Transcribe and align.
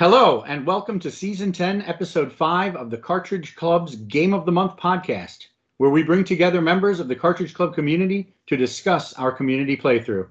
Hello, 0.00 0.44
and 0.46 0.64
welcome 0.64 1.00
to 1.00 1.10
Season 1.10 1.50
10, 1.50 1.82
Episode 1.82 2.32
5 2.32 2.76
of 2.76 2.88
the 2.88 2.96
Cartridge 2.96 3.56
Club's 3.56 3.96
Game 3.96 4.32
of 4.32 4.46
the 4.46 4.52
Month 4.52 4.76
podcast, 4.76 5.48
where 5.78 5.90
we 5.90 6.04
bring 6.04 6.22
together 6.22 6.60
members 6.60 7.00
of 7.00 7.08
the 7.08 7.16
Cartridge 7.16 7.52
Club 7.52 7.74
community 7.74 8.32
to 8.46 8.56
discuss 8.56 9.12
our 9.14 9.32
community 9.32 9.76
playthrough. 9.76 10.28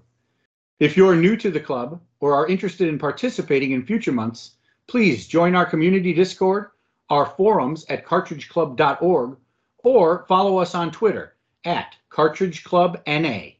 If 0.80 0.96
you're 0.96 1.18
new 1.18 1.36
to 1.36 1.52
the 1.52 1.60
club 1.60 2.00
or 2.21 2.34
are 2.34 2.48
interested 2.48 2.88
in 2.88 2.98
participating 2.98 3.71
in 3.71 3.86
future 3.86 4.14
months, 4.14 4.52
please 4.88 5.28
join 5.28 5.54
our 5.54 5.66
community 5.66 6.14
Discord, 6.14 6.68
our 7.10 7.25
forums 7.25 7.86
at 7.89 8.06
cartridgeclub.org, 8.06 9.38
or 9.79 10.25
follow 10.29 10.60
us 10.60 10.75
on 10.75 10.92
Twitter 10.92 11.36
at 11.65 11.93
CartridgeClubNA. 12.10 13.57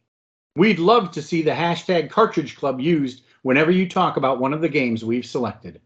We'd 0.56 0.80
love 0.80 1.12
to 1.12 1.22
see 1.22 1.42
the 1.42 1.52
hashtag 1.52 2.10
Cartridge 2.10 2.56
Club 2.56 2.80
used 2.80 3.24
whenever 3.42 3.72
you 3.72 3.90
talk 3.90 4.16
about 4.16 4.40
one 4.40 4.54
of 4.54 4.62
the 4.62 4.70
games 4.70 5.04
we've 5.04 5.26
selected. 5.26 5.82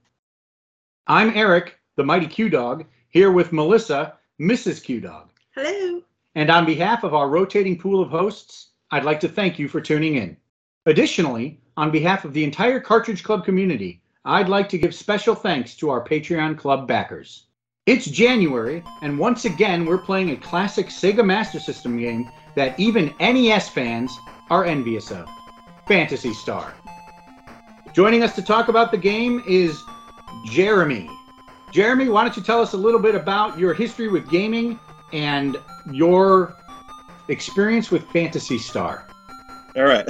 I'm 1.08 1.36
Eric, 1.36 1.80
the 1.96 2.04
Mighty 2.04 2.28
Q 2.28 2.48
Dog, 2.48 2.86
here 3.10 3.32
with 3.32 3.52
Melissa, 3.52 4.18
Mrs. 4.40 4.84
Q 4.84 5.02
Dog. 5.02 5.30
Hello. 5.56 6.04
And 6.36 6.52
on 6.52 6.64
behalf 6.64 7.04
of 7.04 7.16
our 7.16 7.28
rotating 7.28 7.78
pool 7.78 8.02
of 8.02 8.10
hosts, 8.10 8.70
I'd 8.92 9.04
like 9.04 9.20
to 9.22 9.28
thank 9.28 9.58
you 9.58 9.68
for 9.68 9.82
tuning 9.82 10.16
in. 10.16 10.38
Additionally, 10.86 11.60
on 11.76 11.90
behalf 11.90 12.24
of 12.24 12.34
the 12.34 12.44
entire 12.44 12.80
Cartridge 12.80 13.24
Club 13.24 13.44
community, 13.44 14.02
I'd 14.26 14.48
like 14.48 14.70
to 14.70 14.78
give 14.78 14.94
special 14.94 15.34
thanks 15.34 15.76
to 15.78 15.90
our 15.90 16.06
Patreon 16.06 16.58
Club 16.58 16.88
backers. 16.88 17.48
It's 17.88 18.06
January, 18.06 18.84
and 19.02 19.18
once 19.18 19.46
again, 19.46 19.88
we're 19.88 19.98
playing 19.98 20.30
a 20.30 20.38
classic 20.38 20.88
Sega 20.88 21.26
Master 21.26 21.60
System 21.60 21.98
game 21.98 22.30
that 22.56 22.80
even 22.80 23.16
NES 23.20 23.70
fans 23.70 24.16
are 24.52 24.66
envious 24.66 25.10
of 25.10 25.28
Phantasy 25.88 26.34
Star. 26.34 26.76
Joining 27.92 28.22
us 28.22 28.36
to 28.36 28.44
talk 28.44 28.68
about 28.68 28.92
the 28.92 28.98
game 28.98 29.44
is 29.48 29.82
Jeremy. 30.46 31.10
Jeremy, 31.72 32.10
why 32.10 32.24
don't 32.24 32.36
you 32.36 32.44
tell 32.44 32.62
us 32.62 32.74
a 32.74 32.78
little 32.78 33.00
bit 33.00 33.16
about 33.16 33.58
your 33.58 33.74
history 33.74 34.10
with 34.10 34.30
gaming 34.30 34.80
and 35.14 35.58
your 35.92 36.56
experience 37.30 37.92
with 37.92 38.04
Phantasy 38.12 38.58
Star? 38.58 39.08
All 39.78 39.84
right. 39.84 40.06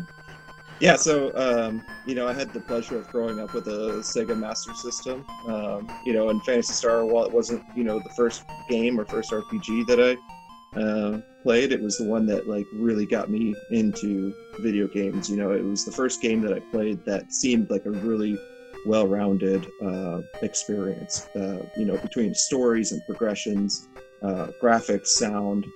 yeah, 0.80 0.96
so 0.96 1.30
um, 1.36 1.82
you 2.06 2.14
know, 2.14 2.26
I 2.26 2.32
had 2.32 2.52
the 2.52 2.60
pleasure 2.60 2.98
of 2.98 3.08
growing 3.08 3.38
up 3.38 3.54
with 3.54 3.68
a 3.68 4.00
Sega 4.00 4.36
Master 4.36 4.74
System. 4.74 5.24
Um, 5.46 5.88
you 6.04 6.12
know, 6.12 6.30
and 6.30 6.42
Phantasy 6.42 6.72
Star, 6.72 7.04
while 7.04 7.24
it 7.24 7.32
wasn't 7.32 7.62
you 7.76 7.84
know 7.84 8.00
the 8.00 8.10
first 8.10 8.44
game 8.68 8.98
or 8.98 9.04
first 9.04 9.30
RPG 9.30 9.86
that 9.86 10.00
I 10.00 10.80
uh, 10.80 11.20
played, 11.44 11.70
it 11.70 11.80
was 11.80 11.98
the 11.98 12.04
one 12.04 12.26
that 12.26 12.48
like 12.48 12.66
really 12.72 13.06
got 13.06 13.30
me 13.30 13.54
into 13.70 14.34
video 14.58 14.88
games. 14.88 15.30
You 15.30 15.36
know, 15.36 15.52
it 15.52 15.62
was 15.62 15.84
the 15.84 15.92
first 15.92 16.20
game 16.20 16.40
that 16.42 16.52
I 16.52 16.58
played 16.58 17.04
that 17.04 17.32
seemed 17.32 17.70
like 17.70 17.86
a 17.86 17.90
really 17.90 18.36
well-rounded 18.86 19.70
uh, 19.82 20.20
experience. 20.42 21.28
Uh, 21.36 21.66
you 21.76 21.84
know, 21.84 21.96
between 21.98 22.34
stories 22.34 22.92
and 22.92 23.04
progressions, 23.06 23.88
uh, 24.22 24.48
graphics, 24.62 25.08
sound. 25.08 25.66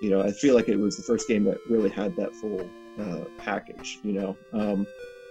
You 0.00 0.10
know, 0.10 0.22
I 0.22 0.32
feel 0.32 0.54
like 0.54 0.68
it 0.68 0.76
was 0.76 0.96
the 0.96 1.02
first 1.02 1.28
game 1.28 1.44
that 1.44 1.58
really 1.68 1.90
had 1.90 2.16
that 2.16 2.34
full 2.34 2.68
uh, 3.00 3.24
package. 3.38 3.98
You 4.02 4.12
know, 4.12 4.36
um, 4.52 4.86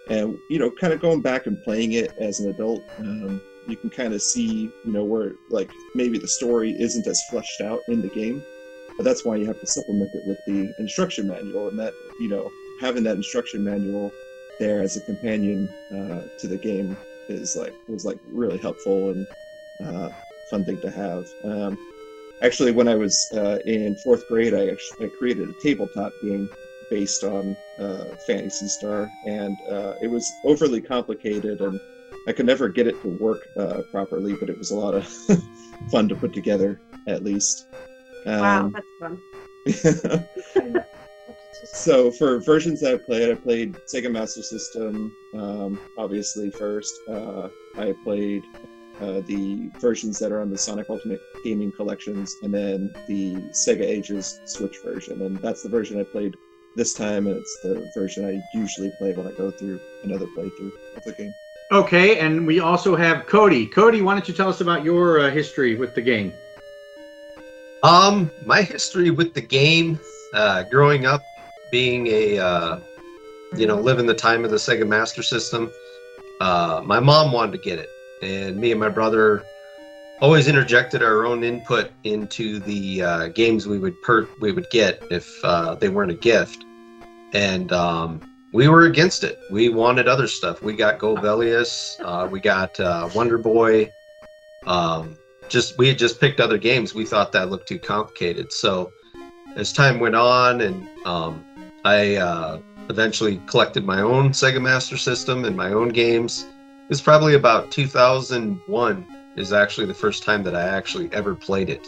and 0.09 0.37
you 0.49 0.59
know, 0.59 0.71
kind 0.71 0.93
of 0.93 1.01
going 1.01 1.21
back 1.21 1.45
and 1.47 1.61
playing 1.63 1.93
it 1.93 2.13
as 2.17 2.39
an 2.39 2.49
adult, 2.49 2.83
um, 2.99 3.41
you 3.67 3.75
can 3.75 3.89
kind 3.89 4.13
of 4.13 4.21
see, 4.21 4.71
you 4.85 4.91
know, 4.91 5.03
where 5.03 5.33
like 5.49 5.71
maybe 5.95 6.17
the 6.17 6.27
story 6.27 6.79
isn't 6.79 7.07
as 7.07 7.23
fleshed 7.29 7.61
out 7.61 7.79
in 7.87 8.01
the 8.01 8.09
game, 8.09 8.43
but 8.97 9.03
that's 9.03 9.25
why 9.25 9.35
you 9.35 9.45
have 9.45 9.59
to 9.59 9.67
supplement 9.67 10.09
it 10.13 10.25
with 10.25 10.39
the 10.47 10.73
instruction 10.79 11.27
manual, 11.27 11.69
and 11.69 11.79
that 11.79 11.93
you 12.19 12.29
know, 12.29 12.49
having 12.79 13.03
that 13.03 13.15
instruction 13.15 13.63
manual 13.63 14.11
there 14.59 14.81
as 14.81 14.95
a 14.95 15.01
companion 15.01 15.67
uh, 15.91 16.21
to 16.37 16.47
the 16.47 16.57
game 16.57 16.95
is 17.27 17.55
like 17.55 17.73
was 17.87 18.05
like 18.05 18.19
really 18.31 18.57
helpful 18.57 19.09
and 19.11 19.27
uh, 19.83 20.09
fun 20.49 20.65
thing 20.65 20.79
to 20.81 20.91
have. 20.91 21.25
Um, 21.43 21.77
actually, 22.41 22.71
when 22.71 22.87
I 22.87 22.95
was 22.95 23.31
uh, 23.35 23.59
in 23.65 23.95
fourth 23.95 24.27
grade, 24.27 24.53
I 24.53 24.67
actually 24.67 25.07
I 25.07 25.09
created 25.09 25.49
a 25.49 25.53
tabletop 25.61 26.13
game 26.21 26.49
based 26.89 27.23
on 27.23 27.55
uh, 27.79 28.05
Phantasy 28.27 28.67
Star, 28.67 29.11
and 29.25 29.59
uh, 29.69 29.93
it 30.01 30.11
was 30.11 30.31
overly 30.43 30.81
complicated, 30.81 31.61
and 31.61 31.79
I 32.27 32.33
could 32.33 32.45
never 32.45 32.67
get 32.69 32.87
it 32.87 33.01
to 33.01 33.09
work 33.09 33.47
uh, 33.57 33.81
properly. 33.91 34.33
But 34.33 34.49
it 34.49 34.57
was 34.57 34.71
a 34.71 34.75
lot 34.75 34.93
of 34.93 35.07
fun 35.91 36.09
to 36.09 36.15
put 36.15 36.33
together, 36.33 36.79
at 37.07 37.23
least. 37.23 37.67
Um, 38.25 38.41
wow, 38.41 38.71
that's 38.73 40.53
fun. 40.53 40.85
so 41.63 42.11
for 42.11 42.39
versions 42.39 42.81
that 42.81 42.93
I 42.93 42.97
played, 42.97 43.31
I 43.31 43.35
played 43.35 43.73
Sega 43.87 44.11
Master 44.11 44.41
System, 44.41 45.15
um, 45.33 45.79
obviously 45.97 46.51
first. 46.51 46.93
Uh, 47.07 47.49
I 47.77 47.93
played 48.03 48.43
uh, 48.99 49.21
the 49.21 49.69
versions 49.79 50.19
that 50.19 50.31
are 50.31 50.41
on 50.41 50.49
the 50.49 50.57
Sonic 50.57 50.89
Ultimate 50.89 51.21
Gaming 51.43 51.71
collections, 51.71 52.35
and 52.43 52.53
then 52.53 52.93
the 53.07 53.35
Sega 53.51 53.81
Ages 53.81 54.39
Switch 54.45 54.77
version, 54.83 55.21
and 55.21 55.37
that's 55.37 55.63
the 55.63 55.69
version 55.69 55.99
I 55.99 56.03
played 56.03 56.35
this 56.75 56.93
time, 56.93 57.27
and 57.27 57.37
it's 57.37 57.59
the 57.63 57.89
version 57.93 58.25
I 58.25 58.57
usually 58.57 58.91
play 58.97 59.13
when 59.13 59.27
I 59.27 59.31
go 59.31 59.51
through 59.51 59.79
another 60.03 60.27
playthrough 60.27 60.71
of 60.95 61.03
the 61.03 61.13
game. 61.13 61.33
Okay, 61.71 62.19
and 62.19 62.45
we 62.45 62.59
also 62.59 62.95
have 62.95 63.27
Cody. 63.27 63.65
Cody, 63.65 64.01
why 64.01 64.13
don't 64.13 64.27
you 64.27 64.33
tell 64.33 64.49
us 64.49 64.61
about 64.61 64.83
your 64.83 65.19
uh, 65.19 65.31
history 65.31 65.75
with 65.75 65.95
the 65.95 66.01
game? 66.01 66.33
Um, 67.83 68.29
my 68.45 68.61
history 68.61 69.09
with 69.09 69.33
the 69.33 69.41
game, 69.41 69.99
uh, 70.33 70.63
growing 70.63 71.05
up, 71.05 71.23
being 71.71 72.07
a 72.07 72.37
uh, 72.37 72.79
you 73.55 73.65
know 73.65 73.79
living 73.79 74.05
the 74.05 74.13
time 74.13 74.45
of 74.45 74.51
the 74.51 74.57
Sega 74.57 74.87
Master 74.87 75.23
System, 75.23 75.71
uh, 76.39 76.81
my 76.85 76.99
mom 76.99 77.31
wanted 77.31 77.53
to 77.53 77.57
get 77.57 77.79
it, 77.79 77.89
and 78.21 78.57
me 78.57 78.71
and 78.71 78.79
my 78.79 78.89
brother 78.89 79.43
always 80.21 80.47
interjected 80.47 81.01
our 81.01 81.25
own 81.25 81.43
input 81.43 81.91
into 82.03 82.59
the 82.59 83.01
uh, 83.01 83.27
games 83.29 83.67
we 83.67 83.79
would 83.79 83.99
per- 84.03 84.29
we 84.39 84.51
would 84.51 84.69
get 84.69 85.01
if 85.09 85.43
uh, 85.43 85.75
they 85.75 85.89
weren't 85.89 86.11
a 86.11 86.15
gift, 86.15 86.63
and 87.33 87.71
um, 87.71 88.21
we 88.53 88.67
were 88.67 88.85
against 88.85 89.23
it. 89.23 89.39
We 89.49 89.69
wanted 89.69 90.07
other 90.07 90.27
stuff. 90.27 90.61
We 90.61 90.73
got 90.73 90.99
Golvellius, 90.99 91.99
uh, 92.03 92.27
we 92.27 92.39
got 92.39 92.79
uh, 92.79 93.09
Wonder 93.15 93.37
Boy. 93.37 93.91
Um, 94.67 95.17
just 95.49 95.77
we 95.77 95.87
had 95.87 95.97
just 95.97 96.19
picked 96.19 96.39
other 96.39 96.57
games. 96.57 96.93
We 96.93 97.05
thought 97.05 97.31
that 97.31 97.49
looked 97.49 97.67
too 97.67 97.79
complicated. 97.79 98.53
So 98.53 98.91
as 99.55 99.73
time 99.73 99.99
went 99.99 100.15
on 100.15 100.61
and 100.61 100.87
um, 101.05 101.43
I 101.83 102.15
uh, 102.15 102.59
eventually 102.89 103.41
collected 103.47 103.85
my 103.85 104.01
own 104.01 104.29
Sega 104.29 104.61
Master 104.61 104.97
System 104.97 105.45
and 105.45 105.55
my 105.55 105.73
own 105.73 105.89
games. 105.89 106.45
It 106.83 106.89
was 106.89 107.01
probably 107.01 107.35
about 107.35 107.71
2001 107.71 109.05
is 109.37 109.53
actually 109.53 109.87
the 109.87 109.93
first 109.93 110.23
time 110.23 110.43
that 110.43 110.55
I 110.55 110.63
actually 110.63 111.09
ever 111.13 111.33
played 111.33 111.69
it. 111.69 111.87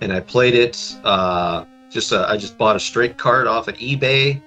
And 0.00 0.12
I 0.12 0.20
played 0.20 0.54
it 0.54 0.96
uh, 1.04 1.64
just 1.90 2.12
a, 2.12 2.28
uh, 2.28 2.32
I 2.32 2.36
just 2.36 2.56
bought 2.56 2.76
a 2.76 2.80
straight 2.80 3.18
card 3.18 3.46
off 3.46 3.68
at 3.68 3.76
eBay. 3.76 4.40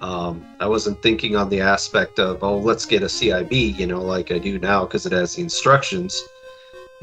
Um, 0.00 0.44
I 0.58 0.66
wasn't 0.66 1.02
thinking 1.02 1.36
on 1.36 1.50
the 1.50 1.60
aspect 1.60 2.18
of 2.18 2.42
oh 2.42 2.56
let's 2.56 2.86
get 2.86 3.02
a 3.02 3.06
CIB 3.06 3.78
you 3.78 3.86
know 3.86 4.00
like 4.00 4.32
I 4.32 4.38
do 4.38 4.58
now 4.58 4.86
because 4.86 5.04
it 5.04 5.12
has 5.12 5.34
the 5.34 5.42
instructions 5.42 6.18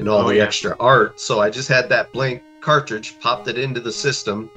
and 0.00 0.08
all 0.08 0.22
oh, 0.22 0.28
the 0.28 0.36
yeah. 0.36 0.42
extra 0.42 0.76
art. 0.80 1.20
So 1.20 1.40
I 1.40 1.48
just 1.50 1.68
had 1.68 1.88
that 1.88 2.12
blank 2.12 2.42
cartridge, 2.60 3.18
popped 3.20 3.46
it 3.48 3.56
into 3.56 3.80
the 3.80 3.92
system, 3.92 4.50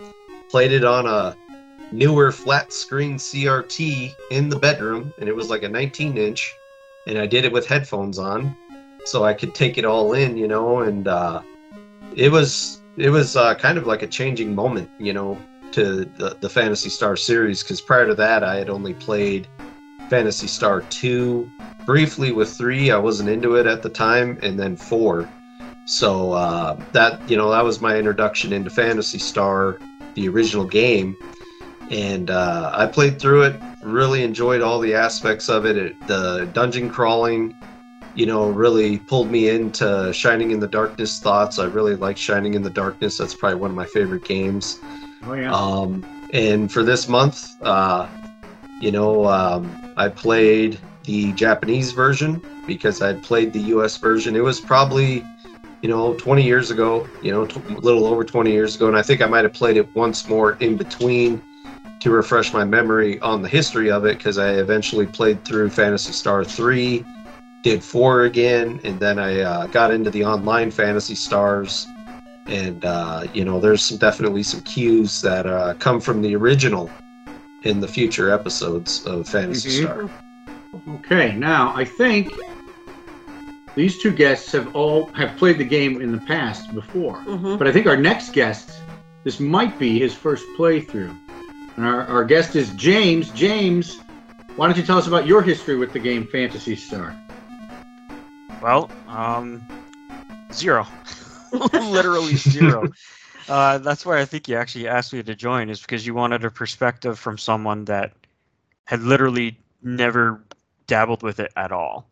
played 0.49 0.71
it 0.71 0.83
on 0.83 1.05
a 1.05 1.35
newer 1.91 2.31
flat 2.31 2.71
screen 2.71 3.15
CRT 3.15 4.15
in 4.31 4.49
the 4.49 4.57
bedroom, 4.57 5.13
and 5.19 5.27
it 5.27 5.35
was 5.35 5.49
like 5.49 5.63
a 5.63 5.69
19 5.69 6.17
inch, 6.17 6.55
and 7.07 7.17
I 7.17 7.27
did 7.27 7.45
it 7.45 7.51
with 7.51 7.67
headphones 7.67 8.19
on, 8.19 8.55
so 9.05 9.23
I 9.23 9.33
could 9.33 9.53
take 9.53 9.77
it 9.77 9.85
all 9.85 10.13
in, 10.13 10.37
you 10.37 10.47
know, 10.47 10.79
and 10.79 11.07
uh, 11.07 11.41
it 12.15 12.31
was 12.31 12.81
it 12.97 13.09
was 13.09 13.35
uh, 13.35 13.55
kind 13.55 13.77
of 13.77 13.87
like 13.87 14.01
a 14.01 14.07
changing 14.07 14.53
moment, 14.53 14.89
you 14.99 15.13
know, 15.13 15.37
to 15.71 16.05
the, 16.17 16.37
the 16.39 16.49
Phantasy 16.49 16.89
Star 16.89 17.15
series 17.15 17.63
because 17.63 17.81
prior 17.81 18.05
to 18.05 18.15
that 18.15 18.43
I 18.43 18.55
had 18.55 18.69
only 18.69 18.93
played 18.93 19.47
Phantasy 20.09 20.47
Star 20.47 20.81
2 20.81 21.49
briefly 21.85 22.31
with 22.31 22.53
3 22.53 22.91
I 22.91 22.97
wasn't 22.97 23.29
into 23.29 23.55
it 23.55 23.65
at 23.65 23.81
the 23.81 23.89
time 23.89 24.37
and 24.43 24.59
then 24.59 24.75
4 24.75 25.27
so 25.85 26.33
uh, 26.33 26.79
that 26.91 27.27
you 27.29 27.37
know 27.37 27.49
that 27.49 27.63
was 27.63 27.81
my 27.81 27.97
introduction 27.97 28.53
into 28.53 28.69
Phantasy 28.69 29.19
Star 29.19 29.79
the 30.15 30.27
original 30.27 30.65
game 30.65 31.15
and 31.91 32.29
uh, 32.29 32.71
I 32.73 32.87
played 32.87 33.19
through 33.19 33.43
it. 33.43 33.61
Really 33.83 34.23
enjoyed 34.23 34.61
all 34.61 34.79
the 34.79 34.95
aspects 34.95 35.49
of 35.49 35.65
it. 35.65 35.75
it. 35.75 36.07
The 36.07 36.49
dungeon 36.53 36.89
crawling, 36.89 37.53
you 38.15 38.25
know, 38.25 38.49
really 38.49 38.97
pulled 38.97 39.29
me 39.29 39.49
into 39.49 40.11
Shining 40.13 40.51
in 40.51 40.59
the 40.61 40.67
Darkness 40.67 41.19
thoughts. 41.19 41.59
I 41.59 41.65
really 41.65 41.95
like 41.95 42.17
Shining 42.17 42.53
in 42.53 42.63
the 42.63 42.69
Darkness. 42.69 43.17
That's 43.17 43.35
probably 43.35 43.59
one 43.59 43.71
of 43.71 43.75
my 43.75 43.85
favorite 43.85 44.23
games. 44.23 44.79
Oh 45.23 45.33
yeah. 45.33 45.53
Um, 45.53 46.05
and 46.33 46.71
for 46.71 46.81
this 46.81 47.09
month, 47.09 47.61
uh, 47.61 48.07
you 48.79 48.91
know, 48.91 49.27
um, 49.27 49.93
I 49.97 50.07
played 50.07 50.79
the 51.03 51.33
Japanese 51.33 51.91
version 51.91 52.41
because 52.65 53.01
I'd 53.01 53.21
played 53.21 53.51
the 53.51 53.59
U.S. 53.75 53.97
version. 53.97 54.35
It 54.35 54.43
was 54.43 54.61
probably 54.61 55.25
you 55.81 55.89
know, 55.89 56.13
20 56.13 56.43
years 56.43 56.69
ago, 56.69 57.09
you 57.23 57.31
know, 57.31 57.41
a 57.41 57.79
little 57.79 58.05
over 58.05 58.23
20 58.23 58.51
years 58.51 58.75
ago. 58.75 58.87
And 58.87 58.95
I 58.95 59.01
think 59.01 59.19
I 59.19 59.25
might 59.25 59.43
have 59.43 59.53
played 59.53 59.77
it 59.77 59.95
once 59.95 60.29
more 60.29 60.53
in 60.59 60.77
between 60.77 61.41
to 62.01 62.09
refresh 62.11 62.51
my 62.51 62.63
memory 62.65 63.19
on 63.21 63.41
the 63.41 63.47
history 63.47 63.89
of 63.91 64.05
it 64.05 64.17
because 64.17 64.37
I 64.37 64.53
eventually 64.53 65.05
played 65.05 65.43
through 65.45 65.69
Phantasy 65.69 66.11
Star 66.11 66.43
3 66.43 67.05
did 67.63 67.83
four 67.83 68.23
again, 68.23 68.79
and 68.83 68.99
then 68.99 69.19
I 69.19 69.41
uh, 69.41 69.67
got 69.67 69.91
into 69.91 70.09
the 70.09 70.25
online 70.25 70.71
Phantasy 70.71 71.13
Stars. 71.13 71.85
And 72.47 72.83
uh, 72.83 73.27
you 73.35 73.45
know, 73.45 73.59
there's 73.59 73.83
some, 73.83 73.97
definitely 73.99 74.41
some 74.41 74.61
cues 74.61 75.21
that 75.21 75.45
uh, 75.45 75.75
come 75.75 76.01
from 76.01 76.23
the 76.23 76.35
original 76.35 76.89
in 77.61 77.79
the 77.79 77.87
future 77.87 78.31
episodes 78.33 79.05
of 79.05 79.27
Phantasy 79.29 79.69
Mhm. 79.69 79.83
Star. 79.83 80.09
Okay, 80.95 81.35
now 81.35 81.71
I 81.75 81.85
think 81.85 82.33
these 83.75 83.99
two 83.99 84.11
guests 84.11 84.51
have 84.53 84.75
all 84.75 85.05
have 85.13 85.37
played 85.37 85.59
the 85.59 85.63
game 85.63 86.01
in 86.01 86.11
the 86.11 86.17
past 86.17 86.73
before, 86.73 87.17
Mhm. 87.27 87.59
but 87.59 87.67
I 87.67 87.71
think 87.71 87.85
our 87.85 87.95
next 87.97 88.33
guest, 88.33 88.71
this 89.23 89.39
might 89.39 89.77
be 89.77 89.99
his 89.99 90.15
first 90.15 90.45
playthrough, 90.57 91.15
and 91.81 91.89
our, 91.89 92.05
our 92.05 92.23
guest 92.23 92.55
is 92.55 92.69
James. 92.75 93.31
James, 93.31 93.97
why 94.55 94.67
don't 94.67 94.77
you 94.77 94.83
tell 94.83 94.99
us 94.99 95.07
about 95.07 95.25
your 95.25 95.41
history 95.41 95.75
with 95.75 95.91
the 95.93 95.99
game 95.99 96.27
Phantasy 96.27 96.75
Star? 96.75 97.15
Well, 98.61 98.91
um, 99.07 99.63
zero. 100.53 100.85
Literally 101.73 102.35
zero. 102.35 102.87
uh, 103.49 103.79
that's 103.79 104.05
why 104.05 104.21
I 104.21 104.25
think 104.25 104.47
you 104.47 104.57
actually 104.57 104.87
asked 104.87 105.11
me 105.11 105.23
to 105.23 105.33
join, 105.33 105.71
is 105.71 105.81
because 105.81 106.05
you 106.05 106.13
wanted 106.13 106.45
a 106.45 106.51
perspective 106.51 107.17
from 107.17 107.39
someone 107.39 107.85
that 107.85 108.13
had 108.85 109.01
literally 109.01 109.57
never 109.81 110.39
dabbled 110.85 111.23
with 111.23 111.39
it 111.39 111.51
at 111.55 111.71
all. 111.71 112.07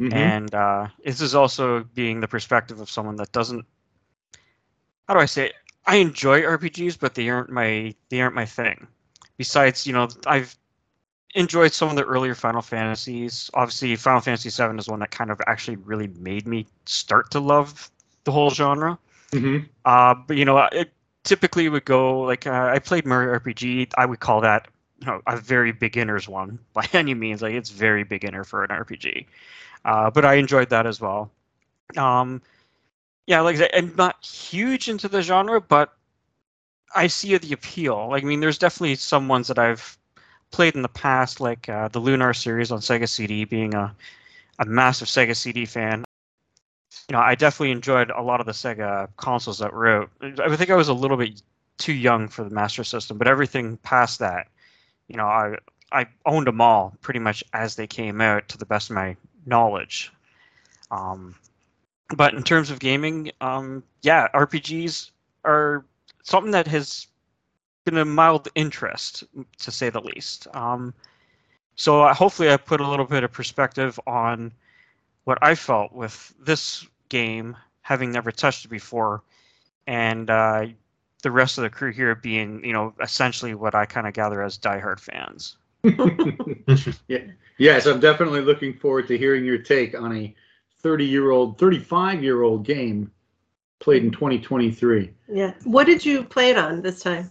Mhm. 0.00 0.12
And 0.12 0.54
uh, 0.54 0.88
this 1.02 1.22
is 1.22 1.34
also 1.34 1.84
being 1.94 2.20
the 2.20 2.28
perspective 2.28 2.78
of 2.78 2.90
someone 2.90 3.16
that 3.16 3.32
doesn't. 3.32 3.64
How 5.08 5.14
do 5.14 5.20
I 5.20 5.26
say? 5.26 5.46
It? 5.46 5.54
I 5.86 5.96
enjoy 5.96 6.42
RPGs, 6.42 6.98
but 6.98 7.14
they 7.14 7.30
aren't 7.30 7.48
my 7.48 7.94
they 8.10 8.20
aren't 8.20 8.34
my 8.34 8.44
thing. 8.44 8.86
Besides, 9.36 9.86
you 9.86 9.92
know, 9.92 10.08
I've 10.26 10.56
enjoyed 11.34 11.72
some 11.72 11.88
of 11.90 11.96
the 11.96 12.04
earlier 12.04 12.34
Final 12.34 12.62
Fantasies. 12.62 13.50
Obviously, 13.54 13.96
Final 13.96 14.20
Fantasy 14.20 14.50
VII 14.50 14.78
is 14.78 14.88
one 14.88 15.00
that 15.00 15.10
kind 15.10 15.30
of 15.30 15.40
actually 15.46 15.76
really 15.76 16.08
made 16.18 16.46
me 16.46 16.66
start 16.86 17.30
to 17.32 17.40
love 17.40 17.90
the 18.24 18.32
whole 18.32 18.50
genre. 18.50 18.98
Mhm. 19.32 19.68
Uh, 19.84 20.14
but 20.14 20.36
you 20.36 20.44
know, 20.44 20.58
it 20.72 20.92
typically 21.24 21.68
would 21.68 21.84
go 21.84 22.20
like 22.20 22.46
uh, 22.46 22.70
I 22.72 22.78
played 22.78 23.04
Mario 23.06 23.32
RPG. 23.38 23.88
I 23.96 24.06
would 24.06 24.20
call 24.20 24.40
that 24.42 24.68
you 25.00 25.06
know 25.06 25.20
a 25.26 25.36
very 25.36 25.72
beginner's 25.72 26.28
one 26.28 26.58
by 26.72 26.86
any 26.92 27.14
means. 27.14 27.42
Like 27.42 27.54
it's 27.54 27.70
very 27.70 28.04
beginner 28.04 28.44
for 28.44 28.62
an 28.64 28.70
RPG. 28.70 29.26
Uh, 29.84 30.10
but 30.10 30.24
I 30.24 30.34
enjoyed 30.34 30.70
that 30.70 30.86
as 30.86 31.00
well. 31.00 31.30
Um, 31.96 32.40
yeah, 33.26 33.40
like 33.40 33.58
I'm 33.74 33.94
not 33.96 34.24
huge 34.24 34.88
into 34.88 35.08
the 35.08 35.20
genre, 35.22 35.60
but 35.60 35.92
I 36.94 37.06
see 37.08 37.36
the 37.36 37.52
appeal. 37.52 38.08
Like 38.08 38.22
I 38.22 38.26
mean, 38.26 38.40
there's 38.40 38.58
definitely 38.58 38.94
some 38.96 39.28
ones 39.28 39.48
that 39.48 39.58
I've 39.58 39.98
played 40.50 40.74
in 40.74 40.82
the 40.82 40.88
past, 40.88 41.40
like 41.40 41.68
uh, 41.68 41.88
the 41.88 41.98
Lunar 41.98 42.32
series 42.32 42.70
on 42.70 42.80
Sega 42.80 43.08
CD. 43.08 43.44
Being 43.44 43.74
a 43.74 43.94
a 44.58 44.64
massive 44.64 45.08
Sega 45.08 45.36
CD 45.36 45.66
fan, 45.66 46.04
you 47.08 47.12
know, 47.12 47.20
I 47.20 47.34
definitely 47.34 47.72
enjoyed 47.72 48.10
a 48.10 48.22
lot 48.22 48.40
of 48.40 48.46
the 48.46 48.52
Sega 48.52 49.08
consoles 49.16 49.58
that 49.58 49.72
were 49.72 49.88
out. 49.88 50.10
I 50.22 50.56
think 50.56 50.70
I 50.70 50.76
was 50.76 50.88
a 50.88 50.94
little 50.94 51.16
bit 51.16 51.42
too 51.78 51.92
young 51.92 52.28
for 52.28 52.44
the 52.44 52.54
Master 52.54 52.84
System, 52.84 53.18
but 53.18 53.26
everything 53.26 53.76
past 53.78 54.20
that, 54.20 54.48
you 55.08 55.16
know, 55.16 55.26
I 55.26 55.56
I 55.92 56.06
owned 56.26 56.46
them 56.46 56.60
all 56.60 56.94
pretty 57.02 57.20
much 57.20 57.44
as 57.52 57.76
they 57.76 57.86
came 57.86 58.20
out 58.20 58.48
to 58.48 58.58
the 58.58 58.66
best 58.66 58.90
of 58.90 58.96
my 58.96 59.16
knowledge. 59.46 60.12
Um, 60.90 61.34
but 62.16 62.34
in 62.34 62.42
terms 62.42 62.70
of 62.70 62.78
gaming, 62.78 63.30
um, 63.40 63.82
yeah, 64.02 64.28
RPGs 64.34 65.10
are 65.44 65.84
something 66.24 66.50
that 66.50 66.66
has 66.66 67.06
been 67.84 67.98
a 67.98 68.04
mild 68.04 68.48
interest, 68.56 69.24
to 69.58 69.70
say 69.70 69.90
the 69.90 70.00
least. 70.00 70.48
Um, 70.54 70.92
so 71.76 72.02
uh, 72.02 72.14
hopefully, 72.14 72.50
I 72.50 72.56
put 72.56 72.80
a 72.80 72.88
little 72.88 73.04
bit 73.04 73.22
of 73.22 73.30
perspective 73.32 74.00
on 74.06 74.52
what 75.24 75.38
I 75.42 75.54
felt 75.54 75.92
with 75.92 76.34
this 76.40 76.86
game, 77.08 77.56
having 77.82 78.10
never 78.10 78.32
touched 78.32 78.64
it 78.64 78.68
before, 78.68 79.22
and 79.86 80.28
uh, 80.30 80.66
the 81.22 81.30
rest 81.30 81.58
of 81.58 81.62
the 81.62 81.70
crew 81.70 81.92
here 81.92 82.14
being, 82.14 82.64
you 82.64 82.72
know, 82.72 82.94
essentially 83.00 83.54
what 83.54 83.74
I 83.74 83.86
kind 83.86 84.06
of 84.06 84.14
gather 84.14 84.42
as 84.42 84.58
diehard 84.58 85.00
fans. 85.00 85.56
yeah. 87.08 87.18
Yes, 87.58 87.86
I'm 87.86 88.00
definitely 88.00 88.40
looking 88.40 88.74
forward 88.74 89.06
to 89.08 89.18
hearing 89.18 89.44
your 89.44 89.58
take 89.58 89.98
on 89.98 90.16
a 90.16 90.34
30 90.80 91.04
year 91.04 91.30
old, 91.30 91.58
35 91.58 92.22
year 92.22 92.42
old 92.42 92.64
game 92.64 93.10
played 93.80 94.02
in 94.04 94.10
2023. 94.10 95.10
Yeah. 95.28 95.54
What 95.64 95.84
did 95.84 96.04
you 96.04 96.24
play 96.24 96.50
it 96.50 96.58
on 96.58 96.82
this 96.82 97.02
time? 97.02 97.30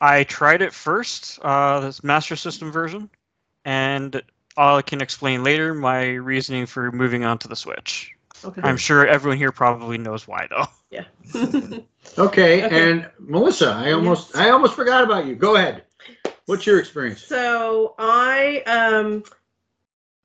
I 0.00 0.24
tried 0.24 0.60
it 0.62 0.72
first, 0.74 1.38
uh, 1.42 1.80
this 1.80 2.04
Master 2.04 2.36
System 2.36 2.70
version, 2.70 3.08
and 3.64 4.22
I 4.56 4.82
can 4.82 5.00
explain 5.00 5.42
later 5.42 5.72
my 5.74 6.14
reasoning 6.14 6.66
for 6.66 6.92
moving 6.92 7.24
on 7.24 7.38
to 7.38 7.48
the 7.48 7.56
Switch. 7.56 8.12
Okay. 8.44 8.60
I'm 8.62 8.76
sure 8.76 9.06
everyone 9.06 9.38
here 9.38 9.52
probably 9.52 9.96
knows 9.96 10.28
why, 10.28 10.46
though. 10.50 10.66
yeah. 10.90 11.04
Okay, 12.18 12.64
Okay. 12.64 12.90
and 12.92 13.10
Melissa, 13.18 13.72
I 13.72 13.90
almost 13.92 14.36
I 14.36 14.50
almost 14.50 14.74
forgot 14.74 15.02
about 15.04 15.26
you. 15.26 15.34
Go 15.34 15.56
ahead. 15.56 15.82
What's 16.46 16.64
your 16.64 16.78
experience? 16.78 17.22
So 17.26 17.94
I 17.98 18.62
um, 18.66 19.24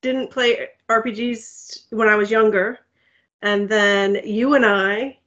didn't 0.01 0.29
play 0.29 0.67
RPGs 0.89 1.87
when 1.89 2.07
I 2.07 2.15
was 2.15 2.29
younger, 2.29 2.79
and 3.41 3.67
then 3.67 4.21
you 4.23 4.55
and 4.55 4.65
I 4.65 5.17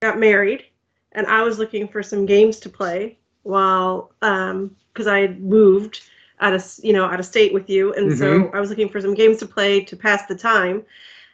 got 0.00 0.18
married, 0.18 0.64
and 1.12 1.26
I 1.26 1.42
was 1.42 1.58
looking 1.58 1.88
for 1.88 2.02
some 2.02 2.26
games 2.26 2.58
to 2.60 2.68
play 2.68 3.18
while 3.42 4.12
um, 4.22 4.76
because 4.92 5.06
I 5.06 5.20
had 5.20 5.40
moved 5.42 6.02
out 6.40 6.54
of 6.54 6.64
you 6.82 6.92
know 6.92 7.04
out 7.04 7.20
of 7.20 7.26
state 7.26 7.52
with 7.52 7.68
you, 7.68 7.92
and 7.94 8.16
so 8.16 8.40
mm-hmm. 8.40 8.56
I 8.56 8.60
was 8.60 8.70
looking 8.70 8.88
for 8.88 9.00
some 9.00 9.14
games 9.14 9.38
to 9.38 9.46
play 9.46 9.80
to 9.84 9.96
pass 9.96 10.26
the 10.26 10.34
time. 10.34 10.84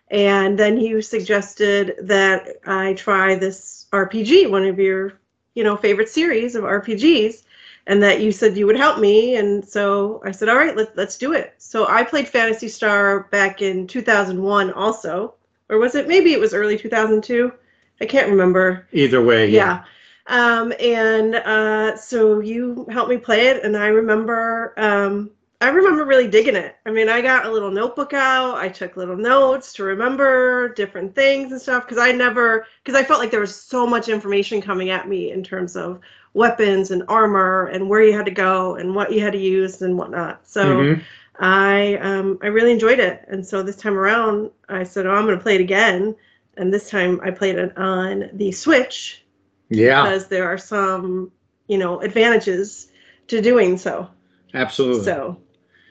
And 0.09 0.57
then 0.57 0.79
you 0.79 1.03
suggested 1.03 1.97
that 2.03 2.47
I 2.65 2.95
try 2.95 3.35
this 3.35 3.87
RPG, 3.93 4.51
one 4.51 4.65
of 4.65 4.79
your 4.79 5.21
you 5.55 5.65
know 5.65 5.77
favorite 5.77 6.09
series 6.09 6.55
of 6.55 6.65
RPGs 6.65 7.43
and 7.89 8.03
that 8.03 8.21
you 8.21 8.33
said 8.33 8.57
you 8.57 8.67
would 8.67 8.77
help 8.77 8.99
me. 8.99 9.37
And 9.37 9.65
so 9.65 10.21
i 10.25 10.31
said 10.31 10.49
all 10.49 10.57
right 10.57 10.77
let, 10.77 10.97
let's 10.97 11.17
do 11.19 11.33
it. 11.33 11.55
So 11.59 11.87
i 11.89 12.03
played 12.03 12.29
phantasy 12.29 12.69
star 12.69 13.25
back 13.31 13.63
in 13.63 13.87
2001 13.87 14.73
also 14.73 15.35
or 15.69 15.79
was 15.79 15.95
it? 15.95 16.09
Maybe 16.09 16.33
it 16.33 16.41
was 16.41 16.55
early 16.55 16.79
2002 16.79 17.53
i 18.01 18.05
can't 18.07 18.29
remember. 18.31 18.87
Either 18.93 19.23
way, 19.23 19.49
yeah, 19.51 19.85
Um, 20.27 20.73
and 20.81 21.37
uh, 21.37 21.97
so 21.97 22.41
you 22.41 22.87
helped 22.91 23.11
me 23.11 23.17
play 23.17 23.47
it 23.49 23.63
and 23.65 23.77
i 23.77 23.87
remember 23.89 24.75
um, 24.77 25.31
i 25.61 25.69
remember 25.69 26.05
really 26.05 26.29
digging 26.29 26.57
it. 26.57 26.77
I 26.87 26.91
mean 26.91 27.09
i 27.09 27.21
got 27.23 27.47
a 27.47 27.51
little 27.51 27.71
notebook 27.71 28.13
out. 28.13 28.57
I 28.59 28.69
took 28.69 28.97
little 28.97 29.17
notes 29.17 29.73
to 29.75 29.85
remember 29.85 30.69
different 30.71 31.15
things 31.15 31.53
and 31.53 31.61
stuff 31.61 31.85
because 31.87 31.99
i 31.99 32.13
never 32.13 32.67
because 32.85 32.99
i 33.01 33.05
felt 33.05 33.21
like 33.21 33.31
there 33.31 33.41
was 33.41 33.55
so 33.55 33.87
much 33.87 34.09
information 34.09 34.61
coming 34.61 34.91
at 34.91 35.09
me 35.09 35.31
in 35.33 35.43
terms 35.43 35.77
of 35.77 36.01
weapons 36.35 36.91
and 36.91 37.03
armor 37.09 37.67
and 37.73 37.89
where 37.89 38.03
you 38.03 38.13
had 38.13 38.27
to 38.27 38.31
go 38.31 38.75
and 38.77 38.95
what 38.95 39.13
you 39.13 39.21
had 39.21 39.33
to 39.33 39.39
use 39.39 39.81
and 39.83 39.97
whatnot. 39.97 40.47
So 40.47 40.67
Mhm. 40.67 41.01
I 41.39 41.97
um, 41.97 42.39
I 42.43 42.47
really 42.47 42.73
enjoyed 42.73 42.99
it, 42.99 43.25
and 43.29 43.45
so 43.47 43.63
this 43.63 43.77
time 43.77 43.97
around 43.99 44.51
I 44.69 44.85
said, 44.85 45.07
"Oh, 45.07 45.11
I'm 45.13 45.25
going 45.27 45.37
to 45.37 45.43
play 45.43 45.55
it 45.57 45.61
again." 45.61 46.15
And 46.57 46.73
this 46.73 46.89
time 46.89 47.21
I 47.23 47.31
played 47.31 47.57
it 47.57 47.77
on 47.77 48.31
the 48.33 48.51
Switch 48.51 49.25
Yeah, 49.69 50.03
because 50.05 50.27
there 50.29 50.47
are 50.47 50.57
some 50.59 51.31
you 51.69 51.77
know 51.79 52.01
advantages 52.01 52.89
to 53.29 53.41
doing 53.43 53.77
so. 53.77 54.09
absolutely. 54.55 55.05
So 55.05 55.37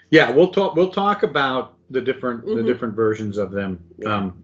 Yeah, 0.09 0.31
we'll 0.31 0.49
talk. 0.51 0.75
We'll 0.75 0.91
talk 0.91 1.23
about 1.23 1.73
the 1.91 2.01
different 2.01 2.45
the 2.45 2.51
Mhm. 2.53 2.65
different 2.65 2.95
versions 2.95 3.37
of 3.37 3.51
them 3.51 3.79
um, 4.05 4.41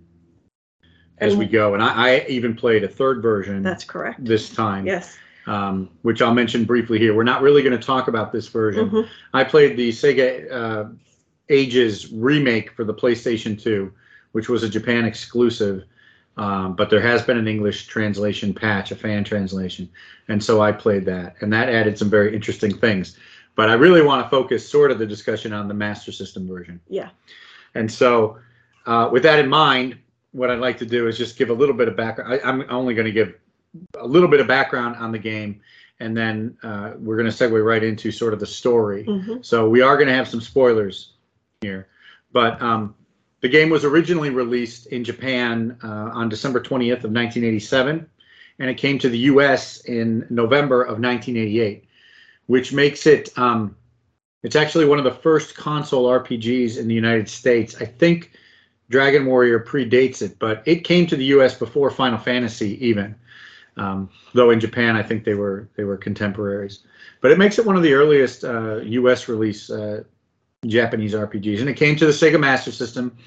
as 1.18 1.34
And- 1.34 1.40
we 1.40 1.46
go. 1.48 1.74
And 1.74 1.82
I, 1.82 2.10
I 2.22 2.26
even 2.28 2.54
played 2.56 2.84
a 2.84 2.88
third 2.88 3.22
version 3.22 3.64
that's 3.64 3.84
correct. 3.84 4.24
this 4.24 4.50
time, 4.50 4.86
Yes. 4.86 5.18
Um, 5.52 5.90
which 6.04 6.22
I'll 6.22 6.34
mention 6.34 6.64
briefly 6.64 6.98
here. 6.98 7.14
We're 7.14 7.24
not 7.24 7.42
really 7.42 7.62
going 7.62 7.78
to 7.78 7.86
talk 7.86 8.08
about 8.08 8.32
this 8.32 8.48
version. 8.48 8.90
Mhm. 8.90 9.08
I 9.34 9.44
played 9.44 9.76
the 9.76 9.90
Sega 9.90 10.50
uh, 10.50 10.86
Ages 11.50 12.10
remake 12.14 12.72
for 12.72 12.86
the 12.86 12.94
PlayStation 12.94 13.62
2, 13.62 13.92
which 14.32 14.48
was 14.48 14.64
a 14.64 14.70
Japan 14.70 15.04
exclusive. 15.04 15.84
Um, 16.38 16.78
but 16.78 16.90
there 16.90 17.02
has 17.02 17.22
been 17.22 17.38
an 17.38 17.50
English 17.50 17.88
translation 17.88 18.54
patch, 18.54 18.92
a 18.92 18.96
fan 18.96 19.26
translation, 19.26 19.90
and 20.30 20.42
so 20.42 20.62
I 20.62 20.72
played 20.72 21.04
that, 21.06 21.36
and 21.42 21.52
that 21.52 21.68
added 21.68 21.98
some 21.98 22.10
very 22.10 22.34
interesting 22.34 22.74
things. 22.78 23.18
But 23.58 23.70
I 23.70 23.74
really 23.74 24.02
want 24.02 24.24
to 24.26 24.30
focus 24.30 24.68
sort 24.68 24.92
of 24.92 25.00
the 25.00 25.06
discussion 25.06 25.52
on 25.52 25.68
the 25.68 25.74
Master 25.74 26.14
System 26.14 26.48
version. 26.48 26.80
Yeah. 26.88 27.10
And 27.76 27.92
so, 27.92 28.38
uh, 28.86 29.10
with 29.12 29.24
that 29.24 29.40
in 29.40 29.50
mind, 29.50 29.98
what 30.32 30.50
I'd 30.50 30.60
like 30.60 30.78
to 30.78 30.86
do 30.86 31.10
is 31.10 31.18
just 31.18 31.38
give 31.38 31.50
a 31.50 31.54
little 31.54 31.76
bit 31.76 31.90
of 31.90 31.98
background. 31.98 32.34
I, 32.34 32.48
I'm 32.48 32.64
only 32.70 32.94
going 32.94 33.08
to 33.08 33.12
give 33.12 33.36
a 34.00 34.06
little 34.06 34.28
bit 34.28 34.40
of 34.40 34.48
background 34.48 34.96
on 34.98 35.12
the 35.12 35.20
game, 35.20 35.62
and 36.00 36.16
then 36.16 36.58
uh, 36.64 36.94
we're 36.98 37.16
going 37.18 37.30
to 37.30 37.36
segue 37.36 37.64
right 37.64 37.84
into 37.84 38.12
sort 38.12 38.34
of 38.34 38.40
the 38.40 38.46
story. 38.46 39.06
Mhm. 39.06 39.46
So 39.46 39.70
we 39.70 39.82
are 39.82 39.96
going 39.96 40.08
to 40.08 40.14
have 40.14 40.28
some 40.28 40.42
spoilers 40.42 41.14
here, 41.62 41.88
but 42.32 42.62
um, 42.62 42.96
the 43.42 43.50
game 43.50 43.70
was 43.70 43.86
originally 43.86 44.30
released 44.30 44.88
in 44.88 45.04
Japan 45.04 45.78
uh, 45.84 46.12
on 46.14 46.30
December 46.30 46.60
20th 46.60 47.04
of 47.04 47.12
1987, 47.12 48.06
and 48.60 48.70
it 48.70 48.76
came 48.76 49.00
to 49.00 49.10
the 49.10 49.18
U.S. 49.20 49.82
in 49.86 50.26
November 50.30 50.82
of 50.82 51.00
1988, 51.00 51.86
which 52.48 52.74
makes 52.74 53.06
it 53.08 53.36
um, 53.38 53.76
it's 54.44 54.56
actually 54.56 54.86
one 54.86 54.98
of 54.98 55.04
the 55.04 55.12
first 55.14 55.56
console 55.56 56.08
RPGs 56.08 56.78
in 56.78 56.88
the 56.88 56.96
United 56.96 57.30
States. 57.30 57.76
I 57.80 57.86
think 57.86 58.32
Dragon 58.90 59.26
Warrior 59.26 59.60
predates 59.60 60.22
it, 60.22 60.38
but 60.40 60.64
it 60.66 60.84
came 60.84 61.06
to 61.08 61.16
the 61.16 61.26
U.S. 61.26 61.58
before 61.58 61.92
Final 61.92 62.18
Fantasy 62.18 62.84
even. 62.86 63.16
Um, 63.78 64.10
though 64.34 64.50
in 64.50 64.60
Japan, 64.60 64.96
I 64.96 65.04
think 65.04 65.24
they 65.24 65.34
were 65.34 65.70
they 65.76 65.84
were 65.84 65.98
contemporaries. 65.98 66.80
But 67.22 67.32
it 67.32 67.38
makes 67.38 67.60
it 67.60 67.66
one 67.66 67.76
of 67.76 67.84
the 67.84 67.94
earliest 67.94 68.44
uh, 68.44 68.78
U.S. 68.78 69.28
release 69.28 69.70
uh, 69.70 70.04
Japanese 70.66 71.14
RPGs, 71.14 71.60
and 71.60 71.70
it 71.70 71.76
came 71.76 71.96
to 71.96 72.06
the 72.06 72.12
Sega 72.12 72.40
Master 72.40 72.72
System. 72.72 73.18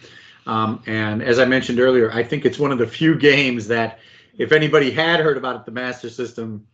Um, 0.46 0.82
and 0.86 1.22
as 1.22 1.38
I 1.38 1.46
mentioned 1.46 1.80
earlier, 1.80 2.12
I 2.12 2.22
think 2.22 2.44
it's 2.44 2.58
one 2.58 2.70
of 2.70 2.78
the 2.78 2.86
few 2.86 3.14
games 3.14 3.66
that, 3.68 3.98
if 4.36 4.52
anybody 4.52 4.90
had 4.90 5.20
heard 5.20 5.38
about 5.38 5.56
it, 5.56 5.64
the 5.64 5.72
Master 5.72 6.10
System 6.10 6.66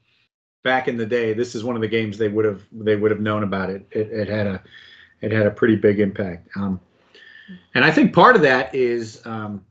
back 0.63 0.89
in 0.89 0.97
the 0.97 1.07
day, 1.07 1.33
this 1.33 1.55
is 1.55 1.65
one 1.65 1.77
of 1.77 1.83
the 1.83 1.89
games 1.89 2.19
they 2.19 2.29
would 2.29 2.45
have 2.45 2.63
they 2.73 2.97
would 2.97 3.11
have 3.11 3.21
known 3.21 3.43
about 3.43 3.71
it. 3.71 3.87
It, 3.91 4.11
it 4.11 4.29
had 4.29 4.47
a 4.47 4.63
it 5.21 5.33
had 5.33 5.47
a 5.47 5.51
pretty 5.51 5.77
big 5.77 6.01
impact. 6.01 6.49
Um, 6.57 6.81
and 7.75 7.85
I 7.85 7.91
think 7.91 8.13
part 8.13 8.37
of 8.37 8.43
that 8.43 8.75
is 8.75 9.25
um, 9.25 9.65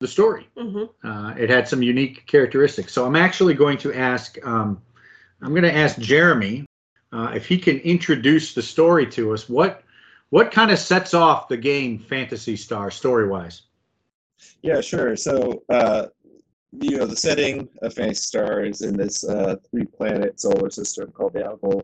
the 0.00 0.08
story. 0.08 0.48
hmm 0.56 0.84
Uh, 1.04 1.34
it 1.38 1.48
had 1.50 1.68
some 1.68 1.82
unique 1.82 2.26
characteristics. 2.26 2.92
So 2.92 3.06
I'm 3.06 3.16
actually 3.16 3.54
going 3.54 3.78
to 3.78 3.92
ask 3.94 4.36
um, 4.46 4.82
I'm 5.42 5.50
going 5.50 5.62
to 5.62 5.74
ask 5.74 5.98
Jeremy 5.98 6.66
uh, 7.12 7.32
if 7.34 7.46
he 7.46 7.58
can 7.58 7.78
introduce 7.78 8.54
the 8.54 8.62
story 8.62 9.06
to 9.12 9.32
us. 9.32 9.48
What 9.48 9.82
what 10.30 10.50
kind 10.50 10.70
of 10.70 10.78
sets 10.78 11.12
off 11.14 11.48
the 11.48 11.56
game 11.56 11.98
Phantasy 11.98 12.56
Star 12.56 12.90
story 12.90 13.28
wise? 13.28 13.62
Yeah, 14.62 14.80
sure. 14.80 15.16
So, 15.16 15.62
uh, 15.68 16.06
you 16.72 16.98
know, 16.98 17.06
the 17.06 17.16
setting 17.16 17.68
of 17.82 17.94
Phantasy 17.94 18.22
Star 18.22 18.64
is 18.64 18.82
in 18.82 18.96
this 18.96 19.28
uh, 19.28 19.56
three-planet 19.70 20.40
solar 20.40 20.70
system 20.70 21.10
called 21.10 21.34
the 21.34 21.44
Algol 21.44 21.82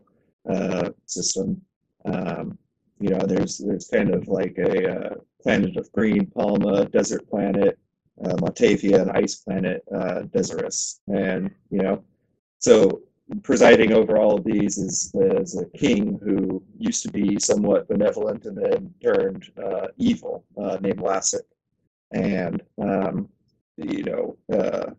uh, 0.49 0.91
system. 1.07 1.61
Um, 2.05 2.57
you 3.01 3.11
know, 3.11 3.19
there's 3.27 3.59
there's 3.59 3.89
kind 3.89 4.15
of 4.15 4.29
like 4.29 4.57
a 4.59 4.75
uh, 4.97 5.15
planet 5.43 5.77
of 5.77 5.91
green, 5.93 6.27
Palma, 6.27 6.87
desert 6.87 7.29
planet, 7.29 7.79
uh, 8.25 8.35
Montavia, 8.41 9.03
an 9.03 9.11
ice 9.11 9.37
planet, 9.37 9.83
uh, 9.95 10.23
Dezoris, 10.35 11.01
and 11.09 11.51
you 11.71 11.83
know, 11.83 12.03
so 12.59 13.03
presiding 13.43 13.93
over 13.93 14.19
all 14.19 14.37
of 14.37 14.45
these 14.45 14.79
is, 14.79 15.13
is 15.15 15.59
a 15.59 15.67
king 15.79 16.19
who 16.23 16.63
used 16.79 17.03
to 17.03 17.11
be 17.11 17.39
somewhat 17.41 17.89
benevolent 17.89 18.45
and 18.45 18.57
then 18.57 18.95
turned 19.03 19.51
uh, 19.63 19.89
evil, 19.99 20.45
uh, 20.57 20.79
named 20.81 21.01
Lassic 21.01 21.45
and 22.13 22.63
um, 22.81 23.29
you 23.77 24.03
know 24.05 24.37
uh, 24.53 24.91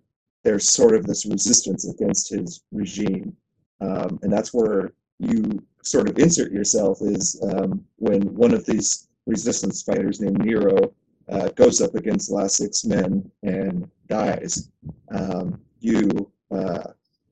there's 0.44 0.70
sort 0.70 0.96
of 0.96 1.06
this 1.06 1.26
resistance 1.26 1.88
against 1.90 2.30
his 2.30 2.64
regime. 2.72 3.36
Um, 3.82 4.20
and 4.24 4.32
that's 4.32 4.54
where 4.54 4.94
you 5.20 5.62
sort 5.84 6.10
of 6.10 6.18
insert 6.18 6.52
yourself 6.52 7.00
is 7.02 7.40
um, 7.52 7.84
when 7.98 8.34
one 8.34 8.54
of 8.54 8.66
these 8.66 9.08
resistance 9.26 9.84
fighters 9.84 10.20
named 10.20 10.40
Nero 10.40 10.94
uh, 11.30 11.50
goes 11.50 11.82
up 11.82 11.96
against 11.96 12.32
Lassic's 12.32 12.86
men 12.86 13.30
and 13.44 13.90
dies 14.08 14.70
um, 15.12 15.60
you 15.80 16.32
uh, 16.52 16.84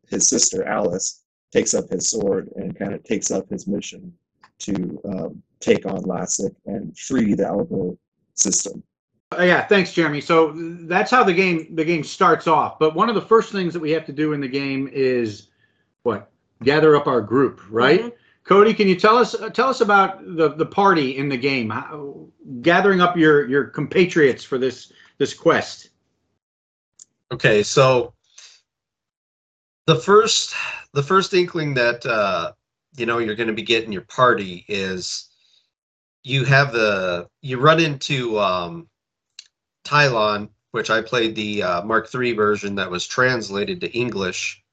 his 0.10 0.28
sister 0.28 0.66
Alice 0.66 1.24
takes 1.52 1.74
up 1.74 1.90
his 1.90 2.10
sword 2.10 2.50
and 2.58 2.78
kind 2.78 2.94
of 2.94 3.04
takes 3.04 3.32
up 3.32 3.50
his 3.50 3.68
mission 3.68 4.14
to 4.60 5.02
um, 5.06 5.42
take 5.60 5.86
on 5.86 6.02
Lassic 6.04 6.54
and 6.66 6.98
free 6.98 7.34
the 7.34 7.46
Algol 7.46 7.98
system 8.34 8.84
Uh, 9.38 9.44
yeah, 9.44 9.66
thanks, 9.68 9.92
Jeremy. 9.94 10.22
So 10.22 10.52
that's 10.88 11.10
how 11.12 11.24
the 11.24 11.34
game 11.34 11.76
the 11.76 11.84
game 11.84 12.04
starts 12.04 12.48
off. 12.48 12.78
But 12.80 12.96
one 12.96 13.10
of 13.10 13.16
the 13.16 13.22
first 13.22 13.52
things 13.52 13.74
that 13.74 13.80
we 13.80 13.92
have 13.92 14.06
to 14.06 14.14
do 14.14 14.34
in 14.34 14.40
the 14.42 14.48
game 14.48 14.88
is 14.94 15.48
what? 16.04 16.30
Gather 16.64 16.96
up 16.96 17.08
our 17.08 17.22
group, 17.22 17.60
right? 17.70 18.02
Mhm. 18.02 18.12
Cody, 18.46 18.76
can 18.76 18.88
you 18.88 18.96
tell 18.96 19.18
us 19.18 19.34
uh, 19.34 19.50
tell 19.50 19.70
us 19.70 19.82
about 19.82 20.24
the 20.24 20.50
the 20.50 20.66
party 20.66 21.18
in 21.18 21.30
the 21.30 21.38
game? 21.38 21.70
How, 21.70 22.28
gathering 22.62 23.02
up 23.02 23.18
your 23.18 23.48
your 23.48 23.66
compatriots 23.66 24.44
for 24.44 24.58
this 24.58 24.94
this 25.18 25.34
quest. 25.34 25.90
Okay, 27.32 27.64
so 27.64 28.14
the 29.88 29.96
first 29.96 30.54
the 30.94 31.02
first 31.02 31.34
inkling 31.34 31.74
that 31.74 32.06
uh, 32.06 32.52
you 32.96 33.08
know 33.08 33.18
you're 33.18 33.36
going 33.36 33.48
to 33.48 33.54
be 33.54 33.64
getting 33.64 33.92
your 33.92 34.04
party 34.04 34.64
is 34.68 35.30
you 36.24 36.46
have 36.46 36.72
the 36.72 37.28
you 37.42 37.60
run 37.60 37.80
into 37.80 38.40
um, 38.40 38.88
Tylon, 39.84 40.50
which 40.72 40.92
I 40.92 41.02
played 41.02 41.36
the 41.36 41.64
uh, 41.64 41.82
Mark 41.84 42.14
III 42.14 42.34
version 42.34 42.76
that 42.76 42.92
was 42.92 43.08
translated 43.08 43.82
to 43.82 43.92
English. 43.92 44.64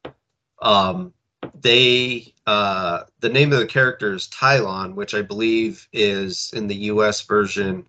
Um, 0.61 1.14
they 1.61 2.32
uh, 2.46 3.04
the 3.20 3.28
name 3.28 3.52
of 3.52 3.58
the 3.58 3.66
character 3.66 4.14
is 4.14 4.28
Tylon, 4.28 4.94
which 4.94 5.14
I 5.14 5.22
believe 5.22 5.87
is 5.92 6.50
in 6.54 6.66
the 6.66 6.75
U.S. 6.75 7.20
version. 7.22 7.87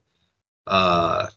Uh, 0.68 1.28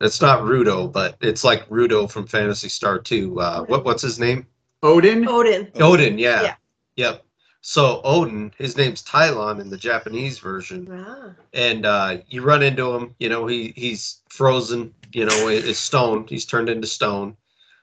it's 0.00 0.20
not 0.20 0.40
Rudo, 0.42 0.90
but 0.90 1.16
it's 1.20 1.44
like 1.44 1.68
Rudo 1.68 2.10
from 2.10 2.26
Fantasy 2.26 2.68
Star 2.68 2.98
2. 2.98 3.40
Uh, 3.40 3.62
what 3.64 3.84
what's 3.84 4.02
his 4.02 4.18
name? 4.18 4.46
Odin. 4.82 5.28
Odin. 5.28 5.70
Odin, 5.80 6.18
yeah. 6.18 6.42
Yeah. 6.42 6.54
Yep. 6.96 7.24
So 7.62 8.00
Odin, 8.04 8.52
his 8.56 8.76
name's 8.78 9.02
Tylon 9.02 9.60
in 9.60 9.68
the 9.68 9.76
Japanese 9.76 10.38
version, 10.38 10.88
Ah. 11.06 11.32
and 11.52 11.84
uh, 11.84 12.18
you 12.28 12.40
run 12.40 12.62
into 12.62 12.94
him. 12.94 13.14
You 13.18 13.28
know, 13.28 13.46
he 13.46 13.74
he's 13.76 14.22
frozen. 14.30 14.94
You 15.12 15.26
know, 15.26 15.48
i- 15.48 15.52
is 15.52 15.78
stone. 15.78 16.24
He's 16.26 16.46
turned 16.46 16.70
into 16.70 16.86
stone. 16.86 17.36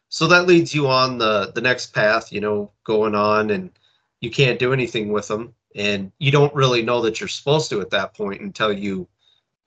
So 0.09 0.27
that 0.27 0.47
leads 0.47 0.73
you 0.73 0.87
on 0.87 1.17
the 1.17 1.51
the 1.53 1.61
next 1.61 1.93
path. 1.93 2.31
You 2.31 2.41
know, 2.41 2.71
going 2.83 3.15
on, 3.15 3.49
and 3.51 3.71
you 4.21 4.31
can't 4.31 4.59
do 4.59 4.73
anything 4.73 5.11
with 5.11 5.27
them 5.27 5.53
and 5.75 6.11
you 6.17 6.31
don't 6.31 6.53
really 6.55 6.81
know 6.81 7.01
that 7.01 7.19
you're 7.19 7.27
supposed 7.29 7.69
to 7.69 7.79
at 7.81 7.91
that 7.91 8.13
point 8.15 8.41
until 8.41 8.73
you 8.73 9.07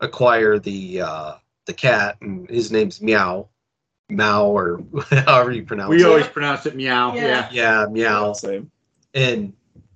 acquire 0.00 0.58
the 0.58 1.00
uh, 1.00 1.34
the 1.66 1.72
cat, 1.72 2.16
and 2.20 2.48
his 2.50 2.72
name's 2.72 3.00
Meow, 3.00 3.48
Mao, 4.10 4.46
or 4.46 4.82
however 5.10 5.52
you 5.52 5.62
pronounce 5.62 5.90
We 5.90 5.96
it. 5.96 5.98
We 6.00 6.04
always 6.10 6.26
pronounce 6.28 6.66
it 6.66 6.74
meow. 6.74 7.14
Yeah. 7.14 7.22
Yeah. 7.22 7.48
Yeah, 7.52 7.86
Meow. 7.90 8.32
Same. 8.32 8.70
and 9.14 9.52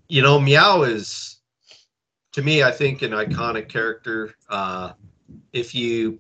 you 0.08 0.22
know 0.22 0.38
meow 0.38 0.82
is 0.82 1.38
to 2.32 2.42
me 2.42 2.62
i 2.62 2.70
think 2.70 3.00
an 3.02 3.12
iconic 3.12 3.68
character 3.70 4.34
uh 4.50 4.92
if 5.54 5.74
you 5.74 6.18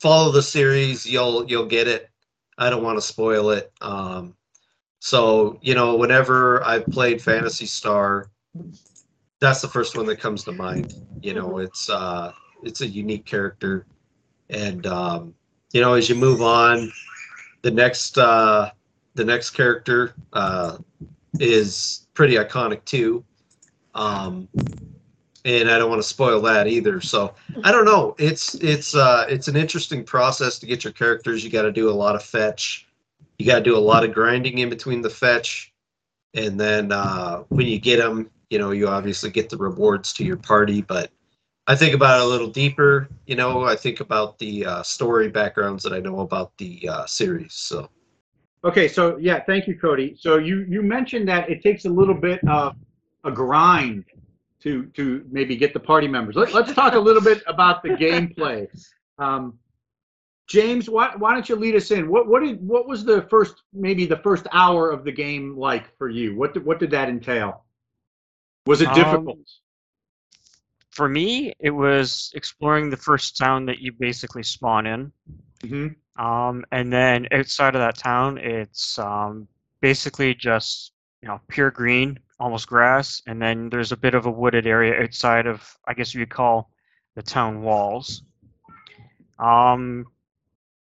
follow 0.00 0.30
the 0.30 0.42
series 0.42 1.06
you'll 1.06 1.48
you'll 1.48 1.66
get 1.66 1.88
it 1.88 2.10
i 2.58 2.70
don't 2.70 2.82
want 2.82 2.96
to 2.96 3.02
spoil 3.02 3.50
it 3.50 3.72
um 3.80 4.34
so 5.00 5.58
you 5.62 5.74
know 5.74 5.96
whenever 5.96 6.62
i've 6.64 6.86
played 6.86 7.20
phantasy 7.20 7.66
star 7.66 8.30
that's 9.40 9.60
the 9.60 9.68
first 9.68 9.96
one 9.96 10.06
that 10.06 10.20
comes 10.20 10.44
to 10.44 10.52
mind 10.52 10.94
you 11.20 11.34
know 11.34 11.58
it's 11.58 11.88
uh 11.90 12.32
it's 12.62 12.80
a 12.80 12.86
unique 12.86 13.24
character 13.24 13.86
and 14.50 14.86
um 14.86 15.34
you 15.72 15.80
know 15.80 15.94
as 15.94 16.08
you 16.08 16.14
move 16.14 16.42
on 16.42 16.90
the 17.62 17.70
next 17.70 18.18
uh 18.18 18.70
the 19.14 19.24
next 19.24 19.50
character 19.50 20.14
uh 20.32 20.76
is 21.40 22.06
pretty 22.14 22.34
iconic 22.36 22.84
too. 22.84 23.24
Um, 23.94 24.48
and 25.44 25.70
I 25.70 25.78
don't 25.78 25.90
want 25.90 26.00
to 26.00 26.08
spoil 26.08 26.40
that 26.42 26.66
either. 26.66 27.00
So 27.00 27.34
I 27.64 27.72
don't 27.72 27.84
know. 27.84 28.14
It's 28.18 28.54
it's 28.56 28.94
uh, 28.94 29.26
it's 29.28 29.48
an 29.48 29.56
interesting 29.56 30.04
process 30.04 30.58
to 30.60 30.66
get 30.66 30.84
your 30.84 30.92
characters. 30.92 31.42
You 31.42 31.50
got 31.50 31.62
to 31.62 31.72
do 31.72 31.90
a 31.90 31.92
lot 31.92 32.14
of 32.14 32.22
fetch. 32.22 32.86
You 33.38 33.46
got 33.46 33.58
to 33.58 33.64
do 33.64 33.76
a 33.76 33.78
lot 33.78 34.04
of 34.04 34.12
grinding 34.12 34.58
in 34.58 34.68
between 34.68 35.02
the 35.02 35.10
fetch, 35.10 35.72
and 36.34 36.58
then 36.58 36.92
uh, 36.92 37.38
when 37.48 37.66
you 37.66 37.78
get 37.78 37.98
them, 37.98 38.30
you 38.50 38.58
know, 38.58 38.70
you 38.70 38.88
obviously 38.88 39.30
get 39.30 39.48
the 39.48 39.56
rewards 39.56 40.12
to 40.14 40.24
your 40.24 40.36
party. 40.36 40.82
But 40.82 41.10
I 41.66 41.74
think 41.74 41.94
about 41.94 42.20
it 42.20 42.24
a 42.24 42.28
little 42.28 42.48
deeper. 42.48 43.08
You 43.26 43.36
know, 43.36 43.64
I 43.64 43.74
think 43.74 44.00
about 44.00 44.38
the 44.38 44.64
uh, 44.64 44.82
story 44.82 45.28
backgrounds 45.28 45.82
that 45.82 45.92
I 45.92 45.98
know 45.98 46.20
about 46.20 46.56
the 46.58 46.88
uh, 46.88 47.06
series. 47.06 47.54
So. 47.54 47.88
Okay, 48.64 48.86
so 48.86 49.16
yeah, 49.16 49.42
thank 49.42 49.66
you, 49.66 49.76
Cody. 49.76 50.14
So 50.16 50.36
you 50.36 50.64
you 50.68 50.82
mentioned 50.82 51.26
that 51.26 51.50
it 51.50 51.64
takes 51.64 51.84
a 51.84 51.88
little 51.88 52.14
bit 52.14 52.38
of 52.46 52.76
a 53.24 53.30
grind 53.32 54.04
to 54.62 54.86
to 54.86 55.24
maybe 55.30 55.56
get 55.56 55.72
the 55.72 55.80
party 55.80 56.08
members. 56.08 56.36
Let, 56.36 56.52
let's 56.52 56.72
talk 56.72 56.94
a 56.94 56.98
little 56.98 57.22
bit 57.22 57.42
about 57.46 57.82
the 57.82 57.90
gameplay. 57.90 58.68
Um, 59.18 59.58
James, 60.48 60.90
why, 60.90 61.14
why 61.16 61.32
don't 61.32 61.48
you 61.48 61.56
lead 61.56 61.74
us 61.76 61.90
in? 61.90 62.08
What 62.08 62.28
what 62.28 62.42
did 62.42 62.60
what 62.66 62.86
was 62.86 63.04
the 63.04 63.22
first 63.22 63.62
maybe 63.72 64.06
the 64.06 64.16
first 64.18 64.46
hour 64.52 64.90
of 64.90 65.04
the 65.04 65.12
game 65.12 65.56
like 65.56 65.96
for 65.96 66.08
you? 66.08 66.36
What 66.36 66.54
did, 66.54 66.64
what 66.64 66.78
did 66.78 66.90
that 66.90 67.08
entail? 67.08 67.64
Was 68.66 68.80
it 68.80 68.88
Um, 68.88 68.94
difficult? 68.94 69.38
For 70.90 71.08
me, 71.08 71.54
it 71.58 71.70
was 71.70 72.30
exploring 72.34 72.90
the 72.90 72.96
first 72.98 73.38
town 73.38 73.64
that 73.66 73.78
you 73.78 73.92
basically 73.92 74.42
spawn 74.42 74.86
in. 74.86 75.12
hmm 75.64 75.88
Um, 76.16 76.64
and 76.70 76.92
then 76.92 77.26
outside 77.32 77.74
of 77.74 77.80
that 77.80 77.96
town, 77.96 78.36
it's 78.38 78.98
um, 78.98 79.48
basically 79.80 80.34
just 80.34 80.92
you 81.22 81.28
know 81.28 81.40
pure 81.48 81.70
green, 81.70 82.18
almost 82.42 82.66
grass, 82.66 83.22
and 83.28 83.40
then 83.40 83.70
there's 83.70 83.92
a 83.92 83.96
bit 83.96 84.14
of 84.14 84.26
a 84.26 84.30
wooded 84.30 84.66
area 84.66 85.00
outside 85.02 85.46
of 85.46 85.78
I 85.86 85.94
guess 85.94 86.12
you'd 86.14 86.28
call 86.28 86.70
the 87.14 87.22
town 87.22 87.62
walls. 87.62 88.22
Um, 89.38 90.06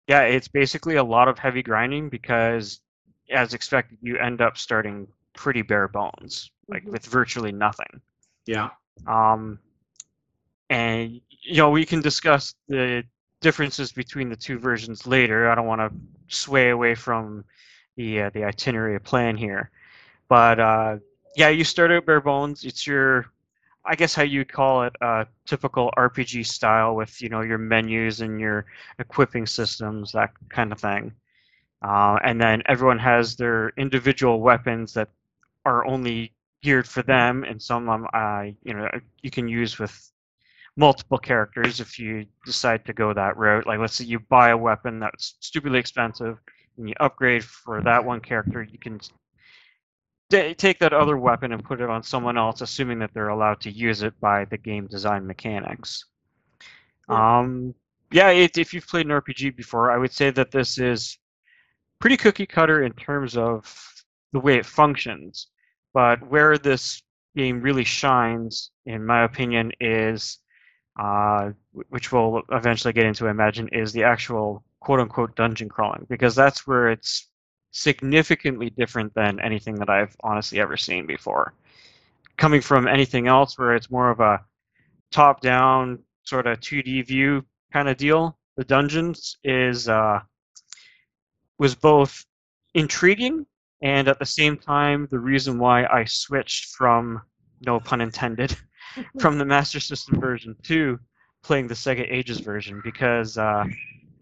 yeah, 0.07 0.21
it's 0.23 0.47
basically 0.47 0.95
a 0.95 1.03
lot 1.03 1.27
of 1.27 1.37
heavy 1.39 1.63
grinding 1.63 2.09
because, 2.09 2.81
as 3.31 3.53
expected, 3.53 3.97
you 4.01 4.17
end 4.17 4.41
up 4.41 4.57
starting 4.57 5.07
pretty 5.33 5.61
bare 5.61 5.87
bones, 5.87 6.51
like 6.67 6.83
Mhm. 6.83 6.91
with 6.91 7.05
virtually 7.05 7.51
nothing. 7.51 8.01
Yeah. 8.45 8.69
Um, 9.07 9.59
and 10.69 11.21
you 11.43 11.57
know 11.57 11.69
we 11.69 11.85
can 11.85 12.01
discuss 12.01 12.55
the 12.67 13.03
differences 13.41 13.91
between 13.91 14.29
the 14.29 14.35
two 14.35 14.57
versions 14.57 15.05
later. 15.05 15.49
I 15.49 15.55
don't 15.55 15.67
want 15.67 15.81
to 15.81 15.91
sway 16.35 16.69
away 16.69 16.95
from 16.95 17.43
the 17.95 18.23
uh, 18.23 18.29
the 18.31 18.43
itinerary 18.43 18.99
plan 18.99 19.37
here, 19.37 19.69
but 20.27 20.59
uh, 20.59 20.97
yeah, 21.35 21.49
you 21.49 21.63
start 21.63 21.91
out 21.91 22.05
bare 22.05 22.21
bones. 22.21 22.63
It's 22.63 22.85
your, 22.85 23.25
I 23.85 23.95
guess 23.95 24.13
how 24.15 24.23
you 24.23 24.45
call 24.45 24.83
it, 24.83 24.93
uh, 25.01 25.25
typical 25.45 25.91
RPG 25.97 26.45
style 26.45 26.95
with 26.95 27.21
you 27.21 27.29
know 27.29 27.41
your 27.41 27.57
menus 27.57 28.21
and 28.21 28.39
your 28.39 28.65
equipping 28.99 29.45
systems, 29.45 30.11
that 30.13 30.31
kind 30.49 30.71
of 30.71 30.79
thing. 30.79 31.11
Uh, 31.81 32.17
and 32.23 32.39
then 32.39 32.63
everyone 32.67 32.99
has 32.99 33.35
their 33.35 33.73
individual 33.77 34.39
weapons 34.39 34.93
that 34.93 35.09
are 35.65 35.85
only 35.85 36.31
geared 36.61 36.87
for 36.87 37.03
them, 37.03 37.43
and 37.43 37.61
some 37.61 37.89
um, 37.89 38.07
uh, 38.13 38.45
you 38.63 38.73
know 38.73 38.87
you 39.21 39.31
can 39.31 39.47
use 39.47 39.79
with 39.79 40.11
multiple 40.75 41.17
characters 41.17 41.79
if 41.79 41.99
you 41.99 42.25
decide 42.45 42.85
to 42.85 42.93
go 42.93 43.13
that 43.13 43.37
route. 43.37 43.67
Like 43.67 43.79
let's 43.79 43.95
say 43.95 44.05
you 44.05 44.19
buy 44.19 44.49
a 44.49 44.57
weapon 44.57 44.99
that's 44.99 45.35
stupidly 45.39 45.79
expensive 45.79 46.39
and 46.77 46.89
you 46.89 46.95
upgrade 46.99 47.43
for 47.43 47.81
that 47.81 48.03
one 48.03 48.19
character, 48.19 48.63
you 48.63 48.79
can 48.79 48.99
take 50.33 50.79
that 50.79 50.93
other 50.93 51.17
weapon 51.17 51.51
and 51.53 51.63
put 51.63 51.81
it 51.81 51.89
on 51.89 52.03
someone 52.03 52.37
else, 52.37 52.61
assuming 52.61 52.99
that 52.99 53.13
they're 53.13 53.29
allowed 53.29 53.61
to 53.61 53.71
use 53.71 54.03
it 54.03 54.19
by 54.19 54.45
the 54.45 54.57
game 54.57 54.87
design 54.87 55.25
mechanics. 55.25 56.05
Yeah. 57.09 57.39
Um, 57.39 57.75
yeah, 58.11 58.29
it, 58.29 58.57
if 58.57 58.73
you've 58.73 58.87
played 58.87 59.05
an 59.07 59.11
RPG 59.11 59.55
before, 59.55 59.91
I 59.91 59.97
would 59.97 60.11
say 60.11 60.29
that 60.31 60.51
this 60.51 60.77
is 60.77 61.17
pretty 61.99 62.17
cookie 62.17 62.45
cutter 62.45 62.83
in 62.83 62.93
terms 62.93 63.35
of 63.35 63.63
the 64.33 64.39
way 64.39 64.57
it 64.57 64.65
functions. 64.65 65.47
But 65.93 66.21
where 66.27 66.57
this 66.57 67.01
game 67.35 67.61
really 67.61 67.83
shines, 67.83 68.71
in 68.85 69.05
my 69.05 69.23
opinion, 69.23 69.71
is 69.79 70.39
uh, 70.99 71.51
which 71.89 72.11
we'll 72.11 72.43
eventually 72.51 72.93
get 72.93 73.05
into, 73.05 73.27
I 73.27 73.31
imagine, 73.31 73.67
is 73.69 73.93
the 73.93 74.03
actual 74.03 74.63
quote 74.79 74.99
unquote 74.99 75.35
dungeon 75.35 75.69
crawling, 75.69 76.05
because 76.09 76.35
that's 76.35 76.67
where 76.67 76.89
it's 76.89 77.29
significantly 77.73 78.69
different 78.69 79.13
than 79.15 79.39
anything 79.39 79.75
that 79.75 79.89
I've 79.89 80.15
honestly 80.21 80.61
ever 80.61 80.77
seen 80.77 81.05
before. 81.05 81.53
Coming 82.37 82.61
from 82.61 82.87
anything 82.87 83.27
else 83.27 83.57
where 83.57 83.75
it's 83.75 83.91
more 83.91 84.09
of 84.09 84.19
a 84.19 84.39
top 85.11 85.41
down 85.41 85.99
sort 86.23 86.47
of 86.47 86.59
2D 86.59 87.07
view 87.07 87.43
kind 87.73 87.89
of 87.89 87.97
deal, 87.97 88.37
the 88.55 88.63
dungeons 88.63 89.37
is 89.43 89.89
uh, 89.89 90.19
was 91.57 91.75
both 91.75 92.25
intriguing 92.75 93.45
and 93.81 94.07
at 94.07 94.19
the 94.19 94.25
same 94.25 94.57
time 94.57 95.07
the 95.11 95.19
reason 95.19 95.59
why 95.59 95.85
I 95.85 96.05
switched 96.05 96.75
from 96.75 97.21
no 97.65 97.79
pun 97.79 98.01
intended 98.01 98.55
from 99.19 99.37
the 99.37 99.45
Master 99.45 99.79
System 99.79 100.19
version 100.19 100.55
to 100.63 100.99
playing 101.43 101.67
the 101.67 101.73
Sega 101.73 102.05
Ages 102.11 102.39
version 102.39 102.81
because 102.83 103.37
uh, 103.37 103.65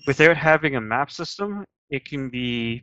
without 0.07 0.37
having 0.37 0.77
a 0.77 0.81
map 0.81 1.11
system, 1.11 1.65
it 1.89 2.05
can 2.05 2.29
be 2.29 2.81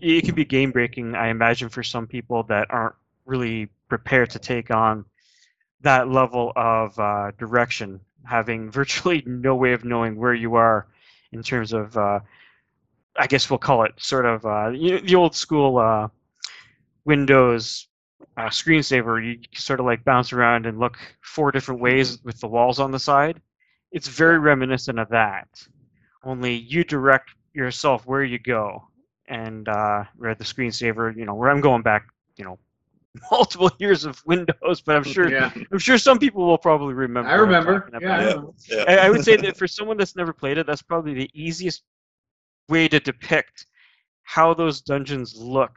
it 0.00 0.24
can 0.24 0.34
be 0.34 0.44
game 0.44 0.70
breaking. 0.70 1.14
I 1.14 1.28
imagine 1.28 1.68
for 1.68 1.82
some 1.82 2.06
people 2.06 2.42
that 2.44 2.68
aren't 2.70 2.94
really 3.26 3.68
prepared 3.88 4.30
to 4.30 4.38
take 4.38 4.70
on 4.70 5.04
that 5.80 6.08
level 6.08 6.52
of 6.56 6.98
uh, 6.98 7.30
direction, 7.38 8.00
having 8.24 8.70
virtually 8.80 9.22
no 9.26 9.54
way 9.54 9.72
of 9.72 9.84
knowing 9.84 10.16
where 10.16 10.34
you 10.34 10.54
are 10.54 10.86
in 11.32 11.42
terms 11.42 11.72
of. 11.72 11.96
Uh, 11.96 12.20
I 13.20 13.26
guess 13.26 13.50
we'll 13.50 13.58
call 13.58 13.82
it 13.82 13.94
sort 13.96 14.26
of 14.26 14.46
uh, 14.46 14.70
the 14.70 15.14
old 15.16 15.34
school 15.34 15.78
uh, 15.78 16.06
Windows 17.04 17.88
uh, 18.36 18.46
screensaver. 18.46 19.24
You 19.24 19.40
sort 19.54 19.80
of 19.80 19.86
like 19.86 20.04
bounce 20.04 20.32
around 20.32 20.66
and 20.66 20.78
look 20.78 20.98
four 21.20 21.50
different 21.50 21.80
ways 21.80 22.22
with 22.22 22.38
the 22.40 22.46
walls 22.46 22.78
on 22.78 22.92
the 22.92 22.98
side. 22.98 23.40
It's 23.90 24.06
very 24.06 24.38
reminiscent 24.38 25.00
of 25.00 25.08
that. 25.08 25.48
Only 26.22 26.54
you 26.54 26.84
direct 26.84 27.30
yourself 27.54 28.06
where 28.06 28.22
you 28.22 28.38
go, 28.38 28.84
and 29.28 29.68
uh, 29.68 30.04
where 30.16 30.34
the 30.34 30.44
screensaver, 30.44 31.14
you 31.16 31.24
know, 31.24 31.34
where 31.34 31.50
I'm 31.50 31.60
going 31.60 31.82
back, 31.82 32.06
you 32.36 32.44
know, 32.44 32.58
multiple 33.30 33.70
years 33.78 34.04
of 34.04 34.22
Windows, 34.26 34.80
but 34.84 34.96
I'm 34.96 35.04
sure 35.04 35.30
Yeah, 35.30 35.50
I'm 35.72 35.78
sure 35.78 35.98
some 35.98 36.18
people 36.18 36.46
will 36.46 36.58
probably 36.58 36.94
remember. 36.94 37.30
I 37.30 37.34
remember. 37.34 37.80
talking 37.80 38.00
Yeah, 38.00 38.14
I 38.14 38.22
remember. 38.24 38.52
Yeah. 38.68 38.84
I, 38.86 38.96
I 39.06 39.10
would 39.10 39.24
say 39.24 39.36
that 39.36 39.56
for 39.56 39.66
someone 39.66 39.96
that's 39.96 40.16
never 40.16 40.32
played 40.32 40.58
it, 40.58 40.66
that's 40.66 40.82
probably 40.82 41.14
the 41.14 41.30
easiest 41.34 41.82
way 42.68 42.88
to 42.88 43.00
depict 43.00 43.66
how 44.22 44.54
those 44.54 44.80
dungeons 44.80 45.34
look 45.36 45.76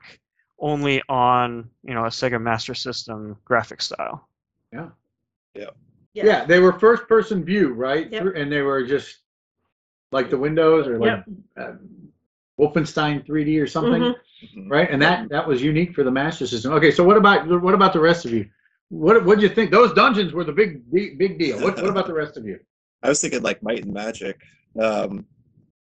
only 0.59 1.01
on 1.09 1.69
you 1.83 1.93
know 1.93 2.05
a 2.05 2.09
Sega 2.09 2.41
Master 2.41 2.73
System 2.73 3.37
graphic 3.45 3.81
style. 3.81 4.27
Yeah, 4.73 4.89
Yeah. 5.55 5.69
Yeah, 6.13 6.25
yeah 6.25 6.45
they 6.45 6.59
were 6.59 6.73
first 6.73 7.07
person 7.07 7.43
view, 7.43 7.73
right? 7.73 8.11
Yep. 8.11 8.33
And 8.35 8.51
they 8.51 8.61
were 8.61 8.85
just 8.85 9.19
like 10.11 10.29
the 10.29 10.37
windows 10.37 10.87
or 10.87 10.99
like 10.99 11.23
Yep. 11.25 11.25
uh, 11.57 11.73
Wolfenstein 12.61 13.25
3D 13.25 13.59
or 13.59 13.67
something, 13.67 14.01
Mhm. 14.55 14.69
Right? 14.69 14.89
And 14.89 15.01
that 15.01 15.29
that 15.29 15.47
was 15.47 15.61
unique 15.61 15.93
for 15.95 16.03
the 16.03 16.11
Master 16.11 16.45
System. 16.47 16.73
Okay, 16.73 16.91
so 16.91 17.03
what 17.03 17.17
about 17.17 17.47
what 17.61 17.73
about 17.73 17.93
the 17.93 17.99
rest 17.99 18.25
of 18.25 18.31
you? 18.33 18.47
What 18.89 19.25
what 19.25 19.39
did 19.39 19.49
you 19.49 19.55
think? 19.55 19.71
Those 19.71 19.93
dungeons 19.93 20.33
were 20.33 20.43
the 20.43 20.51
big 20.53 20.89
big, 20.91 21.17
big 21.17 21.39
deal. 21.39 21.59
What 21.59 21.75
what 21.77 21.89
about 21.89 22.07
the 22.07 22.13
rest 22.13 22.37
of 22.37 22.45
you? 22.45 22.59
I 23.03 23.09
was 23.09 23.19
thinking 23.21 23.41
like 23.41 23.61
Might 23.63 23.83
and 23.85 23.93
Magic. 23.93 24.39
Um, 24.79 25.25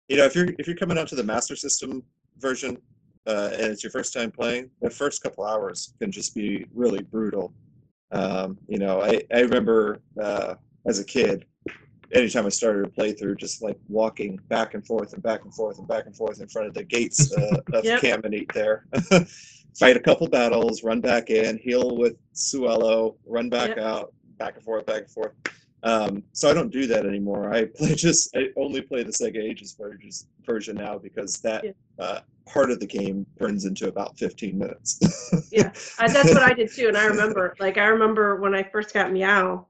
you 0.08 0.16
know, 0.16 0.24
if 0.24 0.34
you're 0.34 0.50
if 0.58 0.66
you're 0.66 0.76
coming 0.76 0.98
out 0.98 1.08
to 1.08 1.16
the 1.16 1.24
Master 1.24 1.56
System 1.56 2.02
version 2.38 2.78
uh, 3.26 3.50
and 3.52 3.66
it's 3.72 3.82
your 3.82 3.90
first 3.90 4.12
time 4.12 4.30
playing, 4.30 4.70
the 4.80 4.90
first 4.90 5.22
couple 5.22 5.44
hours 5.44 5.94
can 6.00 6.10
just 6.12 6.34
be 6.34 6.64
really 6.72 7.02
brutal. 7.02 7.52
Um, 8.12 8.58
you 8.68 8.78
know, 8.78 9.02
I 9.02 9.22
I 9.34 9.40
remember 9.40 10.00
uh, 10.22 10.54
as 10.86 10.98
a 10.98 11.04
kid, 11.04 11.44
anytime 12.12 12.46
I 12.46 12.50
started 12.50 12.86
a 12.86 12.88
playthrough, 12.88 13.38
just 13.38 13.62
like 13.62 13.78
walking 13.88 14.38
back 14.48 14.74
and 14.74 14.86
forth 14.86 15.12
and 15.12 15.22
back 15.22 15.44
and 15.44 15.54
forth 15.54 15.78
and 15.78 15.86
back 15.86 16.06
and 16.06 16.16
forth 16.16 16.40
in 16.40 16.48
front 16.48 16.68
of 16.68 16.74
the 16.74 16.84
gates 16.84 17.32
uh, 17.34 17.60
of 17.72 17.84
Yep. 17.84 18.24
There. 18.54 18.86
Fight 19.78 19.96
a 19.96 20.00
couple 20.00 20.28
battles, 20.28 20.82
run 20.82 21.00
back 21.00 21.30
in, 21.30 21.58
heal 21.58 21.96
with 21.96 22.16
Suelo, 22.34 23.16
run 23.26 23.48
back 23.48 23.70
Yep. 23.70 23.78
out, 23.78 24.12
back 24.38 24.56
and 24.56 24.64
forth, 24.64 24.86
back 24.86 25.02
and 25.02 25.10
forth. 25.10 25.32
Um, 25.84 26.24
so 26.32 26.50
I 26.50 26.54
don't 26.54 26.72
do 26.72 26.86
that 26.88 27.06
anymore. 27.06 27.52
I 27.54 27.64
play 27.76 27.94
just 27.94 28.34
I 28.36 28.48
only 28.56 28.80
play 28.80 29.02
the 29.04 29.12
Sega 29.12 29.38
Ages 29.38 29.74
version 29.78 30.10
version 30.44 30.76
now 30.76 30.98
because 30.98 31.34
that 31.42 31.64
Yeah. 31.64 31.70
uh, 31.98 32.20
part 32.46 32.70
of 32.70 32.80
the 32.80 32.86
game 32.86 33.26
turns 33.38 33.64
into 33.66 33.88
about 33.88 34.18
15 34.18 34.58
minutes. 34.58 34.98
Yeah. 35.52 35.70
I, 35.98 36.08
that's 36.08 36.32
what 36.32 36.42
I 36.42 36.54
did 36.54 36.72
too. 36.72 36.88
And 36.88 36.96
I 36.96 37.06
remember, 37.06 37.54
like, 37.60 37.78
I 37.78 37.86
remember 37.86 38.36
when 38.36 38.54
I 38.54 38.62
first 38.62 38.92
got 38.94 39.12
Meow, 39.12 39.66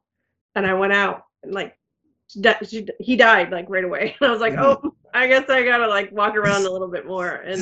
and 0.55 0.67
I 0.67 0.75
went 0.75 0.93
out 0.93 1.25
and 1.43 1.53
like, 1.53 1.78
she 2.29 2.87
he 3.01 3.17
died 3.17 3.51
like 3.51 3.67
right 3.69 3.85
away. 3.85 4.17
And 4.21 4.29
I 4.29 4.33
was 4.33 4.41
like, 4.41 4.55
oh, 4.59 4.95
I 5.15 5.27
guess 5.27 5.49
I 5.49 5.65
gotta 5.65 5.87
like 5.87 6.13
walk 6.13 6.37
around 6.37 6.67
a 6.67 6.71
little 6.71 6.89
bit 6.89 7.07
more 7.07 7.37
and 7.37 7.61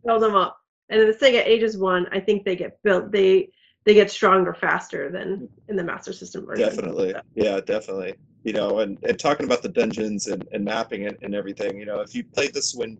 build 0.04 0.22
them 0.22 0.34
up. 0.34 0.58
And 0.88 1.00
in 1.00 1.06
the 1.06 1.14
Sega 1.14 1.44
Ages 1.44 1.76
one, 1.76 2.06
I 2.12 2.20
think 2.20 2.44
they 2.44 2.56
get 2.56 2.82
built. 2.82 3.10
They 3.10 3.50
they 3.84 3.94
get 3.94 4.10
stronger 4.10 4.54
faster 4.54 5.10
than 5.10 5.48
in 5.68 5.76
the 5.76 5.84
Master 5.84 6.12
System 6.12 6.46
version. 6.46 6.68
definitely 6.68 7.14
yeah 7.34 7.60
definitely 7.60 8.14
you 8.44 8.52
know 8.52 8.80
and, 8.80 8.98
and 9.02 9.18
talking 9.18 9.46
about 9.46 9.62
the 9.62 9.68
dungeons 9.68 10.26
and, 10.28 10.46
and 10.52 10.64
mapping 10.64 11.02
it 11.02 11.18
and 11.22 11.34
everything 11.34 11.78
you 11.78 11.86
know 11.86 12.00
if 12.00 12.14
you 12.14 12.24
played 12.24 12.54
this 12.54 12.74
when 12.74 12.98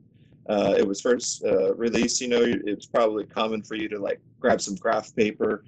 uh, 0.49 0.75
it 0.77 0.87
was 0.87 1.01
first 1.01 1.45
uh, 1.45 1.73
released 1.75 2.21
you 2.21 2.29
know 2.29 2.43
it's 2.43 2.87
probably 2.87 3.25
common 3.25 3.63
for 3.63 3.77
you 3.77 3.89
to 3.89 3.99
like 3.99 4.21
grab 4.41 4.61
some 4.61 4.75
graph 4.75 5.15
paper 5.15 5.65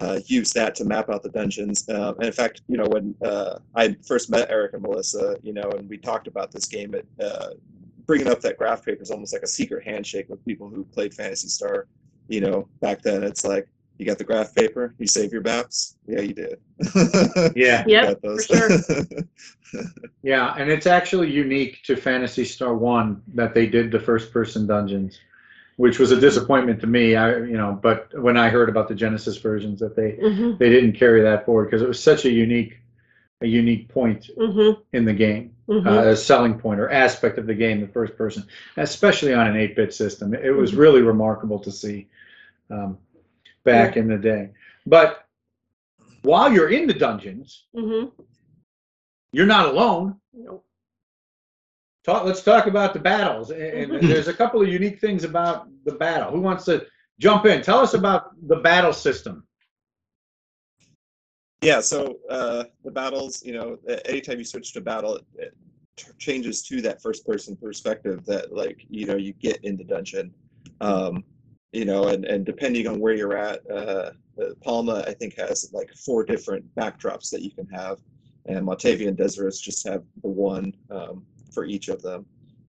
uh, 0.00 0.20
use 0.26 0.52
that 0.52 0.74
to 0.76 0.84
map 0.84 1.10
out 1.10 1.22
the 1.22 1.28
dungeons. 1.30 1.88
Uh, 1.88 2.14
and 2.16 2.26
in 2.26 2.32
fact 2.32 2.62
you 2.68 2.76
know 2.76 2.86
when 2.86 3.14
uh, 3.24 3.58
i 3.74 3.96
first 4.06 4.30
met 4.30 4.50
eric 4.50 4.72
and 4.74 4.82
melissa 4.82 5.36
you 5.42 5.52
know 5.52 5.68
and 5.76 5.88
we 5.88 5.96
talked 5.98 6.26
about 6.26 6.52
this 6.52 6.66
game 6.66 6.94
it, 6.94 7.06
uh, 7.22 7.50
bringing 8.08 8.26
up 8.26 8.40
that 8.40 8.56
graph 8.56 8.84
paper 8.84 9.02
is 9.02 9.10
almost 9.10 9.32
like 9.32 9.42
a 9.42 9.46
secret 9.46 9.84
handshake 9.84 10.28
with 10.28 10.44
people 10.44 10.68
who 10.68 10.82
played 10.84 11.14
phantasy 11.14 11.46
star. 11.46 11.86
You 12.28 12.40
know 12.40 12.68
back 12.80 13.02
then 13.02 13.22
it's 13.22 13.44
like 13.44 13.68
you 13.98 14.06
got 14.06 14.18
the 14.18 14.24
graph 14.24 14.54
paper? 14.54 14.94
You 14.98 15.06
save 15.06 15.32
your 15.32 15.42
maps? 15.42 15.96
Yeah 16.06 16.20
you 16.22 16.34
did. 16.34 16.58
Yeah, 17.56 17.84
You 17.86 17.92
Yep, 17.92 18.22
got 18.22 18.36
for 18.36 18.42
sure. 18.42 19.82
yeah, 20.22 20.54
and 20.56 20.70
it's 20.70 20.86
actually 20.86 21.30
unique 21.30 21.82
to 21.84 21.96
Phantasy 21.96 22.44
Star 22.44 22.74
One 22.74 23.22
that 23.34 23.54
they 23.54 23.66
did 23.66 23.90
the 23.90 24.00
first 24.00 24.32
person 24.32 24.66
dungeons, 24.66 25.20
which 25.78 25.98
was 26.00 26.10
a 26.10 26.20
disappointment 26.20 26.80
to 26.80 26.86
me. 26.88 27.14
I 27.16 27.36
you 27.52 27.56
know, 27.56 27.78
but 27.80 28.10
when 28.20 28.36
I 28.36 28.48
heard 28.50 28.68
about 28.68 28.88
the 28.88 28.94
Genesis 28.96 29.36
versions 29.38 29.78
that 29.80 29.94
they 29.96 30.10
Mhm, 30.20 30.58
they 30.58 30.68
didn't 30.70 30.94
carry 30.94 31.22
that 31.22 31.46
forward 31.46 31.66
because 31.66 31.82
it 31.82 31.88
was 31.88 32.02
such 32.02 32.24
a 32.26 32.30
unique 32.30 32.74
a 33.40 33.46
unique 33.46 33.88
point 33.88 34.28
mhm, 34.36 34.76
in 34.92 35.04
the 35.04 35.12
game. 35.14 35.54
mhm. 35.68 35.86
uh, 35.86 36.08
a 36.12 36.16
selling 36.16 36.58
point 36.58 36.80
or 36.80 36.88
aspect 36.90 37.38
of 37.38 37.46
the 37.46 37.54
game, 37.54 37.80
the 37.80 37.86
first 37.98 38.16
person, 38.16 38.42
especially 38.78 39.32
on 39.34 39.46
an 39.46 39.54
8-bit 39.56 39.92
system. 39.94 40.34
It 40.34 40.50
was 40.50 40.72
Mhm. 40.72 40.78
really 40.78 41.02
remarkable 41.02 41.58
to 41.60 41.70
see 41.70 42.08
um, 42.70 42.98
back 43.64 43.96
in 43.96 44.08
the 44.08 44.18
day. 44.18 44.50
But 44.86 45.26
while 46.22 46.50
you're 46.52 46.70
in 46.70 46.86
the 46.88 46.94
dungeons, 46.94 47.64
Mhm. 47.74 48.10
you're 49.32 49.46
not 49.56 49.66
alone. 49.72 50.16
Nope. 50.32 50.64
Talk, 52.08 52.24
let's 52.24 52.42
talk 52.42 52.66
about 52.66 52.94
the 52.94 53.00
battles. 53.00 53.50
And, 53.50 53.92
and 53.92 54.08
there's 54.08 54.28
a 54.28 54.32
couple 54.32 54.62
of 54.62 54.68
unique 54.68 54.98
things 54.98 55.24
about 55.24 55.68
the 55.84 55.92
battle. 55.92 56.30
Who 56.30 56.40
wants 56.40 56.64
to 56.64 56.86
jump 57.20 57.44
in? 57.44 57.60
Tell 57.60 57.80
us 57.80 57.92
about 57.92 58.30
the 58.48 58.56
battle 58.56 58.94
system. 58.94 59.46
yeah, 61.60 61.80
so 61.80 62.16
uh, 62.30 62.64
the 62.82 62.90
battles, 62.90 63.44
you 63.44 63.52
know, 63.52 63.76
anytime 64.06 64.38
you 64.38 64.44
switch 64.44 64.72
to 64.72 64.80
battle, 64.80 65.16
it, 65.16 65.24
it 65.36 65.54
changes 66.16 66.62
to 66.62 66.80
that 66.80 67.02
first 67.02 67.26
person 67.26 67.54
perspective 67.56 68.24
that 68.24 68.54
like 68.54 68.86
you 68.88 69.04
know 69.04 69.16
you 69.16 69.34
get 69.34 69.62
in 69.64 69.76
the 69.76 69.82
dungeon 69.82 70.32
um 70.80 71.24
you 71.72 71.84
know 71.84 72.06
and 72.06 72.24
and 72.24 72.46
depending 72.46 72.86
on 72.86 73.00
where 73.00 73.14
you're 73.14 73.36
at 73.36 73.68
uh 73.68 74.12
uh, 74.40 74.54
palma 74.62 75.02
i 75.08 75.12
think 75.12 75.36
has 75.36 75.68
like 75.72 75.90
four 76.06 76.24
different 76.24 76.64
backdrops 76.76 77.30
that 77.30 77.42
you 77.42 77.50
can 77.50 77.66
have 77.66 77.98
and 78.46 78.64
Montavia 78.64 79.08
and 79.08 79.18
Dezoris 79.18 79.60
just 79.60 79.86
have 79.86 80.04
the 80.22 80.28
one 80.28 80.72
um, 80.90 81.26
for 81.52 81.64
each 81.64 81.88
of 81.88 82.02
them 82.02 82.26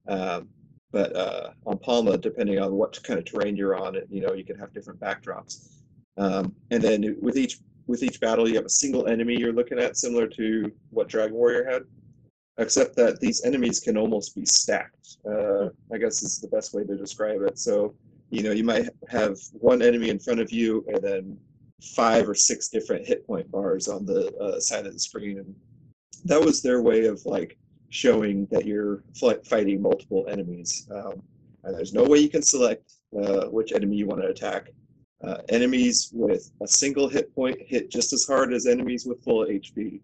um, 0.07 0.47
but 0.91 1.15
uh, 1.15 1.49
on 1.65 1.77
palma 1.77 2.17
depending 2.17 2.59
on 2.59 2.73
what 2.73 3.01
kind 3.03 3.19
of 3.19 3.25
terrain 3.25 3.55
you're 3.55 3.75
on 3.75 3.97
you 4.09 4.21
know 4.21 4.33
you 4.33 4.43
can 4.43 4.57
have 4.57 4.73
different 4.73 4.99
backdrops 4.99 5.81
um, 6.17 6.53
and 6.71 6.81
then 6.81 7.17
with 7.21 7.38
each 7.38 7.59
with 7.88 8.03
each 8.03 8.19
battle 8.19 8.47
you 8.47 8.55
have 8.55 8.65
a 8.65 8.69
single 8.69 9.07
enemy 9.07 9.35
you're 9.38 9.53
looking 9.53 9.79
at 9.79 9.97
similar 9.97 10.27
to 10.27 10.71
what 10.89 11.07
dragon 11.07 11.35
warrior 11.35 11.65
had 11.69 11.83
except 12.57 12.95
that 12.95 13.19
these 13.19 13.43
enemies 13.43 13.79
can 13.79 13.97
almost 13.97 14.35
be 14.35 14.45
stacked. 14.45 15.17
Uh, 15.29 15.69
I 15.93 15.97
guess 15.97 16.23
is 16.23 16.39
the 16.39 16.47
best 16.47 16.73
way 16.73 16.83
to 16.83 16.95
describe 16.95 17.41
it. 17.41 17.59
So, 17.59 17.93
you 18.29 18.43
know, 18.43 18.51
you 18.51 18.63
might 18.63 18.89
have 19.09 19.38
one 19.53 19.81
enemy 19.81 20.09
in 20.09 20.19
front 20.19 20.39
of 20.39 20.51
you 20.51 20.85
and 20.88 21.03
then 21.03 21.38
five 21.95 22.27
or 22.29 22.35
six 22.35 22.69
different 22.69 23.05
hit 23.05 23.25
point 23.27 23.49
bars 23.51 23.88
on 23.88 24.05
the 24.05 24.33
uh, 24.38 24.59
side 24.59 24.85
of 24.85 24.93
the 24.93 24.99
screen. 24.99 25.39
And 25.39 25.55
that 26.23 26.41
was 26.41 26.61
their 26.61 26.81
way 26.81 27.05
of 27.05 27.25
like 27.25 27.57
showing 27.95 28.45
that 28.51 28.65
you're 28.65 29.03
fl- 29.17 29.41
fighting 29.45 29.81
multiple 29.81 30.25
enemies. 30.29 30.88
Um, 30.93 31.21
and 31.63 31.75
there's 31.75 31.93
no 31.93 32.03
way 32.03 32.19
you 32.19 32.29
can 32.29 32.41
select 32.41 32.91
uh, 33.17 33.45
which 33.45 33.71
enemy 33.71 33.95
you 33.95 34.05
want 34.05 34.21
to 34.21 34.27
attack. 34.27 34.69
Uh, 35.23 35.38
enemies 35.49 36.12
with 36.13 36.51
a 36.62 36.67
single 36.67 37.08
hit 37.08 37.34
point 37.34 37.58
hit 37.65 37.89
just 37.89 38.12
as 38.12 38.25
hard 38.25 38.53
as 38.53 38.67
enemies 38.67 39.05
with 39.05 39.23
full 39.23 39.45
HP. 39.45 40.01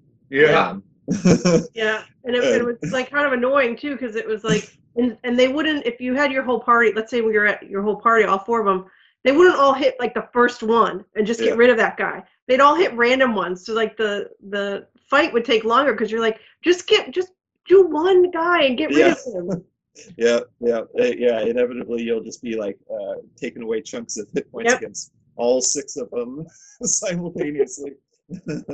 Um, 0.56 0.84
Yeah, 1.74 2.04
and 2.24 2.36
it, 2.36 2.44
it 2.44 2.66
was 2.66 2.92
like 2.92 3.12
kind 3.12 3.28
of 3.28 3.34
annoying 3.34 3.76
too 3.76 3.92
because 3.98 4.16
it 4.16 4.26
was 4.26 4.44
like, 4.46 4.76
and 4.96 5.18
and 5.26 5.38
they 5.38 5.50
wouldn't 5.50 5.86
if 5.86 6.00
you 6.00 6.16
had 6.16 6.32
your 6.32 6.44
whole 6.44 6.62
party. 6.62 6.94
Let's 6.96 7.12
say 7.12 7.20
we 7.22 7.34
were 7.38 7.46
at 7.46 7.70
your 7.70 7.82
whole 7.84 7.98
party, 7.98 8.24
all 8.24 8.40
four 8.40 8.62
of 8.62 8.66
them. 8.66 8.86
They 9.24 9.34
wouldn't 9.34 9.58
all 9.58 9.74
hit 9.74 9.96
like 10.00 10.14
the 10.14 10.28
first 10.34 10.64
one 10.64 11.04
and 11.16 11.28
just 11.28 11.42
Yeah. 11.42 11.48
get 11.50 11.58
rid 11.58 11.70
of 11.70 11.78
that 11.78 11.98
guy. 11.98 12.24
They'd 12.48 12.62
all 12.62 12.76
hit 12.76 12.96
random 12.96 13.36
ones. 13.36 13.66
So 13.66 13.74
like 13.74 13.98
the 13.98 14.30
the 14.50 14.88
fight 15.10 15.34
would 15.34 15.46
take 15.46 15.66
longer 15.66 15.92
because 15.92 16.10
you're 16.10 16.22
like, 16.22 16.40
just 16.64 16.88
get 16.88 17.12
just 17.12 17.32
do 17.72 17.84
one 17.88 18.30
guy 18.32 18.64
and 18.64 18.78
get 18.78 18.90
rid 18.90 18.98
Yeah. 18.98 19.16
of 19.28 19.34
him. 19.34 19.66
Yeah, 20.18 20.40
yeah, 20.62 20.84
uh, 21.00 21.04
yeah. 21.04 21.42
Inevitably, 21.42 22.02
you'll 22.04 22.24
just 22.24 22.42
be 22.42 22.56
like 22.56 22.78
uh, 22.90 23.16
taking 23.36 23.62
away 23.62 23.82
chunks 23.82 24.18
of 24.18 24.26
hit 24.34 24.50
points 24.50 24.72
Yep. 24.72 24.80
against 24.82 25.12
all 25.36 25.60
six 25.62 25.98
of 25.98 26.10
them 26.12 26.48
simultaneously, 26.84 27.92
and 28.30 28.66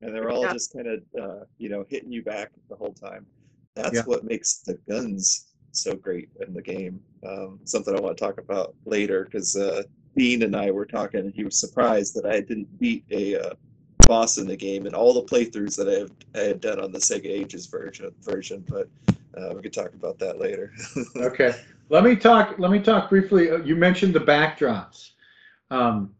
they're 0.00 0.30
all 0.30 0.44
Yeah. 0.44 0.52
just 0.54 0.72
kind 0.72 0.86
of, 0.88 1.00
uh, 1.22 1.44
you 1.58 1.68
know, 1.68 1.84
hitting 1.90 2.10
you 2.10 2.22
back 2.22 2.52
the 2.70 2.74
whole 2.76 2.94
time. 2.94 3.26
That's 3.74 3.96
Yeah. 3.96 4.04
what 4.04 4.24
makes 4.24 4.60
the 4.60 4.78
guns 4.88 5.48
so 5.72 5.94
great 5.94 6.30
in 6.46 6.54
the 6.54 6.62
game. 6.62 6.98
Um, 7.22 7.60
something 7.64 7.94
I 7.94 8.00
want 8.00 8.16
to 8.16 8.24
talk 8.24 8.38
about 8.40 8.74
later 8.86 9.24
because 9.24 9.54
uh, 9.54 9.82
Bean 10.16 10.42
and 10.42 10.56
I 10.56 10.70
were 10.70 10.86
talking, 10.86 11.20
and 11.20 11.34
he 11.34 11.44
was 11.44 11.60
surprised 11.60 12.14
that 12.16 12.24
I 12.24 12.40
didn't 12.40 12.78
beat 12.80 13.04
a 13.10 13.36
uh, 13.36 13.54
boss 14.06 14.38
in 14.38 14.46
the 14.46 14.56
game 14.56 14.86
and 14.86 14.94
all 14.94 15.12
the 15.14 15.22
playthroughs 15.22 15.76
that 15.76 15.88
I, 15.88 16.00
have, 16.00 16.10
I 16.34 16.48
had 16.48 16.60
done 16.60 16.80
on 16.80 16.92
the 16.92 16.98
Sega 16.98 17.26
Ages 17.26 17.66
version. 17.66 18.12
Version, 18.22 18.64
but 18.68 18.88
uh, 19.36 19.52
we 19.54 19.62
could 19.62 19.72
talk 19.72 19.92
about 19.94 20.18
that 20.18 20.38
later. 20.38 20.72
Okay, 21.16 21.54
let 21.88 22.04
me 22.04 22.16
talk, 22.16 22.58
let 22.58 22.70
me 22.70 22.78
talk 22.80 23.08
briefly, 23.10 23.50
uh, 23.50 23.58
you 23.58 23.76
mentioned 23.76 24.14
the 24.14 24.20
backdrops. 24.20 25.10
Um, 25.70 26.14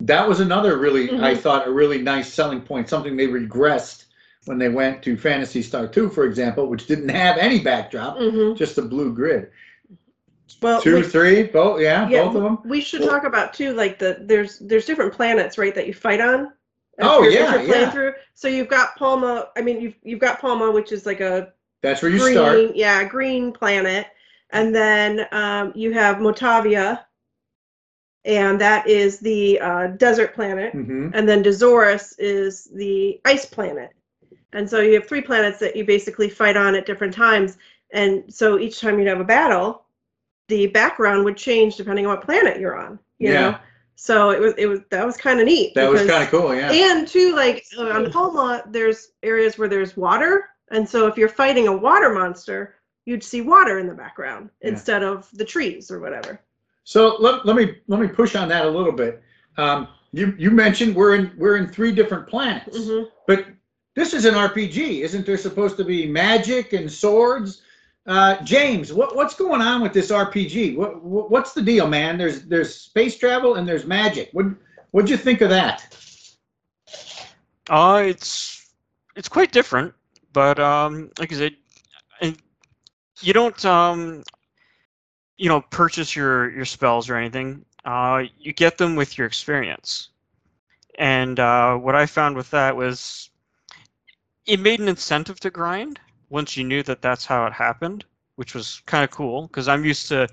That 0.00 0.28
was 0.28 0.40
another 0.40 0.76
really, 0.76 1.10
I 1.10 1.34
Mhm. 1.34 1.38
thought, 1.38 1.66
a 1.66 1.72
really 1.72 2.02
nice 2.02 2.32
selling 2.32 2.60
point, 2.60 2.88
something 2.88 3.16
they 3.16 3.28
regressed 3.28 4.04
when 4.44 4.58
they 4.58 4.68
went 4.68 5.02
to 5.04 5.16
Phantasy 5.16 5.62
Star 5.62 5.88
Two, 5.88 6.08
for 6.10 6.24
example, 6.24 6.66
which 6.66 6.86
didn't 6.86 7.08
have 7.08 7.38
any 7.38 7.60
backdrop, 7.60 8.18
hmm 8.18 8.52
just 8.54 8.78
a 8.78 8.82
blue 8.82 9.12
grid. 9.14 9.50
Well, 10.62 10.80
Two, 10.80 10.96
we- 10.96 11.02
three, 11.02 11.42
both, 11.44 11.80
yeah, 11.80 12.08
Yeah, 12.08 12.24
both 12.24 12.36
of 12.36 12.42
them? 12.42 12.58
we 12.64 12.80
should 12.80 13.02
talk 13.02 13.24
about 13.24 13.52
too, 13.52 13.72
like 13.72 13.98
the 13.98 14.18
there's 14.20 14.58
there's 14.60 14.86
different 14.86 15.12
planets, 15.12 15.58
right, 15.58 15.74
that 15.74 15.86
you 15.86 15.94
fight 15.94 16.20
on. 16.20 16.52
Oh, 17.00 17.22
you're- 17.22 17.34
yeah, 17.34 17.56
you're 17.56 17.64
playing 17.66 17.82
yeah. 17.82 17.90
Through. 17.90 18.14
So 18.34 18.48
you've 18.48 18.68
got 18.68 18.96
Palma. 18.96 19.48
I 19.56 19.60
mean, 19.60 19.80
you've 19.80 19.96
you've 20.02 20.20
got 20.20 20.40
Palma, 20.40 20.70
which 20.70 20.92
is 20.92 21.04
like 21.04 21.20
a 21.20 21.52
That's 21.82 22.00
where 22.00 22.10
you 22.10 22.18
green, 22.20 22.34
start. 22.34 22.76
yeah, 22.76 23.04
green 23.04 23.52
planet, 23.52 24.06
and 24.50 24.74
then 24.74 25.26
um, 25.32 25.72
you 25.74 25.92
have 25.92 26.18
Motavia, 26.18 27.00
and 28.24 28.60
that 28.60 28.88
is 28.88 29.18
the 29.18 29.60
uh, 29.60 29.86
desert 29.88 30.34
planet, 30.34 30.72
hmm 30.72 31.10
and 31.12 31.28
then 31.28 31.42
Dezoris 31.42 32.14
is 32.18 32.64
the 32.74 33.20
ice 33.24 33.46
planet. 33.46 33.90
And 34.52 34.68
so 34.68 34.80
you 34.80 34.94
have 34.94 35.06
three 35.08 35.20
planets 35.22 35.58
that 35.58 35.76
you 35.76 35.84
basically 35.84 36.30
fight 36.30 36.56
on 36.56 36.74
at 36.76 36.86
different 36.86 37.12
times, 37.12 37.58
and 37.92 38.32
so 38.32 38.58
each 38.58 38.80
time 38.80 38.98
you'd 38.98 39.08
have 39.08 39.20
a 39.20 39.24
battle, 39.24 39.82
the 40.48 40.66
background 40.68 41.24
would 41.24 41.36
change 41.36 41.76
depending 41.76 42.06
on 42.06 42.16
what 42.16 42.24
planet 42.24 42.58
you're 42.60 42.76
on. 42.78 42.98
You 43.18 43.32
Yeah. 43.32 43.40
know, 43.50 43.56
so 43.94 44.30
it 44.30 44.40
was 44.40 44.54
it 44.58 44.66
was 44.66 44.80
that 44.90 45.04
was 45.06 45.16
kind 45.16 45.40
of 45.40 45.46
neat. 45.46 45.74
That 45.74 45.90
was 45.90 46.02
kind 46.06 46.22
of 46.22 46.30
cool, 46.30 46.54
yeah. 46.54 46.70
and 46.70 47.08
too, 47.08 47.34
like 47.34 47.64
on 47.78 48.10
Palma, 48.10 48.62
there's 48.68 49.12
areas 49.22 49.58
where 49.58 49.68
there's 49.68 49.96
water, 49.96 50.48
and 50.70 50.88
so 50.88 51.06
if 51.06 51.16
you're 51.16 51.28
fighting 51.28 51.68
a 51.68 51.76
water 51.76 52.12
monster, 52.12 52.74
you'd 53.06 53.24
see 53.24 53.40
water 53.40 53.78
in 53.78 53.86
the 53.86 53.94
background 53.94 54.50
Yeah. 54.62 54.68
instead 54.70 55.02
of 55.02 55.28
the 55.34 55.44
trees 55.44 55.90
or 55.90 55.98
whatever. 56.00 56.40
So 56.84 57.16
let, 57.18 57.44
let 57.46 57.56
me 57.56 57.76
let 57.88 58.00
me 58.00 58.06
push 58.08 58.36
on 58.36 58.48
that 58.48 58.66
a 58.66 58.70
little 58.70 58.92
bit. 58.92 59.22
Um, 59.56 59.88
you 60.12 60.34
you 60.38 60.50
mentioned 60.50 60.94
we're 60.94 61.14
in 61.16 61.32
we're 61.36 61.56
in 61.56 61.66
three 61.68 61.90
different 61.92 62.26
planets, 62.28 62.78
Mhm. 62.78 63.08
but 63.26 63.46
this 63.94 64.12
is 64.12 64.26
an 64.26 64.34
RPG, 64.34 65.00
isn't 65.02 65.24
there 65.24 65.38
supposed 65.38 65.78
to 65.78 65.84
be 65.84 66.06
magic 66.06 66.74
and 66.74 66.90
swords? 66.92 67.62
Uh, 68.06 68.40
James, 68.44 68.92
what 68.92 69.16
what's 69.16 69.34
going 69.34 69.60
on 69.60 69.82
with 69.82 69.92
this 69.92 70.10
RPG? 70.10 70.76
What, 70.76 71.02
what 71.02 71.30
what's 71.30 71.52
the 71.52 71.62
deal, 71.62 71.88
man? 71.88 72.16
There's 72.16 72.42
there's 72.42 72.74
space 72.74 73.18
travel 73.18 73.56
and 73.56 73.66
there's 73.66 73.84
magic. 73.84 74.28
What 74.32 74.46
what'd 74.92 75.10
you 75.10 75.16
think 75.16 75.40
of 75.40 75.50
that? 75.50 75.96
Uh, 77.68 78.04
it's 78.06 78.70
it's 79.16 79.28
quite 79.28 79.50
different, 79.50 79.92
but 80.32 80.60
um, 80.60 81.10
like 81.18 81.32
I 81.32 81.36
said, 81.36 81.56
and 82.20 82.36
you 83.22 83.32
don't 83.32 83.64
um, 83.64 84.22
you 85.36 85.48
know, 85.48 85.60
purchase 85.60 86.14
your 86.14 86.50
your 86.50 86.64
spells 86.64 87.10
or 87.10 87.16
anything. 87.16 87.64
Uh, 87.84 88.24
you 88.38 88.52
get 88.52 88.78
them 88.78 88.94
with 88.94 89.18
your 89.18 89.26
experience, 89.26 90.10
and 90.96 91.40
uh, 91.40 91.74
what 91.76 91.96
I 91.96 92.06
found 92.06 92.36
with 92.36 92.50
that 92.52 92.76
was 92.76 93.30
it 94.46 94.60
made 94.60 94.78
an 94.78 94.86
incentive 94.86 95.40
to 95.40 95.50
grind 95.50 95.98
once 96.30 96.56
you 96.56 96.64
knew 96.64 96.82
that 96.82 97.02
that's 97.02 97.24
how 97.24 97.46
it 97.46 97.52
happened, 97.52 98.04
which 98.36 98.54
was 98.54 98.82
kind 98.86 99.04
of 99.04 99.10
cool 99.10 99.46
because 99.46 99.68
I'm 99.68 99.84
used 99.84 100.08
to, 100.08 100.28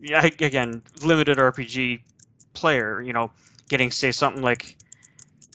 yeah, 0.00 0.24
again, 0.24 0.82
limited 1.02 1.38
RPG 1.38 2.00
player, 2.54 3.02
you 3.02 3.12
know, 3.12 3.30
getting 3.68 3.90
say 3.90 4.10
something 4.12 4.42
like 4.42 4.76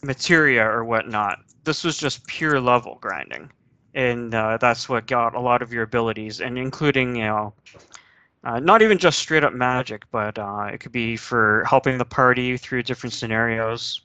materia 0.03 0.63
or 0.63 0.83
whatnot. 0.83 1.39
This 1.63 1.83
was 1.83 1.97
just 1.97 2.25
pure 2.27 2.59
level 2.59 2.97
grinding, 3.01 3.49
and 3.93 4.33
uh, 4.35 4.57
that's 4.57 4.89
what 4.89 5.07
got 5.07 5.33
a 5.33 5.39
lot 5.39 5.61
of 5.61 5.71
your 5.71 5.83
abilities, 5.83 6.41
and 6.41 6.57
including 6.57 7.15
you 7.15 7.23
know, 7.23 7.53
uh, 8.43 8.59
not 8.59 8.81
even 8.81 8.97
just 8.97 9.19
straight 9.19 9.43
up 9.43 9.53
magic, 9.53 10.03
but 10.11 10.37
uh, 10.37 10.69
it 10.71 10.79
could 10.79 10.91
be 10.91 11.15
for 11.15 11.63
helping 11.67 11.97
the 11.97 12.05
party 12.05 12.57
through 12.57 12.83
different 12.83 13.13
scenarios. 13.13 14.01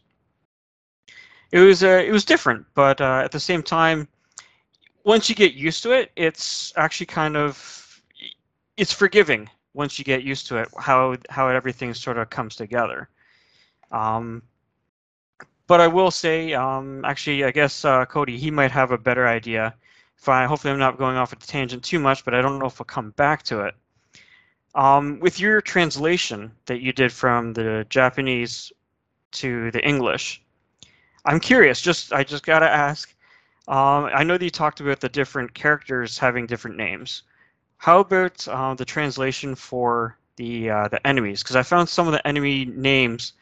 It 1.51 1.61
was 1.61 1.83
uh, 1.83 2.03
it 2.07 2.13
was 2.13 2.25
different, 2.25 2.67
but 2.75 3.01
uh, 3.01 3.23
at 3.25 3.33
the 3.33 3.41
same 3.41 3.63
time, 3.63 4.07
once 5.09 5.31
you 5.31 5.35
get 5.35 5.55
used 5.55 5.83
to 5.83 5.91
it, 5.91 6.13
it's 6.17 6.71
actually 6.77 7.07
kind 7.07 7.35
of 7.35 7.57
it's 8.77 8.93
forgiving 8.93 9.49
once 9.73 9.99
you 9.99 10.05
get 10.05 10.23
used 10.23 10.47
to 10.49 10.59
it. 10.59 10.69
How 10.79 11.17
how 11.31 11.49
everything 11.49 11.95
sort 11.95 12.19
of 12.19 12.29
comes 12.29 12.55
together. 12.57 13.09
Um, 13.91 14.43
but 15.67 15.81
I 15.81 15.89
will 15.89 16.11
say, 16.11 16.53
um, 16.53 17.05
actually, 17.07 17.43
I 17.45 17.51
guess 17.51 17.87
uh, 17.87 18.05
Cody, 18.05 18.37
he 18.37 18.51
might 18.51 18.71
have 18.71 18.91
a 18.91 18.99
better 18.99 19.27
idea. 19.27 19.75
If 20.19 20.29
I, 20.29 20.45
hopefully, 20.45 20.73
I'm 20.73 20.79
not 20.79 20.99
going 20.99 21.17
off 21.17 21.33
a 21.33 21.37
tangent 21.37 21.83
too 21.83 21.99
much, 21.99 22.23
but 22.25 22.35
I 22.35 22.43
don't 22.43 22.59
know 22.59 22.67
if 22.67 22.79
we'll 22.79 22.95
come 22.99 23.11
back 23.13 23.43
to 23.45 23.61
it. 23.67 23.75
Um, 24.75 25.21
with 25.21 25.41
your 25.41 25.63
translation 25.63 26.53
that 26.67 26.81
you 26.83 26.93
did 26.93 27.13
from 27.13 27.55
the 27.55 27.87
Japanese 27.89 28.73
to 29.41 29.71
the 29.71 29.83
English, 29.93 30.43
I'm 31.25 31.41
curious. 31.41 31.81
Just 31.81 32.13
I 32.13 32.25
just 32.25 32.45
gotta 32.45 32.69
ask. 32.69 33.15
Um, 33.69 34.07
I 34.15 34.25
know 34.25 34.39
that 34.39 34.45
you 34.45 34.51
talked 34.51 34.81
about 34.81 35.01
the 35.01 35.09
different 35.09 35.55
characters 35.55 36.19
having 36.19 36.47
different 36.47 36.77
names. 36.77 37.23
How 37.79 38.01
about 38.01 38.47
uh, 38.49 38.75
the 38.75 38.85
translation 38.85 39.55
for 39.55 40.17
the 40.37 40.71
uh, 40.71 40.89
the 40.89 41.07
enemies? 41.07 41.43
Because 41.43 41.57
I 41.57 41.63
found 41.63 41.89
some 41.89 42.07
of 42.09 42.13
the 42.13 42.27
enemy 42.27 42.65
names 42.67 43.35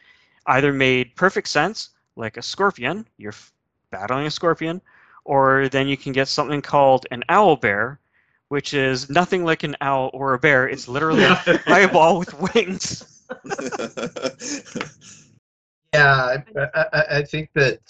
either 0.46 0.72
made 0.72 1.16
perfect 1.16 1.48
sense, 1.48 1.90
like 2.16 2.36
a 2.36 2.42
scorpion, 2.42 3.06
you're 3.18 3.32
f- 3.32 3.52
battling 3.90 4.26
a 4.26 4.30
scorpion, 4.30 4.80
or 5.24 5.68
then 5.68 5.88
you 5.88 5.96
can 5.96 6.12
get 6.12 6.28
something 6.28 6.62
called 6.62 7.06
an 7.12 7.24
owl 7.28 7.56
bear, 7.56 8.00
which 8.48 8.74
is 8.74 9.10
nothing 9.10 9.44
like 9.44 9.62
an 9.64 9.76
owl 9.80 10.10
or 10.12 10.34
a 10.34 10.38
bear. 10.38 10.68
It's 10.68 10.88
literally 10.88 11.24
a 11.24 11.38
eyeball 11.66 12.18
with 12.20 12.34
wings. 12.54 13.04
Yeah, 15.94 16.14
I, 16.14 16.44
I, 16.74 16.86
I- 16.92 17.16
I 17.18 17.22
think 17.22 17.50
that 17.54 17.80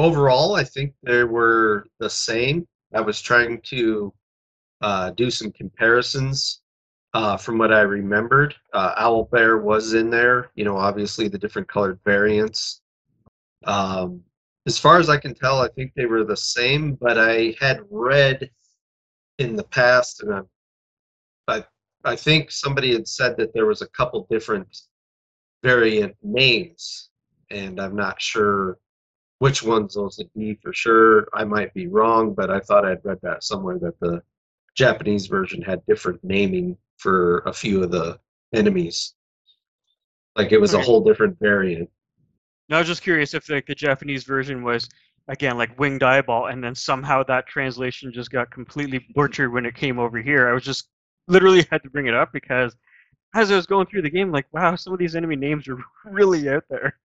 overall, 0.00 0.56
I 0.56 0.64
think 0.64 0.94
they 1.02 1.24
were 1.24 1.86
the 1.98 2.10
same. 2.10 2.66
I 2.94 3.00
was 3.00 3.20
trying 3.20 3.60
to 3.66 4.12
uh, 4.80 5.10
do 5.10 5.30
some 5.30 5.52
comparisons 5.52 6.62
uh, 7.12 7.36
from 7.36 7.58
what 7.58 7.72
I 7.72 7.80
remembered. 7.80 8.54
Uh, 8.72 8.94
Owl 8.96 9.24
Bear 9.24 9.58
was 9.58 9.94
in 9.94 10.10
there, 10.10 10.50
you 10.54 10.64
know, 10.64 10.76
obviously 10.76 11.28
the 11.28 11.38
different 11.38 11.68
colored 11.68 12.00
variants. 12.04 12.82
Um, 13.66 14.22
as 14.66 14.78
far 14.78 14.98
as 14.98 15.08
I 15.08 15.18
can 15.18 15.34
tell, 15.34 15.60
I 15.60 15.68
think 15.68 15.92
they 15.94 16.06
were 16.06 16.24
the 16.24 16.36
same, 16.36 16.94
but 16.94 17.18
I 17.18 17.54
had 17.60 17.80
read 17.90 18.50
in 19.38 19.56
the 19.56 19.64
past, 19.64 20.22
and 20.22 20.34
I, 20.34 20.42
I, 21.48 21.64
I 22.04 22.16
think 22.16 22.50
somebody 22.50 22.92
had 22.92 23.08
said 23.08 23.36
that 23.36 23.52
there 23.54 23.66
was 23.66 23.82
a 23.82 23.88
couple 23.88 24.26
different 24.30 24.68
variant 25.62 26.14
names, 26.22 27.10
and 27.50 27.80
I'm 27.80 27.96
not 27.96 28.20
sure 28.20 28.78
which 29.40 29.62
ones 29.62 29.94
those 29.94 30.18
would 30.18 30.32
be 30.34 30.54
for 30.62 30.72
sure. 30.72 31.26
I 31.32 31.44
might 31.44 31.72
be 31.72 31.86
wrong, 31.86 32.34
but 32.34 32.50
I 32.50 32.60
thought 32.60 32.84
I'd 32.84 33.04
read 33.04 33.18
that 33.22 33.42
somewhere 33.42 33.78
that 33.78 33.98
the 33.98 34.22
Japanese 34.76 35.26
version 35.26 35.62
had 35.62 35.84
different 35.86 36.22
naming 36.22 36.76
for 36.98 37.38
a 37.46 37.52
few 37.52 37.82
of 37.82 37.90
the 37.90 38.20
enemies. 38.54 39.14
Like 40.36 40.52
it 40.52 40.60
was 40.60 40.74
a 40.74 40.80
whole 40.80 41.02
different 41.02 41.38
variant. 41.40 41.88
No, 42.68 42.76
I 42.76 42.80
was 42.80 42.88
just 42.88 43.02
curious 43.02 43.32
if 43.32 43.48
like 43.48 43.66
the 43.66 43.74
Japanese 43.74 44.24
version 44.24 44.62
was 44.62 44.88
again 45.28 45.56
like 45.56 45.76
winged 45.78 46.02
eyeball, 46.02 46.48
and 46.48 46.62
then 46.62 46.74
somehow 46.74 47.22
that 47.24 47.46
translation 47.46 48.12
just 48.12 48.30
got 48.30 48.50
completely 48.50 49.06
butchered 49.14 49.52
when 49.52 49.64
it 49.64 49.74
came 49.74 49.98
over 49.98 50.20
here. 50.20 50.50
I 50.50 50.52
was 50.52 50.64
just 50.64 50.88
literally 51.28 51.66
had 51.70 51.82
to 51.82 51.90
bring 51.90 52.08
it 52.08 52.14
up 52.14 52.30
because 52.30 52.76
as 53.34 53.50
I 53.50 53.56
was 53.56 53.66
going 53.66 53.86
through 53.86 54.02
the 54.02 54.10
game, 54.10 54.30
like 54.30 54.46
wow, 54.52 54.76
some 54.76 54.92
of 54.92 54.98
these 54.98 55.16
enemy 55.16 55.36
names 55.36 55.66
are 55.66 55.78
really 56.04 56.46
out 56.50 56.64
there. 56.68 56.98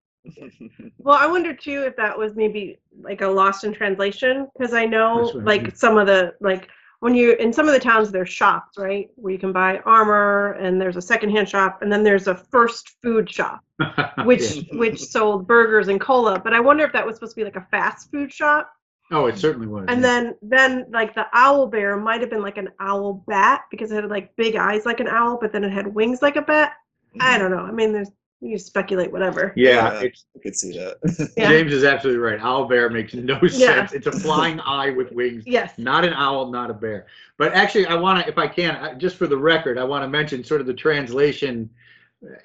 Well, 0.97 1.17
I 1.17 1.27
wonder 1.27 1.53
too 1.53 1.83
if 1.83 1.95
that 1.97 2.17
was 2.17 2.35
maybe 2.35 2.79
like 3.01 3.21
a 3.21 3.27
lost 3.27 3.63
in 3.63 3.73
translation 3.73 4.47
because 4.57 4.73
I 4.73 4.85
know 4.85 5.29
I 5.29 5.33
like 5.37 5.63
mean. 5.63 5.75
some 5.75 5.97
of 5.97 6.07
the 6.07 6.33
like 6.41 6.69
when 6.99 7.13
you 7.13 7.33
in 7.33 7.53
some 7.53 7.67
of 7.67 7.73
the 7.73 7.79
towns 7.79 8.11
there's 8.11 8.29
shops 8.29 8.77
right 8.77 9.09
where 9.15 9.31
you 9.31 9.37
can 9.37 9.51
buy 9.51 9.77
armor 9.85 10.53
and 10.53 10.81
there's 10.81 10.95
a 10.95 11.01
secondhand 11.01 11.47
shop 11.47 11.81
and 11.81 11.91
then 11.91 12.03
there's 12.03 12.27
a 12.27 12.35
first 12.35 12.95
food 13.03 13.29
shop 13.29 13.61
which 14.25 14.55
Yeah. 14.55 14.77
which 14.79 14.99
sold 14.99 15.47
burgers 15.47 15.87
and 15.89 15.99
cola. 16.01 16.39
But 16.39 16.53
I 16.53 16.59
wonder 16.59 16.83
if 16.83 16.93
that 16.93 17.05
was 17.05 17.17
supposed 17.17 17.33
to 17.33 17.41
be 17.41 17.45
like 17.45 17.55
a 17.55 17.67
fast 17.69 18.09
food 18.11 18.33
shop. 18.33 18.71
Oh, 19.11 19.27
it 19.27 19.37
certainly 19.37 19.67
was. 19.67 19.85
And 19.87 20.01
yeah. 20.01 20.07
then 20.07 20.35
then 20.41 20.85
like 20.89 21.13
the 21.13 21.27
owl 21.33 21.67
bear 21.67 21.97
might 21.97 22.21
have 22.21 22.29
been 22.31 22.41
like 22.41 22.57
an 22.57 22.69
owl 22.79 23.23
bat 23.27 23.65
because 23.69 23.91
it 23.91 23.95
had 23.95 24.09
like 24.09 24.35
big 24.35 24.55
eyes 24.55 24.85
like 24.85 24.99
an 24.99 25.07
owl, 25.07 25.37
but 25.39 25.51
then 25.51 25.63
it 25.63 25.71
had 25.71 25.85
wings 25.85 26.21
like 26.23 26.37
a 26.37 26.41
bat. 26.41 26.73
I 27.19 27.33
mm-hmm. 27.33 27.39
don't 27.39 27.51
know. 27.51 27.65
I 27.65 27.71
mean, 27.71 27.93
there's 27.93 28.09
you 28.45 28.57
speculate 28.57 29.11
whatever. 29.11 29.53
yeah, 29.55 29.93
Yeah. 29.93 29.99
it's 30.01 30.25
I 30.35 30.39
could 30.39 30.55
see 30.55 30.71
that. 30.77 30.97
Yeah. 31.37 31.49
James 31.49 31.73
is 31.73 31.83
absolutely 31.83 32.19
right. 32.19 32.39
Owl 32.39 32.65
bear 32.67 32.89
makes 32.89 33.13
no 33.13 33.39
Yeah. 33.41 33.49
sense. 33.87 33.93
It's 33.93 34.07
a 34.07 34.11
flying 34.11 34.59
eye 34.61 34.89
with 34.91 35.11
wings. 35.11 35.43
Yes. 35.45 35.73
Not 35.77 36.05
an 36.05 36.13
owl, 36.13 36.51
not 36.51 36.69
a 36.69 36.73
bear. 36.73 37.07
But 37.37 37.53
actually, 37.53 37.85
I 37.87 37.95
want 37.95 38.23
to, 38.23 38.29
if 38.29 38.37
I 38.37 38.47
can, 38.47 38.75
I- 38.75 38.93
just 38.93 39.17
for 39.17 39.27
the 39.27 39.37
record, 39.37 39.77
I 39.77 39.83
want 39.83 40.03
to 40.03 40.07
mention 40.09 40.43
sort 40.43 40.61
of 40.61 40.67
the 40.67 40.73
translation 40.73 41.69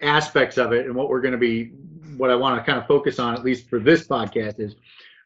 aspects 0.02 0.58
of 0.58 0.72
it 0.72 0.86
and 0.86 0.94
what 0.94 1.08
we're 1.08 1.20
going 1.20 1.32
to 1.32 1.38
be, 1.38 1.72
what 2.16 2.30
I 2.30 2.34
want 2.34 2.58
to 2.60 2.64
kind 2.64 2.78
of 2.78 2.86
focus 2.86 3.18
on, 3.18 3.34
at 3.34 3.44
least 3.44 3.68
for 3.68 3.78
this 3.78 4.06
podcast, 4.06 4.60
is 4.60 4.74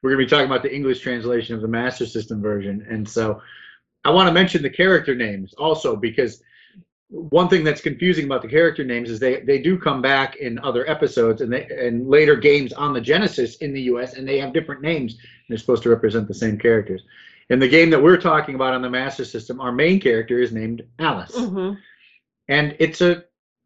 we're 0.03 0.11
going 0.11 0.21
to 0.21 0.27
be 0.27 0.31
talking 0.31 0.47
about 0.51 0.63
the 0.63 0.75
English 0.75 1.01
translation 1.01 1.55
of 1.55 1.63
the 1.63 1.69
Master 1.69 2.07
System 2.07 2.41
version. 2.43 2.87
And 2.91 3.09
so 3.09 3.41
I 4.05 4.11
want 4.11 4.29
to 4.29 4.33
mention 4.33 4.63
the 4.63 4.71
character 4.71 5.15
names 5.15 5.55
also 5.55 5.97
because 5.97 6.43
one 7.15 7.49
thing 7.49 7.63
that's 7.63 7.81
confusing 7.81 8.25
about 8.25 8.43
the 8.43 8.49
character 8.49 8.83
names 8.83 9.09
is 9.09 9.21
they 9.21 9.41
they 9.43 9.59
do 9.59 9.79
come 9.79 10.03
back 10.03 10.37
in 10.37 10.59
other 10.61 10.89
episodes 10.91 11.41
and 11.43 11.53
they 11.53 11.65
and 11.67 12.09
later 12.09 12.35
games 12.35 12.73
on 12.73 12.93
the 12.93 13.01
Genesis 13.01 13.57
in 13.57 13.73
the 13.73 13.83
US 13.83 14.15
and 14.15 14.27
they 14.27 14.39
have 14.39 14.53
different 14.53 14.83
names 14.83 15.13
and 15.15 15.23
they're 15.49 15.59
supposed 15.59 15.85
to 15.85 15.91
represent 15.91 16.27
the 16.27 16.35
same 16.35 16.59
characters. 16.59 17.03
In 17.51 17.61
the 17.61 17.69
game 17.69 17.91
that 17.91 18.03
we're 18.03 18.17
talking 18.21 18.55
about 18.57 18.75
on 18.75 18.83
the 18.83 18.91
Master 18.91 19.25
System, 19.25 19.61
our 19.61 19.71
main 19.71 20.01
character 20.01 20.41
is 20.41 20.51
named 20.53 20.83
Alice. 20.99 21.37
Mhm. 21.37 21.79
And 22.49 22.75
it's 22.81 23.01
a 23.01 23.25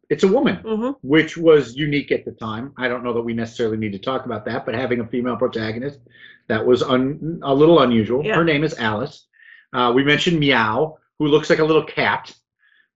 it's 0.09 0.23
a 0.23 0.27
woman, 0.27 0.57
Mhm. 0.63 0.95
which 1.01 1.37
was 1.37 1.75
unique 1.75 2.11
at 2.11 2.25
the 2.25 2.31
time. 2.31 2.73
I 2.77 2.87
don't 2.87 3.03
know 3.03 3.13
that 3.13 3.21
we 3.21 3.33
necessarily 3.33 3.77
need 3.77 3.93
to 3.93 3.99
talk 3.99 4.25
about 4.25 4.45
that, 4.45 4.65
but 4.65 4.75
having 4.75 4.99
a 4.99 5.07
female 5.07 5.37
protagonist 5.37 5.99
that 6.47 6.65
was 6.65 6.81
un, 6.83 7.39
a 7.43 7.53
little 7.53 7.79
unusual. 7.81 8.23
Yeah. 8.25 8.35
Her 8.35 8.43
name 8.43 8.63
is 8.63 8.73
Alice. 8.79 9.27
Uh, 9.73 9.91
we 9.95 10.03
mentioned 10.03 10.39
Meow, 10.39 10.97
who 11.19 11.27
looks 11.27 11.49
like 11.49 11.59
a 11.59 11.65
little 11.65 11.83
cat 11.83 12.35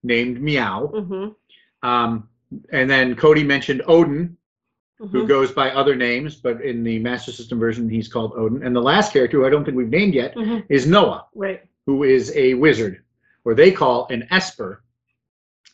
named 0.03 0.41
Meow. 0.41 0.91
Mhm. 0.93 1.35
Um, 1.81 2.29
and 2.71 2.89
then 2.89 3.15
Cody 3.15 3.43
mentioned 3.43 3.81
Odin, 3.87 4.37
who 4.99 5.23
Mhm. 5.23 5.27
goes 5.27 5.51
by 5.51 5.71
other 5.71 5.95
names, 5.95 6.35
but 6.35 6.61
in 6.61 6.83
the 6.83 6.99
Master 6.99 7.31
System 7.31 7.59
version, 7.59 7.89
he's 7.89 8.07
called 8.07 8.33
Odin. 8.35 8.63
And 8.63 8.75
the 8.75 8.81
last 8.81 9.11
character, 9.11 9.37
who 9.39 9.45
I 9.45 9.49
don't 9.49 9.65
think 9.65 9.75
we've 9.75 9.89
named 9.89 10.13
yet, 10.13 10.35
Mhm. 10.35 10.63
is 10.69 10.87
Noah, 10.87 11.25
Right. 11.35 11.61
who 11.85 12.03
is 12.03 12.31
a 12.35 12.53
wizard, 12.53 13.03
or 13.43 13.53
they 13.55 13.71
call 13.71 14.07
an 14.09 14.27
Esper. 14.31 14.83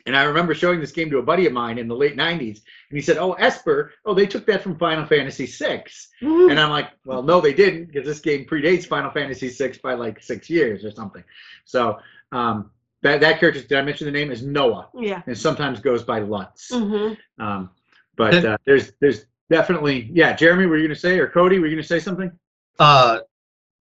And 0.06 0.16
I 0.16 0.24
remember 0.24 0.56
showing 0.56 0.80
this 0.80 0.94
game 0.94 1.12
to 1.12 1.20
a 1.20 1.22
buddy 1.24 1.46
of 1.46 1.54
mine 1.54 1.78
in 1.78 1.88
the 1.88 1.96
late 1.96 2.16
90s, 2.16 2.64
and 2.90 2.98
he 2.98 3.02
said, 3.02 3.18
Oh, 3.18 3.34
Esper, 3.34 3.92
oh, 4.06 4.16
they 4.16 4.26
took 4.26 4.46
that 4.48 4.64
from 4.64 4.78
Final 4.80 5.06
Fantasy 5.06 5.46
VI. 5.46 5.84
Mhm. 6.22 6.50
And 6.50 6.60
I'm 6.60 6.72
like, 6.72 6.90
Well, 7.06 7.22
no, 7.22 7.40
they 7.42 7.54
didn't, 7.54 7.88
because 7.88 8.08
this 8.08 8.20
game 8.22 8.46
predates 8.46 8.88
Final 8.88 9.12
Fantasy 9.12 9.50
VI 9.50 9.80
by 9.84 9.94
like 9.94 10.24
six 10.24 10.50
years 10.50 10.84
or 10.84 10.92
something. 10.92 11.24
So 11.66 12.00
um, 12.32 12.72
that, 13.02 13.22
that 13.22 13.40
character, 13.40 13.62
did 13.62 13.78
I 13.78 13.82
mention 13.82 14.06
the 14.06 14.12
name, 14.12 14.32
is 14.32 14.44
Noah, 14.44 14.90
Yeah. 14.96 15.22
and 15.26 15.38
sometimes 15.38 15.80
goes 15.80 16.04
by 16.04 16.20
Lutz. 16.20 16.70
Mm-hmm. 16.72 17.44
Um, 17.44 17.70
but 18.18 18.44
uh, 18.46 18.58
there's 18.66 18.92
there's 19.00 19.26
definitely 19.50 20.10
yeah. 20.14 20.34
Jeremy, 20.36 20.66
were 20.66 20.78
you 20.78 20.88
gonna 20.88 20.96
say 21.00 21.18
or 21.20 21.28
Cody, 21.30 21.60
were 21.60 21.68
you 21.68 21.76
gonna 21.76 21.84
say 21.84 22.00
something? 22.00 22.32
Uh, 22.78 23.20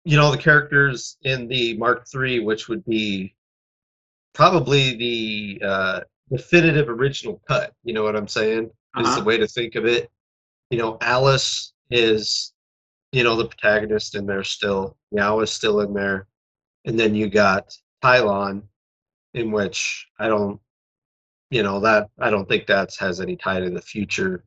you 0.05 0.17
know, 0.17 0.31
the 0.31 0.39
characters 0.39 1.17
in 1.23 1.49
the 1.49 1.77
Mark 1.79 2.07
III, 2.15 2.41
which 2.41 2.69
would 2.69 2.85
be 2.85 3.35
probably 4.35 4.97
the 4.97 5.63
uh, 5.67 6.01
definitive 6.31 6.89
original 6.89 7.41
cut. 7.49 7.73
You 7.85 7.95
know 7.95 8.03
what 8.03 8.17
I'm 8.17 8.29
saying? 8.29 8.65
Is 8.65 8.71
Uh-huh. 8.95 9.09
Is 9.11 9.17
the 9.17 9.25
way 9.25 9.37
to 9.39 9.47
think 9.47 9.75
of 9.75 9.85
it. 9.87 10.11
You 10.71 10.79
know, 10.79 10.99
Alice 11.01 11.73
is, 11.91 12.53
you 13.13 13.25
know, 13.25 13.37
the 13.37 13.47
protagonist 13.47 14.15
in 14.15 14.27
there 14.27 14.45
still. 14.45 14.97
Meow 15.13 15.41
is 15.41 15.51
still 15.51 15.81
in 15.81 15.95
there. 15.95 16.27
And 16.85 16.99
then 16.99 17.15
you 17.15 17.29
got 17.29 17.73
Tylon, 18.03 18.63
in 19.35 19.51
which 19.51 20.07
I 20.19 20.29
don't, 20.29 20.61
you 21.51 21.63
know, 21.63 21.81
that 21.81 22.09
I 22.19 22.31
don't 22.31 22.49
think 22.49 22.67
that 22.67 22.95
has 22.97 23.21
any 23.21 23.37
tie 23.37 23.61
to 23.61 23.71
the 23.71 23.83
future. 23.83 24.45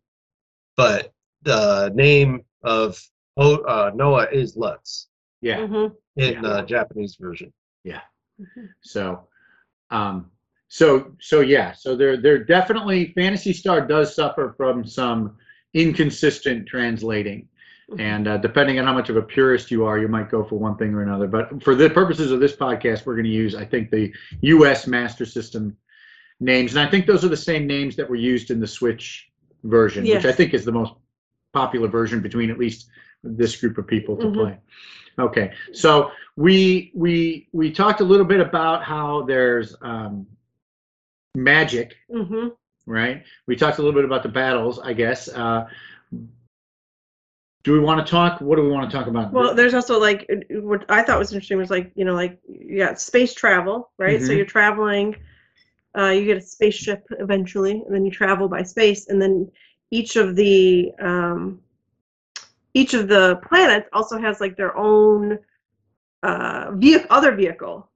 But 0.78 1.14
the 1.44 1.92
name 1.96 2.44
of 2.64 3.02
oh, 3.38 3.58
uh, 3.64 3.92
Noah 3.96 4.28
is 4.32 4.56
Lutz 4.58 5.08
Yeah. 5.42 5.60
Mhm. 5.60 5.96
in 6.18 6.34
Yeah. 6.34 6.42
the 6.42 6.62
Japanese 6.64 7.16
version. 7.16 7.52
Yeah. 7.84 8.02
So, 8.82 9.28
um, 9.90 10.32
so 10.68 11.16
so 11.20 11.42
yeah. 11.42 11.74
So 11.74 11.96
there 11.96 12.18
there 12.18 12.44
definitely 12.44 13.14
Phantasy 13.14 13.54
Star 13.54 13.86
does 13.86 14.16
suffer 14.16 14.54
from 14.58 14.86
some 14.86 15.38
inconsistent 15.74 16.68
translating. 16.68 17.48
And 17.98 18.28
uh, 18.28 18.38
depending 18.38 18.80
on 18.80 18.86
how 18.86 18.94
much 18.94 19.10
of 19.10 19.18
a 19.18 19.22
purist 19.22 19.70
you 19.70 19.86
are, 19.86 19.98
you 20.00 20.08
might 20.08 20.30
go 20.32 20.44
for 20.44 20.58
one 20.58 20.78
thing 20.78 20.94
or 20.94 21.02
another. 21.02 21.28
But 21.28 21.62
for 21.62 21.76
the 21.76 21.90
purposes 21.90 22.32
of 22.32 22.40
this 22.40 22.56
podcast, 22.56 23.06
we're 23.06 23.16
going 23.16 23.26
to 23.26 23.30
use, 23.32 23.54
I 23.54 23.66
think, 23.66 23.90
the 23.92 24.14
U.S. 24.42 24.88
Master 24.88 25.26
System 25.26 25.76
names, 26.40 26.74
and 26.76 26.80
I 26.80 26.90
think 26.90 27.06
those 27.06 27.26
are 27.26 27.30
the 27.30 27.36
same 27.38 27.68
names 27.68 27.96
that 27.98 28.10
were 28.10 28.16
used 28.16 28.50
in 28.50 28.60
the 28.60 28.68
Switch 28.68 29.30
version, 29.64 30.06
which 30.16 30.26
I 30.26 30.32
think 30.32 30.54
is 30.54 30.64
the 30.66 30.72
most 30.72 30.94
popular 31.54 31.88
version 31.90 32.22
between 32.22 32.50
at 32.50 32.58
least 32.58 32.88
this 33.24 33.60
group 33.60 33.78
of 33.78 33.86
people 33.88 34.16
to 34.18 34.26
Mhm. 34.28 34.34
play. 34.36 34.58
Okay, 35.20 35.52
so 35.74 36.12
we 36.38 36.92
we 36.96 37.48
we 37.52 37.72
talked 37.72 38.00
a 38.00 38.04
little 38.06 38.26
bit 38.26 38.40
about 38.40 38.84
how 38.84 39.24
there's 39.24 39.76
um, 39.82 40.26
magic 41.36 41.98
Mhm. 42.10 42.54
right? 42.88 43.24
We 43.48 43.56
talked 43.56 43.78
a 43.78 43.82
little 43.82 43.94
bit 43.96 44.06
about 44.06 44.24
the 44.24 44.30
battles, 44.30 44.80
I 44.80 44.94
guess. 44.94 45.28
Uh, 45.30 45.68
do 47.64 47.74
we 47.74 47.80
want 47.80 48.06
to 48.06 48.10
talk? 48.10 48.42
What 48.42 48.56
do 48.56 48.64
we 48.64 48.70
want 48.70 48.90
to 48.90 48.98
talk 48.98 49.08
about? 49.08 49.34
Well, 49.34 49.54
there's 49.54 49.74
also 49.74 50.00
like 50.00 50.30
what 50.50 50.86
I 50.90 51.04
thought 51.04 51.20
was 51.20 51.32
interesting 51.32 51.58
was 51.58 51.70
like 51.70 51.92
you 51.96 52.06
know 52.06 52.14
like 52.14 52.40
you 52.48 52.78
got 52.80 53.00
space 53.00 53.34
travel, 53.34 53.92
right? 53.98 54.22
So 54.22 54.34
Mhm. 54.34 54.38
you're 54.38 54.46
traveling, 54.46 55.16
uh, 55.98 56.10
you 56.10 56.26
get 56.26 56.38
a 56.38 56.42
spaceship 56.42 57.06
eventually, 57.20 57.84
and 57.86 57.94
then 57.94 58.06
you 58.06 58.12
travel 58.12 58.48
by 58.48 58.64
space, 58.64 59.08
and 59.10 59.22
then 59.22 59.50
each 59.92 60.16
of 60.16 60.36
the 60.36 60.92
um, 61.02 61.60
each 62.74 62.94
of 62.94 63.08
the 63.08 63.40
planets 63.48 63.90
also 63.94 64.18
has 64.20 64.40
like 64.40 64.56
their 64.56 64.76
own 64.78 65.38
uh, 66.24 66.72
vehicle, 66.74 67.08
other 67.10 67.36
vehicle 67.36 67.90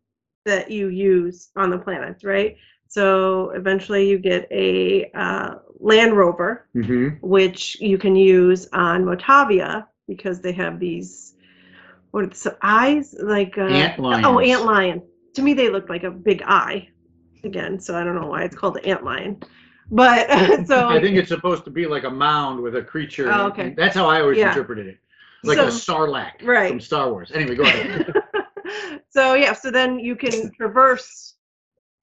that 0.45 0.69
you 0.69 0.87
use 0.89 1.49
on 1.55 1.69
the 1.69 1.77
planets, 1.77 2.23
right? 2.23 2.55
So 2.87 3.49
eventually 3.51 4.07
you 4.09 4.17
get 4.19 4.47
a 4.51 5.11
uh, 5.13 5.55
Land 5.79 6.13
Rover, 6.15 6.67
hmm 6.73 7.09
which 7.21 7.79
you 7.81 7.97
can 7.97 8.15
use 8.15 8.67
on 8.73 9.03
Motavia 9.03 9.87
because 10.07 10.39
they 10.41 10.51
have 10.53 10.79
these 10.79 11.33
what 12.11 12.23
are 12.23 12.27
the 12.27 12.57
eyes 12.61 13.13
like 13.19 13.57
uh, 13.57 13.63
Ant 13.63 13.99
lions. 13.99 14.25
oh 14.25 14.39
ant 14.39 14.63
lion 14.63 15.01
to 15.33 15.41
me 15.41 15.53
they 15.53 15.69
look 15.69 15.89
like 15.89 16.03
a 16.03 16.11
big 16.11 16.41
eye 16.45 16.87
again 17.43 17.77
so 17.79 17.97
i 17.97 18.03
don't 18.03 18.15
know 18.15 18.27
why 18.27 18.43
it's 18.43 18.55
called 18.55 18.75
the 18.75 18.85
ant 18.85 19.03
lion 19.03 19.37
but 19.91 20.29
so 20.67 20.87
I 20.87 21.01
think 21.01 21.17
it's 21.17 21.27
supposed 21.29 21.65
to 21.65 21.71
be 21.71 21.85
like 21.87 22.05
a 22.05 22.09
mound 22.09 22.61
with 22.61 22.75
a 22.75 22.81
creature. 22.81 23.31
Oh, 23.31 23.47
okay. 23.47 23.73
That's 23.77 23.95
how 23.95 24.07
I 24.07 24.21
always 24.21 24.37
Yeah. 24.37 24.49
interpreted 24.49 24.87
it, 24.87 24.97
like 25.43 25.57
So- 25.57 25.67
a 25.67 25.71
sarlacc 25.71 26.41
Right. 26.43 26.69
from 26.69 26.79
Star 26.79 27.11
Wars. 27.11 27.31
Anyway, 27.33 27.55
go 27.55 27.63
ahead. 27.63 28.15
So 29.09 29.35
yeah, 29.35 29.53
so 29.53 29.69
then 29.71 29.99
you 29.99 30.15
can 30.15 30.51
traverse 30.57 31.34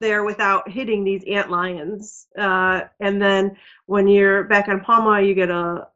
there 0.03 0.25
without 0.25 0.69
hitting 0.69 1.03
these 1.03 1.23
ant 1.23 1.49
lions. 1.49 2.27
Uh, 2.37 2.81
and 2.99 3.21
then 3.21 3.55
when 3.87 4.07
you're 4.07 4.43
back 4.43 4.67
on 4.67 4.81
Palma, 4.81 5.21
you 5.21 5.33
get 5.33 5.49
a 5.49 5.87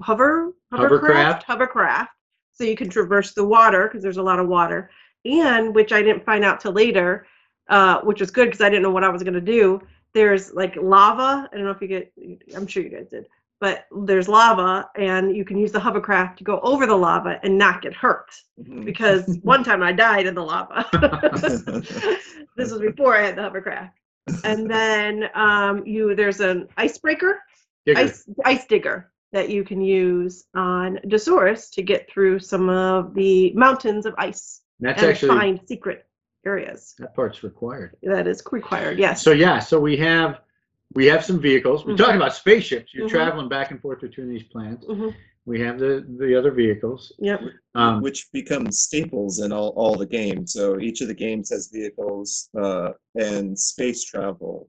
hover 0.00 0.52
Hovercraft. 0.72 1.42
hovercraft, 1.42 2.10
so 2.52 2.64
you 2.64 2.76
can 2.76 2.88
traverse 2.88 3.34
the 3.34 3.44
water 3.44 3.86
because 3.88 4.02
there's 4.02 4.16
a 4.16 4.22
lot 4.22 4.38
of 4.38 4.48
water. 4.48 4.90
And 5.24 5.74
which 5.74 5.92
I 5.92 6.00
didn't 6.02 6.24
find 6.24 6.44
out 6.44 6.60
till 6.60 6.72
later, 6.72 7.26
uh, 7.68 8.00
which 8.02 8.20
was 8.20 8.30
good 8.30 8.46
because 8.46 8.60
I 8.60 8.68
didn't 8.70 8.82
know 8.82 8.90
what 8.90 9.04
I 9.04 9.08
was 9.08 9.22
gonna 9.22 9.40
do. 9.40 9.80
There's 10.14 10.52
like 10.52 10.76
lava. 10.76 11.48
I 11.52 11.56
don't 11.56 11.64
know 11.64 11.70
if 11.70 11.82
you 11.82 11.88
get. 11.88 12.12
I'm 12.56 12.66
sure 12.66 12.82
you 12.82 12.90
guys 12.90 13.08
did. 13.10 13.26
But 13.64 13.86
there's 14.04 14.28
lava, 14.28 14.90
and 14.94 15.34
you 15.34 15.42
can 15.42 15.56
use 15.56 15.72
the 15.72 15.80
hovercraft 15.80 16.36
to 16.36 16.44
go 16.44 16.60
over 16.60 16.84
the 16.84 16.94
lava 16.94 17.40
and 17.42 17.56
not 17.56 17.80
get 17.80 17.94
hurt 17.94 18.28
Mhm. 18.60 18.84
because 18.84 19.38
one 19.42 19.64
time 19.64 19.82
I 19.82 19.90
died 19.90 20.26
in 20.26 20.34
the 20.34 20.42
lava. 20.44 20.84
this 22.56 22.70
was 22.70 22.80
before 22.80 23.16
I 23.16 23.22
had 23.22 23.36
the 23.36 23.42
hovercraft. 23.42 23.96
And 24.44 24.70
then 24.70 25.30
um, 25.34 25.86
you 25.86 26.14
there's 26.14 26.40
an 26.40 26.68
icebreaker, 26.76 27.40
Digger. 27.86 28.00
ice 28.00 28.28
ice 28.44 28.66
digger 28.66 29.10
that 29.32 29.48
you 29.48 29.64
can 29.64 29.80
use 29.80 30.44
on 30.54 30.98
Dezoris 31.06 31.70
to 31.72 31.82
get 31.82 32.10
through 32.10 32.40
some 32.40 32.68
of 32.68 33.14
the 33.14 33.50
mountains 33.54 34.04
of 34.04 34.14
ice 34.18 34.60
That's 34.78 35.00
and 35.02 35.10
actually 35.10 35.28
find 35.38 35.60
secret 35.66 36.04
areas. 36.44 36.94
that 36.98 37.14
part's 37.14 37.42
required. 37.42 37.96
That 38.02 38.26
is 38.26 38.42
required. 38.52 38.98
Yes. 38.98 39.22
So 39.22 39.32
yeah, 39.32 39.58
so 39.58 39.80
we 39.80 39.96
have 39.96 40.40
we 40.92 41.06
have 41.06 41.24
some 41.24 41.40
vehicles. 41.40 41.84
We're 41.84 41.94
Mhm. 41.94 41.98
talking 41.98 42.16
about 42.16 42.34
spaceships. 42.34 42.92
You're 42.94 43.06
Mhm. 43.08 43.12
traveling 43.12 43.48
back 43.48 43.70
and 43.70 43.80
forth 43.80 44.00
between 44.00 44.28
these 44.28 44.44
planets. 44.44 44.86
Mhm. 44.86 45.14
We 45.46 45.60
have 45.60 45.78
the 45.78 46.04
the 46.18 46.34
other 46.34 46.50
vehicles. 46.50 47.12
Yep. 47.18 47.40
Um, 47.74 48.00
which 48.02 48.30
becomes 48.32 48.78
staples 48.80 49.40
in 49.40 49.52
all, 49.52 49.70
all 49.76 49.94
the 49.96 50.06
games. 50.06 50.52
So 50.52 50.78
each 50.80 51.00
of 51.00 51.08
the 51.08 51.14
games 51.14 51.50
has 51.50 51.68
vehicles 51.68 52.48
uh, 52.58 52.92
and 53.14 53.58
space 53.58 54.04
travel. 54.04 54.68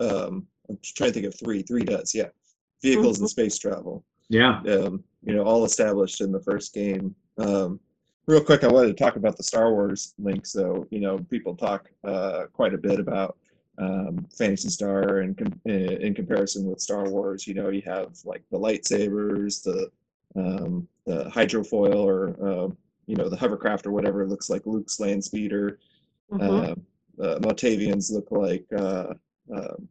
Um, 0.00 0.46
I'm 0.68 0.78
trying 0.82 1.10
to 1.10 1.14
think 1.14 1.26
of 1.26 1.38
three. 1.38 1.62
Three 1.62 1.84
does, 1.84 2.14
yeah. 2.14 2.28
Vehicles 2.82 3.20
and 3.20 3.28
space 3.30 3.58
travel. 3.58 4.04
yeah. 4.28 4.60
Um, 4.62 5.04
you 5.24 5.34
know, 5.34 5.44
all 5.44 5.64
established 5.64 6.20
in 6.20 6.32
the 6.32 6.40
first 6.40 6.74
game. 6.74 7.14
Um, 7.38 7.78
real 8.26 8.42
quick, 8.42 8.64
I 8.64 8.68
wanted 8.68 8.88
to 8.88 8.94
talk 9.04 9.16
about 9.16 9.36
the 9.36 9.42
Star 9.42 9.72
Wars 9.72 10.14
link. 10.18 10.46
So 10.46 10.86
you 10.90 11.00
know, 11.00 11.18
people 11.30 11.54
talk 11.56 11.90
uh, 12.04 12.46
quite 12.52 12.74
a 12.74 12.78
bit 12.78 12.98
about 13.00 13.38
um, 13.78 14.26
Phantasy 14.36 14.68
Star 14.68 15.18
and 15.18 15.36
com- 15.36 15.60
in, 15.64 16.02
in 16.02 16.14
comparison 16.14 16.66
with 16.66 16.80
Star 16.80 17.08
Wars. 17.08 17.46
You 17.46 17.54
know, 17.54 17.68
you 17.70 17.82
have 17.82 18.16
like 18.24 18.42
the 18.50 18.58
lightsabers, 18.58 19.62
the 19.62 19.90
um, 20.34 20.86
the 21.06 21.24
hydrofoil, 21.24 21.94
or 21.94 22.28
uh, 22.46 22.68
you 23.06 23.16
know, 23.16 23.28
the 23.28 23.36
hovercraft 23.36 23.86
or 23.86 23.92
whatever 23.92 24.26
looks 24.26 24.48
like 24.50 24.66
Luke's 24.66 25.00
land 25.00 25.24
speeder. 25.24 25.78
Mhm. 26.30 26.42
Uh, 27.20 27.22
uh, 27.22 27.38
Motavians 27.40 28.10
look 28.10 28.30
like 28.30 28.64
uh, 28.76 29.12
um 29.54 29.88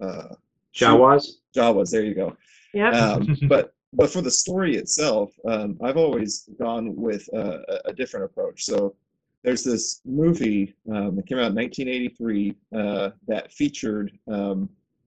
uh, 0.00 0.34
Jawas. 0.74 1.24
Jawas. 1.54 1.90
There 1.90 2.02
you 2.02 2.14
go 2.14 2.36
Yeah. 2.72 2.90
um, 2.90 3.36
but 3.48 3.74
but 3.92 4.10
for 4.10 4.22
the 4.22 4.30
story 4.30 4.76
itself, 4.76 5.30
um, 5.46 5.78
I've 5.82 5.98
always 5.98 6.48
gone 6.58 6.96
with 6.96 7.28
uh, 7.34 7.58
a, 7.68 7.90
a 7.90 7.92
different 7.92 8.24
approach. 8.24 8.64
So 8.64 8.94
there's 9.42 9.64
this 9.64 10.00
movie 10.04 10.74
um, 10.90 11.16
that 11.16 11.26
came 11.26 11.38
out 11.38 11.50
in 11.50 11.56
1983 11.56 12.54
uh, 12.76 13.10
that 13.26 13.52
featured 13.52 14.12
um, 14.30 14.68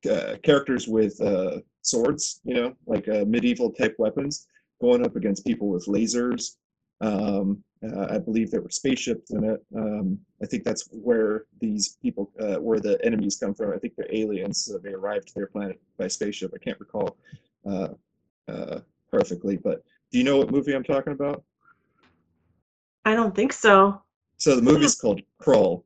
uh, 0.09 0.37
characters 0.43 0.87
with 0.87 1.21
uh, 1.21 1.59
swords, 1.83 2.41
you 2.45 2.55
know, 2.55 2.75
like 2.87 3.09
uh, 3.09 3.25
medieval 3.27 3.71
type 3.73 3.95
weapons, 3.99 4.47
going 4.81 5.05
up 5.05 5.17
against 5.17 5.45
people 5.45 5.69
with 5.69 5.87
lasers. 5.87 6.57
Um, 7.01 7.63
uh, 7.83 8.07
I 8.11 8.19
believe 8.19 8.51
there 8.51 8.61
were 8.61 8.71
spaceships 8.71 9.31
in 9.31 9.43
it. 9.43 9.65
Um, 9.75 10.19
I 10.43 10.47
think 10.47 10.65
that's 10.65 10.87
where 10.93 11.45
these 11.61 11.97
people, 12.03 12.31
uh, 12.39 12.57
where 12.57 12.79
the 12.79 13.03
enemies 13.05 13.37
come 13.37 13.55
from. 13.55 13.73
I 13.73 13.79
think 13.79 13.95
they're 13.97 14.15
aliens. 14.15 14.65
So 14.65 14.79
they 14.79 14.93
arrived 14.93 15.29
to 15.29 15.35
their 15.35 15.47
planet 15.47 15.81
by 15.99 16.09
spaceship. 16.09 16.53
I 16.55 16.59
can't 16.59 16.79
recall 16.79 17.17
perfectly, 19.11 19.57
but 19.57 19.83
do 20.13 20.19
you 20.19 20.25
know 20.25 20.37
what 20.37 20.53
movie 20.53 20.73
I'm 20.73 20.85
talking 20.85 21.13
about? 21.13 21.43
I 23.05 23.15
don't 23.15 23.35
think 23.35 23.53
so. 23.53 24.01
So 24.41 24.57
the 24.57 24.63
movie's 24.63 24.95
called 25.01 25.21
Krull. 25.41 25.85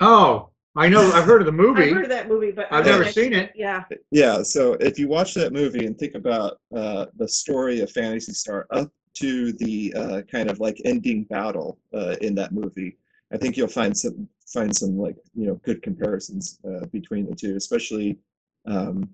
Oh, 0.00 0.50
I 0.76 0.88
know. 0.88 1.10
I've 1.12 1.24
heard 1.24 1.42
of 1.42 1.46
the 1.46 1.52
movie. 1.52 1.82
I've 1.82 1.88
movie. 1.88 1.92
heard 1.94 2.04
of 2.04 2.10
that 2.10 2.28
movie, 2.28 2.52
but 2.52 2.70
I 2.70 2.78
I've 2.78 2.84
don't 2.84 3.00
never 3.00 3.10
seen 3.10 3.32
it. 3.32 3.52
Yeah. 3.56 3.84
Yeah, 4.10 4.42
so 4.42 4.74
if 4.74 4.98
you 4.98 5.08
watch 5.08 5.34
that 5.34 5.52
movie 5.52 5.86
and 5.86 5.98
think 5.98 6.14
about 6.14 6.60
uh, 6.74 7.06
the 7.16 7.26
story 7.26 7.80
of 7.80 7.90
Phantasy 7.90 8.32
Star 8.32 8.66
up 8.70 8.90
to 9.14 9.52
the 9.54 9.92
uh, 9.96 10.22
kind 10.30 10.48
of 10.48 10.60
like 10.60 10.80
ending 10.84 11.24
battle 11.24 11.78
uh, 11.92 12.16
in 12.20 12.34
that 12.36 12.52
movie, 12.52 12.98
I 13.32 13.36
think 13.36 13.56
you'll 13.56 13.68
find 13.68 13.96
some 13.96 14.28
find 14.46 14.74
some 14.76 14.98
like 14.98 15.16
you 15.34 15.46
know 15.46 15.54
good 15.64 15.82
comparisons 15.82 16.58
uh, 16.68 16.86
between 16.86 17.26
the 17.26 17.34
two, 17.34 17.56
especially 17.56 18.18
um, 18.66 19.08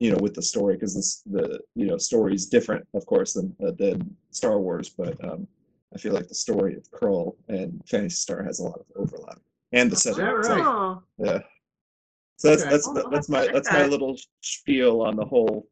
you 0.00 0.10
know 0.10 0.18
with 0.18 0.34
the 0.34 0.42
story 0.42 0.74
because 0.74 1.22
the 1.26 1.60
you 1.74 1.86
know 1.86 1.98
story 1.98 2.34
is 2.34 2.46
different, 2.46 2.86
of 2.94 3.06
course, 3.06 3.34
than 3.34 3.54
uh, 3.64 3.72
than 3.78 4.16
Star 4.30 4.58
Wars, 4.58 4.88
but 4.88 5.22
um, 5.24 5.46
I 5.94 5.98
feel 5.98 6.12
like 6.12 6.28
the 6.28 6.34
story 6.34 6.74
of 6.76 6.90
Krull 6.90 7.36
and 7.48 7.82
Phantasy 7.88 8.16
Star 8.16 8.42
has 8.42 8.60
a 8.60 8.64
lot 8.64 8.78
of 8.80 8.86
overlap 8.96 9.40
and 9.72 9.90
the 9.90 9.94
that 9.94 10.00
setting. 10.00 10.24
right? 10.24 10.38
itself. 10.38 10.60
Oh. 10.66 11.02
Yeah. 11.18 11.38
So 12.36 12.50
that's 12.50 12.62
Okay. 12.62 12.70
that's 12.70 12.88
Oh, 12.88 13.10
that's 13.10 13.28
my 13.28 13.44
check 13.46 13.54
that's 13.54 13.72
my 13.72 13.86
little 13.86 14.16
spiel 14.42 15.00
on 15.02 15.16
the 15.16 15.24
whole 15.24 15.68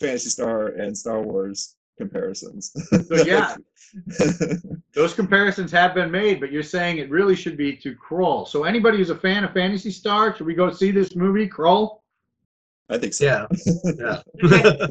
Phantasy 0.00 0.30
Star 0.30 0.68
and 0.68 0.96
Star 0.96 1.20
Wars 1.20 1.76
comparisons. 1.98 2.72
So 3.08 3.16
yeah, 3.24 3.56
those 4.94 5.12
comparisons 5.14 5.70
have 5.72 5.94
been 5.94 6.10
made, 6.10 6.40
but 6.40 6.50
you're 6.50 6.62
saying 6.62 6.98
it 6.98 7.10
really 7.10 7.36
should 7.36 7.56
be 7.56 7.76
to 7.76 7.94
Krull. 7.96 8.46
So 8.48 8.64
anybody 8.64 8.96
who's 8.98 9.10
a 9.10 9.16
fan 9.16 9.44
of 9.44 9.52
Phantasy 9.52 9.90
Star, 9.90 10.34
should 10.34 10.46
we 10.46 10.54
go 10.54 10.70
see 10.70 10.90
this 10.90 11.14
movie, 11.14 11.48
Krull? 11.48 11.98
I 12.88 12.98
think 12.98 13.14
so. 13.14 13.46
Yeah. 13.84 14.22
Yeah. 14.42 14.86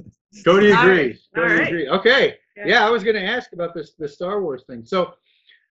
Cody 0.46 0.72
All 0.74 0.86
right, 0.88 1.00
agrees. 1.00 1.28
all 1.36 1.42
Cody 1.44 1.54
right. 1.56 1.68
agrees. 1.68 1.90
Okay. 1.90 2.38
Yeah. 2.60 2.68
Yeah, 2.68 2.88
I 2.88 2.90
was 2.90 3.04
going 3.04 3.16
to 3.16 3.24
ask 3.24 3.54
about 3.54 3.74
this 3.74 3.94
the 3.94 4.08
Star 4.08 4.42
Wars 4.42 4.64
thing. 4.68 4.84
So, 4.86 5.14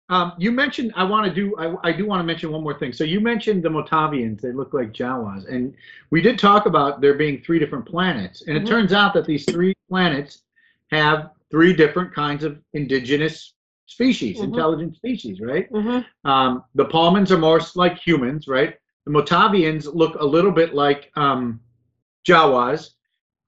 um, 0.08 0.32
you 0.38 0.50
mentioned 0.50 0.92
I 0.96 1.04
want 1.04 1.26
to 1.26 1.34
do 1.34 1.54
I, 1.58 1.90
I 1.90 1.92
do 1.92 2.06
want 2.06 2.20
to 2.20 2.24
mention 2.24 2.50
one 2.50 2.62
more 2.62 2.78
thing. 2.78 2.94
So 2.94 3.04
you 3.04 3.20
mentioned 3.20 3.62
the 3.62 3.68
Motavians. 3.68 4.40
They 4.40 4.52
look 4.52 4.72
like 4.72 4.92
Jawas, 4.94 5.46
and 5.52 5.74
we 6.10 6.22
did 6.22 6.38
talk 6.38 6.64
about 6.64 7.02
there 7.02 7.14
being 7.14 7.42
three 7.42 7.58
different 7.58 7.86
planets. 7.86 8.42
And 8.46 8.56
it 8.56 8.62
Mhm. 8.62 8.68
turns 8.68 8.92
out 8.94 9.12
that 9.14 9.26
these 9.26 9.44
three 9.44 9.74
planets 9.88 10.44
have 10.90 11.30
three 11.50 11.74
different 11.74 12.14
kinds 12.14 12.42
of 12.42 12.58
indigenous 12.72 13.54
species, 13.84 14.38
Mhm. 14.38 14.44
intelligent 14.44 14.96
species, 14.96 15.40
right? 15.40 15.70
Mhm. 15.70 16.06
Um, 16.24 16.64
the 16.74 16.86
Palmans 16.86 17.30
are 17.30 17.38
more 17.38 17.60
like 17.74 17.98
humans, 17.98 18.48
right? 18.48 18.76
The 19.04 19.12
Motavians 19.12 19.94
look 19.94 20.14
a 20.20 20.24
little 20.24 20.52
bit 20.52 20.74
like 20.74 21.10
um, 21.16 21.60
Jawas, 22.26 22.94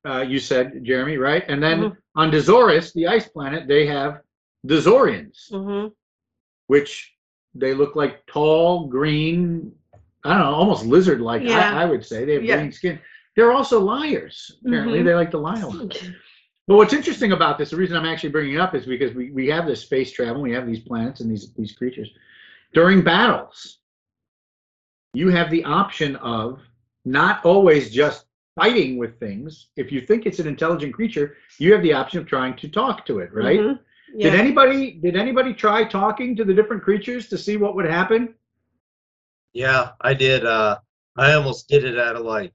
uh, 0.07 0.21
you 0.27 0.39
said, 0.39 0.83
Jeremy, 0.85 1.17
right? 1.17 1.45
And 1.49 1.63
then 1.63 1.79
Mhm. 1.81 1.97
on 2.17 2.31
Dezoris, 2.31 2.93
the 2.95 3.07
ice 3.07 3.29
planet, 3.29 3.69
they 3.69 3.87
have 3.87 4.23
Dezorians, 4.67 5.51
Mhm. 5.51 5.93
which 6.69 7.15
they 7.55 7.75
look 7.75 7.97
like 7.97 8.25
tall, 8.27 8.87
green, 8.87 9.73
I 10.25 10.31
don't 10.31 10.39
know, 10.39 10.55
almost 10.55 10.87
lizard 10.87 11.21
like, 11.21 11.43
Yeah. 11.43 11.77
I, 11.77 11.83
I 11.83 11.85
would 11.87 12.05
say. 12.05 12.25
They 12.25 12.35
have 12.35 12.45
Yeah. 12.45 12.57
green 12.59 12.73
skin. 12.73 12.99
They're 13.37 13.53
also 13.53 13.81
liars. 13.81 14.59
Apparently, 14.65 15.01
Mhm. 15.01 15.05
they 15.05 15.15
like 15.15 15.31
to 15.33 15.39
lie 15.39 15.61
a 15.61 15.67
lot. 15.69 16.03
But 16.67 16.77
what's 16.77 16.93
interesting 16.93 17.33
about 17.33 17.59
this, 17.59 17.71
the 17.71 17.77
reason 17.77 17.97
I'm 17.97 18.07
actually 18.07 18.31
bringing 18.31 18.55
it 18.55 18.61
up 18.61 18.75
is 18.75 18.87
because 18.87 19.13
we, 19.15 19.31
we 19.33 19.49
have 19.49 19.67
this 19.67 19.81
space 19.83 20.13
travel, 20.13 20.41
we 20.41 20.53
have 20.53 20.67
these 20.67 20.81
planets 20.81 21.21
and 21.21 21.31
these 21.31 21.53
these 21.55 21.73
creatures. 21.73 22.11
During 22.73 23.03
battles, 23.03 23.81
you 25.15 25.29
have 25.31 25.51
the 25.51 25.65
option 25.65 26.15
of 26.17 26.61
not 27.05 27.45
always 27.45 27.91
just 27.91 28.27
fighting 28.61 28.99
with 28.99 29.19
things. 29.19 29.69
If 29.77 29.91
you 29.91 30.01
think 30.03 30.27
it's 30.27 30.39
an 30.39 30.47
intelligent 30.47 30.93
creature, 30.93 31.37
you 31.59 31.73
have 31.73 31.83
the 31.83 31.95
option 31.95 32.19
of 32.21 32.27
trying 32.27 32.57
to 32.57 32.69
talk 32.69 33.07
to 33.07 33.21
it, 33.21 33.33
right? 33.33 33.59
Mhm. 33.59 33.79
Yeah. 34.15 34.31
Did 34.31 34.41
anybody 34.41 34.93
did 34.93 35.17
anybody 35.17 35.55
try 35.55 35.85
talking 35.85 36.37
to 36.37 36.45
the 36.45 36.53
different 36.53 36.83
creatures 36.83 37.29
to 37.31 37.39
see 37.39 37.57
what 37.57 37.75
would 37.77 37.87
happen? 37.87 38.35
Yeah, 39.55 39.93
I 40.01 40.15
did. 40.15 40.45
Uh, 40.45 40.79
I 41.17 41.33
almost 41.33 41.69
did 41.69 41.85
it 41.85 41.99
out 41.99 42.17
of 42.17 42.23
like 42.23 42.53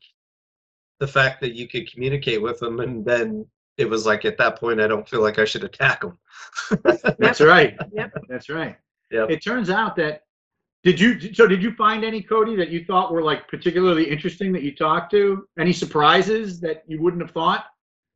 the 0.99 1.07
fact 1.07 1.41
that 1.41 1.53
you 1.55 1.67
could 1.67 1.91
communicate 1.91 2.41
with 2.41 2.59
them, 2.59 2.79
and 2.81 3.03
then 3.03 3.45
it 3.77 3.89
was 3.89 4.05
like 4.05 4.25
at 4.25 4.37
that 4.37 4.59
point, 4.59 4.79
I 4.79 4.87
don't 4.87 5.07
feel 5.09 5.21
like 5.21 5.39
I 5.39 5.45
should 5.45 5.63
attack 5.63 6.01
them. 6.01 6.17
That's 7.17 7.41
right. 7.41 7.75
Yep. 7.93 8.13
That's 8.29 8.49
right. 8.49 8.77
Yep. 9.11 9.31
It 9.31 9.43
turns 9.43 9.69
out 9.69 9.95
that 9.97 10.24
did 10.85 10.99
you 10.99 11.33
so 11.33 11.47
did 11.47 11.63
you 11.63 11.73
find 11.73 12.05
any 12.05 12.21
Cody 12.21 12.55
that 12.55 12.69
you 12.69 12.85
thought 12.85 13.11
were 13.11 13.23
like 13.23 13.47
particularly 13.47 14.07
interesting 14.07 14.53
that 14.53 14.61
you 14.61 14.73
talked 14.73 15.09
to? 15.11 15.47
Any 15.59 15.73
surprises 15.73 16.59
that 16.59 16.83
you 16.87 17.01
wouldn't 17.01 17.23
have 17.23 17.31
thought? 17.31 17.65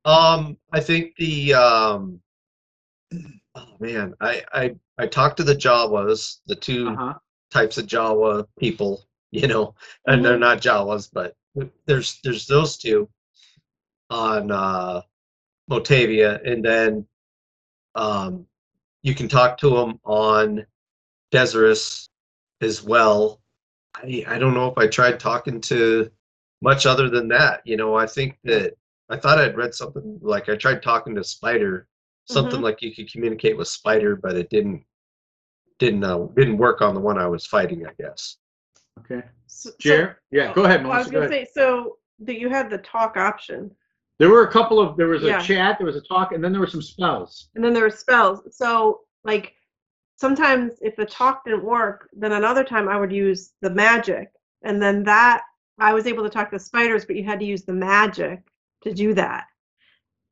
Um, 0.05 0.55
I 0.71 0.79
think 0.79 1.15
the 1.17 1.55
um, 1.55 2.21
oh 3.55 3.75
man, 3.79 4.13
I 4.21 4.43
I 4.53 4.75
I 4.99 5.07
talked 5.07 5.37
to 5.37 5.43
the 5.43 5.55
Jawas, 5.55 6.41
the 6.45 6.55
2 6.55 6.89
Uh-huh. 6.89 7.13
types 7.49 7.79
of 7.79 7.87
Jawa 7.87 8.45
people, 8.59 9.03
you 9.31 9.47
know, 9.47 9.73
and 10.05 10.23
they're 10.23 10.37
not 10.37 10.61
Jawas, 10.61 11.09
but 11.11 11.35
there's 11.87 12.19
there's 12.23 12.45
those 12.45 12.77
two 12.77 13.09
on 14.11 14.51
uh, 14.51 15.01
Motavia, 15.71 16.39
and 16.47 16.63
then 16.63 17.07
um, 17.95 18.45
you 19.01 19.15
can 19.15 19.27
talk 19.27 19.57
to 19.57 19.71
them 19.71 19.99
on 20.03 20.67
Dezoris 21.33 22.09
as 22.61 22.83
well. 22.83 23.41
I 23.95 24.23
I 24.27 24.37
don't 24.39 24.53
know 24.53 24.67
if 24.67 24.77
I 24.77 24.87
tried 24.87 25.19
talking 25.19 25.59
to 25.61 26.09
much 26.61 26.85
other 26.85 27.09
than 27.09 27.27
that. 27.29 27.61
You 27.65 27.77
know, 27.77 27.95
I 27.95 28.05
think 28.05 28.37
that 28.43 28.73
I 29.09 29.17
thought 29.17 29.39
I'd 29.39 29.57
read 29.57 29.73
something 29.73 30.19
like 30.21 30.49
I 30.49 30.55
tried 30.55 30.83
talking 30.83 31.15
to 31.15 31.23
Spider, 31.23 31.87
something 32.25 32.59
Mhm. 32.59 32.63
like 32.63 32.81
you 32.81 32.93
could 32.93 33.11
communicate 33.11 33.57
with 33.57 33.67
Spider, 33.67 34.15
but 34.15 34.35
it 34.35 34.49
didn't 34.49 34.85
didn't 35.79 36.03
uh, 36.03 36.27
didn't 36.35 36.57
work 36.57 36.81
on 36.81 36.93
the 36.93 36.99
one 36.99 37.17
I 37.17 37.27
was 37.27 37.45
fighting. 37.45 37.87
I 37.87 37.93
guess. 37.99 38.37
Okay. 38.99 39.25
So, 39.47 39.71
Jer? 39.79 40.21
Yeah, 40.31 40.53
go 40.53 40.65
ahead, 40.65 40.81
so, 40.83 40.91
I 40.91 40.97
was 40.97 41.07
gonna 41.07 41.19
ahead. 41.25 41.47
say 41.47 41.47
so 41.53 41.97
that 42.19 42.37
you 42.37 42.49
had 42.49 42.69
the 42.69 42.79
talk 42.79 43.15
option, 43.17 43.71
There 44.19 44.29
were 44.29 44.43
a 44.43 44.51
couple 44.51 44.81
of, 44.81 44.97
there 44.97 45.07
was 45.07 45.23
a 45.23 45.27
Yeah. 45.27 45.39
chat, 45.41 45.77
there 45.79 45.87
was 45.87 45.95
a 45.95 46.01
talk, 46.01 46.33
and 46.33 46.43
then 46.43 46.51
there 46.51 46.59
were 46.59 46.67
some 46.67 46.81
spells. 46.81 47.49
and 47.55 47.63
then 47.63 47.71
there 47.73 47.83
were 47.83 47.89
spells. 47.89 48.41
So 48.55 49.01
like 49.23 49.53
sometimes 50.19 50.73
if 50.81 50.95
the 50.97 51.05
talk 51.05 51.45
didn't 51.45 51.63
work, 51.63 52.09
then 52.13 52.33
another 52.33 52.63
time 52.63 52.89
I 52.89 52.97
would 52.97 53.11
use 53.11 53.53
the 53.61 53.69
magic, 53.69 54.31
and 54.63 54.81
then 54.81 55.03
that 55.03 55.43
I 55.77 55.93
was 55.93 56.07
able 56.07 56.23
to 56.23 56.29
talk 56.29 56.51
to 56.51 56.59
spiders, 56.59 57.05
but 57.05 57.15
you 57.15 57.23
had 57.23 57.39
to 57.39 57.45
use 57.45 57.63
the 57.63 57.73
magic 57.73 58.41
to 58.83 58.93
do 58.93 59.13
that. 59.13 59.45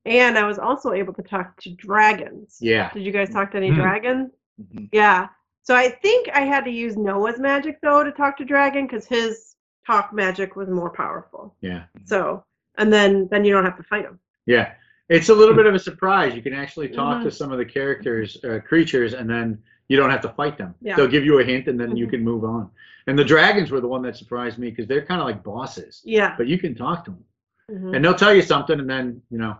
And 0.06 0.38
I 0.38 0.46
was 0.46 0.60
also 0.60 0.92
able 0.92 1.14
to 1.14 1.22
talk 1.22 1.60
to 1.62 1.70
dragons. 1.72 2.58
Yeah. 2.60 2.92
Did 2.94 3.04
you 3.04 3.12
guys 3.14 3.30
talk 3.30 3.52
to 3.52 3.58
any 3.58 3.70
Hmm. 3.70 3.76
dragons? 3.76 4.32
Mhm. 4.62 4.90
Yeah. 4.92 5.30
So 5.64 5.76
I 5.76 5.90
think 5.90 6.30
I 6.34 6.42
had 6.42 6.64
to 6.66 6.72
use 6.72 6.98
Noah's 6.98 7.40
magic 7.40 7.80
though 7.82 8.04
to 8.04 8.12
talk 8.12 8.38
to 8.38 8.46
dragon 8.46 8.88
because 8.88 9.06
his 9.06 9.56
talk 9.86 10.14
magic 10.14 10.56
was 10.58 10.70
more 10.70 10.90
powerful. 10.90 11.56
Yeah. 11.62 11.84
So 12.06 12.44
and 12.78 12.92
then 12.92 13.28
then 13.32 13.44
you 13.46 13.54
don't 13.54 13.66
have 13.66 13.78
to 13.78 13.84
fight 13.84 14.06
him. 14.06 14.20
Yeah. 14.46 14.74
It's 15.10 15.30
a 15.30 15.36
little 15.36 15.56
bit 15.56 15.66
of 15.66 15.76
a 15.76 15.80
surprise. 15.80 16.36
You 16.36 16.42
can 16.42 16.54
actually 16.54 16.90
talk 16.90 17.20
Mhm. 17.20 17.24
to 17.24 17.32
some 17.32 17.52
of 17.54 17.58
the 17.58 17.66
characters, 17.66 18.44
uh, 18.44 18.60
creatures, 18.66 19.14
and 19.14 19.30
then 19.30 19.62
you 19.90 19.98
don't 19.98 20.10
have 20.10 20.22
to 20.22 20.30
fight 20.30 20.58
them. 20.58 20.76
Yeah. 20.82 20.96
They'll 20.96 21.08
give 21.08 21.24
you 21.26 21.40
a 21.40 21.44
hint, 21.44 21.68
and 21.68 21.80
then 21.80 21.96
you 21.96 22.08
Mhm. 22.08 22.12
can 22.12 22.24
move 22.24 22.44
on. 22.44 22.70
And 23.08 23.18
the 23.18 23.24
dragons 23.24 23.72
were 23.72 23.80
the 23.80 23.88
one 23.88 24.02
that 24.04 24.18
surprised 24.18 24.58
me 24.58 24.70
because 24.70 24.88
they're 24.88 25.06
kind 25.06 25.22
of 25.22 25.28
like 25.28 25.44
bosses, 25.44 26.02
Yeah. 26.04 26.36
but 26.38 26.48
you 26.48 26.58
can 26.58 26.76
talk 26.76 27.06
to 27.06 27.12
them, 27.12 27.24
Mhm. 27.72 27.96
and 27.96 28.04
they'll 28.06 28.14
tell 28.14 28.34
you 28.34 28.42
something, 28.42 28.80
and 28.80 28.90
then 28.90 29.22
you 29.30 29.38
know 29.38 29.58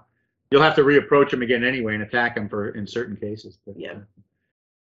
you'll 0.52 0.62
have 0.62 0.76
to 0.76 0.84
reapproach 0.84 1.32
them 1.32 1.42
again 1.42 1.64
anyway 1.64 1.94
and 1.94 2.04
attack 2.04 2.36
them 2.36 2.48
for 2.50 2.70
in 2.70 2.88
certain 2.88 3.16
cases. 3.16 3.58
But, 3.66 3.78
Yeah. 3.80 3.92
uh, 3.94 4.22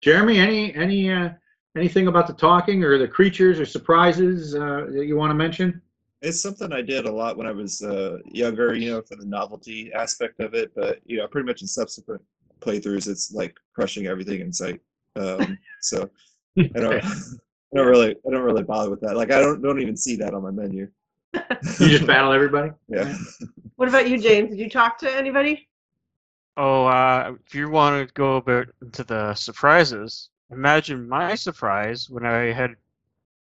Jeremy, 0.00 0.38
any 0.38 0.74
any 0.74 1.10
uh, 1.10 1.30
anything 1.76 2.06
about 2.06 2.26
the 2.26 2.32
talking 2.34 2.82
or 2.84 2.98
the 2.98 3.08
creatures 3.08 3.60
or 3.60 3.66
surprises 3.66 4.54
uh, 4.54 4.86
that 4.90 5.06
you 5.06 5.16
want 5.16 5.30
to 5.30 5.34
mention? 5.34 5.80
It's 6.22 6.40
something 6.40 6.72
I 6.72 6.82
did 6.82 7.06
a 7.06 7.12
lot 7.12 7.36
when 7.36 7.46
I 7.46 7.52
was 7.52 7.82
uh, 7.82 8.18
younger, 8.24 8.74
you 8.74 8.90
know, 8.90 9.02
for 9.02 9.16
the 9.16 9.26
novelty 9.26 9.92
aspect 9.92 10.40
of 10.40 10.54
it. 10.54 10.72
But 10.74 11.00
you 11.06 11.18
know, 11.18 11.26
pretty 11.28 11.46
much 11.46 11.60
in 11.62 11.68
subsequent 11.68 12.22
playthroughs, 12.60 13.08
it's 13.08 13.32
like 13.32 13.56
crushing 13.74 14.06
everything 14.06 14.40
in 14.40 14.52
sight. 14.52 14.80
Um, 15.16 15.58
so 15.80 16.10
I 16.58 16.62
don't, 16.74 17.04
I 17.04 17.76
don't 17.76 17.86
really, 17.86 18.10
I 18.10 18.30
don't 18.30 18.42
really 18.42 18.62
bother 18.62 18.90
with 18.90 19.00
that. 19.00 19.16
Like 19.16 19.32
I 19.32 19.40
don't, 19.40 19.62
don't 19.62 19.80
even 19.80 19.96
see 19.96 20.16
that 20.16 20.34
on 20.34 20.42
my 20.42 20.50
menu. 20.50 20.88
You 21.80 21.88
just 21.88 22.06
battle 22.06 22.32
everybody. 22.32 22.70
yeah. 22.88 23.14
What 23.76 23.88
about 23.88 24.08
you, 24.08 24.18
James? 24.18 24.50
Did 24.50 24.58
you 24.58 24.70
talk 24.70 24.98
to 24.98 25.14
anybody? 25.14 25.68
Oh, 26.56 26.86
uh, 26.86 27.34
if 27.44 27.54
you 27.54 27.68
want 27.68 28.08
to 28.08 28.14
go 28.14 28.36
about 28.36 28.68
into 28.80 29.04
the 29.04 29.34
surprises, 29.34 30.30
imagine 30.50 31.06
my 31.06 31.34
surprise 31.34 32.08
when 32.08 32.24
I 32.24 32.52
had 32.52 32.76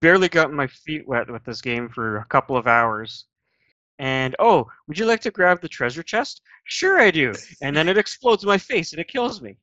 barely 0.01 0.29
gotten 0.29 0.55
my 0.55 0.67
feet 0.67 1.07
wet 1.07 1.29
with 1.31 1.43
this 1.43 1.61
game 1.61 1.89
for 1.89 2.17
a 2.17 2.25
couple 2.25 2.55
of 2.55 2.67
hours. 2.67 3.25
And 3.97 4.35
oh, 4.39 4.67
would 4.87 4.97
you 4.97 5.05
like 5.05 5.21
to 5.21 5.31
grab 5.31 5.61
the 5.61 5.67
treasure 5.67 6.03
chest? 6.03 6.41
Sure, 6.65 6.99
I 6.99 7.11
do. 7.11 7.33
And 7.61 7.75
then 7.75 7.89
it 7.89 7.97
explodes 7.97 8.43
in 8.43 8.47
my 8.47 8.57
face 8.57 8.93
and 8.93 9.01
it 9.01 9.07
kills 9.07 9.41
me. 9.41 9.57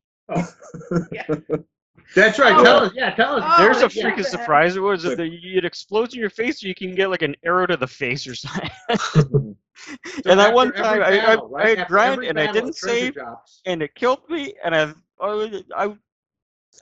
That's 2.14 2.38
right. 2.38 2.55
Oh. 2.55 2.64
Tell 2.64 2.84
us. 2.84 2.92
Yeah, 2.94 3.11
tell 3.14 3.36
us. 3.36 3.44
Oh, 3.47 3.62
There's 3.62 3.78
a 3.78 3.99
yeah. 3.99 4.11
freaking 4.11 4.24
surprise. 4.24 4.76
It 4.76 4.80
was 4.80 5.05
Look. 5.05 5.18
that 5.18 5.26
it 5.26 5.64
explodes 5.64 6.14
in 6.14 6.20
your 6.20 6.30
face, 6.30 6.62
or 6.62 6.68
you 6.68 6.74
can 6.74 6.94
get 6.94 7.11
like 7.11 7.22
an 7.22 7.34
arrow 7.44 7.66
to 7.66 7.76
the 7.76 7.86
face 7.86 8.26
or 8.26 8.34
something. 8.34 8.70
So 9.12 9.57
and 10.24 10.38
that 10.40 10.55
one 10.55 10.72
time, 10.72 11.03
I, 11.03 11.11
battle, 11.11 11.55
I, 11.57 11.62
right? 11.62 11.78
I 11.80 11.84
grind 11.84 12.24
and 12.24 12.40
I 12.40 12.51
didn't 12.51 12.74
save, 12.76 13.14
drops. 13.14 13.61
and 13.66 13.82
it 13.82 13.94
killed 13.94 14.28
me. 14.28 14.55
And 14.64 14.74
I, 14.74 14.94
I, 15.20 15.62
I, 15.76 15.94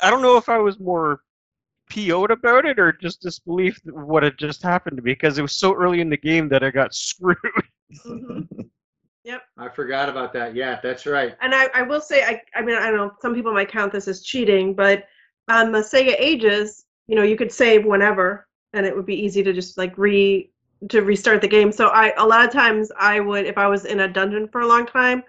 I 0.03 0.11
don't 0.11 0.23
know 0.23 0.37
if 0.37 0.49
I 0.49 0.59
was 0.59 0.79
more 0.79 1.21
PO'd 1.91 2.31
about 2.31 2.65
it 2.65 2.79
or 2.79 2.93
just 2.93 3.21
disbelief 3.21 3.81
what 3.85 4.23
had 4.23 4.39
just 4.39 4.62
happened 4.62 4.97
to 4.97 5.03
me 5.03 5.12
because 5.12 5.39
it 5.39 5.43
was 5.43 5.53
so 5.53 5.75
early 5.75 6.01
in 6.01 6.11
the 6.11 6.17
game 6.17 6.49
that 6.49 6.62
I 6.62 6.71
got 6.71 6.95
screwed. 6.95 7.37
Mm-hmm. 8.07 8.62
Mhm. 9.27 9.41
I 9.57 9.68
forgot 9.68 10.09
about 10.09 10.33
that. 10.35 10.55
Yeah, 10.55 10.81
that's 10.83 11.07
right. 11.07 11.37
And 11.41 11.55
I, 11.55 11.68
I 11.75 11.83
will 11.83 12.01
say, 12.01 12.25
I, 12.25 12.43
I 12.55 12.62
mean, 12.62 12.77
I 12.77 12.91
don't 12.91 12.97
know, 12.97 13.12
some 13.20 13.35
people 13.35 13.53
might 13.53 13.70
count 13.70 13.93
this 13.93 14.09
as 14.09 14.22
cheating, 14.22 14.75
but 14.75 15.05
on 15.49 15.72
the 15.72 15.79
Sega 15.81 16.14
Ages, 16.18 16.85
you 17.07 17.16
know, 17.16 17.22
you 17.22 17.37
could 17.37 17.53
save 17.53 17.85
whenever, 17.85 18.47
and 18.72 18.85
it 18.87 18.95
would 18.95 19.07
be 19.07 19.14
easy 19.22 19.43
to 19.43 19.53
just 19.53 19.79
like 19.79 19.97
re 19.99 20.51
to 20.91 21.01
restart 21.03 21.41
the 21.41 21.49
game. 21.49 21.72
So 21.72 21.89
I, 21.89 22.12
a 22.18 22.27
lot 22.27 22.45
of 22.45 22.53
times, 22.53 22.91
I 22.99 23.20
would, 23.20 23.47
if 23.47 23.57
I 23.57 23.66
was 23.68 23.85
in 23.87 24.01
a 24.01 24.09
dungeon 24.09 24.49
for 24.49 24.61
a 24.62 24.66
long 24.66 24.87
time, 24.87 25.22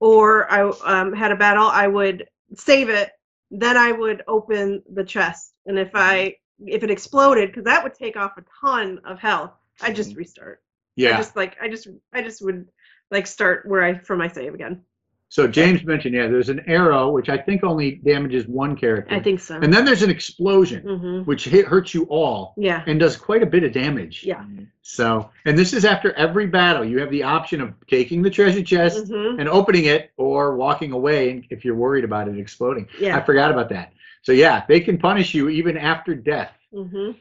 or 0.00 0.50
I 0.50 0.68
um, 0.84 1.12
had 1.12 1.32
a 1.32 1.36
battle, 1.36 1.66
I 1.66 1.86
would 1.86 2.28
save 2.54 2.88
it. 2.88 3.10
Then 3.50 3.76
I 3.76 3.92
would 3.92 4.22
open 4.28 4.82
the 4.92 5.04
chest, 5.04 5.54
and 5.66 5.78
if 5.78 5.90
I 5.94 6.36
if 6.66 6.82
it 6.84 6.90
exploded, 6.90 7.48
because 7.50 7.64
that 7.64 7.82
would 7.82 7.94
take 7.94 8.16
off 8.16 8.36
a 8.38 8.44
ton 8.60 9.00
of 9.04 9.18
health, 9.18 9.52
I 9.80 9.92
just 9.92 10.14
restart. 10.16 10.62
I 11.02 11.02
Yeah. 11.02 11.16
just 11.16 11.34
like 11.36 11.56
I 11.60 11.68
just 11.68 11.88
I 12.12 12.22
just 12.22 12.42
would 12.42 12.66
like 13.10 13.26
start 13.26 13.66
where 13.66 13.82
I 13.82 13.98
from 13.98 14.18
my 14.18 14.28
save 14.28 14.54
again. 14.54 14.82
So 15.28 15.46
James 15.46 15.84
mentioned, 15.84 16.16
yeah, 16.16 16.26
there's 16.26 16.48
an 16.48 16.60
arrow 16.66 17.10
which 17.10 17.28
I 17.28 17.38
think 17.38 17.62
only 17.62 17.92
damages 18.04 18.48
one 18.48 18.74
character. 18.74 19.14
I 19.14 19.20
think 19.20 19.38
so. 19.38 19.60
And 19.60 19.72
then 19.72 19.84
there's 19.84 20.02
an 20.02 20.10
explosion 20.10 20.82
hmm 20.82 21.22
which 21.22 21.44
hit, 21.44 21.66
hurts 21.66 21.94
you 21.94 22.04
all 22.04 22.54
Yeah. 22.56 22.82
and 22.88 22.98
does 22.98 23.16
quite 23.16 23.42
a 23.42 23.46
bit 23.46 23.62
of 23.62 23.72
damage. 23.72 24.24
Yeah. 24.24 24.44
So, 24.82 25.30
and 25.44 25.56
this 25.56 25.72
is 25.72 25.84
after 25.84 26.12
every 26.14 26.48
battle. 26.48 26.84
You 26.84 26.98
have 26.98 27.10
the 27.12 27.22
option 27.22 27.60
of 27.60 27.74
taking 27.86 28.22
the 28.22 28.30
treasure 28.30 28.62
chest 28.62 29.06
hmm 29.06 29.38
and 29.38 29.48
opening 29.48 29.84
it 29.84 30.10
or 30.16 30.56
walking 30.56 30.90
away 30.90 31.46
if 31.50 31.64
you're 31.64 31.76
worried 31.76 32.02
about 32.04 32.26
it 32.26 32.36
exploding. 32.36 32.88
Yeah. 32.98 33.16
I 33.16 33.20
forgot 33.20 33.52
about 33.52 33.68
that. 33.68 33.92
So 34.22 34.32
yeah, 34.32 34.64
they 34.68 34.80
can 34.80 34.98
punish 34.98 35.32
you 35.32 35.48
even 35.48 35.76
after 35.76 36.14
death. 36.16 36.52
hmm 36.72 37.12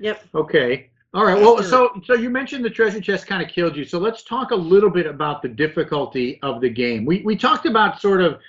Yep. 0.00 0.24
Okay. 0.34 0.89
All 1.12 1.24
right. 1.24 1.40
Well, 1.40 1.62
so 1.62 2.00
so 2.04 2.14
you 2.14 2.30
mentioned 2.30 2.64
the 2.64 2.70
treasure 2.70 3.00
chest 3.00 3.26
kind 3.26 3.42
of 3.42 3.48
killed 3.48 3.76
you. 3.76 3.84
So 3.84 3.98
let's 3.98 4.22
talk 4.22 4.52
a 4.52 4.56
little 4.56 4.90
bit 4.90 5.06
about 5.06 5.42
the 5.42 5.48
difficulty 5.48 6.38
of 6.42 6.60
the 6.60 6.70
game. 6.70 7.04
We 7.04 7.22
we 7.22 7.36
talked 7.36 7.66
about 7.66 8.00
sort 8.00 8.20
of 8.20 8.40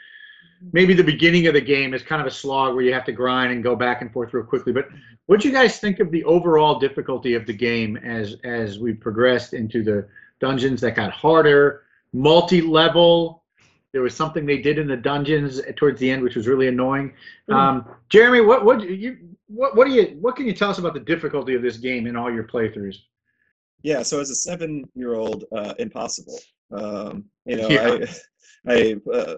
maybe 0.71 0.93
the 0.93 1.03
beginning 1.03 1.47
of 1.47 1.55
the 1.55 1.61
game 1.61 1.95
is 1.95 2.03
kind 2.03 2.21
of 2.21 2.27
a 2.27 2.31
slog 2.31 2.75
where 2.75 2.83
you 2.83 2.93
have 2.93 3.05
to 3.05 3.11
grind 3.11 3.51
and 3.51 3.63
go 3.63 3.75
back 3.75 4.03
and 4.03 4.13
forth 4.13 4.31
real 4.33 4.43
quickly. 4.43 4.71
But 4.71 4.89
what 5.25 5.41
do 5.41 5.47
you 5.47 5.53
guys 5.53 5.79
think 5.79 5.99
of 5.99 6.11
the 6.11 6.23
overall 6.23 6.77
difficulty 6.77 7.33
of 7.33 7.47
the 7.47 7.53
game 7.53 7.97
as 7.97 8.35
as 8.43 8.77
we 8.77 8.93
progressed 8.93 9.53
into 9.55 9.83
the 9.83 10.07
dungeons 10.39 10.81
that 10.81 10.95
got 10.95 11.11
harder, 11.11 11.83
multi-level? 12.13 13.40
There 13.93 14.01
was 14.01 14.15
something 14.15 14.45
they 14.45 14.59
did 14.59 14.77
in 14.77 14.87
the 14.87 14.97
dungeons 14.97 15.61
towards 15.75 15.99
the 15.99 16.09
end 16.09 16.23
which 16.23 16.35
was 16.35 16.47
really 16.47 16.67
annoying. 16.67 17.13
Mm. 17.49 17.55
Um, 17.55 17.85
Jeremy, 18.09 18.41
what 18.41 18.63
what 18.65 18.81
you 18.81 19.17
what 19.47 19.75
what 19.75 19.87
do 19.87 19.93
you 19.93 20.17
what 20.21 20.35
can 20.35 20.45
you 20.45 20.53
tell 20.53 20.69
us 20.69 20.77
about 20.77 20.93
the 20.93 20.99
difficulty 20.99 21.55
of 21.55 21.61
this 21.61 21.77
game 21.77 22.07
in 22.07 22.15
all 22.15 22.31
your 22.31 22.45
playthroughs? 22.45 22.97
Yeah, 23.83 24.03
so 24.03 24.19
as 24.19 24.29
a 24.29 24.35
seven-year-old, 24.35 25.45
uh, 25.55 25.73
impossible. 25.79 26.39
Um, 26.71 27.25
you 27.45 27.57
know, 27.57 27.67
Yeah. 27.67 28.05
I, 28.67 28.95
I 29.07 29.11
uh, 29.11 29.35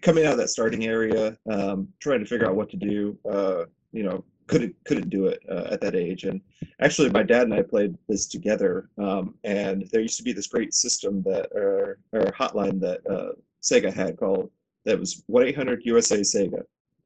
coming 0.00 0.24
out 0.24 0.32
of 0.32 0.38
that 0.38 0.48
starting 0.48 0.86
area, 0.86 1.36
um, 1.50 1.88
trying 2.00 2.20
to 2.20 2.26
figure 2.26 2.48
out 2.48 2.56
what 2.56 2.70
to 2.70 2.76
do. 2.76 3.18
Uh, 3.30 3.64
you 3.92 4.02
know, 4.02 4.24
couldn't 4.46 4.74
couldn't 4.84 5.10
do 5.10 5.26
it 5.26 5.40
uh, 5.48 5.68
at 5.70 5.80
that 5.80 5.94
age. 5.94 6.24
And 6.24 6.40
actually, 6.80 7.10
my 7.10 7.22
dad 7.22 7.42
and 7.42 7.54
I 7.54 7.62
played 7.62 7.96
this 8.08 8.26
together. 8.26 8.90
Um, 8.98 9.34
and 9.44 9.88
there 9.92 10.00
used 10.00 10.16
to 10.18 10.24
be 10.24 10.32
this 10.32 10.48
great 10.48 10.74
system 10.74 11.22
that 11.22 11.50
or, 11.52 11.98
or 12.12 12.22
hotline 12.32 12.80
that 12.80 13.00
uh, 13.08 13.32
Sega 13.62 13.92
had 13.92 14.16
called 14.16 14.50
that 14.84 14.98
was 14.98 15.22
one 15.26 15.44
eight 15.44 15.56
hundred 15.56 15.84
USA 15.84 16.20
Sega. 16.20 16.62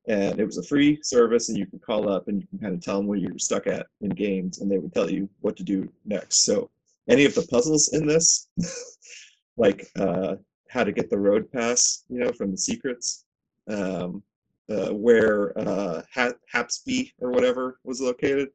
And 0.07 0.39
it 0.39 0.45
was 0.45 0.59
a 0.59 0.63
free 0.63 1.01
service, 1.03 1.49
and 1.49 1.57
you 1.57 1.65
could 1.65 1.81
call 1.81 2.11
up 2.11 2.29
and 2.29 2.39
you 2.39 2.47
can 2.49 2.59
kind 2.59 2.75
of 2.75 2.83
tell 2.83 2.99
them 2.99 3.07
where 3.07 3.19
you're 3.19 3.39
stuck 3.39 3.67
at 3.67 3.87
in 4.03 4.11
games, 4.11 4.59
and 4.59 4.71
they 4.71 4.79
would 4.79 4.93
tell 4.93 5.11
you 5.11 5.31
what 5.41 5.57
to 5.57 5.63
do 5.63 5.91
next. 6.05 6.45
So, 6.45 6.71
any 7.09 7.25
of 7.25 7.35
the 7.35 7.47
puzzles 7.51 7.89
in 7.95 8.07
this, 8.07 8.49
like 9.57 9.89
uh, 9.99 10.37
how 10.69 10.85
to 10.85 10.93
get 10.93 11.09
the 11.09 11.19
road 11.19 11.51
pass, 11.51 12.05
you 12.11 12.19
know, 12.19 12.33
from 12.33 12.51
the 12.51 12.59
secrets, 12.59 13.25
um, 13.71 14.23
uh, 14.69 14.89
where 14.89 15.59
uh, 15.59 16.03
ha- 16.13 16.33
Hapsby 16.53 17.13
or 17.21 17.31
whatever 17.31 17.79
was 17.85 18.01
located. 18.01 18.51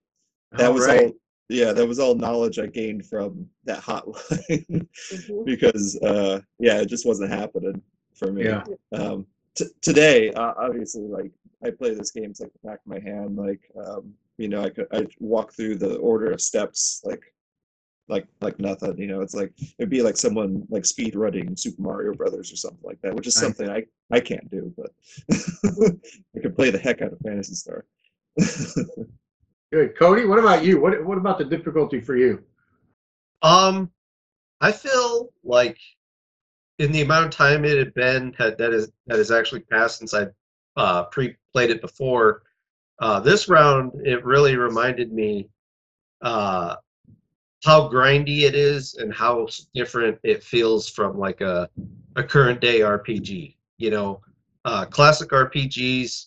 That 0.51 0.67
All 0.67 0.73
was 0.73 0.87
right. 0.87 1.05
all. 1.05 1.11
Yeah, 1.49 1.73
that 1.73 1.87
was 1.87 1.97
all 1.99 2.13
knowledge 2.13 2.59
I 2.59 2.67
gained 2.67 3.07
from 3.07 3.47
that 3.65 3.81
hotline 3.81 4.87
Mhm. 5.11 5.45
because, 5.45 5.97
uh, 6.03 6.41
yeah, 6.59 6.79
it 6.79 6.85
just 6.85 7.07
wasn't 7.07 7.31
happening 7.31 7.81
for 8.13 8.31
me. 8.31 8.43
Yeah. 8.45 8.63
Um, 8.93 9.25
t- 9.55 9.65
today, 9.81 10.31
uh, 10.33 10.53
obviously, 10.57 11.03
like 11.07 11.31
I 11.63 11.71
play 11.71 11.95
this 11.95 12.11
game 12.11 12.25
it's 12.29 12.39
like 12.39 12.53
the 12.53 12.67
back 12.69 12.79
of 12.79 12.87
my 12.87 12.99
hand. 12.99 13.35
Like, 13.35 13.61
um, 13.83 14.13
you 14.37 14.47
know, 14.47 14.61
I 14.63 14.69
could 14.69 14.87
I 14.93 15.07
walk 15.19 15.53
through 15.53 15.75
the 15.77 15.95
order 15.97 16.31
of 16.31 16.39
steps 16.39 17.01
like 17.03 17.23
like 18.09 18.27
like 18.41 18.59
nothing. 18.59 18.97
You 18.99 19.07
know, 19.07 19.21
it's 19.21 19.33
like 19.33 19.51
it'd 19.79 19.89
be 19.89 20.03
like 20.03 20.17
someone 20.17 20.65
like 20.69 20.85
speed 20.85 21.15
running 21.15 21.57
Super 21.57 21.81
Mario 21.81 22.13
Brothers 22.13 22.53
or 22.53 22.57
something 22.57 22.83
like 22.83 23.01
that, 23.01 23.15
which 23.15 23.25
is 23.27 23.35
Right. 23.35 23.41
something 23.55 23.69
I 23.69 23.85
I 24.11 24.19
can't 24.19 24.49
do, 24.51 24.71
but 24.77 24.91
I 26.35 26.39
could 26.41 26.55
play 26.55 26.69
the 26.69 26.77
heck 26.79 27.01
out 27.01 27.11
of 27.13 27.19
Phantasy 27.19 27.55
Star. 27.55 27.85
Good. 29.71 29.97
Cody, 29.97 30.25
what 30.25 30.39
about 30.39 30.63
you? 30.63 30.81
What 30.81 31.03
what 31.05 31.17
about 31.17 31.37
the 31.37 31.45
difficulty 31.45 32.01
for 32.01 32.15
you? 32.15 32.43
Um, 33.41 33.91
I 34.61 34.71
feel 34.71 35.31
like 35.43 35.77
in 36.79 36.91
the 36.91 37.01
amount 37.01 37.25
of 37.25 37.31
time 37.31 37.65
it 37.65 37.77
had 37.77 37.93
been 37.93 38.33
had, 38.33 38.57
that 38.57 38.73
is 38.73 38.91
that 39.07 39.17
has 39.17 39.31
actually 39.31 39.61
passed 39.61 39.99
since 39.99 40.13
I 40.13 40.27
uh, 40.75 41.03
pre-played 41.05 41.69
it 41.69 41.81
before. 41.81 42.43
Uh, 42.99 43.19
this 43.19 43.47
round, 43.47 43.91
it 44.05 44.25
really 44.25 44.57
reminded 44.57 45.13
me 45.13 45.49
uh, 46.21 46.75
how 47.63 47.89
grindy 47.89 48.41
it 48.41 48.55
is 48.55 48.95
and 48.95 49.13
how 49.13 49.47
different 49.75 50.17
it 50.23 50.43
feels 50.43 50.89
from 50.89 51.17
like 51.17 51.41
a 51.41 51.69
a 52.15 52.23
current 52.23 52.59
day 52.59 52.79
RPG. 52.79 53.55
You 53.77 53.91
know, 53.91 54.21
uh, 54.65 54.85
classic 54.85 55.29
RPGs. 55.29 56.25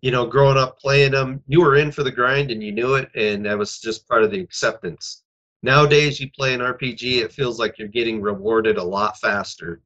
You 0.00 0.10
know, 0.12 0.26
growing 0.26 0.56
up 0.56 0.78
playing 0.78 1.12
them, 1.12 1.42
you 1.48 1.60
were 1.60 1.76
in 1.76 1.90
for 1.90 2.02
the 2.02 2.10
grind 2.10 2.50
and 2.50 2.62
you 2.62 2.72
knew 2.72 2.94
it, 2.94 3.10
and 3.14 3.44
that 3.46 3.58
was 3.58 3.80
just 3.80 4.08
part 4.08 4.22
of 4.22 4.30
the 4.30 4.40
acceptance. 4.40 5.22
Nowadays 5.62 6.20
you 6.20 6.30
play 6.36 6.54
an 6.54 6.60
rpg 6.60 7.22
it 7.22 7.32
feels 7.32 7.58
like 7.58 7.78
you're 7.78 7.88
getting 7.88 8.20
rewarded 8.20 8.76
a 8.78 8.82
lot 8.84 9.18
faster. 9.18 9.80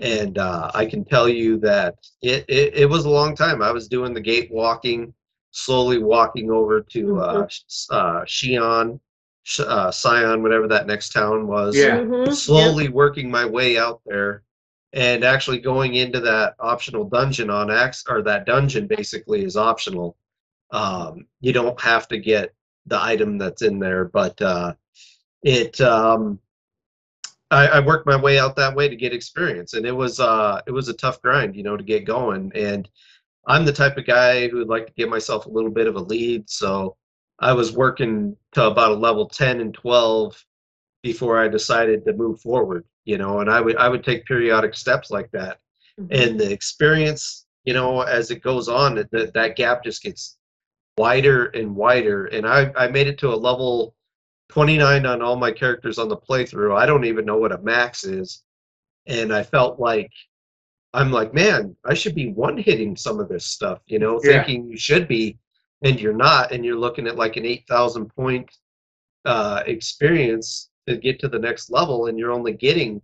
And 0.00 0.38
uh, 0.38 0.70
i 0.74 0.84
can 0.86 1.04
tell 1.04 1.28
you 1.28 1.58
that 1.60 1.94
it, 2.22 2.44
it, 2.48 2.74
it 2.74 2.90
was 2.90 3.04
a 3.04 3.10
long 3.10 3.34
time. 3.34 3.62
I 3.62 3.72
was 3.72 3.88
doing 3.88 4.12
the 4.14 4.20
gate 4.20 4.50
walking 4.52 5.12
slowly 5.50 5.98
walking 5.98 6.50
over 6.50 6.80
to 6.82 7.18
uh, 7.20 7.46
Sh- 7.48 7.86
uh, 7.90 8.20
Xi'an, 8.26 9.00
uh, 9.60 9.90
Scion, 9.90 10.42
whatever 10.42 10.68
that 10.68 10.86
next 10.86 11.10
town 11.10 11.46
was. 11.46 11.76
Yeah. 11.76 12.00
Mhm, 12.00 12.34
slowly 12.34 12.88
working 12.88 13.30
my 13.30 13.44
way 13.46 13.78
out 13.78 14.00
there 14.06 14.42
and 14.92 15.24
actually 15.24 15.58
going 15.58 15.94
into 15.94 16.20
that 16.20 16.54
optional 16.60 17.04
dungeon 17.04 17.50
on 17.50 17.70
X 17.70 18.04
or 18.08 18.22
that 18.22 18.46
dungeon 18.46 18.86
basically 18.86 19.44
is 19.44 19.56
optional. 19.56 20.16
Um, 20.70 21.26
you 21.40 21.52
don't 21.52 21.80
have 21.80 22.08
to 22.08 22.18
get 22.18 22.54
the 22.86 23.02
item 23.02 23.38
that's 23.38 23.62
in 23.62 23.78
there, 23.78 24.06
but 24.06 24.40
uh, 24.40 24.74
it 25.42 25.80
um, 25.80 26.38
I, 27.50 27.66
I 27.66 27.80
worked 27.80 28.06
my 28.06 28.16
way 28.16 28.38
out 28.38 28.56
that 28.56 28.74
way 28.74 28.88
to 28.88 28.96
get 28.96 29.12
experience, 29.12 29.74
and 29.74 29.86
it 29.86 29.92
was 29.92 30.20
uh, 30.20 30.60
it 30.66 30.72
was 30.72 30.88
a 30.88 30.94
tough 30.94 31.20
grind, 31.22 31.56
you 31.56 31.62
know, 31.62 31.76
to 31.76 31.84
get 31.84 32.04
going. 32.04 32.52
And 32.54 32.88
I'm 33.46 33.64
the 33.64 33.72
type 33.72 33.96
of 33.96 34.06
guy 34.06 34.48
who 34.48 34.58
would 34.58 34.68
like 34.68 34.86
to 34.86 34.92
give 34.94 35.08
myself 35.08 35.46
a 35.46 35.50
little 35.50 35.70
bit 35.70 35.86
of 35.86 35.96
a 35.96 36.00
lead, 36.00 36.48
so 36.48 36.96
I 37.38 37.52
was 37.52 37.72
working 37.72 38.36
to 38.52 38.66
about 38.66 38.90
a 38.90 38.94
level 38.94 39.28
10 39.28 39.60
and 39.60 39.72
12 39.72 40.44
before 41.02 41.38
I 41.38 41.48
decided 41.48 42.04
to 42.04 42.12
move 42.12 42.40
forward, 42.40 42.84
you 43.08 43.16
know, 43.18 43.40
and 43.40 43.48
I 43.50 43.60
would 43.60 43.76
I 43.76 43.88
would 43.88 44.04
take 44.04 44.26
periodic 44.26 44.74
steps 44.74 45.10
like 45.10 45.30
that. 45.32 45.54
mhm. 45.98 46.08
And 46.20 46.38
the 46.40 46.50
experience, 46.58 47.46
you 47.64 47.74
know, 47.74 48.02
as 48.02 48.30
it 48.30 48.42
goes 48.42 48.68
on, 48.68 48.94
that 48.96 49.10
that 49.12 49.32
that 49.34 49.56
gap 49.56 49.82
just 49.82 50.02
gets 50.02 50.36
wider 50.98 51.46
and 51.58 51.74
wider. 51.74 52.26
And 52.26 52.46
I 52.46 52.60
I 52.76 52.88
made 52.88 53.06
it 53.08 53.18
to 53.20 53.28
a 53.32 53.42
level 53.48 53.94
29 54.50 55.06
on 55.06 55.22
all 55.22 55.36
my 55.36 55.52
characters 55.52 55.98
on 55.98 56.08
the 56.08 56.16
playthrough. 56.28 56.76
I 56.76 56.86
don't 56.86 57.04
even 57.06 57.24
know 57.24 57.38
what 57.38 57.52
a 57.52 57.58
max 57.58 58.04
is. 58.04 58.44
And 59.06 59.32
I 59.32 59.42
felt 59.42 59.80
like 59.80 60.12
I'm 60.94 61.10
like, 61.12 61.32
man, 61.34 61.76
I 61.84 61.94
should 61.94 62.14
be 62.14 62.30
one 62.32 62.56
hitting 62.58 62.96
some 62.96 63.20
of 63.20 63.28
this 63.28 63.44
stuff, 63.46 63.80
you 63.86 63.98
know, 63.98 64.20
Yeah. 64.22 64.42
thinking 64.44 64.68
you 64.70 64.76
should 64.78 65.06
be, 65.08 65.38
and 65.82 66.00
you're 66.00 66.14
not, 66.28 66.52
and 66.52 66.64
you're 66.64 66.78
looking 66.84 67.06
at 67.06 67.16
like 67.16 67.36
an 67.36 67.44
8,000 67.46 68.06
point 68.14 68.50
uh, 69.24 69.62
experience 69.66 70.67
to 70.88 70.96
get 70.96 71.18
to 71.20 71.28
the 71.28 71.38
next 71.38 71.70
level, 71.70 72.06
and 72.06 72.18
you're 72.18 72.32
only 72.32 72.52
getting 72.52 73.00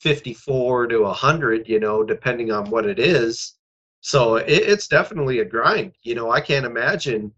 54 0.00 0.88
to 0.88 0.98
100, 1.02 1.68
you 1.68 1.80
know, 1.80 2.02
depending 2.04 2.52
on 2.52 2.68
what 2.70 2.86
it 2.86 2.98
is. 2.98 3.54
So 4.00 4.36
it, 4.36 4.48
it's 4.48 4.86
definitely 4.88 5.38
a 5.40 5.44
grind. 5.44 5.92
You 6.02 6.14
know, 6.14 6.30
I 6.30 6.40
can't 6.40 6.66
imagine 6.66 7.32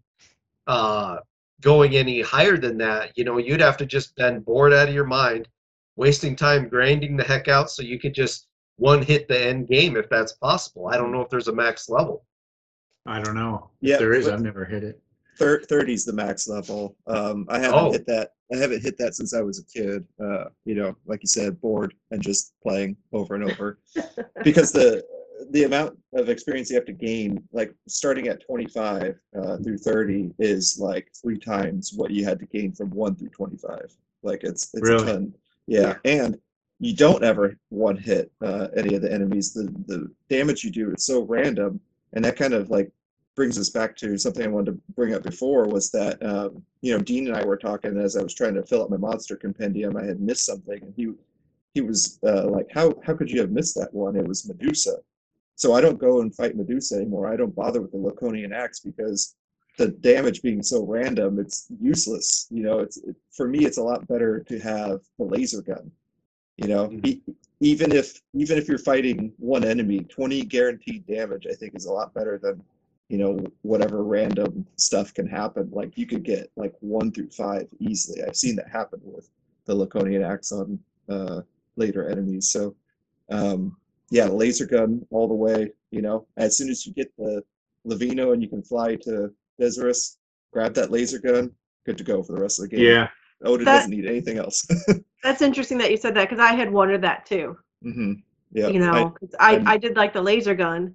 uh, 0.67 1.17
going 1.61 1.95
any 1.95 2.21
higher 2.21 2.57
than 2.57 2.77
that. 2.79 3.11
You 3.17 3.23
know, 3.23 3.37
you'd 3.37 3.61
have 3.61 3.77
to 3.77 3.85
just 3.85 4.15
been 4.15 4.41
bored 4.41 4.73
out 4.73 4.89
of 4.89 4.93
your 4.93 5.05
mind, 5.05 5.47
wasting 5.95 6.35
time 6.35 6.67
grinding 6.67 7.15
the 7.17 7.23
heck 7.23 7.47
out 7.47 7.71
so 7.71 7.81
you 7.83 7.99
could 7.99 8.13
just 8.13 8.47
one 8.75 9.01
hit 9.01 9.27
the 9.27 9.39
end 9.47 9.67
game 9.67 9.95
if 9.97 10.09
that's 10.09 10.33
possible. 10.33 10.87
I 10.87 10.97
don't 10.97 11.11
know 11.11 11.21
if 11.21 11.29
there's 11.29 11.47
a 11.47 11.53
max 11.53 11.89
level. 11.89 12.25
I 13.05 13.21
don't 13.21 13.35
know. 13.35 13.69
If 13.81 13.89
Yeah, 13.91 13.97
there 13.97 14.13
is. 14.13 14.27
I've 14.27 14.41
never 14.41 14.65
hit 14.65 14.83
it. 14.83 14.99
Thir- 15.39 15.61
30 15.63 15.93
is 15.93 16.03
the 16.05 16.13
max 16.13 16.47
level. 16.47 16.95
Um, 17.07 17.45
I 17.49 17.59
haven't 17.59 17.79
Oh. 17.79 17.91
hit 17.91 18.05
that. 18.07 18.33
I 18.53 18.57
haven't 18.57 18.81
hit 18.81 18.97
that 18.97 19.15
since 19.15 19.33
I 19.33 19.41
was 19.41 19.59
a 19.59 19.65
kid. 19.65 20.05
Uh, 20.21 20.45
you 20.65 20.75
know, 20.75 20.95
like 21.05 21.21
you 21.21 21.27
said, 21.27 21.59
bored 21.59 21.93
and 22.11 22.21
just 22.21 22.53
playing 22.61 22.95
over 23.11 23.35
and 23.35 23.43
over. 23.43 23.79
because 24.43 24.71
the 24.71 25.03
the 25.51 25.63
amount 25.63 25.97
of 26.13 26.29
experience 26.29 26.69
you 26.69 26.75
have 26.75 26.85
to 26.85 26.93
gain, 26.93 27.43
like 27.51 27.73
starting 27.87 28.27
at 28.27 28.43
25 28.43 29.15
uh, 29.39 29.57
through 29.57 29.77
30, 29.77 30.31
is 30.39 30.79
like 30.79 31.09
three 31.21 31.37
times 31.37 31.93
what 31.95 32.11
you 32.11 32.25
had 32.25 32.39
to 32.39 32.45
gain 32.47 32.71
from 32.71 32.89
one 32.89 33.15
through 33.15 33.29
25. 33.29 33.93
Like 34.23 34.43
it's 34.43 34.73
it's 34.73 34.87
Really? 34.89 35.03
a 35.03 35.13
ton. 35.13 35.33
Yeah, 35.67 35.95
and 36.05 36.39
you 36.79 36.95
don't 36.95 37.23
ever 37.23 37.57
one 37.69 37.97
hit 37.97 38.31
uh, 38.41 38.67
any 38.77 38.95
of 38.95 39.01
the 39.01 39.11
enemies. 39.11 39.53
The 39.53 39.63
the 39.87 40.09
damage 40.29 40.63
you 40.63 40.71
do 40.71 40.91
is 40.91 41.05
so 41.05 41.23
random, 41.23 41.79
and 42.13 42.23
that 42.23 42.37
kind 42.37 42.53
of 42.53 42.69
like 42.69 42.91
brings 43.37 43.57
us 43.59 43.69
back 43.69 43.95
to 43.95 44.17
something 44.17 44.43
I 44.43 44.49
wanted 44.49 44.71
to 44.71 44.93
bring 44.95 45.13
up 45.13 45.21
before 45.21 45.67
was 45.67 45.91
that 45.91 46.21
um, 46.25 46.63
you 46.81 46.91
know 46.91 47.01
Dean 47.01 47.27
and 47.27 47.37
I 47.37 47.45
were 47.45 47.55
talking 47.55 47.97
as 47.97 48.17
I 48.17 48.23
was 48.23 48.33
trying 48.33 48.55
to 48.55 48.63
fill 48.63 48.83
out 48.83 48.89
my 48.89 48.97
monster 48.97 49.37
compendium. 49.37 49.95
I 49.95 50.03
had 50.03 50.19
missed 50.19 50.45
something, 50.45 50.81
and 50.81 50.93
he 50.97 51.13
he 51.73 51.81
was 51.81 52.19
uh, 52.25 52.47
like, 52.49 52.67
"How 52.73 52.93
how 53.05 53.13
could 53.13 53.29
you 53.29 53.39
have 53.39 53.51
missed 53.51 53.75
that 53.75 53.93
one? 53.93 54.17
It 54.17 54.27
was 54.27 54.47
Medusa." 54.47 54.97
So 55.55 55.73
I 55.73 55.81
don't 55.81 55.99
go 55.99 56.21
and 56.21 56.35
fight 56.35 56.57
Medusa 56.57 56.95
anymore. 56.95 57.31
I 57.31 57.37
don't 57.37 57.55
bother 57.55 57.81
with 57.81 57.91
the 57.91 57.97
Laconian 57.97 58.53
axe 58.53 58.79
because 58.79 59.35
the 59.77 59.89
damage 59.89 60.41
being 60.41 60.63
so 60.63 60.83
random, 60.83 61.39
it's 61.39 61.67
useless. 61.79 62.47
You 62.49 62.63
know, 62.63 62.79
it's 62.79 62.97
it, 62.97 63.15
for 63.31 63.47
me, 63.47 63.65
it's 63.65 63.77
a 63.77 63.83
lot 63.83 64.07
better 64.07 64.39
to 64.39 64.59
have 64.59 65.01
the 65.19 65.25
laser 65.25 65.61
gun. 65.61 65.91
You 66.57 66.69
know, 66.69 66.91
e- 67.03 67.21
even 67.59 67.91
if 67.91 68.19
even 68.33 68.57
if 68.57 68.67
you're 68.67 68.79
fighting 68.79 69.31
one 69.37 69.63
enemy, 69.63 69.99
20 69.99 70.41
guaranteed 70.45 71.05
damage, 71.05 71.45
I 71.47 71.53
think 71.53 71.75
is 71.75 71.85
a 71.85 71.93
lot 71.93 72.15
better 72.15 72.39
than 72.39 72.63
you 73.09 73.17
know 73.17 73.39
whatever 73.61 74.03
random 74.03 74.65
stuff 74.75 75.13
can 75.13 75.27
happen. 75.27 75.69
Like 75.71 75.97
you 75.97 76.05
could 76.05 76.23
get 76.23 76.51
like 76.55 76.73
one 76.79 77.11
through 77.11 77.29
five 77.29 77.67
easily. 77.79 78.23
I've 78.23 78.35
seen 78.35 78.55
that 78.57 78.69
happen 78.69 78.99
with 79.03 79.29
the 79.65 79.73
Laconian 79.75 80.23
axon 80.29 80.79
uh, 81.09 81.41
later 81.75 82.09
enemies. 82.09 82.49
So 82.49 82.75
um, 83.29 83.77
yeah, 84.09 84.25
laser 84.25 84.65
gun 84.65 85.05
all 85.11 85.27
the 85.27 85.33
way. 85.33 85.71
You 85.91 86.01
know, 86.01 86.27
as 86.37 86.57
soon 86.57 86.69
as 86.69 86.85
you 86.85 86.93
get 86.93 87.11
the 87.17 87.43
Luveno 87.87 88.33
and 88.33 88.41
you 88.41 88.49
can 88.49 88.61
fly 88.61 88.95
to 88.95 89.33
Dezoris, 89.59 90.17
grab 90.51 90.73
that 90.75 90.91
laser 90.91 91.19
gun, 91.19 91.51
good 91.85 91.97
to 91.97 92.03
go 92.03 92.21
for 92.23 92.33
the 92.33 92.41
rest 92.41 92.59
of 92.59 92.69
the 92.69 92.75
game. 92.75 92.85
Yeah. 92.85 93.07
Oda 93.43 93.63
That- 93.65 93.75
doesn't 93.77 93.91
need 93.91 94.05
anything 94.05 94.37
else. 94.37 94.67
That's 95.23 95.41
interesting 95.41 95.77
that 95.79 95.91
you 95.91 95.97
said 95.97 96.13
that 96.15 96.29
because 96.29 96.39
I 96.43 96.53
had 96.53 96.71
wondered 96.71 97.01
that 97.03 97.25
too. 97.25 97.57
mm-hmm. 97.83 98.13
Yeah, 98.53 98.69
you 98.69 98.79
know 98.79 98.91
know, 98.91 99.09
'cause 99.09 99.35
I, 99.39 99.53
I'm- 99.53 99.67
I, 99.67 99.77
did 99.77 99.97
like 99.97 100.13
the 100.13 100.21
laser 100.21 100.55
gun, 100.55 100.93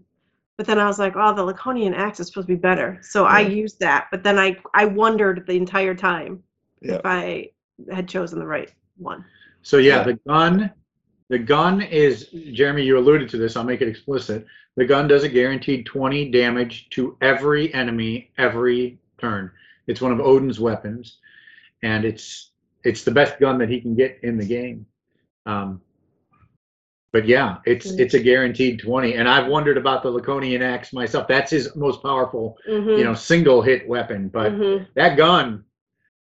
but 0.63 0.69
then 0.69 0.79
I 0.79 0.87
was 0.87 1.01
like, 1.01 1.15
oh, 1.17 1.35
the 1.35 1.43
Laconian 1.43 1.93
axe 1.93 2.21
is 2.21 2.29
supposed 2.29 2.47
to 2.47 2.55
be 2.55 2.57
better. 2.61 3.01
So 3.03 3.25
I 3.25 3.41
used 3.41 3.81
that, 3.81 4.07
but 4.13 4.23
then 4.23 4.39
I, 4.39 4.57
I 4.75 4.85
wondered 4.85 5.43
the 5.45 5.55
entire 5.57 5.93
time 5.93 6.41
Yeah. 6.81 6.95
if 6.95 7.01
I 7.05 7.51
had 7.93 8.07
chosen 8.07 8.39
the 8.39 8.47
right 8.47 8.73
one. 8.97 9.25
So 9.63 9.79
yeah, 9.79 9.97
Yeah. 9.97 10.03
the 10.05 10.13
gun, 10.25 10.71
the 11.31 11.41
gun 11.41 11.83
is 11.83 12.29
Jeremy. 12.53 12.85
You 12.85 12.97
alluded 12.97 13.29
to 13.31 13.39
this. 13.39 13.57
I'll 13.57 13.65
make 13.65 13.81
it 13.81 13.89
explicit. 13.89 14.47
The 14.77 14.85
gun 14.85 15.09
does 15.09 15.25
a 15.25 15.29
guaranteed 15.29 15.85
20 15.85 16.31
damage 16.31 16.89
to 16.91 17.17
every 17.21 17.75
enemy 17.75 18.31
every 18.39 19.01
turn. 19.19 19.51
It's 19.89 20.01
one 20.01 20.13
of 20.13 20.21
Odin's 20.21 20.61
weapons, 20.61 21.19
and 21.83 22.05
it's 22.05 22.53
it's 22.85 23.03
the 23.03 23.11
best 23.11 23.41
gun 23.41 23.59
that 23.59 23.69
he 23.69 23.81
can 23.81 23.97
get 23.97 24.21
in 24.23 24.39
the 24.39 24.47
game. 24.47 24.87
Um, 25.45 25.81
but 27.13 27.27
yeah, 27.27 27.59
it's 27.67 27.93
Mm. 27.93 28.01
it's 28.01 28.15
a 28.15 28.21
guaranteed 28.21 28.81
20. 28.81 29.15
And 29.15 29.29
I've 29.29 29.49
wondered 29.51 29.77
about 29.79 30.03
the 30.03 30.11
Laconian 30.11 30.63
axe 30.63 30.93
myself. 30.93 31.29
That's 31.29 31.51
his 31.51 31.75
most 31.77 32.03
powerful, 32.03 32.57
Mm-hmm. 32.69 32.99
you 32.99 33.05
know, 33.05 33.15
single 33.15 33.63
hit 33.63 33.87
weapon. 33.89 34.29
But 34.29 34.53
hmm 34.53 34.79
that 34.95 35.17
gun, 35.17 35.65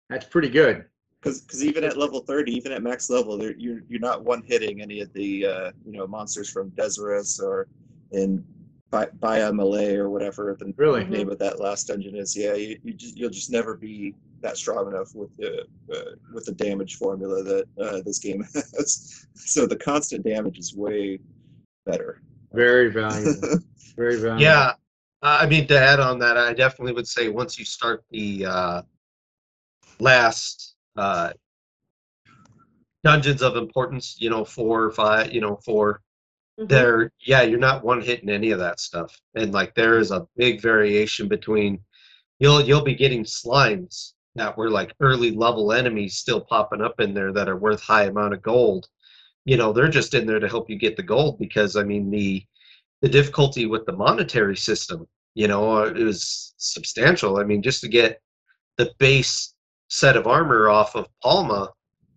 that's 0.09 0.26
pretty 0.26 0.49
good. 0.49 0.84
because 1.20 1.41
because 1.43 1.64
even 1.64 1.84
at 1.84 1.97
level 1.97 2.20
30 2.20 2.53
even 2.53 2.72
at 2.72 2.82
max 2.82 3.11
level 3.11 3.39
you're 3.43 3.80
you're 3.89 4.01
not 4.01 4.24
one 4.24 4.43
hitting 4.43 4.80
any 4.80 5.01
of 5.01 5.12
the 5.12 5.47
uh 5.47 5.70
you 5.84 5.93
know 5.99 6.07
monsters 6.07 6.49
from 6.51 6.70
Dezoris 6.72 7.41
or 7.43 7.66
in 8.12 8.45
Bi- 8.91 9.11
Baya 9.20 9.53
Malay 9.53 9.97
or 9.97 10.09
whatever 10.11 10.57
the 10.59 10.72
Really? 10.76 11.05
name 11.05 11.28
of 11.28 11.39
that 11.41 11.61
last 11.61 11.89
dungeon 11.89 12.16
is 12.16 12.36
yeah 12.36 12.55
you, 12.55 12.78
you 12.84 12.93
just, 12.95 13.16
you'll 13.18 13.30
just 13.41 13.51
never 13.51 13.76
be 13.76 14.14
that 14.41 14.57
strong 14.57 14.89
enough 14.89 15.14
with 15.14 15.34
the 15.36 15.66
uh, 15.93 16.12
with 16.32 16.45
the 16.45 16.53
damage 16.53 16.97
formula 16.97 17.43
that 17.43 17.64
uh, 17.80 18.01
this 18.05 18.18
game 18.18 18.43
has 18.55 19.26
so 19.34 19.66
the 19.66 19.76
constant 19.76 20.24
damage 20.24 20.59
is 20.59 20.74
way 20.74 21.18
better 21.86 22.22
Very 22.53 22.91
valuable. 22.91 23.59
Very 23.97 24.16
valuable. 24.16 24.43
Yeah, 24.43 24.72
I 25.22 25.47
mean 25.47 25.66
to 25.68 25.78
add 25.78 26.01
on 26.01 26.18
that, 26.20 26.36
I 26.36 26.53
definitely 26.53 26.93
would 26.93 27.09
say 27.09 27.28
once 27.28 27.59
you 27.59 27.64
start 27.64 28.05
the 28.11 28.47
uh, 28.47 28.82
last 29.99 30.76
uh, 30.97 31.32
dungeons 33.03 33.43
of 33.43 33.57
importance, 33.57 34.16
you 34.20 34.30
know, 34.30 34.45
four 34.45 34.84
or 34.84 34.91
five, 34.91 35.32
you 35.32 35.41
know, 35.41 35.59
4 35.64 36.01
Mm-hmm. 36.59 36.66
there, 36.66 37.12
yeah, 37.20 37.43
you're 37.43 37.57
not 37.57 37.84
one 37.84 38.01
hitting 38.01 38.28
any 38.28 38.51
of 38.51 38.59
that 38.59 38.80
stuff, 38.80 39.16
and 39.36 39.53
like 39.53 39.76
there 39.76 40.01
is 40.01 40.11
a 40.11 40.26
big 40.36 40.61
variation 40.61 41.28
between 41.28 41.78
you'll 42.41 42.61
you'll 42.61 42.82
be 42.82 42.97
getting 42.97 43.22
slimes 43.22 44.14
that 44.39 44.57
were 44.57 44.70
like 44.70 44.95
early 45.01 45.30
level 45.30 45.72
enemies 45.72 46.16
still 46.16 46.41
popping 46.41 46.80
up 46.80 47.01
in 47.01 47.14
there 47.14 47.32
that 47.32 47.49
are 47.49 47.57
worth 47.57 47.82
high 47.82 48.05
amount 48.05 48.34
of 48.34 48.43
gold. 48.43 48.89
You 49.45 49.57
know, 49.57 49.72
they're 49.72 49.89
just 49.89 50.14
in 50.14 50.26
there 50.26 50.41
to 50.41 50.49
help 50.49 50.68
you 50.68 50.76
get 50.76 50.97
the 50.97 51.03
gold 51.03 51.39
because 51.39 51.76
I 51.76 51.82
mean 51.82 52.11
the 52.11 52.45
the 53.03 53.09
difficulty 53.09 53.66
with 53.66 53.86
the 53.86 53.93
monetary 53.93 54.57
system, 54.57 55.07
you 55.34 55.47
know, 55.47 55.76
uh, 55.76 55.86
it 55.86 56.03
was 56.03 56.55
substantial. 56.57 57.39
I 57.39 57.45
mean, 57.45 57.62
just 57.62 57.80
to 57.82 57.89
get 57.89 58.20
the 58.76 58.93
base 58.99 59.55
set 59.89 60.16
of 60.16 60.26
armor 60.26 60.68
off 60.68 60.97
of 60.97 61.07
Palma, 61.22 61.70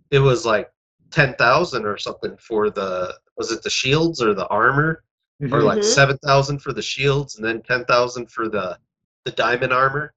it 0.09 0.19
was 0.19 0.45
like 0.45 0.69
ten 1.11 1.35
thousand 1.35 1.85
or 1.85 1.97
something 1.97 2.35
for 2.37 2.69
the 2.69 3.13
was 3.37 3.51
it 3.51 3.63
the 3.63 3.69
shields 3.69 4.21
or 4.21 4.33
the 4.33 4.47
armor 4.47 5.03
or 5.51 5.61
like 5.63 5.83
seven 5.83 6.17
thousand 6.19 6.59
for 6.59 6.73
the 6.73 6.81
shields 6.81 7.35
and 7.35 7.45
then 7.45 7.61
ten 7.63 7.85
thousand 7.85 8.31
for 8.31 8.47
the 8.47 8.77
the 9.25 9.31
diamond 9.31 9.73
armor 9.73 10.13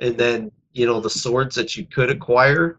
and 0.00 0.16
then 0.16 0.50
you 0.72 0.86
know 0.86 1.00
the 1.00 1.10
swords 1.10 1.54
that 1.54 1.76
you 1.76 1.86
could 1.86 2.10
acquire 2.10 2.78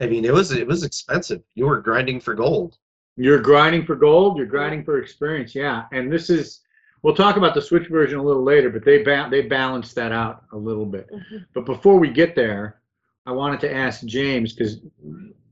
i 0.00 0.06
mean 0.06 0.24
it 0.24 0.32
was 0.32 0.50
it 0.52 0.66
was 0.66 0.82
expensive 0.82 1.42
you 1.54 1.66
were 1.66 1.80
grinding 1.80 2.20
for 2.20 2.34
gold 2.34 2.78
You're 3.16 3.40
grinding 3.40 3.84
for 3.84 3.96
gold. 3.96 4.36
You're 4.38 4.46
grinding 4.56 4.84
for 4.84 4.98
experience. 5.02 5.52
Yeah, 5.52 5.86
and 5.90 6.04
this 6.12 6.30
is. 6.30 6.60
We'll 7.02 7.16
talk 7.16 7.36
about 7.36 7.52
the 7.54 7.60
Switch 7.60 7.88
version 7.88 8.16
a 8.20 8.22
little 8.22 8.44
later, 8.44 8.70
but 8.70 8.84
they 8.84 9.02
ba- 9.02 9.26
they 9.28 9.42
balanced 9.42 9.94
that 9.96 10.12
out 10.12 10.44
a 10.52 10.56
little 10.56 10.86
bit. 10.86 11.06
Mhm. 11.12 11.44
But 11.52 11.64
before 11.66 11.98
we 11.98 12.10
get 12.10 12.36
there, 12.36 12.80
I 13.26 13.32
wanted 13.32 13.58
to 13.66 13.74
ask 13.74 14.04
James 14.06 14.52
because 14.52 14.78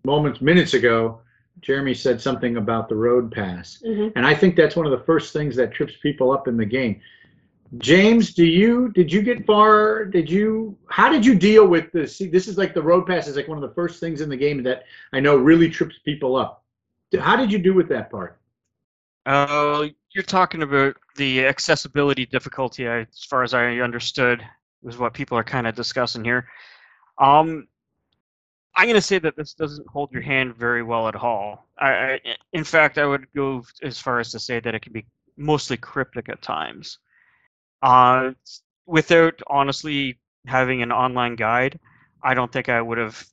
moments 0.04 0.40
minutes 0.40 0.74
ago, 0.74 1.20
Jeremy 1.60 1.94
said 1.94 2.20
something 2.20 2.56
about 2.56 2.88
the 2.88 2.94
road 2.94 3.32
pass, 3.32 3.82
Mhm. 3.84 4.12
and 4.14 4.24
I 4.24 4.34
think 4.34 4.54
that's 4.54 4.76
one 4.76 4.86
of 4.86 4.92
the 4.96 5.04
first 5.10 5.32
things 5.32 5.56
that 5.56 5.72
trips 5.72 5.94
people 6.02 6.30
up 6.30 6.46
in 6.46 6.56
the 6.56 6.70
game. 6.78 7.00
James, 7.78 8.32
do 8.32 8.44
you 8.44 8.90
did 8.92 9.12
you 9.12 9.22
get 9.22 9.44
far? 9.44 10.04
Did 10.04 10.30
you 10.30 10.78
how 10.88 11.08
did 11.08 11.26
you 11.26 11.34
deal 11.34 11.66
with 11.66 11.90
this? 11.92 12.16
See, 12.16 12.28
this 12.28 12.46
is 12.48 12.56
like 12.56 12.74
the 12.74 12.82
road 12.82 13.06
pass 13.06 13.26
is 13.26 13.36
like 13.36 13.48
one 13.48 13.58
of 13.62 13.68
the 13.68 13.74
first 13.74 13.98
things 14.00 14.20
in 14.20 14.28
the 14.28 14.36
game 14.36 14.62
that 14.62 14.84
I 15.12 15.20
know 15.20 15.36
really 15.36 15.68
trips 15.68 15.96
people 16.04 16.36
up. 16.36 16.64
How 17.18 17.36
did 17.36 17.50
you 17.50 17.58
do 17.58 17.74
with 17.74 17.88
that 17.88 18.10
part? 18.10 18.40
Uh, 19.26 19.88
you're 20.14 20.22
talking 20.24 20.62
about 20.62 20.96
the 21.16 21.44
accessibility 21.46 22.26
difficulty, 22.26 22.88
I- 22.88 23.00
as 23.00 23.24
far 23.28 23.42
as 23.42 23.54
I 23.54 23.78
understood, 23.78 24.44
was 24.82 24.98
what 24.98 25.14
people 25.14 25.36
are 25.36 25.44
kind 25.44 25.66
of 25.66 25.74
discussing 25.74 26.24
here. 26.24 26.48
Um, 27.18 27.66
I'm 28.76 28.86
going 28.86 28.94
to 28.94 29.00
say 29.00 29.18
that 29.18 29.36
this 29.36 29.54
doesn't 29.54 29.88
hold 29.88 30.12
your 30.12 30.22
hand 30.22 30.54
very 30.54 30.82
well 30.82 31.08
at 31.08 31.16
all. 31.16 31.66
I, 31.78 31.90
I, 31.90 32.20
in 32.52 32.62
fact, 32.62 32.98
I 32.98 33.06
would 33.06 33.26
go 33.34 33.64
as 33.82 33.98
far 33.98 34.20
as 34.20 34.30
to 34.32 34.38
say 34.38 34.60
that 34.60 34.74
it 34.74 34.82
can 34.82 34.92
be 34.92 35.06
mostly 35.36 35.76
cryptic 35.76 36.28
at 36.28 36.42
times. 36.42 36.98
Uh, 37.82 38.32
without 38.86 39.40
honestly 39.48 40.18
having 40.46 40.82
an 40.82 40.92
online 40.92 41.36
guide, 41.36 41.78
I 42.22 42.34
don't 42.34 42.52
think 42.52 42.68
I 42.68 42.80
would 42.80 42.98
have. 42.98 43.24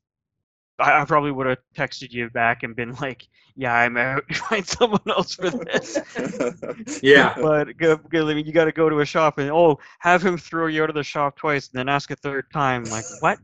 I, 0.80 1.02
I 1.02 1.06
probably 1.06 1.32
would 1.32 1.48
have 1.48 1.60
texted 1.76 2.12
you 2.12 2.30
back 2.30 2.64
and 2.64 2.76
been 2.76 2.94
like, 2.96 3.28
"Yeah, 3.56 3.74
I'm 3.74 3.98
out. 3.98 4.24
Find 4.36 4.66
someone 4.66 5.02
else 5.08 5.36
for 5.36 5.50
this." 5.50 6.00
Yeah. 7.02 7.36
but 7.42 7.78
good, 7.78 8.00
go- 8.10 8.30
I 8.30 8.34
mean, 8.34 8.46
you 8.46 8.54
got 8.54 8.66
to 8.66 8.72
go 8.72 8.90
to 8.90 9.00
a 9.00 9.06
shop 9.06 9.38
and 9.38 9.50
oh, 9.52 9.80
have 10.00 10.24
him 10.24 10.38
throw 10.38 10.68
you 10.68 10.84
out 10.84 10.90
of 10.90 10.96
the 10.96 11.04
shop 11.04 11.38
twice 11.38 11.70
and 11.70 11.80
then 11.80 11.90
ask 11.90 12.12
a 12.12 12.16
third 12.16 12.46
time, 12.52 12.84
like 12.86 13.06
what? 13.20 13.40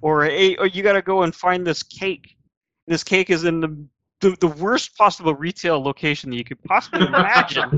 Or 0.00 0.24
hey, 0.24 0.56
or 0.56 0.66
you 0.66 0.82
got 0.82 0.92
to 0.92 1.02
go 1.02 1.22
and 1.22 1.34
find 1.34 1.66
this 1.66 1.82
cake. 1.82 2.36
This 2.86 3.04
cake 3.04 3.30
is 3.30 3.44
in 3.44 3.60
the, 3.60 3.86
the 4.20 4.36
the 4.40 4.48
worst 4.48 4.96
possible 4.96 5.34
retail 5.34 5.82
location 5.82 6.30
that 6.30 6.36
you 6.36 6.44
could 6.44 6.62
possibly 6.64 7.04
imagine. 7.04 7.74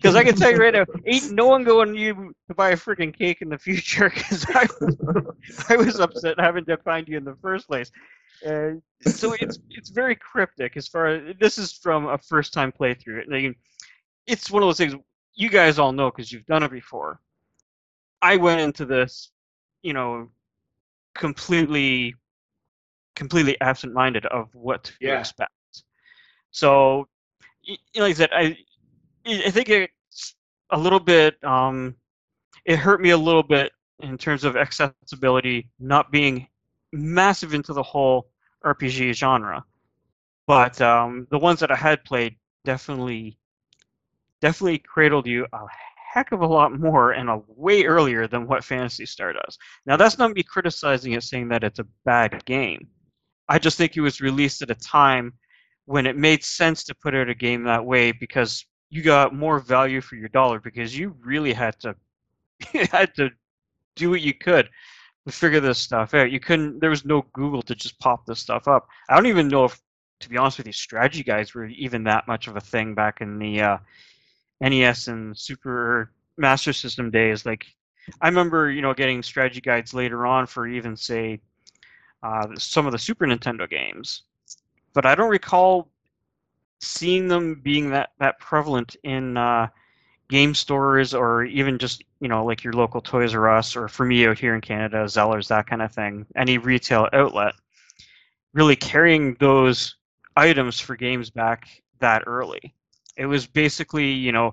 Because 0.00 0.14
I 0.14 0.24
can 0.24 0.34
tell 0.34 0.50
you 0.50 0.58
right 0.60 0.72
now, 0.74 0.86
ain't 1.06 1.30
no 1.30 1.46
one 1.46 1.64
going 1.64 1.94
you 1.94 2.32
to 2.48 2.54
buy 2.54 2.70
a 2.70 2.76
freaking 2.76 3.16
cake 3.16 3.40
in 3.42 3.48
the 3.48 3.58
future. 3.58 4.10
Because 4.14 4.46
I, 4.54 4.66
was- 4.80 4.96
I 5.68 5.76
was 5.76 6.00
upset 6.00 6.38
having 6.38 6.64
to 6.66 6.76
find 6.78 7.08
you 7.08 7.16
in 7.16 7.24
the 7.24 7.36
first 7.40 7.66
place. 7.68 7.90
Uh, 8.46 8.72
so 9.00 9.34
it's 9.40 9.58
it's 9.70 9.90
very 9.90 10.14
cryptic 10.16 10.76
as 10.76 10.86
far 10.88 11.06
as 11.08 11.36
this 11.40 11.58
is 11.58 11.72
from 11.72 12.06
a 12.06 12.18
first 12.18 12.52
time 12.52 12.72
playthrough. 12.72 13.22
Like, 13.28 13.56
it's 14.26 14.50
one 14.50 14.62
of 14.62 14.68
those 14.68 14.78
things 14.78 14.94
you 15.34 15.48
guys 15.50 15.78
all 15.78 15.92
know 15.92 16.10
because 16.10 16.32
you've 16.32 16.46
done 16.46 16.62
it 16.62 16.70
before. 16.70 17.20
I 18.22 18.36
went 18.36 18.60
into 18.60 18.84
this, 18.84 19.30
you 19.82 19.92
know, 19.92 20.28
completely, 21.14 22.14
completely 23.16 23.60
absent-minded 23.60 24.26
of 24.26 24.54
what 24.54 24.84
to 24.84 24.92
Yeah. 25.00 25.12
expect. 25.12 25.52
So, 26.50 27.08
like 27.96 28.10
I 28.10 28.12
said, 28.12 28.30
I, 28.32 28.56
I 29.26 29.50
think 29.50 29.68
it's 29.68 30.34
a 30.70 30.78
little 30.78 31.00
bit. 31.00 31.42
Um, 31.44 31.94
it 32.64 32.78
hurt 32.78 33.00
me 33.00 33.10
a 33.10 33.16
little 33.16 33.42
bit 33.42 33.72
in 34.00 34.16
terms 34.16 34.44
of 34.44 34.56
accessibility, 34.56 35.70
not 35.78 36.10
being 36.12 36.46
massive 36.92 37.54
into 37.54 37.72
the 37.72 37.82
whole 37.82 38.28
RPG 38.64 39.14
genre. 39.14 39.64
But 40.46 40.80
um, 40.80 41.26
the 41.30 41.38
ones 41.38 41.60
that 41.60 41.70
I 41.70 41.76
had 41.76 42.04
played 42.04 42.36
definitely 42.64 43.38
definitely 44.40 44.78
cradled 44.78 45.26
you 45.26 45.46
a 45.52 45.66
heck 46.12 46.32
of 46.32 46.40
a 46.40 46.46
lot 46.46 46.78
more 46.78 47.12
and 47.12 47.28
a 47.28 47.42
way 47.48 47.84
earlier 47.84 48.26
than 48.26 48.46
what 48.46 48.64
Phantasy 48.64 49.04
Star 49.04 49.32
does. 49.32 49.58
Now 49.84 49.96
that's 49.96 50.16
not 50.16 50.32
me 50.32 50.42
criticizing 50.42 51.12
it 51.12 51.22
saying 51.22 51.48
that 51.48 51.64
it's 51.64 51.80
a 51.80 51.86
bad 52.04 52.44
game. 52.44 52.86
I 53.48 53.58
just 53.58 53.76
think 53.76 53.96
it 53.96 54.00
was 54.00 54.20
released 54.20 54.62
at 54.62 54.70
a 54.70 54.74
time 54.74 55.34
when 55.88 56.06
it 56.06 56.16
made 56.16 56.44
sense 56.44 56.84
to 56.84 56.94
put 56.94 57.14
out 57.14 57.30
a 57.30 57.34
game 57.34 57.64
that 57.64 57.82
way 57.82 58.12
because 58.12 58.66
you 58.90 59.00
got 59.00 59.34
more 59.34 59.58
value 59.58 60.02
for 60.02 60.16
your 60.16 60.28
dollar 60.28 60.60
because 60.60 60.96
you 60.96 61.16
really 61.24 61.54
had 61.54 61.74
to 61.80 61.96
had 62.92 63.14
to 63.14 63.30
do 63.96 64.10
what 64.10 64.20
you 64.20 64.34
could 64.34 64.68
to 65.26 65.32
figure 65.32 65.60
this 65.60 65.78
stuff 65.78 66.12
out. 66.12 66.30
You 66.30 66.40
couldn't 66.40 66.78
there 66.78 66.90
was 66.90 67.06
no 67.06 67.24
Google 67.32 67.62
to 67.62 67.74
just 67.74 67.98
pop 68.00 68.26
this 68.26 68.38
stuff 68.38 68.68
up. 68.68 68.86
I 69.08 69.14
don't 69.14 69.28
even 69.28 69.48
know 69.48 69.64
if 69.64 69.80
to 70.20 70.28
be 70.28 70.36
honest 70.36 70.58
with 70.58 70.66
you, 70.66 70.74
strategy 70.74 71.22
guides 71.22 71.54
were 71.54 71.64
even 71.64 72.04
that 72.04 72.28
much 72.28 72.48
of 72.48 72.56
a 72.56 72.60
thing 72.60 72.94
back 72.94 73.22
in 73.22 73.38
the 73.38 73.62
uh, 73.62 73.78
NES 74.60 75.08
and 75.08 75.38
Super 75.38 76.12
Master 76.36 76.74
System 76.74 77.10
days. 77.10 77.46
Like, 77.46 77.64
I 78.20 78.28
remember, 78.28 78.70
you 78.70 78.82
know, 78.82 78.92
getting 78.92 79.22
strategy 79.22 79.62
guides 79.62 79.94
later 79.94 80.26
on 80.26 80.46
for 80.46 80.66
even 80.66 80.96
say 80.96 81.40
uh, 82.22 82.46
some 82.58 82.84
of 82.84 82.92
the 82.92 82.98
Super 82.98 83.26
Nintendo 83.26 83.70
games, 83.70 84.24
but 84.98 85.06
I 85.06 85.14
don't 85.14 85.30
recall 85.30 85.88
seeing 86.80 87.28
them 87.28 87.60
being 87.62 87.90
that 87.90 88.10
that 88.18 88.40
prevalent 88.40 88.96
in 89.04 89.36
uh, 89.36 89.68
game 90.28 90.56
stores 90.56 91.14
or 91.14 91.44
even 91.44 91.78
just 91.78 92.02
you 92.18 92.26
know 92.26 92.44
like 92.44 92.64
your 92.64 92.72
local 92.72 93.00
Toys 93.00 93.32
R 93.32 93.48
Us 93.48 93.76
or 93.76 93.86
for 93.86 94.04
me 94.04 94.26
out 94.26 94.40
here 94.40 94.56
in 94.56 94.60
Canada, 94.60 95.04
Zellers, 95.04 95.46
that 95.46 95.68
kind 95.68 95.82
of 95.82 95.92
thing. 95.92 96.26
Any 96.34 96.58
retail 96.58 97.08
outlet 97.12 97.54
really 98.54 98.74
carrying 98.74 99.34
those 99.34 99.94
items 100.36 100.80
for 100.80 100.96
games 100.96 101.30
back 101.30 101.80
that 102.00 102.24
early. 102.26 102.74
It 103.16 103.26
was 103.26 103.46
basically, 103.46 104.10
you 104.10 104.32
know, 104.32 104.52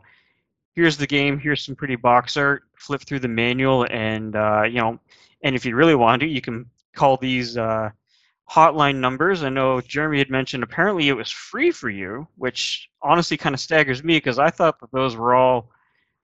here's 0.76 0.96
the 0.96 1.08
game, 1.08 1.39
here's 1.39 1.66
some 1.66 1.76
pretty 1.76 1.96
box 1.96 2.38
art, 2.38 2.66
flip 2.78 3.02
through 3.02 3.22
the 3.22 3.28
manual, 3.28 3.88
and 3.89 4.36
uh, 4.36 4.62
you 4.62 4.80
know, 4.80 5.00
and 5.41 5.56
if 5.56 5.66
you 5.66 5.76
really 5.76 5.96
want 5.96 6.20
to, 6.20 6.28
you 6.28 6.39
can 6.39 6.70
call 6.93 7.18
these 7.18 7.58
uh, 7.58 7.89
hotline 8.50 8.96
numbers. 8.98 9.43
I 9.43 9.50
know 9.50 9.82
Jeremy 9.82 10.20
had 10.20 10.30
mentioned 10.30 10.64
apparently 10.64 11.10
it 11.10 11.14
was 11.14 11.32
free 11.32 11.72
for 11.72 11.89
you, 11.89 12.28
which 12.38 12.89
honestly 13.02 13.38
kind 13.38 13.54
of 13.56 13.60
staggers 13.60 14.04
me 14.04 14.18
because 14.18 14.39
I 14.39 14.50
thought 14.50 14.80
that 14.80 14.91
those 14.91 15.16
were 15.16 15.36
all 15.36 15.70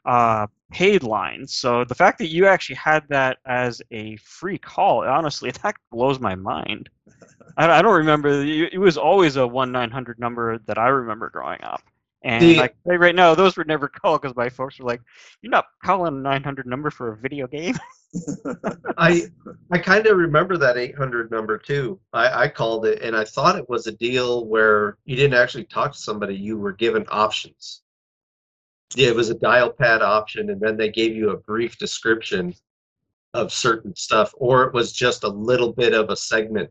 uh, 0.06 0.48
paid 0.72 1.04
lines. 1.04 1.54
So 1.56 1.84
the 1.84 1.96
fact 1.96 2.18
that 2.20 2.28
you 2.28 2.48
actually 2.48 2.76
had 2.76 3.04
that 3.10 3.38
as 3.46 3.82
a 3.92 4.16
free 4.18 4.58
call, 4.58 5.08
honestly, 5.08 5.52
that 5.64 5.76
blows 5.92 6.20
my 6.20 6.36
mind. 6.36 6.90
I, 7.58 7.70
I 7.80 7.82
don't 7.82 7.96
remember. 7.98 8.30
It 8.30 8.80
was 8.80 8.98
always 8.98 9.36
a 9.38 9.48
one 9.48 9.72
nine 9.72 9.92
hundred 9.92 10.20
number 10.20 10.58
that 10.60 10.78
I 10.78 10.88
remember 10.88 11.30
growing 11.30 11.62
up. 11.64 11.82
And 12.24 12.42
The- 12.42 12.56
like 12.56 12.76
say 12.88 12.98
right 12.98 13.16
now, 13.16 13.34
those 13.36 13.58
were 13.58 13.64
never 13.66 13.88
called 13.90 14.22
because 14.22 14.36
my 14.36 14.50
folks 14.50 14.80
were 14.80 14.86
like, 14.86 15.02
"You're 15.42 15.52
not 15.52 15.66
calling 15.84 16.16
a 16.16 16.20
nine 16.22 16.44
hundred 16.44 16.68
number 16.68 16.90
for 16.92 17.12
a 17.12 17.18
video 17.18 17.48
game." 17.48 17.76
i 18.98 19.24
i 19.72 19.78
kind 19.78 20.06
of 20.06 20.18
remember 20.18 20.58
that 20.58 20.78
800 20.78 21.32
number 21.32 21.58
too. 21.58 22.00
I, 22.12 22.44
I 22.44 22.48
called 22.50 22.86
it 22.86 23.02
and 23.02 23.16
i 23.16 23.24
thought 23.24 23.58
it 23.58 23.70
was 23.70 23.88
a 23.88 23.94
deal 23.94 24.46
where 24.46 24.98
you 25.06 25.16
didn't 25.16 25.40
actually 25.40 25.64
talk 25.66 25.94
to 25.94 25.98
somebody 25.98 26.36
you 26.36 26.58
were 26.58 26.74
given 26.74 27.06
options. 27.10 27.84
Yeah, 28.96 29.08
it 29.08 29.16
was 29.16 29.30
a 29.30 29.36
dial 29.36 29.70
pad 29.70 30.02
option 30.02 30.50
and 30.50 30.60
then 30.60 30.76
they 30.76 30.90
gave 30.90 31.16
you 31.16 31.30
a 31.30 31.38
brief 31.38 31.78
description 31.78 32.54
of 33.34 33.54
certain 33.54 33.96
stuff 33.96 34.34
or 34.36 34.64
it 34.64 34.74
was 34.74 34.92
just 34.92 35.24
a 35.24 35.30
little 35.30 35.72
bit 35.72 35.94
of 35.94 36.10
a 36.10 36.16
segment. 36.18 36.70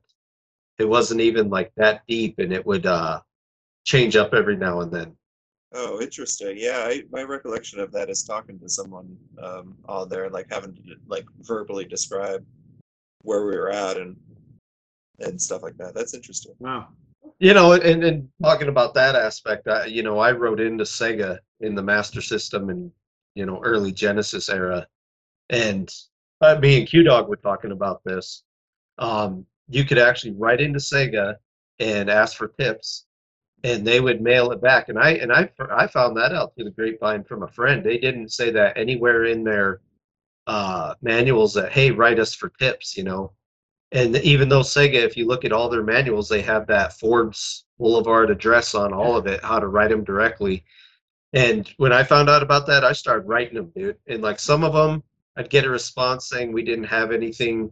It 0.79 0.89
wasn't 0.89 1.23
even 1.23 1.49
like 1.49 1.73
that 1.77 2.03
deep 2.07 2.39
and 2.39 2.53
it 2.53 2.67
would 2.67 2.85
uh 2.85 3.21
change 3.85 4.15
up 4.15 4.35
every 4.35 4.57
now 4.57 4.81
and 4.81 4.93
then 4.93 5.17
Oh, 5.73 6.01
interesting. 6.01 6.57
Yeah, 6.59 6.85
I, 6.87 7.05
my 7.13 7.23
recollection 7.23 7.79
of 7.79 7.93
that 7.93 8.11
is 8.11 8.25
talking 8.25 8.59
to 8.59 8.69
someone 8.69 9.17
um, 9.43 9.77
on 9.89 10.09
there, 10.09 10.29
like 10.29 10.47
having 10.51 10.75
to 10.75 10.83
like 11.07 11.27
verbally 11.43 11.85
describe 11.85 12.45
where 13.23 13.45
we 13.45 13.57
were 13.57 13.71
at 13.71 13.97
and 13.97 14.17
and 15.21 15.41
stuff 15.41 15.63
like 15.63 15.77
that. 15.77 15.95
That's 15.95 16.15
interesting. 16.15 16.55
Wow. 16.59 16.89
you 17.39 17.53
know 17.53 17.73
and, 17.73 18.03
and 18.03 18.29
talking 18.43 18.69
about 18.69 18.95
that 18.95 19.15
aspect 19.15 19.69
I, 19.69 19.85
you 19.85 20.03
know 20.03 20.19
i 20.19 20.33
wrote 20.33 20.59
into 20.59 20.85
sega 20.85 21.39
in 21.61 21.75
the 21.75 21.83
master 21.83 22.23
system 22.23 22.71
and 22.71 22.91
you 23.35 23.45
know 23.45 23.61
early 23.63 23.93
genesis 23.93 24.49
era 24.49 24.87
and 25.51 25.93
uh, 26.41 26.59
me 26.61 26.79
and 26.79 26.89
Q 26.89 27.03
Dog 27.03 27.29
were 27.29 27.37
talking 27.37 27.73
about 27.73 28.03
this. 28.05 28.45
Um, 28.99 29.45
you 29.69 29.85
could 29.85 29.99
actually 29.99 30.33
write 30.33 30.61
into 30.61 30.79
Sega 30.79 31.35
and 31.79 32.09
ask 32.09 32.37
for 32.37 32.49
tips, 32.49 33.07
and 33.65 33.87
they 33.87 34.01
would 34.01 34.21
mail 34.21 34.53
it 34.53 34.61
back. 34.61 34.89
And 34.89 34.99
I 34.99 35.11
and 35.13 35.33
I 35.33 35.51
I 35.71 35.87
found 35.87 36.17
that 36.17 36.33
out 36.33 36.55
through 36.55 36.65
the 36.65 36.71
grapevine 36.71 37.25
from 37.25 37.43
a 37.43 37.49
friend. 37.49 37.85
They 37.85 37.99
didn't 37.99 38.33
say 38.33 38.51
that 38.51 38.77
anywhere 38.77 39.25
in 39.25 39.45
their 39.45 39.81
uh, 40.47 40.95
manuals 41.03 41.55
that 41.55 41.73
hey, 41.73 41.91
write 41.91 42.19
us 42.19 42.35
for 42.35 42.51
tips. 42.59 42.97
You 42.97 43.05
know, 43.05 43.33
and 43.93 44.17
even 44.17 44.49
though 44.49 44.61
Sega, 44.61 44.95
if 44.95 45.17
you 45.17 45.27
look 45.27 45.45
at 45.45 45.53
all 45.53 45.69
their 45.69 45.83
manuals, 45.83 46.29
they 46.29 46.43
have 46.43 46.67
that 46.69 46.99
Forbes 46.99 47.65
Boulevard 47.79 48.31
address 48.31 48.75
on 48.75 48.93
all 48.93 49.17
of 49.17 49.27
it, 49.27 49.43
how 49.43 49.59
to 49.59 49.69
write 49.69 49.91
them 49.91 50.05
directly. 50.05 50.65
And 51.33 51.73
when 51.77 51.93
I 51.93 52.03
found 52.03 52.29
out 52.29 52.43
about 52.43 52.67
that, 52.67 52.85
I 52.85 52.93
started 52.93 53.29
writing 53.29 53.55
them, 53.55 53.73
dude. 53.75 53.97
And 54.09 54.23
like 54.23 54.39
some 54.41 54.65
of 54.65 54.73
them, 54.73 55.03
I'd 55.37 55.51
get 55.51 55.65
a 55.65 55.71
response 55.71 56.29
saying 56.29 56.53
we 56.53 56.65
didn't 56.65 56.85
have 56.85 57.13
anything 57.13 57.71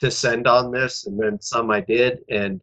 to 0.00 0.10
send 0.10 0.46
on 0.46 0.70
this, 0.70 1.06
and 1.06 1.18
then 1.18 1.40
some 1.40 1.70
I 1.70 1.80
did. 1.80 2.24
And 2.28 2.60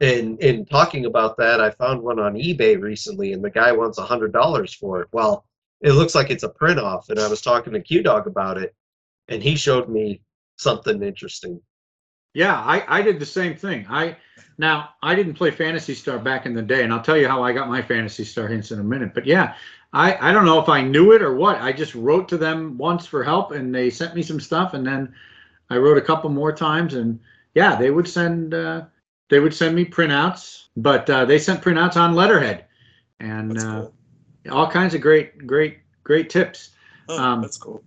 in 0.00 0.36
in 0.38 0.66
talking 0.66 1.06
about 1.06 1.36
that, 1.38 1.60
I 1.60 1.70
found 1.70 2.02
one 2.02 2.18
on 2.18 2.34
eBay 2.34 2.80
recently, 2.80 3.32
and 3.32 3.42
the 3.42 3.50
guy 3.50 3.72
wants 3.72 3.98
a 3.98 4.02
hundred 4.02 4.32
dollars 4.32 4.74
for 4.74 5.00
it. 5.00 5.08
Well, 5.12 5.46
it 5.80 5.92
looks 5.92 6.14
like 6.14 6.30
it's 6.30 6.42
a 6.42 6.48
print 6.48 6.78
off, 6.78 7.08
and 7.08 7.18
I 7.18 7.28
was 7.28 7.40
talking 7.40 7.72
to 7.72 7.80
Q 7.80 8.02
Dog 8.02 8.26
about 8.26 8.58
it, 8.58 8.74
and 9.28 9.42
he 9.42 9.56
showed 9.56 9.88
me 9.88 10.20
something 10.56 11.02
interesting. 11.02 11.60
Yeah, 12.34 12.54
I, 12.54 12.98
I 12.98 13.02
did 13.02 13.18
the 13.18 13.26
same 13.26 13.56
thing. 13.56 13.86
I 13.88 14.16
now 14.58 14.90
I 15.02 15.14
didn't 15.14 15.34
play 15.34 15.50
Phantasy 15.50 15.94
Star 15.94 16.18
back 16.18 16.44
in 16.44 16.54
the 16.54 16.62
day, 16.62 16.84
and 16.84 16.92
I'll 16.92 17.02
tell 17.02 17.16
you 17.16 17.28
how 17.28 17.42
I 17.42 17.52
got 17.52 17.68
my 17.68 17.80
Phantasy 17.80 18.24
Star 18.24 18.48
hints 18.48 18.72
in 18.72 18.80
a 18.80 18.84
minute. 18.84 19.14
But 19.14 19.24
yeah, 19.26 19.54
I 19.94 20.28
I 20.28 20.32
don't 20.32 20.44
know 20.44 20.60
if 20.60 20.68
I 20.68 20.82
knew 20.82 21.12
it 21.12 21.22
or 21.22 21.34
what. 21.34 21.60
I 21.62 21.72
just 21.72 21.94
wrote 21.94 22.28
to 22.28 22.36
them 22.36 22.76
once 22.76 23.06
for 23.06 23.24
help, 23.24 23.52
and 23.52 23.74
they 23.74 23.88
sent 23.88 24.14
me 24.14 24.22
some 24.22 24.40
stuff, 24.40 24.74
and 24.74 24.86
then 24.86 25.14
I 25.70 25.78
wrote 25.78 25.96
a 25.96 26.02
couple 26.02 26.28
more 26.28 26.52
times, 26.52 26.92
and 26.92 27.18
yeah, 27.54 27.76
they 27.76 27.90
would 27.90 28.06
send 28.06 28.52
uh, 28.52 28.84
they 29.28 29.40
would 29.40 29.54
send 29.54 29.74
me 29.74 29.84
printouts, 29.84 30.66
but 30.76 31.08
uh, 31.10 31.24
they 31.24 31.38
sent 31.38 31.62
printouts 31.62 31.96
on 31.96 32.14
letterhead, 32.14 32.66
and 33.20 33.52
That's 33.52 33.64
uh, 33.64 33.88
all 34.50 34.70
kinds 34.70 34.94
of 34.94 35.00
great 35.00 35.46
great 35.46 35.78
great 36.04 36.30
tips. 36.30 36.70
Oh, 37.08 37.18
um, 37.18 37.42
that's 37.42 37.58
cool. 37.58 37.82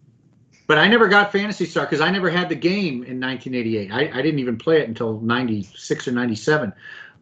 But 0.67 0.77
I 0.77 0.87
never 0.87 1.07
got 1.07 1.31
Phantasy 1.31 1.65
Star 1.65 1.85
because 1.85 1.99
I 1.99 2.11
never 2.11 2.29
had 2.29 2.47
the 2.47 2.55
game 2.55 3.03
in 3.03 3.19
1988. 3.19 3.91
I, 3.91 4.19
I 4.19 4.21
didn't 4.21 4.39
even 4.39 4.55
play 4.55 4.81
it 4.81 4.87
until 4.87 5.19
96 5.19 6.07
or 6.07 6.11
97. 6.11 6.71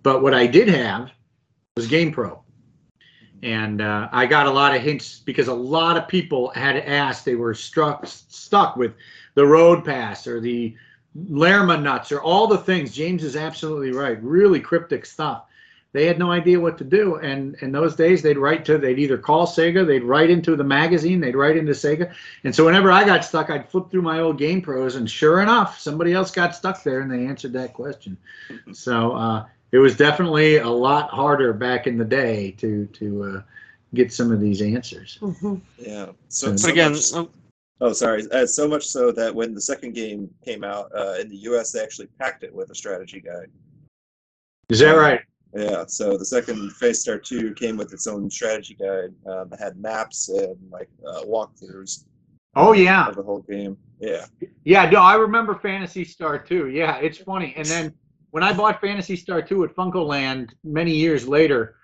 But 0.03 0.21
what 0.21 0.33
I 0.33 0.47
did 0.47 0.67
have 0.67 1.11
was 1.77 1.87
Game 1.87 2.11
Pro. 2.11 2.43
And 3.43 3.81
uh, 3.81 4.09
I 4.11 4.25
got 4.25 4.47
a 4.47 4.51
lot 4.51 4.75
of 4.75 4.81
hints 4.81 5.19
because 5.19 5.47
a 5.47 5.53
lot 5.53 5.95
of 5.95 6.09
people 6.09 6.49
had 6.55 6.75
asked, 6.75 7.23
they 7.23 7.35
were 7.35 7.53
struck 7.53 8.05
stuck 8.05 8.75
with 8.75 8.95
the 9.35 9.45
Road 9.45 9.85
Pass 9.85 10.27
or 10.27 10.41
the 10.41 10.75
Laerma 11.29 11.81
nuts 11.81 12.11
or 12.11 12.21
all 12.21 12.47
the 12.47 12.57
things. 12.57 12.93
James 12.93 13.23
is 13.23 13.35
absolutely 13.35 13.91
right. 13.91 14.21
Really 14.21 14.59
cryptic 14.59 15.05
stuff. 15.05 15.43
They 15.93 16.05
had 16.05 16.19
no 16.19 16.31
idea 16.31 16.59
what 16.59 16.77
to 16.79 16.83
do. 16.83 17.15
And 17.15 17.55
in 17.61 17.71
those 17.71 17.95
days, 17.95 18.21
they'd 18.21 18.37
write 18.37 18.65
to, 18.65 18.77
they'd 18.77 18.99
either 18.99 19.17
call 19.17 19.47
Sega, 19.47 19.87
they'd 19.87 20.03
write 20.03 20.29
into 20.29 20.55
the 20.55 20.63
magazine, 20.63 21.19
they'd 21.21 21.35
write 21.35 21.57
into 21.57 21.71
Sega. 21.71 22.13
And 22.43 22.53
so 22.53 22.65
whenever 22.65 22.91
I 22.91 23.03
got 23.03 23.23
stuck, 23.25 23.49
I'd 23.49 23.67
flip 23.69 23.89
through 23.89 24.01
my 24.03 24.19
old 24.19 24.37
Game 24.37 24.61
Pros, 24.61 24.95
and 24.95 25.09
sure 25.09 25.41
enough, 25.41 25.79
somebody 25.79 26.13
else 26.13 26.29
got 26.29 26.53
stuck 26.55 26.83
there, 26.83 26.99
and 26.99 27.09
they 27.11 27.25
answered 27.25 27.53
that 27.53 27.73
question. 27.73 28.15
So 28.73 29.13
uh, 29.13 29.45
it 29.71 29.77
was 29.79 29.95
definitely 29.97 30.57
a 30.57 30.69
lot 30.69 31.09
harder 31.09 31.53
back 31.53 31.87
in 31.87 31.97
the 31.97 32.05
day 32.05 32.51
to 32.59 32.85
to 32.87 33.23
uh, 33.23 33.41
get 33.95 34.11
some 34.13 34.31
of 34.31 34.39
these 34.39 34.61
answers. 34.61 35.17
Mhm. 35.21 35.61
Yeah. 35.79 36.07
So, 36.27 36.51
But 36.51 36.59
so 36.59 36.69
again, 36.69 36.91
much- 36.91 37.13
oh, 37.81 37.93
sorry. 37.93 38.23
Uh, 38.31 38.45
so 38.45 38.67
much 38.67 38.87
so 38.87 39.11
that 39.11 39.33
when 39.33 39.53
the 39.53 39.61
second 39.61 39.93
game 39.93 40.29
came 40.43 40.63
out 40.63 40.91
uh, 40.95 41.15
in 41.19 41.29
the 41.29 41.37
U.S., 41.37 41.71
they 41.71 41.81
actually 41.81 42.07
packed 42.19 42.43
it 42.43 42.53
with 42.53 42.69
a 42.69 42.75
strategy 42.75 43.21
guide. 43.21 43.49
Is 44.69 44.79
that 44.79 44.91
right? 44.91 45.21
Yeah, 45.53 45.85
so 45.87 46.17
the 46.17 46.25
second 46.25 46.71
Phase 46.73 47.01
Star 47.01 47.17
2 47.17 47.53
came 47.53 47.77
with 47.77 47.93
its 47.93 48.05
own 48.05 48.29
strategy 48.29 48.75
guide 48.75 49.13
um, 49.31 49.49
that 49.49 49.59
had 49.59 49.77
maps 49.77 50.29
and 50.29 50.57
like 50.69 50.89
uh, 51.07 51.21
walkthroughs 51.23 52.03
Oh 52.57 52.73
yeah, 52.73 53.07
of 53.07 53.15
the 53.15 53.21
whole 53.21 53.41
game. 53.41 53.77
Yeah. 53.99 54.25
yeah. 54.63 54.89
No, 54.89 55.01
I 55.01 55.13
remember 55.13 55.53
Phantasy 55.55 56.03
Star 56.03 56.39
Two. 56.39 56.69
Yeah, 56.69 56.97
it's 56.97 57.19
funny. 57.19 57.53
And 57.55 57.67
then 57.67 57.93
when 58.31 58.41
I 58.41 58.51
bought 58.51 58.81
Phantasy 58.81 59.15
Star 59.15 59.43
two 59.43 59.63
at 59.63 59.75
FuncoLand 59.75 60.53
many 60.63 60.91
years 60.91 61.27
later, 61.27 61.75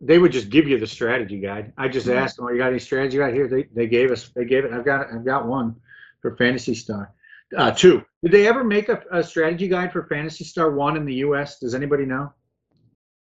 they 0.00 0.18
would 0.18 0.32
just 0.32 0.50
give 0.50 0.68
you 0.68 0.78
the 0.78 0.86
strategy 0.86 1.38
guide. 1.40 1.72
I 1.78 1.88
just 1.88 2.06
Mhm. 2.06 2.16
asked 2.16 2.36
them, 2.36 2.46
"Oh, 2.46 2.50
you 2.50 2.58
got 2.58 2.68
any 2.70 2.78
strategy 2.78 3.18
guide 3.18 3.34
here?" 3.34 3.48
They 3.48 3.64
they 3.74 3.86
gave 3.86 4.10
us. 4.10 4.28
They 4.30 4.44
gave 4.44 4.64
it. 4.64 4.72
I've 4.72 4.84
got 4.84 5.12
I've 5.12 5.24
got 5.24 5.46
one 5.46 5.76
for 6.20 6.36
Phantasy 6.36 6.74
Star. 6.74 7.12
Uh, 7.56 7.70
two. 7.70 8.04
Did 8.22 8.32
they 8.32 8.48
ever 8.48 8.64
make 8.64 8.88
a, 8.88 9.02
a 9.12 9.22
strategy 9.22 9.68
guide 9.68 9.92
for 9.92 10.04
Phantasy 10.06 10.44
Star 10.44 10.72
one 10.72 10.96
in 10.96 11.04
the 11.04 11.14
U.S.? 11.16 11.58
Does 11.58 11.74
anybody 11.74 12.04
know? 12.04 12.32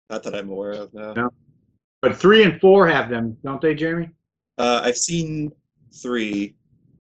Not 0.08 0.22
that 0.22 0.34
I'm 0.34 0.50
aware 0.50 0.72
of 0.72 0.92
now. 0.94 1.12
No. 1.14 1.30
But 2.02 2.16
three 2.16 2.44
and 2.44 2.60
four 2.60 2.86
have 2.86 3.10
them, 3.10 3.36
don't 3.42 3.60
they, 3.60 3.74
Jeremy? 3.74 4.10
Uh, 4.58 4.80
I've 4.84 4.96
seen 4.96 5.52
three. 6.02 6.54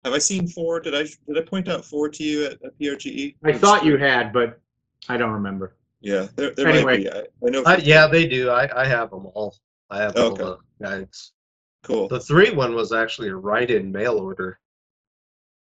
Have 0.03 0.13
I 0.13 0.17
seen 0.19 0.47
four? 0.47 0.79
Did 0.79 0.95
I 0.95 1.03
did 1.03 1.37
I 1.37 1.41
point 1.41 1.67
out 1.69 1.83
four 1.85 2.09
to 2.09 2.23
you 2.23 2.45
at, 2.45 2.53
at 2.63 2.77
PRGE? 2.79 3.35
I 3.43 3.53
thought 3.53 3.85
you 3.85 3.97
had, 3.97 4.31
but 4.31 4.59
I 5.09 5.17
don't 5.17 5.31
remember. 5.31 5.75
Yeah, 6.01 6.27
there, 6.35 6.51
there 6.55 6.67
Anyway. 6.67 6.83
might 6.83 6.97
be. 7.03 7.11
I, 7.11 7.19
I 7.45 7.49
know. 7.49 7.63
Uh, 7.63 7.79
yeah, 7.81 8.07
they 8.07 8.27
do. 8.27 8.49
I, 8.49 8.81
I 8.81 8.85
have 8.85 9.11
them 9.11 9.27
all. 9.35 9.55
I 9.89 9.99
have 10.01 10.15
all 10.17 10.31
Okay. 10.31 10.43
the 10.43 10.57
guides. 10.83 11.33
Cool. 11.83 12.07
The 12.07 12.19
three 12.19 12.51
one 12.51 12.73
was 12.75 12.91
actually 12.91 13.29
a 13.29 13.35
write-in 13.35 13.91
mail 13.91 14.17
order. 14.17 14.59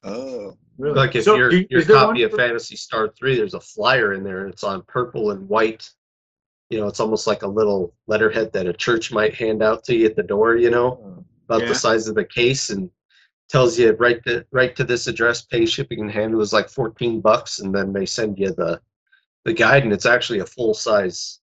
Oh, 0.04 0.58
Really? 0.80 0.96
Like 0.96 1.16
if 1.16 1.26
So, 1.26 1.36
your 1.36 1.50
do- 1.52 1.66
your 1.70 1.82
is 1.82 1.88
there 1.88 1.98
one 1.98 2.08
copy 2.08 2.24
of 2.24 2.32
for- 2.32 2.38
Phantasy 2.38 2.76
Star 2.76 3.10
three, 3.18 3.36
there's 3.36 3.54
a 3.54 3.60
flyer 3.60 4.14
in 4.14 4.24
there. 4.24 4.44
And 4.44 4.52
it's 4.52 4.64
on 4.64 4.82
purple 4.88 5.30
and 5.32 5.48
white. 5.48 5.88
You 6.72 6.80
know, 6.80 6.88
it's 6.88 7.00
almost 7.00 7.28
like 7.28 7.44
a 7.44 7.48
little 7.48 7.94
letterhead 8.08 8.52
that 8.54 8.66
a 8.66 8.74
church 8.74 9.12
might 9.12 9.36
hand 9.36 9.62
out 9.62 9.84
to 9.86 9.96
you 9.96 10.08
at 10.08 10.16
the 10.16 10.24
door. 10.24 10.56
You 10.58 10.72
know, 10.72 11.00
oh, 11.04 11.26
about 11.48 11.62
Yeah. 11.62 11.68
the 11.70 11.76
size 11.76 12.08
of 12.08 12.16
the 12.16 12.26
case, 12.26 12.72
and 12.72 12.90
tells 13.50 13.78
you 13.78 13.92
right 13.94 14.24
to 14.24 14.44
right 14.52 14.76
to 14.76 14.84
this 14.84 15.06
address. 15.06 15.44
Pay 15.44 15.68
shipping 15.68 16.02
and 16.02 16.12
handle 16.12 16.42
is 16.42 16.54
like 16.54 16.70
fourteen 16.70 17.22
bucks, 17.22 17.60
and 17.60 17.74
then 17.74 17.94
they 17.94 18.08
send 18.08 18.40
you 18.40 18.50
the 18.52 18.82
the 19.46 19.54
guide, 19.54 19.84
and 19.84 19.94
it's 19.94 20.06
actually 20.06 20.39
a 20.39 20.46
full 20.46 20.74
size, 20.74 21.39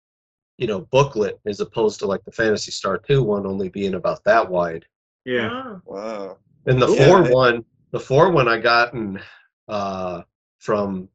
you 0.58 0.66
know, 0.66 0.80
booklet 0.90 1.38
as 1.46 1.60
opposed 1.60 1.98
to 2.00 2.06
like 2.06 2.24
the 2.24 2.32
Phantasy 2.32 2.70
Star 2.70 2.98
two 2.98 3.22
one 3.22 3.46
only 3.46 3.68
being 3.68 3.94
about 3.94 4.22
that 4.24 4.48
wide. 4.48 4.84
Yeah. 5.24 5.50
Ah. 5.52 5.80
wow. 5.84 6.38
And 6.66 6.80
the 6.80 6.88
Yeah, 6.92 7.06
four 7.06 7.26
I- 7.26 7.30
one, 7.30 7.64
the 7.92 8.00
four 8.00 8.30
one 8.30 8.48
I 8.48 8.58
gotten 8.58 9.20
uh, 9.68 10.22
from 10.58 11.08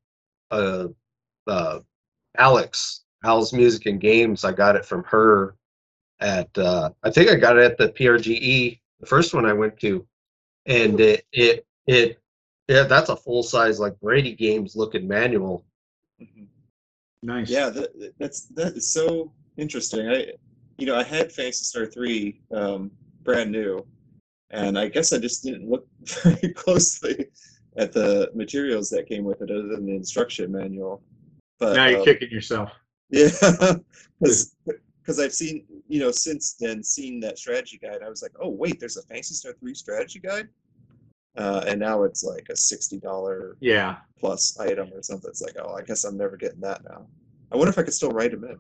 uh, 0.50 0.88
uh, 1.48 1.80
Alex, 2.38 3.04
Al's 3.24 3.54
Music 3.54 3.86
and 3.86 4.00
Games. 4.00 4.44
I 4.44 4.52
got 4.52 4.76
it 4.76 4.86
from 4.86 5.04
her 5.06 5.56
at 6.20 6.56
uh, 6.58 6.90
I 7.04 7.10
think 7.12 7.30
I 7.30 7.36
got 7.36 7.58
it 7.58 7.64
at 7.64 7.78
the 7.78 7.90
PRGE, 7.90 8.80
the 9.00 9.06
first 9.06 9.34
one 9.34 9.46
I 9.46 9.54
went 9.54 9.78
to, 9.82 10.06
and 10.66 11.00
it 11.00 11.26
it 11.32 11.66
it 11.88 12.20
yeah, 12.68 12.84
that's 12.84 13.10
a 13.10 13.16
full 13.16 13.44
size 13.44 13.80
like 13.80 14.00
Brady 14.00 14.34
Games 14.34 14.76
looking 14.76 15.08
manual. 15.08 15.66
Mhm. 16.22 16.48
Nice. 17.24 17.50
Yeah, 17.50 17.70
that, 17.70 18.14
that's 18.20 18.46
that 18.48 18.74
is 18.74 18.92
so 18.92 19.32
interesting. 19.58 20.10
I, 20.10 20.34
you 20.78 20.86
know, 20.88 20.96
I 20.96 21.04
had 21.04 21.32
Phantasy 21.32 21.64
Star 21.64 21.86
three, 21.86 22.42
um, 22.52 22.92
brand 23.24 23.52
new, 23.52 23.86
and 24.50 24.78
I 24.78 24.88
guess 24.88 25.14
I 25.14 25.20
just 25.20 25.44
didn't 25.44 25.70
look 25.70 25.88
very 26.24 26.54
closely 26.54 27.28
at 27.78 27.92
the 27.92 28.32
materials 28.34 28.90
that 28.90 29.08
came 29.08 29.24
with 29.24 29.42
it, 29.42 29.52
other 29.52 29.68
than 29.68 29.86
the 29.86 29.96
instruction 29.96 30.52
manual. 30.52 31.02
But 31.60 31.76
Now 31.76 31.88
you're 31.88 32.00
um, 32.00 32.06
kicking 32.06 32.32
yourself. 32.32 32.72
yeah, 33.10 33.30
because 34.20 35.20
I've 35.20 35.34
seen, 35.34 35.66
you 35.88 36.00
know, 36.00 36.12
since 36.12 36.54
then 36.54 36.84
seen 36.84 37.20
that 37.20 37.38
strategy 37.38 37.78
guide, 37.78 38.00
I 38.04 38.10
was 38.10 38.22
like, 38.22 38.32
oh 38.42 38.50
wait, 38.50 38.80
there's 38.80 38.98
a 38.98 39.04
Phantasy 39.04 39.36
Star 39.36 39.54
three 39.60 39.76
strategy 39.76 40.20
guide, 40.20 40.48
uh, 41.38 41.64
and 41.68 41.80
now 41.80 42.04
it's 42.04 42.24
like 42.24 42.48
a 42.50 42.56
sixty 42.56 43.00
dollar 43.00 43.58
Yeah. 43.62 43.98
plus 44.20 44.60
item 44.60 44.90
or 44.94 45.02
something. 45.02 45.30
It's 45.30 45.42
like, 45.42 45.56
oh, 45.64 45.74
I 45.76 45.82
guess 45.82 46.04
I'm 46.04 46.18
never 46.18 46.38
getting 46.38 46.60
that 46.62 46.84
now. 46.84 47.06
I 47.52 47.56
wonder 47.58 47.70
if 47.72 47.78
I 47.78 47.84
could 47.84 47.94
still 47.94 48.12
write 48.12 48.32
them 48.32 48.44
in. 48.46 48.58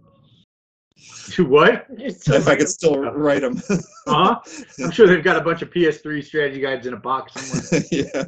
To 1.31 1.45
what? 1.49 1.85
If 1.89 2.47
I 2.47 2.55
could 2.55 2.69
still 2.69 2.99
write 2.99 3.41
them. 3.41 3.61
Uh-huh. 4.07 4.39
I'm 4.83 4.91
sure 4.91 5.07
they've 5.07 5.23
got 5.23 5.37
a 5.37 5.41
bunch 5.41 5.61
of 5.61 5.69
PS3 5.71 6.23
strategy 6.23 6.61
guides 6.61 6.85
in 6.87 6.93
a 6.93 6.97
box 6.97 7.33
somewhere. 7.33 7.83
yeah. 7.91 8.23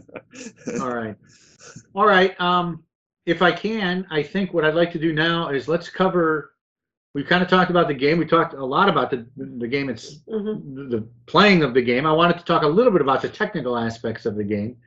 All 0.82 0.94
right. 0.96 1.16
All 1.94 2.06
right. 2.08 2.40
Um, 2.42 2.84
if 3.26 3.42
I 3.42 3.52
can, 3.52 4.06
I 4.12 4.24
think 4.24 4.54
what 4.54 4.66
I'd 4.66 4.76
like 4.76 4.92
to 4.94 5.00
do 5.00 5.14
now 5.14 5.50
is 5.50 5.68
let's 5.68 5.90
cover. 5.90 6.53
We've 7.14 7.28
kind 7.28 7.44
of 7.44 7.50
talked 7.50 7.70
about 7.70 7.88
the 7.88 7.94
game. 7.94 8.18
We 8.18 8.26
talked 8.26 8.54
a 8.54 8.66
lot 8.66 8.90
about 8.90 9.12
the 9.12 9.26
the 9.38 9.68
game. 9.68 9.90
It's 9.90 10.20
Mhm. 10.28 10.76
the 10.76 10.84
the 10.98 11.08
playing 11.28 11.64
of 11.64 11.74
the 11.74 11.82
game. 11.82 12.06
I 12.08 12.12
wanted 12.12 12.40
to 12.40 12.46
talk 12.46 12.64
a 12.64 12.68
little 12.68 12.92
bit 12.92 13.02
about 13.02 13.22
the 13.22 13.30
technical 13.30 13.78
aspects 13.78 14.26
of 14.26 14.36
the 14.36 14.44
game. 14.44 14.78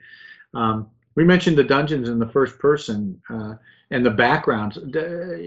Um, 0.55 0.91
we 1.15 1.25
mentioned 1.25 1.57
the 1.57 1.65
dungeons 1.65 2.09
in 2.09 2.19
the 2.19 2.29
first 2.29 2.59
person 2.59 3.21
uh, 3.31 3.55
and 3.91 4.05
the 4.05 4.11
backgrounds. 4.11 4.77
D- 4.77 4.99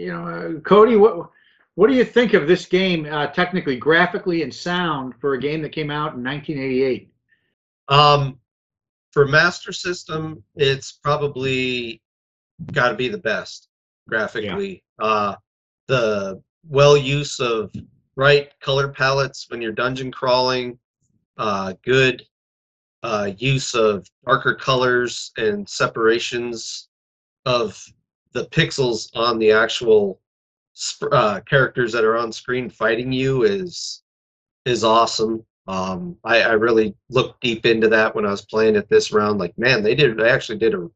you 0.03 0.07
know, 0.13 0.25
uh, 0.27 0.59
Cody, 0.61 0.95
what 0.95 1.30
what 1.75 1.89
do 1.89 1.95
you 1.95 2.05
think 2.05 2.34
of 2.34 2.47
this 2.47 2.65
game 2.65 3.05
uh, 3.05 3.27
technically, 3.27 3.75
graphically, 3.77 4.43
and 4.43 4.53
sound 4.53 5.13
for 5.19 5.34
a 5.34 5.39
game 5.39 5.61
that 5.61 5.71
came 5.73 5.91
out 5.91 6.13
in 6.15 6.23
1988? 6.23 7.11
Um, 7.89 8.39
for 9.11 9.25
Master 9.27 9.71
System, 9.73 10.43
it's 10.55 10.91
probably 10.93 12.01
got 12.71 12.89
to 12.89 12.95
be 12.95 13.07
the 13.09 13.17
best 13.17 13.67
graphically. 14.07 14.84
Uh, 14.99 15.36
the 15.88 16.41
well 16.68 16.97
use 16.97 17.39
of 17.39 17.74
right 18.16 18.51
color 18.60 18.89
palettes 18.89 19.47
when 19.49 19.62
you're 19.62 19.72
dungeon 19.72 20.12
crawling, 20.12 20.78
uh, 21.38 21.74
good 21.84 22.26
uh, 23.03 23.32
use 23.38 23.76
of 23.76 24.07
darker 24.26 24.55
colors 24.55 25.32
and 25.38 25.68
separations 25.68 26.89
of 27.45 27.82
the 28.34 28.45
pixels 28.47 29.10
on 29.16 29.39
the 29.39 29.51
actual 29.51 30.20
sp- 30.76 31.12
uh, 31.12 31.39
characters 31.41 31.91
that 31.93 32.03
are 32.03 32.18
on 32.18 32.32
screen 32.32 32.70
fighting 32.70 33.12
you 33.12 33.43
is 33.43 34.03
is 34.66 34.84
awesome. 34.84 35.43
Um, 35.68 36.18
I, 36.24 36.41
I 36.41 36.53
really 36.53 36.95
looked 37.10 37.41
deep 37.41 37.66
into 37.66 37.88
that 37.89 38.16
when 38.16 38.26
I 38.26 38.32
was 38.32 38.45
playing 38.45 38.76
it 38.76 38.89
this 38.89 39.12
round. 39.12 39.39
Like, 39.39 39.57
man, 39.57 39.84
they 39.84 39.95
did 39.95 40.18
they 40.18 40.30
actually 40.30 40.57
did 40.57 40.74
a 40.74 40.89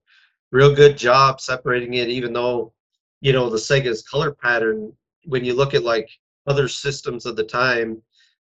real 0.51 0.75
good 0.75 0.97
job 0.97 1.39
separating 1.39 1.93
it, 1.95 2.09
even 2.09 2.33
though 2.33 2.73
you 3.21 3.33
know 3.33 3.49
the 3.49 3.57
Sega's 3.57 4.01
color 4.03 4.31
pattern. 4.31 4.91
When 5.25 5.45
you 5.45 5.53
look 5.53 5.73
at 5.73 5.83
like 5.83 6.09
other 6.47 6.67
systems 6.67 7.25
of 7.25 7.35
the 7.35 7.43
time, 7.43 8.01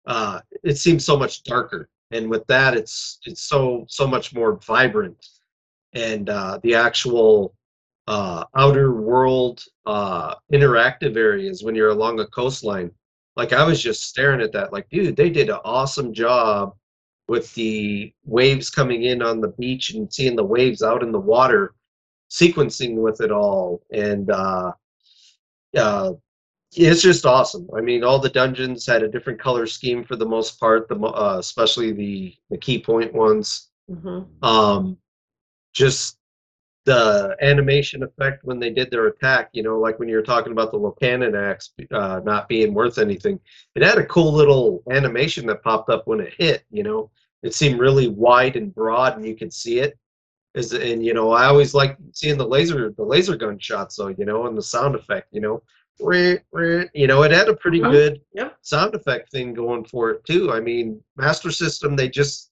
uh, 0.06 0.42
it 0.64 0.78
seems 0.78 1.06
so 1.06 1.18
much 1.18 1.44
darker. 1.44 1.90
And 2.12 2.30
with 2.30 2.46
that, 2.48 2.76
it's 2.76 3.20
it's 3.26 3.42
so 3.42 3.86
so 3.90 4.08
much 4.08 4.34
more 4.34 4.60
vibrant, 4.68 5.18
and 5.94 6.30
uh, 6.30 6.60
the 6.62 6.76
actual 6.76 7.56
uh, 8.08 8.44
outer 8.56 8.94
world 8.94 9.64
uh, 9.86 10.36
interactive 10.54 11.18
areas 11.18 11.64
when 11.64 11.76
you're 11.76 11.90
along 11.90 12.20
a 12.20 12.28
coastline. 12.28 12.92
Like 13.36 13.54
I 13.54 13.66
was 13.66 13.82
just 13.82 14.04
staring 14.04 14.42
at 14.42 14.54
that, 14.54 14.72
like, 14.72 14.88
dude, 14.90 15.16
they 15.16 15.30
did 15.30 15.50
an 15.50 15.60
awesome 15.66 16.14
job 16.14 16.76
with 17.28 17.54
the 17.56 18.14
waves 18.24 18.70
coming 18.70 19.04
in 19.04 19.22
on 19.22 19.42
the 19.42 19.50
beach 19.50 19.90
and 19.92 20.12
seeing 20.14 20.36
the 20.36 20.44
waves 20.44 20.84
out 20.84 21.04
in 21.04 21.12
the 21.12 21.20
water, 21.20 21.74
sequencing 22.30 22.96
with 22.96 23.20
it 23.20 23.32
all, 23.32 23.82
and 23.92 24.30
uh, 24.30 24.72
uh, 25.76 26.12
it's 26.78 27.02
just 27.02 27.26
awesome. 27.26 27.68
I 27.76 27.82
mean, 27.82 28.04
all 28.04 28.20
the 28.20 28.30
dungeons 28.30 28.86
had 28.86 29.04
a 29.04 29.08
different 29.08 29.40
color 29.40 29.66
scheme 29.66 30.04
for 30.04 30.16
the 30.16 30.26
most 30.26 30.60
part, 30.60 30.88
the 30.88 30.96
uh, 30.96 31.38
especially 31.40 31.92
the 31.92 32.36
the 32.50 32.58
key 32.58 32.80
point 32.80 33.14
ones. 33.14 33.70
Mm-hmm. 33.90 34.44
Um, 34.44 34.98
just 35.74 36.18
the 36.86 37.36
animation 37.42 38.04
effect 38.04 38.44
when 38.44 38.60
they 38.60 38.70
did 38.70 38.92
their 38.92 39.08
attack, 39.08 39.50
you 39.54 39.64
know, 39.64 39.80
like 39.80 40.00
when 40.00 40.08
you 40.08 40.16
were 40.16 40.22
talking 40.22 40.52
about 40.52 40.72
the 40.72 40.78
Laconian 40.78 41.36
axe 41.36 41.72
uh, 41.92 42.22
not 42.24 42.48
being 42.48 42.74
worth 42.74 43.00
anything, 43.00 43.40
it 43.76 43.82
had 43.82 43.98
a 43.98 44.06
cool 44.06 44.32
little 44.32 44.84
animation 44.92 45.48
that 45.48 45.64
popped 45.64 45.90
up 45.90 46.06
when 46.06 46.20
it 46.20 46.34
hit. 46.38 46.64
You 46.72 46.84
know, 46.84 47.10
it 47.44 47.54
seemed 47.54 47.80
really 47.80 48.08
wide 48.08 48.56
and 48.56 48.74
broad, 48.74 49.18
and 49.18 49.26
you 49.26 49.36
could 49.36 49.52
see 49.52 49.80
it. 49.80 49.98
Is 50.54 50.72
and 50.72 51.04
you 51.04 51.14
know, 51.14 51.32
I 51.32 51.46
always 51.48 51.74
like 51.74 51.98
seeing 52.14 52.38
the 52.38 52.48
laser 52.48 52.92
the 52.92 53.04
laser 53.04 53.36
gun 53.36 53.60
shots, 53.60 53.98
though. 53.98 54.08
You 54.08 54.26
know, 54.26 54.46
and 54.46 54.58
the 54.58 54.62
sound 54.62 54.96
effect. 54.96 55.28
You 55.32 55.42
know, 55.42 55.64
you 56.00 57.08
know, 57.08 57.24
it 57.24 57.32
had 57.32 57.48
a 57.50 57.56
pretty 57.56 57.80
Mhm. 57.80 57.92
good 57.92 58.22
Yep. 58.34 58.58
sound 58.62 58.96
effect 58.96 59.32
thing 59.32 59.54
going 59.54 59.86
for 59.86 60.12
it 60.12 60.24
too. 60.26 60.52
I 60.52 60.60
mean, 60.60 61.02
Master 61.16 61.52
System, 61.52 61.96
they 61.96 62.10
just 62.10 62.52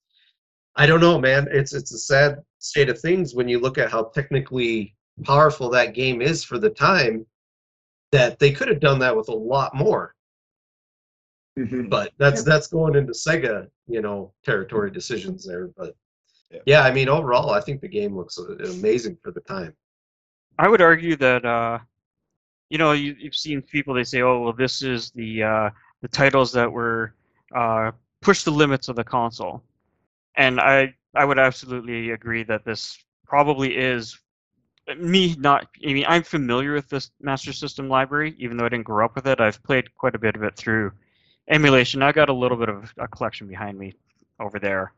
I 0.76 0.86
don't 0.86 1.02
know, 1.02 1.20
man. 1.20 1.48
It's 1.52 1.74
it's 1.74 1.94
a 1.94 1.98
sad 2.00 2.44
state 2.60 2.90
of 2.90 3.00
things 3.00 3.36
when 3.36 3.48
you 3.48 3.60
look 3.60 3.78
at 3.78 3.92
how 3.92 4.06
technically 4.06 4.96
powerful 5.24 5.70
that 5.70 5.94
game 5.94 6.22
is 6.22 6.44
for 6.44 6.58
the 6.58 6.70
time. 6.70 7.26
That 8.12 8.40
they 8.40 8.52
could 8.52 8.68
have 8.68 8.80
done 8.80 9.00
that 9.00 9.16
with 9.16 9.28
a 9.30 9.34
lot 9.36 9.76
more, 9.76 10.16
Mhm. 11.58 11.90
but 11.90 12.12
that's 12.18 12.42
Yep. 12.42 12.46
that's 12.46 12.68
going 12.68 12.96
into 12.96 13.12
Sega, 13.14 13.70
you 13.88 14.02
know, 14.02 14.34
territory 14.44 14.92
decisions 14.92 15.46
there. 15.46 15.68
But 15.76 15.96
Yeah. 16.52 16.60
yeah, 16.66 16.82
I 16.84 16.92
mean, 16.92 17.10
overall, 17.10 17.50
I 17.52 17.60
think 17.62 17.82
the 17.82 17.88
game 17.88 18.16
looks 18.16 18.38
uh, 18.38 18.56
amazing 18.70 19.18
for 19.24 19.32
the 19.32 19.42
time. 19.42 19.76
I 20.60 20.68
would 20.70 20.82
argue 20.82 21.16
that 21.18 21.46
uh, 21.46 21.80
you 22.74 22.80
know 22.80 22.94
you, 22.94 23.16
you've 23.20 23.36
seen 23.36 23.62
people 23.62 23.94
they 23.94 24.04
say, 24.04 24.24
oh 24.24 24.40
well, 24.40 24.52
this 24.52 24.82
is 24.82 25.12
the 25.12 25.44
uh, 25.44 25.70
the 26.02 26.08
titles 26.08 26.52
that 26.54 26.70
were 26.72 27.14
uh, 27.54 27.92
push 28.20 28.42
the 28.42 28.50
limits 28.50 28.88
of 28.88 28.96
the 28.96 29.04
console, 29.04 29.62
and 30.38 30.60
I 30.60 30.96
I 31.14 31.24
would 31.24 31.38
absolutely 31.38 32.10
agree 32.10 32.42
that 32.46 32.66
this 32.66 32.98
probably 33.28 33.78
is 33.78 34.20
me 34.98 35.36
not. 35.38 35.68
I 35.88 35.94
mean, 35.94 36.06
I'm 36.08 36.24
familiar 36.24 36.74
with 36.74 36.90
this 36.90 37.12
Master 37.22 37.54
System 37.54 37.90
library, 37.90 38.34
even 38.40 38.58
though 38.58 38.66
I 38.66 38.70
didn't 38.70 38.86
grow 38.86 39.06
up 39.06 39.14
with 39.14 39.28
it. 39.28 39.40
I've 39.40 39.62
played 39.62 39.96
quite 39.96 40.16
a 40.16 40.20
bit 40.20 40.36
of 40.36 40.42
it 40.42 40.56
through 40.56 40.94
emulation. 41.50 42.02
I 42.02 42.12
got 42.12 42.30
a 42.30 42.34
little 42.34 42.58
bit 42.58 42.70
of 42.70 42.92
a 42.98 43.08
collection 43.08 43.46
behind 43.46 43.78
me 43.78 43.94
over 44.40 44.58
there, 44.58 44.94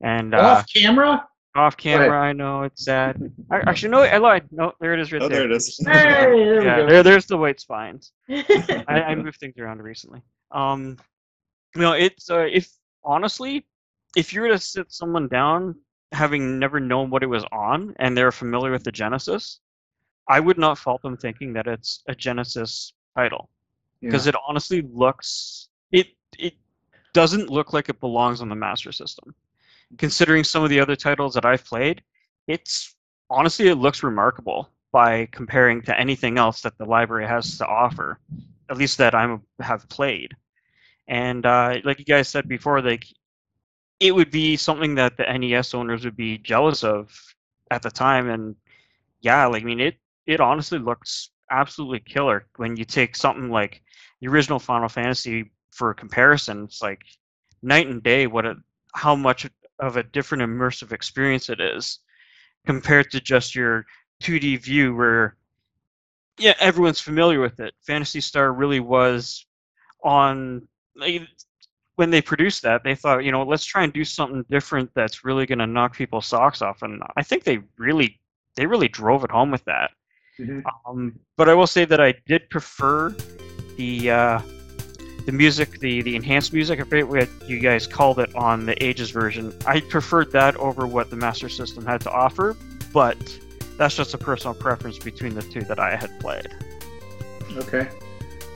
and 0.00 0.36
uh, 0.36 0.38
Off 0.38 0.66
camera? 0.72 1.26
Off 1.54 1.76
camera. 1.76 2.18
I 2.20 2.32
know 2.32 2.62
it's 2.62 2.84
sad. 2.84 3.30
I, 3.50 3.58
actually, 3.66 3.90
no, 3.90 4.02
I 4.02 4.16
lied. 4.18 4.44
No, 4.50 4.72
there 4.80 4.94
it 4.94 5.00
is 5.00 5.12
right 5.12 5.20
Oh, 5.22 5.28
there. 5.28 5.40
there 5.40 5.50
it 5.50 5.56
is. 5.56 5.78
Hey, 5.84 5.92
there 5.92 6.34
we 6.34 6.40
yeah, 6.64 6.76
go. 6.78 6.86
there, 6.88 7.02
there's 7.02 7.26
the 7.26 7.36
white 7.36 7.60
spines. 7.60 8.12
I, 8.30 8.84
I 8.88 9.14
moved 9.14 9.38
things 9.38 9.54
around 9.58 9.82
recently. 9.82 10.22
Um, 10.50 10.96
you 11.74 11.82
know, 11.82 11.92
it's 11.92 12.30
uh, 12.30 12.46
if 12.50 12.70
honestly, 13.04 13.66
if 14.16 14.32
you 14.32 14.42
were 14.42 14.48
to 14.48 14.58
sit 14.58 14.92
someone 14.92 15.28
down 15.28 15.74
having 16.12 16.58
never 16.58 16.78
known 16.80 17.10
what 17.10 17.22
it 17.22 17.26
was 17.26 17.44
on 17.52 17.94
and 17.98 18.16
they're 18.16 18.32
familiar 18.32 18.70
with 18.70 18.84
the 18.84 18.92
Genesis, 18.92 19.60
I 20.28 20.40
would 20.40 20.58
not 20.58 20.78
fault 20.78 21.02
them 21.02 21.16
thinking 21.16 21.52
that 21.54 21.66
it's 21.66 22.02
a 22.08 22.14
Genesis 22.14 22.92
title 23.16 23.48
because 24.00 24.26
it 24.26 24.34
honestly 24.46 24.82
looks 24.92 25.68
it 25.92 26.08
it 26.38 26.54
doesn't 27.14 27.50
look 27.50 27.72
like 27.72 27.88
it 27.88 28.00
belongs 28.00 28.40
on 28.42 28.48
the 28.48 28.54
Master 28.54 28.92
System. 28.92 29.34
Considering 29.98 30.44
some 30.44 30.64
of 30.64 30.70
the 30.70 30.80
other 30.80 30.96
titles 30.96 31.34
that 31.34 31.44
I've 31.44 31.64
played, 31.64 32.02
it's 32.46 32.94
honestly 33.30 33.68
it 33.68 33.76
looks 33.76 34.02
remarkable 34.02 34.70
by 34.92 35.26
comparing 35.32 35.82
to 35.82 35.98
anything 35.98 36.38
else 36.38 36.60
that 36.60 36.76
the 36.78 36.84
library 36.84 37.26
has 37.26 37.56
to 37.58 37.66
offer, 37.66 38.18
at 38.70 38.76
least 38.76 38.98
that 38.98 39.14
I 39.14 39.38
have 39.60 39.88
played. 39.88 40.32
And 41.08 41.44
uh, 41.46 41.78
like 41.84 41.98
you 41.98 42.04
guys 42.04 42.28
said 42.28 42.48
before, 42.48 42.80
like 42.80 43.06
it 44.00 44.14
would 44.14 44.30
be 44.30 44.56
something 44.56 44.94
that 44.96 45.16
the 45.16 45.24
NES 45.24 45.74
owners 45.74 46.04
would 46.04 46.16
be 46.16 46.38
jealous 46.38 46.84
of 46.84 47.10
at 47.70 47.82
the 47.82 47.90
time. 47.90 48.28
And 48.28 48.56
yeah, 49.20 49.46
like 49.46 49.62
I 49.62 49.66
mean, 49.66 49.80
it 49.80 49.96
it 50.26 50.40
honestly 50.40 50.78
looks 50.78 51.30
absolutely 51.50 52.00
killer 52.00 52.46
when 52.56 52.76
you 52.76 52.84
take 52.84 53.16
something 53.16 53.50
like 53.50 53.82
the 54.20 54.28
original 54.28 54.58
Final 54.58 54.88
Fantasy 54.88 55.50
for 55.70 55.94
comparison. 55.94 56.64
It's 56.64 56.82
like 56.82 57.02
night 57.62 57.86
and 57.88 58.02
day 58.02 58.26
what 58.26 58.46
a, 58.46 58.56
how 58.94 59.14
much 59.16 59.48
of 59.82 59.96
a 59.96 60.02
different 60.02 60.42
immersive 60.42 60.92
experience 60.92 61.50
it 61.50 61.60
is 61.60 61.98
compared 62.64 63.10
to 63.10 63.20
just 63.20 63.54
your 63.54 63.84
2D 64.22 64.62
view 64.62 64.94
where 64.94 65.36
yeah 66.38 66.54
everyone's 66.60 67.00
familiar 67.00 67.40
with 67.40 67.58
it. 67.58 67.74
Phantasy 67.82 68.20
Star 68.20 68.52
really 68.52 68.80
was 68.80 69.44
on 70.04 70.66
like, 70.96 71.22
when 71.96 72.10
they 72.10 72.22
produced 72.22 72.62
that 72.62 72.84
they 72.84 72.94
thought 72.94 73.24
you 73.24 73.32
know 73.32 73.42
let's 73.42 73.64
try 73.64 73.82
and 73.82 73.92
do 73.92 74.04
something 74.04 74.44
different 74.48 74.88
that's 74.94 75.24
really 75.24 75.46
going 75.46 75.58
to 75.58 75.66
knock 75.66 75.94
people's 75.94 76.26
socks 76.26 76.62
off 76.62 76.82
and 76.82 77.02
I 77.16 77.24
think 77.24 77.42
they 77.42 77.58
really 77.76 78.20
they 78.54 78.66
really 78.66 78.88
drove 78.88 79.24
it 79.24 79.30
home 79.30 79.50
with 79.50 79.64
that. 79.64 79.90
Mhm. 80.38 80.62
Um, 80.86 81.18
but 81.36 81.48
I 81.48 81.54
will 81.54 81.66
say 81.66 81.84
that 81.86 82.00
I 82.00 82.14
did 82.26 82.48
prefer 82.50 83.10
the 83.76 84.10
uh, 84.10 84.40
the 85.26 85.32
music, 85.32 85.78
the 85.80 86.02
the 86.02 86.16
enhanced 86.16 86.52
music. 86.52 86.80
I 86.80 86.84
forget 86.84 87.08
what 87.08 87.28
you 87.48 87.58
guys 87.58 87.86
called 87.86 88.18
it 88.18 88.34
on 88.34 88.66
the 88.66 88.82
Ages 88.82 89.10
version. 89.10 89.56
I 89.66 89.80
preferred 89.80 90.32
that 90.32 90.56
over 90.56 90.86
what 90.86 91.10
the 91.10 91.16
Master 91.16 91.48
System 91.48 91.84
had 91.84 92.00
to 92.02 92.10
offer, 92.10 92.56
but 92.92 93.18
that's 93.76 93.96
just 93.96 94.14
a 94.14 94.18
personal 94.18 94.54
preference 94.54 94.98
between 94.98 95.34
the 95.34 95.42
two 95.42 95.62
that 95.62 95.78
I 95.78 95.96
had 95.96 96.18
played. 96.20 96.48
Okay. 97.56 97.88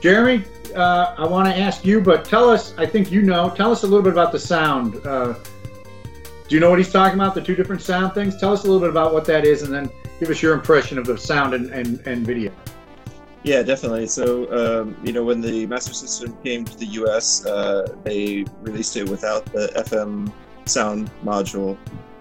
Jeremy, 0.01 0.45
uh, 0.75 1.15
I 1.17 1.27
want 1.27 1.49
to 1.49 1.57
ask 1.57 1.85
you, 1.85 2.01
but 2.01 2.25
tell 2.25 2.51
us, 2.51 2.75
I 2.79 2.87
think 2.87 3.11
you 3.11 3.23
know, 3.23 3.51
tell 3.51 3.73
us 3.73 3.83
a 3.83 3.87
little 3.87 4.03
bit 4.03 4.13
about 4.13 4.33
the 4.33 4.39
sound. 4.39 5.05
Uh, 5.07 5.35
do 6.49 6.55
you 6.55 6.61
know 6.61 6.71
what 6.71 6.79
he's 6.79 6.93
talking 6.93 7.19
about, 7.19 7.35
the 7.35 7.43
two 7.43 7.57
different 7.57 7.83
sound 7.83 8.13
things? 8.13 8.39
Tell 8.39 8.53
us 8.53 8.63
a 8.63 8.67
little 8.67 8.81
bit 8.81 8.91
about 8.91 9.13
what 9.13 9.25
that 9.25 9.45
is, 9.45 9.63
and 9.63 9.73
then 9.73 9.91
give 10.21 10.31
us 10.31 10.41
your 10.43 10.55
impression 10.55 10.99
of 10.99 11.07
the 11.07 11.19
sound 11.19 11.55
and, 11.55 11.71
and, 11.71 12.07
and 12.07 12.27
video. 12.27 12.53
Yeah, 13.47 13.63
definitely. 13.63 14.09
So, 14.09 14.51
um, 14.51 14.97
you 15.05 15.13
know, 15.13 15.23
when 15.23 15.41
the 15.41 15.67
Master 15.67 15.95
System 15.95 16.37
came 16.43 16.65
to 16.65 16.77
the 16.77 16.87
US, 17.01 17.47
uh, 17.47 17.87
they 18.03 18.45
released 18.61 18.97
it 18.97 19.09
without 19.09 19.45
the 19.47 19.69
FM 19.77 20.33
sound 20.65 21.13
module 21.25 21.79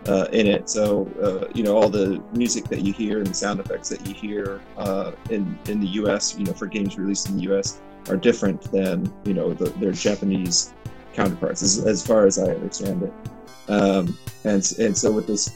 uh, 0.07 0.27
in 0.31 0.45
it. 0.45 0.69
So, 0.69 1.07
uh, 1.19 1.51
you 1.55 1.63
know, 1.63 1.75
all 1.75 1.89
the 1.89 2.21
music 2.33 2.65
that 2.65 2.81
you 2.81 2.93
hear 2.93 3.21
and 3.21 3.35
sound 3.35 3.59
effects 3.59 3.89
that 3.89 4.05
you 4.05 4.13
hear 4.13 4.61
uh, 4.77 5.13
in 5.31 5.57
in 5.67 5.79
the 5.79 5.87
US, 6.01 6.37
you 6.37 6.45
know, 6.45 6.53
for 6.53 6.67
games 6.67 6.95
released 6.95 7.27
in 7.27 7.37
the 7.37 7.51
US, 7.55 7.81
are 8.07 8.17
different 8.17 8.61
than 8.71 9.11
you 9.23 9.33
know 9.33 9.51
the, 9.51 9.71
their 9.79 9.93
Japanese 9.93 10.75
counterparts, 11.13 11.63
as, 11.63 11.83
as 11.87 12.05
far 12.05 12.27
as 12.27 12.37
I 12.37 12.51
understand 12.51 13.01
it. 13.01 13.13
Um, 13.67 14.15
and 14.43 14.61
and 14.77 14.95
so 14.95 15.11
with 15.11 15.25
this 15.25 15.49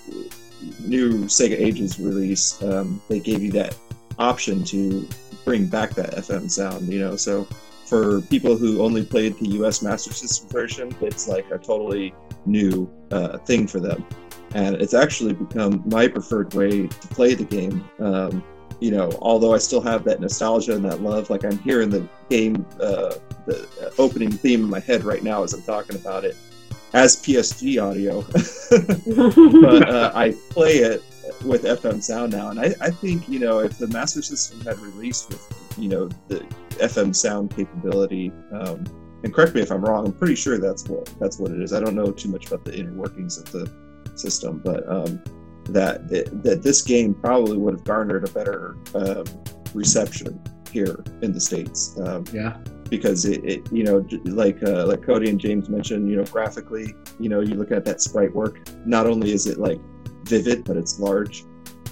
new 0.80 1.26
Sega 1.26 1.60
Ages 1.60 2.00
release, 2.00 2.60
um, 2.64 3.00
they 3.08 3.20
gave 3.20 3.44
you 3.44 3.52
that 3.52 3.78
option 4.18 4.64
to 4.64 5.08
bring 5.50 5.66
back 5.66 5.96
that 5.96 6.12
FM 6.12 6.48
sound, 6.48 6.88
you 6.88 7.00
know. 7.00 7.16
So 7.16 7.46
for 7.88 8.22
people 8.22 8.56
who 8.56 8.84
only 8.84 9.04
played 9.04 9.36
the 9.40 9.48
US 9.62 9.82
Master 9.82 10.14
System 10.14 10.48
version, 10.48 10.96
it's 11.02 11.28
like 11.28 11.50
a 11.50 11.58
totally 11.58 12.14
new 12.46 12.88
uh, 13.10 13.40
thing 13.40 13.66
for 13.66 13.80
them. 13.80 14.06
and 14.54 14.76
it's 14.76 14.94
actually 14.94 15.34
become 15.34 15.82
my 15.88 16.08
preferred 16.08 16.54
way 16.54 16.86
to 16.86 17.08
play 17.08 17.34
the 17.34 17.44
game. 17.44 17.84
Um, 17.98 18.44
you 18.80 18.92
know, 18.92 19.10
although 19.24 19.56
I 19.56 19.58
still 19.58 19.82
have 19.82 20.04
that 20.04 20.20
nostalgia 20.22 20.76
and 20.76 20.86
that 20.86 21.02
love, 21.02 21.32
like 21.32 21.44
I'm 21.44 21.58
hearing 21.60 21.90
the 21.90 22.08
game, 22.30 22.64
uh, 22.80 23.16
the 23.48 23.92
opening 23.98 24.32
theme 24.32 24.64
in 24.66 24.70
my 24.70 24.80
head 24.80 25.04
right 25.04 25.24
now 25.24 25.42
as 25.42 25.54
I'm 25.54 25.64
talking 25.64 25.96
about 25.96 26.26
it, 26.26 26.38
as 26.94 27.16
PSG 27.16 27.82
audio. 27.82 28.22
but 29.66 29.90
uh, 29.90 30.12
I 30.14 30.36
play 30.52 30.78
it 30.78 31.02
with 31.44 31.64
FM 31.64 32.02
sound 32.04 32.32
now, 32.34 32.50
and 32.50 32.60
I, 32.60 32.74
I 32.82 32.90
think 32.92 33.28
you 33.30 33.40
know 33.40 33.60
if 33.60 33.78
the 33.78 33.88
Master 33.88 34.22
System 34.22 34.62
had 34.62 34.80
released 34.80 35.30
with 35.30 35.74
you 35.78 35.88
know 35.90 36.10
the 36.28 36.40
FM 36.80 37.16
sound 37.16 37.56
capability, 37.56 38.32
um, 38.52 38.84
and 39.24 39.34
correct 39.34 39.56
me 39.56 39.62
if 39.62 39.72
I'm 39.72 39.84
wrong, 39.84 40.06
I'm 40.08 40.14
pretty 40.14 40.36
sure 40.36 40.58
that's 40.58 40.88
what 40.88 41.06
that's 41.20 41.40
what 41.40 41.52
it 41.52 41.62
is. 41.62 41.74
I 41.74 41.80
don't 41.80 41.96
know 41.96 42.12
too 42.12 42.30
much 42.30 42.48
about 42.48 42.66
the 42.66 42.78
inner 42.78 42.94
workings 42.94 43.38
of 43.38 43.52
the 43.52 43.72
system, 44.16 44.62
but 44.64 44.88
um, 44.90 45.22
that 45.66 46.02
it, 46.12 46.44
that 46.44 46.62
this 46.64 46.82
game 46.82 47.14
probably 47.14 47.58
would 47.58 47.74
have 47.76 47.84
garnered 47.84 48.28
a 48.28 48.32
better 48.32 48.78
um, 48.96 49.24
reception 49.74 50.42
here 50.72 51.04
in 51.22 51.32
the 51.32 51.40
states. 51.40 51.98
Um, 52.02 52.24
Yeah. 52.32 52.58
because 52.90 53.26
it, 53.26 53.44
it 53.46 53.72
you 53.72 53.84
know 53.84 54.06
like 54.26 54.62
uh, 54.64 54.86
like 54.86 55.04
Cody 55.04 55.30
and 55.30 55.40
James 55.40 55.70
mentioned 55.70 56.10
you 56.10 56.16
know 56.18 56.24
graphically 56.26 56.94
you 57.20 57.30
know 57.30 57.40
you 57.42 57.54
look 57.56 57.72
at 57.72 57.86
that 57.86 58.02
sprite 58.02 58.34
work 58.34 58.68
not 58.86 59.06
only 59.06 59.32
is 59.32 59.46
it 59.48 59.58
like 59.60 59.80
vivid 60.30 60.64
but 60.64 60.78
it's 60.78 61.00
large 61.00 61.44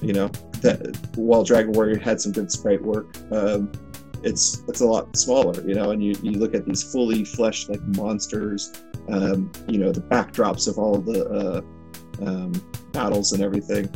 you 0.01 0.13
know 0.13 0.27
that 0.61 1.07
while 1.15 1.43
Dragon 1.43 1.71
Warrior 1.71 1.97
had 1.97 2.21
some 2.21 2.31
good 2.31 2.51
sprite 2.51 2.81
work 2.81 3.15
um, 3.31 3.71
it's 4.23 4.63
it's 4.67 4.81
a 4.81 4.85
lot 4.85 5.15
smaller 5.17 5.61
you 5.67 5.73
know 5.73 5.91
and 5.91 6.03
you, 6.03 6.15
you 6.21 6.31
look 6.31 6.53
at 6.53 6.65
these 6.65 6.83
fully 6.91 7.25
fleshed 7.25 7.69
like 7.69 7.81
monsters 7.95 8.83
um, 9.09 9.51
you 9.67 9.77
know 9.77 9.91
the 9.91 10.01
backdrops 10.01 10.67
of 10.67 10.77
all 10.77 10.97
the 10.99 11.25
uh, 11.29 12.25
um, 12.25 12.51
battles 12.91 13.33
and 13.33 13.43
everything 13.43 13.89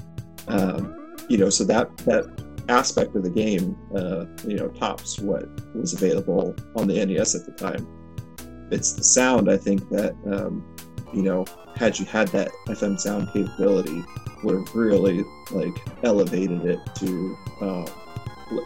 um, 0.48 1.16
you 1.30 1.38
know 1.38 1.50
so 1.50 1.64
that 1.64 1.96
that 2.00 2.26
aspect 2.72 3.16
of 3.16 3.24
the 3.24 3.30
game, 3.30 3.78
uh, 3.96 4.26
you 4.48 4.56
know, 4.56 4.70
tops 4.70 5.20
what 5.20 5.46
was 5.76 5.94
available 5.94 6.56
on 6.76 6.88
the 6.88 7.06
NES 7.06 7.36
at 7.36 7.46
the 7.46 7.52
time. 7.52 7.88
It's 8.72 8.94
the 8.94 9.04
sound, 9.04 9.52
I 9.52 9.58
think, 9.58 9.88
that 9.90 10.16
um, 10.26 10.66
you 11.14 11.22
know, 11.22 11.46
had 11.76 12.00
you 12.00 12.06
had 12.06 12.30
that 12.30 12.52
FM 12.68 13.00
sound 13.00 13.28
capability, 13.34 14.04
would 14.44 14.56
have 14.56 14.76
really 14.76 15.24
like 15.52 15.78
elevated 16.04 16.66
it 16.66 16.80
to 16.96 17.38
uh, 17.62 17.86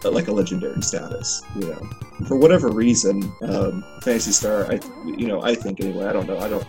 like 0.04 0.28
a 0.28 0.32
legendary 0.32 0.82
status. 0.82 1.42
You 1.54 1.68
know, 1.68 2.26
for 2.26 2.36
whatever 2.36 2.68
reason, 2.68 3.32
um, 3.42 3.84
Phantasy 4.02 4.32
Star, 4.32 4.70
I 4.70 4.80
you 5.04 5.26
know, 5.26 5.42
I 5.42 5.54
think 5.54 5.80
anyway. 5.80 6.06
I 6.06 6.12
don't 6.12 6.26
know. 6.26 6.38
I 6.38 6.48
don't 6.48 6.66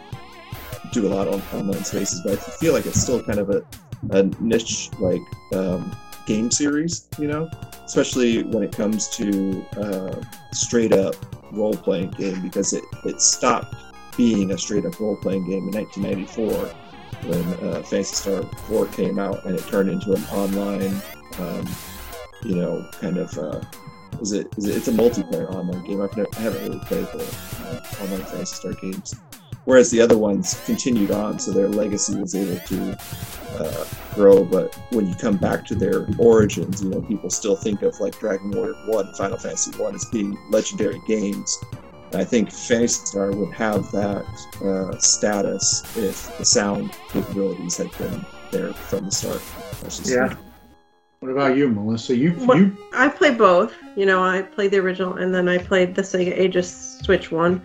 do 0.91 1.08
a 1.08 1.10
lot 1.10 1.28
on 1.28 1.41
online 1.53 1.84
spaces, 1.84 2.22
but 2.24 2.34
I 2.34 2.36
feel 2.36 2.74
like 2.74 2.86
it's 2.86 3.01
still 3.01 3.22
kind 3.24 3.39
of 3.39 3.49
a, 3.49 3.64
a 4.12 4.24
niche 4.39 4.89
like 4.99 5.22
um, 5.53 5.95
game 6.26 6.51
series, 6.51 7.08
you 7.18 7.28
know, 7.28 7.49
especially 7.86 8.43
when 8.43 8.64
it 8.64 8.72
comes 8.72 9.08
to 9.10 9.66
uh, 9.78 10.22
straight 10.53 10.93
up 10.93 11.16
role 11.51 11.76
playing 11.76 12.12
game 12.12 12.41
because 12.41 12.74
it, 12.74 12.84
it 13.05 13.22
stopped 13.22 13.76
being 14.16 14.51
a 14.51 14.58
straight 14.58 14.86
up 14.86 14.99
role 14.99 15.16
playing 15.16 15.45
game 15.45 15.70
in 15.70 15.74
1994 15.74 16.87
when 17.26 17.43
uh, 17.70 17.84
Phantasy 17.84 18.15
Star 18.15 18.43
4 18.43 18.88
came 18.88 19.20
out 19.20 19.45
and 19.45 19.57
it 19.57 19.65
turned 19.68 19.89
into 19.89 20.13
an 20.13 20.24
online, 20.26 20.95
um, 21.39 21.68
you 22.43 22.55
know, 22.55 22.88
kind 22.99 23.18
of. 23.18 23.38
Uh, 23.38 23.61
is 24.22 24.32
it, 24.32 24.47
is 24.57 24.65
it? 24.65 24.78
It's 24.78 24.88
a 24.88 24.91
multiplayer 24.91 25.53
online 25.53 25.84
game. 25.84 26.01
I've 26.01 26.15
never, 26.15 26.30
I 26.38 26.39
haven't 26.39 26.63
really 26.63 26.80
played 26.80 27.05
the 27.07 27.24
uh, 27.63 28.03
online 28.03 28.26
Phantasy 28.26 28.55
Star 28.55 28.74
games. 28.74 29.15
Whereas 29.65 29.91
the 29.91 29.99
other 29.99 30.18
ones 30.18 30.59
continued 30.65 31.11
on, 31.11 31.39
so 31.39 31.51
their 31.51 31.68
legacy 31.68 32.15
was 32.15 32.34
able 32.34 32.57
to 32.68 32.97
uh, 33.59 33.86
grow. 34.15 34.45
But 34.45 34.74
when 34.91 35.07
you 35.07 35.13
come 35.15 35.36
back 35.36 35.65
to 35.65 35.76
their 35.76 36.07
origins, 36.18 36.82
you 36.82 36.89
know, 36.89 37.01
people 37.01 37.30
still 37.30 37.57
think 37.57 37.82
of 37.82 37.99
like 37.99 38.18
Dragon 38.18 38.51
Warrior 38.51 38.76
One, 38.86 39.13
Final 39.15 39.38
Fantasy 39.38 39.72
One 39.78 39.93
as 39.93 40.05
being 40.05 40.38
legendary 40.49 41.01
games. 41.05 41.61
And 42.12 42.22
I 42.22 42.24
think 42.24 42.51
Phantasy 42.51 43.05
Star 43.05 43.32
would 43.32 43.53
have 43.53 43.91
that 43.91 44.26
uh, 44.64 44.97
status 44.97 45.84
if 45.97 46.38
the 46.38 46.45
sound 46.45 46.91
capabilities 47.10 47.78
had 47.78 47.95
been 47.97 48.26
there 48.51 48.74
from 48.74 49.05
the 49.05 49.12
start. 49.12 49.41
That's 49.82 49.97
just- 49.99 50.12
Yeah. 50.12 50.36
What 51.20 51.32
about 51.32 51.58
you, 51.58 51.68
Melissa? 51.70 52.16
You 52.16 52.32
What- 52.32 52.58
you 52.60 52.78
I 52.93 53.10
play 53.10 53.34
both. 53.34 53.74
You 53.95 54.05
know, 54.05 54.24
I 54.24 54.43
played 54.43 54.70
the 54.72 54.78
original 54.78 55.16
and 55.16 55.34
then 55.34 55.49
I 55.49 55.58
played 55.58 55.95
the 55.95 56.03
Sega 56.03 56.32
Ages 56.38 56.99
Switch 57.03 57.32
one. 57.32 57.62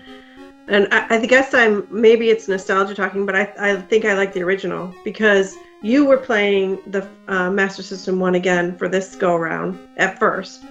And 0.68 0.88
I, 0.90 1.16
I 1.16 1.26
guess 1.26 1.53
I'm 1.53 1.86
maybe 1.90 2.30
it's 2.30 2.49
nostalgia 2.49 2.95
talking, 2.95 3.26
but 3.26 3.36
I, 3.36 3.53
I 3.59 3.76
think 3.76 4.05
I 4.07 4.14
like 4.14 4.32
the 4.32 4.43
original 4.43 4.95
because 5.05 5.55
you 5.82 6.05
were 6.07 6.16
playing 6.16 6.78
the 6.86 7.07
uh, 7.28 7.51
Master 7.51 7.82
System 7.82 8.18
one 8.20 8.36
again 8.36 8.76
for 8.78 8.88
this 8.88 9.16
go 9.16 9.34
around 9.34 9.76
at 9.97 10.18
first, 10.20 10.62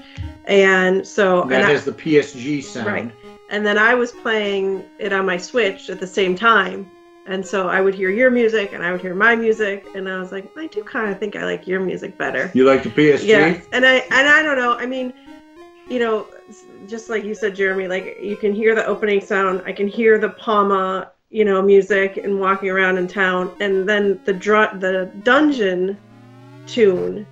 and 0.45 1.05
so 1.05 1.43
that 1.49 1.55
and 1.61 1.65
I- 1.65 1.71
has 1.73 1.83
the 1.83 1.91
PSG 1.91 2.63
sound. 2.63 2.87
Right. 2.87 3.11
And 3.51 3.65
then 3.65 3.77
I 3.77 3.93
was 3.93 4.13
playing 4.13 4.85
it 4.97 5.11
on 5.11 5.25
my 5.25 5.37
Switch 5.37 5.89
at 5.89 5.99
the 5.99 6.07
same 6.07 6.35
time. 6.35 6.89
And 7.27 7.45
so 7.45 7.67
I 7.67 7.81
would 7.81 7.93
hear 7.93 8.09
your 8.09 8.31
music 8.31 8.71
and 8.73 8.81
I 8.81 8.91
would 8.91 9.01
hear 9.01 9.13
my 9.13 9.35
music 9.35 9.85
and 9.93 10.09
I 10.09 10.19
was 10.19 10.31
like, 10.31 10.49
I 10.57 10.67
do 10.67 10.83
kind 10.83 11.11
of 11.11 11.19
think 11.19 11.35
I 11.35 11.43
like 11.43 11.67
your 11.67 11.81
music 11.81 12.17
better. 12.17 12.49
You 12.53 12.63
like 12.63 12.81
the 12.81 12.89
PSG? 12.89 13.25
Yes. 13.25 13.65
And 13.73 13.85
I 13.85 13.97
and 14.09 14.27
I 14.27 14.41
don't 14.41 14.57
know. 14.57 14.73
I 14.73 14.85
mean, 14.85 15.13
you 15.87 15.99
know, 15.99 16.27
just 16.87 17.09
like 17.09 17.23
you 17.25 17.35
said 17.35 17.53
Jeremy, 17.55 17.87
like 17.87 18.17
you 18.21 18.37
can 18.37 18.55
hear 18.55 18.73
the 18.73 18.85
opening 18.85 19.21
sound. 19.21 19.61
I 19.65 19.73
can 19.73 19.87
hear 19.87 20.17
the 20.17 20.29
Palma, 20.29 21.11
you 21.29 21.45
know, 21.45 21.61
music 21.61 22.17
and 22.17 22.39
walking 22.39 22.69
around 22.69 22.97
in 22.97 23.07
town 23.07 23.51
and 23.59 23.87
then 23.87 24.19
the 24.23 24.33
dr- 24.33 24.79
the 24.79 25.11
dungeon 25.23 25.97
tune 26.67 27.27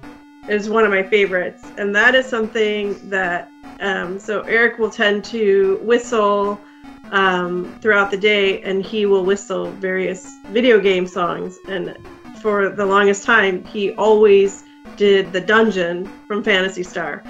is 0.50 0.70
one 0.70 0.84
of 0.84 0.92
my 0.92 1.02
favorites. 1.02 1.64
And 1.78 1.96
that 1.96 2.14
is 2.14 2.26
something 2.26 3.10
that 3.10 3.50
um, 3.80 4.20
so 4.20 4.42
Eric 4.42 4.78
will 4.80 4.90
tend 4.90 5.24
to 5.26 5.80
whistle 5.82 6.60
um, 7.12 7.78
throughout 7.82 8.12
the 8.12 8.18
day, 8.18 8.62
and 8.62 8.86
he 8.86 9.06
will 9.06 9.26
whistle 9.26 9.72
various 9.72 10.38
video 10.48 10.80
game 10.80 11.08
songs. 11.08 11.58
And 11.68 11.98
for 12.42 12.70
the 12.70 12.86
longest 12.86 13.24
time, 13.24 13.64
he 13.64 13.94
always 13.94 14.64
did 14.98 15.32
the 15.32 15.42
dungeon 15.42 16.12
from 16.28 16.44
Phantasy 16.44 16.84
Star. 16.84 17.24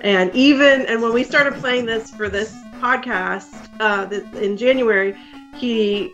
And 0.00 0.34
even 0.34 0.82
and 0.86 1.02
when 1.02 1.12
we 1.12 1.24
started 1.24 1.54
playing 1.54 1.86
this 1.86 2.10
for 2.10 2.28
this 2.28 2.54
podcast 2.80 3.68
uh, 3.80 4.08
in 4.38 4.56
January, 4.56 5.16
he 5.56 6.12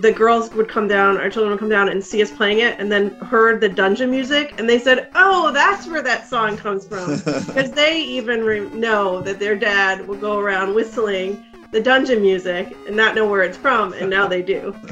the 0.00 0.12
girls 0.12 0.52
would 0.54 0.68
come 0.68 0.88
down, 0.88 1.16
our 1.18 1.30
children 1.30 1.50
would 1.52 1.60
come 1.60 1.68
down 1.68 1.88
and 1.88 2.02
see 2.04 2.22
us 2.22 2.30
playing 2.30 2.60
it, 2.60 2.78
and 2.78 2.90
then 2.90 3.10
heard 3.16 3.60
the 3.60 3.68
dungeon 3.68 4.10
music, 4.10 4.54
and 4.58 4.68
they 4.68 4.78
said, 4.78 5.08
"Oh, 5.14 5.52
that's 5.52 5.86
where 5.86 6.02
that 6.02 6.26
song 6.28 6.56
comes 6.56 6.86
from." 6.86 7.16
because 7.46 7.70
they 7.72 8.00
even 8.02 8.42
re- 8.44 8.68
know 8.70 9.20
that 9.22 9.38
their 9.38 9.56
dad 9.56 10.06
will 10.06 10.16
go 10.16 10.38
around 10.38 10.74
whistling 10.74 11.44
the 11.72 11.80
dungeon 11.80 12.22
music 12.22 12.76
and 12.86 12.96
not 12.96 13.14
know 13.16 13.26
where 13.28 13.42
it's 13.42 13.56
from, 13.56 13.92
and 13.94 14.08
now 14.10 14.26
they 14.26 14.42
do. 14.42 14.74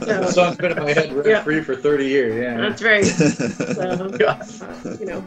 The 0.00 0.32
song's 0.32 0.56
been 0.56 0.72
in 0.72 0.78
my 0.78 0.92
head 0.92 1.12
rent 1.12 1.28
Yeah. 1.28 1.42
free 1.42 1.60
for 1.60 1.76
30 1.76 2.06
years. 2.06 2.34
Yeah. 2.34 2.56
That's 2.56 2.82
right. 2.82 3.04
So, 3.74 3.82
uh, 4.26 4.96
you 4.98 5.06
know, 5.06 5.24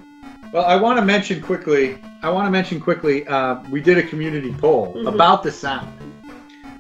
Well, 0.51 0.65
I 0.65 0.75
want 0.75 0.97
to 0.99 1.05
mention 1.05 1.41
quickly. 1.41 1.97
I 2.21 2.29
want 2.29 2.47
to 2.47 2.51
mention 2.51 2.79
quickly. 2.79 3.25
Uh, 3.27 3.57
we 3.69 3.79
did 3.81 3.97
a 3.97 4.03
community 4.03 4.51
poll 4.53 4.93
Mhm. 4.95 5.13
about 5.13 5.43
the 5.43 5.51
sound, 5.51 5.87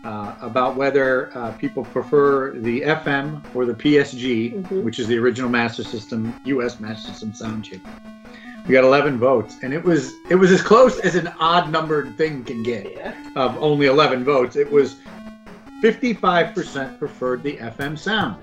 uh, 0.03 0.35
about 0.41 0.75
whether 0.75 1.31
uh, 1.37 1.51
people 1.53 1.85
prefer 1.85 2.51
the 2.51 2.81
FM 2.81 3.41
or 3.55 3.65
the 3.65 3.73
PSG, 3.73 4.53
Mhm. 4.63 4.83
which 4.83 4.99
is 4.99 5.07
the 5.07 5.17
original 5.17 5.49
Master 5.49 5.83
System 5.83 6.33
U.S. 6.45 6.79
Master 6.79 7.09
System 7.11 7.33
sound 7.33 7.63
chip. 7.65 7.81
We 8.67 8.73
got 8.73 8.83
11 8.83 9.17
votes, 9.17 9.57
and 9.61 9.73
it 9.73 9.83
was 9.83 10.13
it 10.29 10.35
was 10.35 10.51
as 10.51 10.61
close 10.61 10.99
as 10.99 11.15
an 11.15 11.27
odd 11.39 11.69
numbered 11.71 12.17
thing 12.17 12.43
can 12.43 12.63
get 12.63 12.91
yeah. 12.93 13.13
of 13.35 13.57
only 13.61 13.87
11 13.87 14.23
votes. 14.23 14.55
It 14.55 14.71
was 14.71 14.97
55% 15.81 16.97
preferred 16.97 17.43
the 17.43 17.57
FM 17.57 17.97
sound 17.97 18.41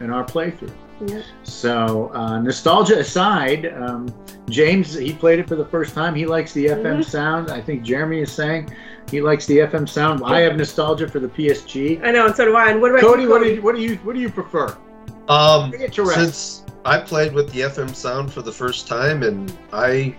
in 0.00 0.10
our 0.10 0.24
playthrough. 0.24 0.72
Yeah. 1.04 1.22
So, 1.42 2.10
uh, 2.14 2.40
nostalgia 2.40 2.98
aside, 2.98 3.72
um, 3.74 4.08
James, 4.48 4.94
he 4.94 5.12
played 5.12 5.38
it 5.40 5.48
for 5.48 5.56
the 5.56 5.64
first 5.64 5.94
time. 5.94 6.14
He 6.14 6.26
likes 6.26 6.52
the 6.52 6.66
FM 6.66 6.98
Mhm. 7.00 7.04
sound. 7.04 7.50
I 7.50 7.60
think 7.60 7.82
Jeremy 7.82 8.20
is 8.20 8.30
saying 8.30 8.70
he 9.10 9.20
likes 9.20 9.46
the 9.46 9.58
FM 9.58 9.88
sound. 9.88 10.22
I 10.24 10.40
have 10.40 10.56
nostalgia 10.56 11.08
for 11.08 11.18
the 11.20 11.28
PSG. 11.28 12.02
I 12.04 12.10
know, 12.12 12.26
and 12.26 12.34
so 12.34 12.44
do 12.44 12.56
I. 12.56 12.70
And 12.70 12.80
what 12.80 12.90
about 12.92 13.02
Cody, 13.02 13.22
you, 13.24 13.28
what 13.30 13.42
do 13.42 13.48
you, 13.50 13.62
what 13.62 13.74
do 13.76 13.82
you 13.82 13.96
what 13.96 14.14
do 14.14 14.20
you 14.20 14.30
prefer? 14.30 14.76
Um, 15.28 15.70
Bring 15.70 15.82
it 15.82 15.92
to 15.94 16.02
rest. 16.02 16.14
since 16.14 16.64
I 16.84 16.98
played 16.98 17.32
with 17.32 17.52
the 17.52 17.60
FM 17.60 17.94
sound 17.94 18.32
for 18.32 18.42
the 18.42 18.52
first 18.52 18.86
time, 18.86 19.22
and 19.22 19.52
I 19.72 20.14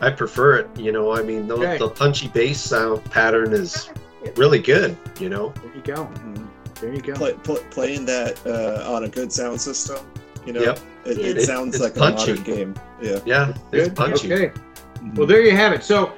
I 0.00 0.10
prefer 0.10 0.56
it. 0.56 0.68
You 0.76 0.92
know, 0.92 1.12
I 1.12 1.22
mean, 1.22 1.46
the, 1.48 1.54
Okay. 1.54 1.78
the 1.78 1.88
punchy 1.88 2.28
bass 2.28 2.60
sound 2.60 3.04
pattern 3.10 3.52
is 3.52 3.90
really 4.36 4.58
good. 4.60 4.96
You 5.20 5.28
know, 5.28 5.52
There 5.62 5.74
you 5.74 5.82
go. 5.82 6.04
Mhm. 6.06 6.46
There 6.80 6.94
you 6.94 7.00
go. 7.00 7.14
Play, 7.14 7.32
pl- 7.42 7.64
playing 7.70 8.04
that 8.06 8.38
uh, 8.46 8.92
on 8.92 9.02
a 9.04 9.08
good 9.08 9.32
sound 9.32 9.60
system, 9.60 9.98
you 10.46 10.52
know, 10.52 10.60
Yep. 10.62 10.78
it, 11.06 11.18
it 11.18 11.36
It- 11.38 11.42
sounds 11.42 11.74
it's 11.74 11.82
like 11.82 11.96
a 11.96 11.98
punchy. 11.98 12.34
modern 12.34 12.44
game. 12.44 12.74
Yeah. 13.02 13.18
yeah, 13.26 13.48
it's 13.72 13.88
Good. 13.88 13.96
punchy. 13.96 14.32
Okay. 14.32 14.52
Well, 15.14 15.26
there 15.26 15.40
you 15.42 15.52
have 15.56 15.72
it. 15.72 15.82
So, 15.84 16.12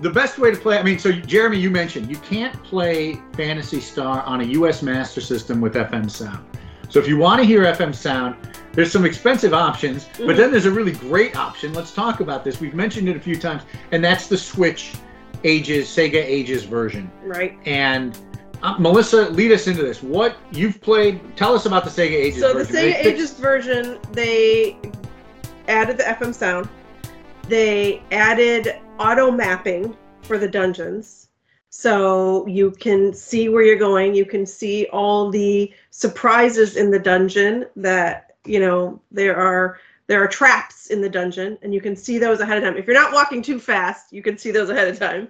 the 0.00 0.10
best 0.10 0.38
way 0.38 0.50
to 0.50 0.56
play, 0.56 0.78
I 0.78 0.82
mean, 0.82 0.98
so 0.98 1.10
Jeremy, 1.12 1.58
you 1.58 1.70
mentioned 1.70 2.10
you 2.10 2.16
can't 2.18 2.54
play 2.62 3.20
Phantasy 3.34 3.80
Star 3.80 4.22
on 4.22 4.40
a 4.40 4.44
US 4.44 4.82
Master 4.82 5.20
System 5.20 5.60
with 5.60 5.74
FM 5.74 6.10
sound. 6.10 6.44
So, 6.88 7.00
if 7.00 7.08
you 7.08 7.16
want 7.16 7.40
to 7.40 7.46
hear 7.46 7.62
FM 7.64 7.92
sound, 7.94 8.36
there's 8.72 8.92
some 8.92 9.04
expensive 9.04 9.52
options, 9.52 10.06
but 10.18 10.28
Mhm. 10.28 10.36
then 10.36 10.50
there's 10.52 10.66
a 10.66 10.70
really 10.70 10.92
great 10.92 11.34
option. 11.36 11.72
Let's 11.72 11.92
talk 11.92 12.20
about 12.20 12.44
this. 12.44 12.60
We've 12.60 12.74
mentioned 12.74 13.08
it 13.08 13.16
a 13.16 13.20
few 13.20 13.36
times, 13.36 13.62
and 13.90 14.04
that's 14.04 14.28
the 14.28 14.36
Switch 14.38 14.92
Ages, 15.42 15.88
Sega 15.88 16.22
Ages 16.24 16.62
version. 16.64 17.10
Right. 17.24 17.56
And 17.66 18.16
uh, 18.62 18.74
Melissa, 18.78 19.28
lead 19.30 19.52
us 19.52 19.66
into 19.66 19.82
this. 19.82 20.02
What 20.02 20.36
you've 20.52 20.80
played? 20.80 21.20
Tell 21.36 21.54
us 21.54 21.66
about 21.66 21.84
the 21.84 21.90
Sega 21.90 22.12
Ages 22.12 22.40
So 22.40 22.48
the 22.48 22.64
version. 22.64 22.74
They 22.74 22.92
Sega 22.92 23.02
fixed- 23.02 23.06
Ages 23.06 23.32
version, 23.32 23.98
they 24.12 24.76
added 25.68 25.98
the 25.98 26.04
FM 26.08 26.32
sound. 26.34 26.68
They 27.48 28.02
added 28.12 28.76
auto 28.98 29.30
mapping 29.30 29.96
for 30.22 30.38
the 30.38 30.48
dungeons. 30.48 31.28
So 31.70 32.46
you 32.46 32.70
can 32.70 33.12
see 33.12 33.48
where 33.48 33.62
you're 33.62 33.76
going. 33.76 34.14
You 34.14 34.24
can 34.24 34.46
see 34.46 34.86
all 34.92 35.30
the 35.30 35.72
surprises 35.90 36.76
in 36.76 36.90
the 36.90 36.98
dungeon 36.98 37.66
that, 37.76 38.36
you 38.44 38.60
know, 38.60 39.00
there 39.10 39.36
are 39.36 39.78
there 40.06 40.22
are 40.22 40.28
traps 40.28 40.86
in 40.86 41.00
the 41.00 41.08
dungeon 41.08 41.58
and 41.62 41.74
you 41.74 41.80
can 41.80 41.96
see 41.96 42.16
those 42.16 42.40
ahead 42.40 42.58
of 42.58 42.64
time. 42.64 42.76
If 42.76 42.86
you're 42.86 42.94
not 42.94 43.12
walking 43.12 43.42
too 43.42 43.58
fast, 43.58 44.12
you 44.12 44.22
can 44.22 44.38
see 44.38 44.52
those 44.52 44.70
ahead 44.70 44.88
of 44.88 44.98
time. 44.98 45.28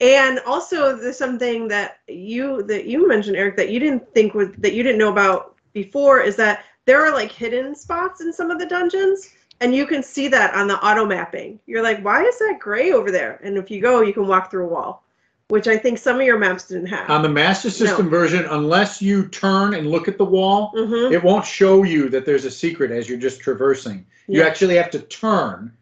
And 0.00 0.40
also 0.40 0.96
there's 0.96 1.18
something 1.18 1.68
that 1.68 1.98
you 2.08 2.62
that 2.64 2.86
you 2.86 3.06
mentioned 3.06 3.36
Eric 3.36 3.56
that 3.56 3.70
you 3.70 3.78
didn't 3.78 4.12
think 4.14 4.34
was 4.34 4.48
that 4.58 4.72
you 4.74 4.82
didn't 4.82 4.98
know 4.98 5.12
about 5.12 5.56
before 5.72 6.20
is 6.20 6.36
that 6.36 6.64
there 6.86 7.04
are 7.04 7.12
like 7.12 7.30
hidden 7.30 7.74
spots 7.74 8.20
in 8.20 8.32
some 8.32 8.50
of 8.50 8.58
the 8.58 8.66
dungeons 8.66 9.30
and 9.60 9.74
you 9.74 9.86
can 9.86 10.02
see 10.02 10.28
that 10.28 10.54
on 10.54 10.66
the 10.68 10.78
auto 10.84 11.04
mapping. 11.06 11.58
You're 11.66 11.82
like, 11.82 12.00
why 12.04 12.22
is 12.24 12.38
that 12.38 12.58
gray 12.60 12.92
over 12.92 13.10
there? 13.10 13.40
And 13.42 13.56
if 13.56 13.70
you 13.70 13.80
go, 13.80 14.00
you 14.02 14.12
can 14.12 14.26
walk 14.26 14.50
through 14.50 14.64
a 14.66 14.68
wall, 14.68 15.04
which 15.48 15.66
I 15.68 15.76
think 15.78 15.98
some 15.98 16.16
of 16.20 16.26
your 16.26 16.38
maps 16.38 16.68
didn't 16.68 16.86
have. 16.86 17.08
on 17.10 17.22
the 17.22 17.28
Master 17.28 17.70
System 17.70 18.08
version, 18.10 18.44
unless 18.50 19.00
you 19.00 19.28
turn 19.28 19.74
and 19.74 19.90
look 19.90 20.08
at 20.08 20.18
the 20.18 20.24
wall, 20.24 20.72
hmm 20.74 21.12
it 21.12 21.22
won't 21.22 21.44
show 21.46 21.82
you 21.84 22.08
that 22.10 22.26
there's 22.26 22.44
a 22.44 22.50
secret 22.50 22.90
as 22.90 23.08
you're 23.08 23.18
just 23.18 23.40
traversing. 23.40 24.04
You 24.28 24.40
Yeah. 24.40 24.46
actually 24.46 24.76
have 24.76 24.90
to 24.90 24.98
turn. 25.00 25.72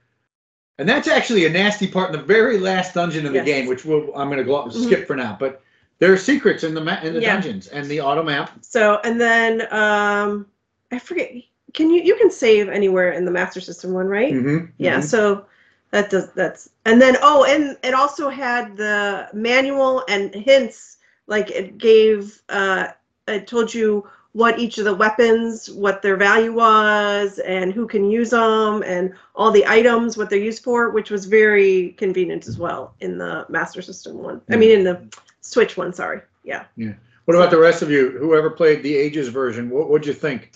And 0.78 0.88
that's 0.88 1.06
actually 1.08 1.44
a 1.46 1.50
nasty 1.50 1.86
part 1.86 2.12
in 2.12 2.18
the 2.18 2.24
very 2.26 2.58
last 2.58 2.94
dungeon 2.94 3.26
of 3.26 3.32
the 3.32 3.38
Yes. 3.38 3.46
game, 3.46 3.66
which 3.66 3.84
we'll, 3.84 4.12
I'm 4.16 4.28
going 4.28 4.38
to 4.38 4.44
go 4.44 4.64
Mhm. 4.64 4.72
skip 4.84 5.06
for 5.06 5.14
now. 5.14 5.36
But 5.38 5.62
there 6.00 6.12
are 6.12 6.16
secrets 6.16 6.64
in 6.64 6.74
the 6.74 6.80
ma- 6.80 7.00
in 7.02 7.14
the 7.14 7.20
Yeah. 7.20 7.32
dungeons 7.34 7.68
and 7.68 7.86
the 7.88 8.00
auto 8.00 8.22
map. 8.24 8.50
So 8.60 8.98
and 9.04 9.20
then 9.20 9.72
um, 9.72 10.46
I 10.92 10.98
forget. 10.98 11.30
Can 11.74 11.90
you 11.90 12.02
you 12.02 12.16
can 12.16 12.30
save 12.30 12.68
anywhere 12.68 13.12
in 13.12 13.24
the 13.24 13.30
Master 13.30 13.60
System 13.60 13.92
one, 13.92 14.06
right? 14.08 14.32
Mhm, 14.32 14.70
Yeah, 14.78 14.98
mhm. 15.00 15.04
so 15.04 15.46
that 15.90 16.10
does 16.10 16.32
that's 16.32 16.70
and 16.86 17.00
then 17.00 17.16
oh 17.22 17.44
and 17.44 17.76
it 17.84 17.94
also 17.94 18.28
had 18.28 18.76
the 18.76 19.28
manual 19.32 20.04
and 20.08 20.34
hints 20.34 20.98
like 21.28 21.50
it 21.50 21.78
gave 21.78 22.42
uh 22.48 22.88
it 23.28 23.46
told 23.46 23.72
you 23.72 24.04
what 24.32 24.58
each 24.58 24.78
of 24.78 24.84
the 24.86 24.94
weapons 24.94 25.70
what 25.70 26.02
their 26.02 26.16
value 26.16 26.52
was 26.52 27.38
and 27.38 27.72
who 27.72 27.86
can 27.86 28.10
use 28.10 28.30
them 28.30 28.82
and 28.82 29.14
all 29.36 29.52
the 29.52 29.64
items 29.66 30.16
what 30.16 30.28
they're 30.28 30.48
used 30.50 30.64
for 30.64 30.90
which 30.90 31.10
was 31.10 31.26
very 31.26 31.94
convenient 31.96 32.48
as 32.48 32.58
well 32.58 32.92
in 33.00 33.16
the 33.16 33.46
master 33.48 33.80
system 33.80 34.18
one 34.18 34.40
i 34.50 34.56
mean 34.56 34.72
in 34.72 34.82
the 34.82 35.00
switch 35.42 35.76
one 35.76 35.92
sorry 35.92 36.20
yeah 36.42 36.64
Yeah. 36.76 36.94
What 37.26 37.36
about 37.36 37.50
the 37.50 37.58
rest 37.58 37.82
of 37.82 37.90
you? 37.90 38.10
Whoever 38.18 38.50
played 38.50 38.82
the 38.82 38.94
Ages 38.94 39.28
version, 39.28 39.70
what 39.70 39.88
would 39.88 40.04
you 40.04 40.12
think? 40.12 40.50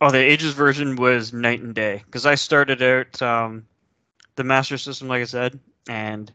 Oh, 0.00 0.10
the 0.10 0.18
Ages 0.18 0.54
version 0.54 0.96
was 0.96 1.32
night 1.32 1.60
and 1.60 1.74
day 1.74 2.02
because 2.06 2.26
I 2.26 2.34
started 2.34 2.82
out 2.82 3.20
um, 3.22 3.66
the 4.36 4.44
Master 4.44 4.78
System, 4.78 5.08
like 5.08 5.22
I 5.22 5.26
said, 5.26 5.58
and 5.88 6.32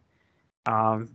um, 0.66 1.10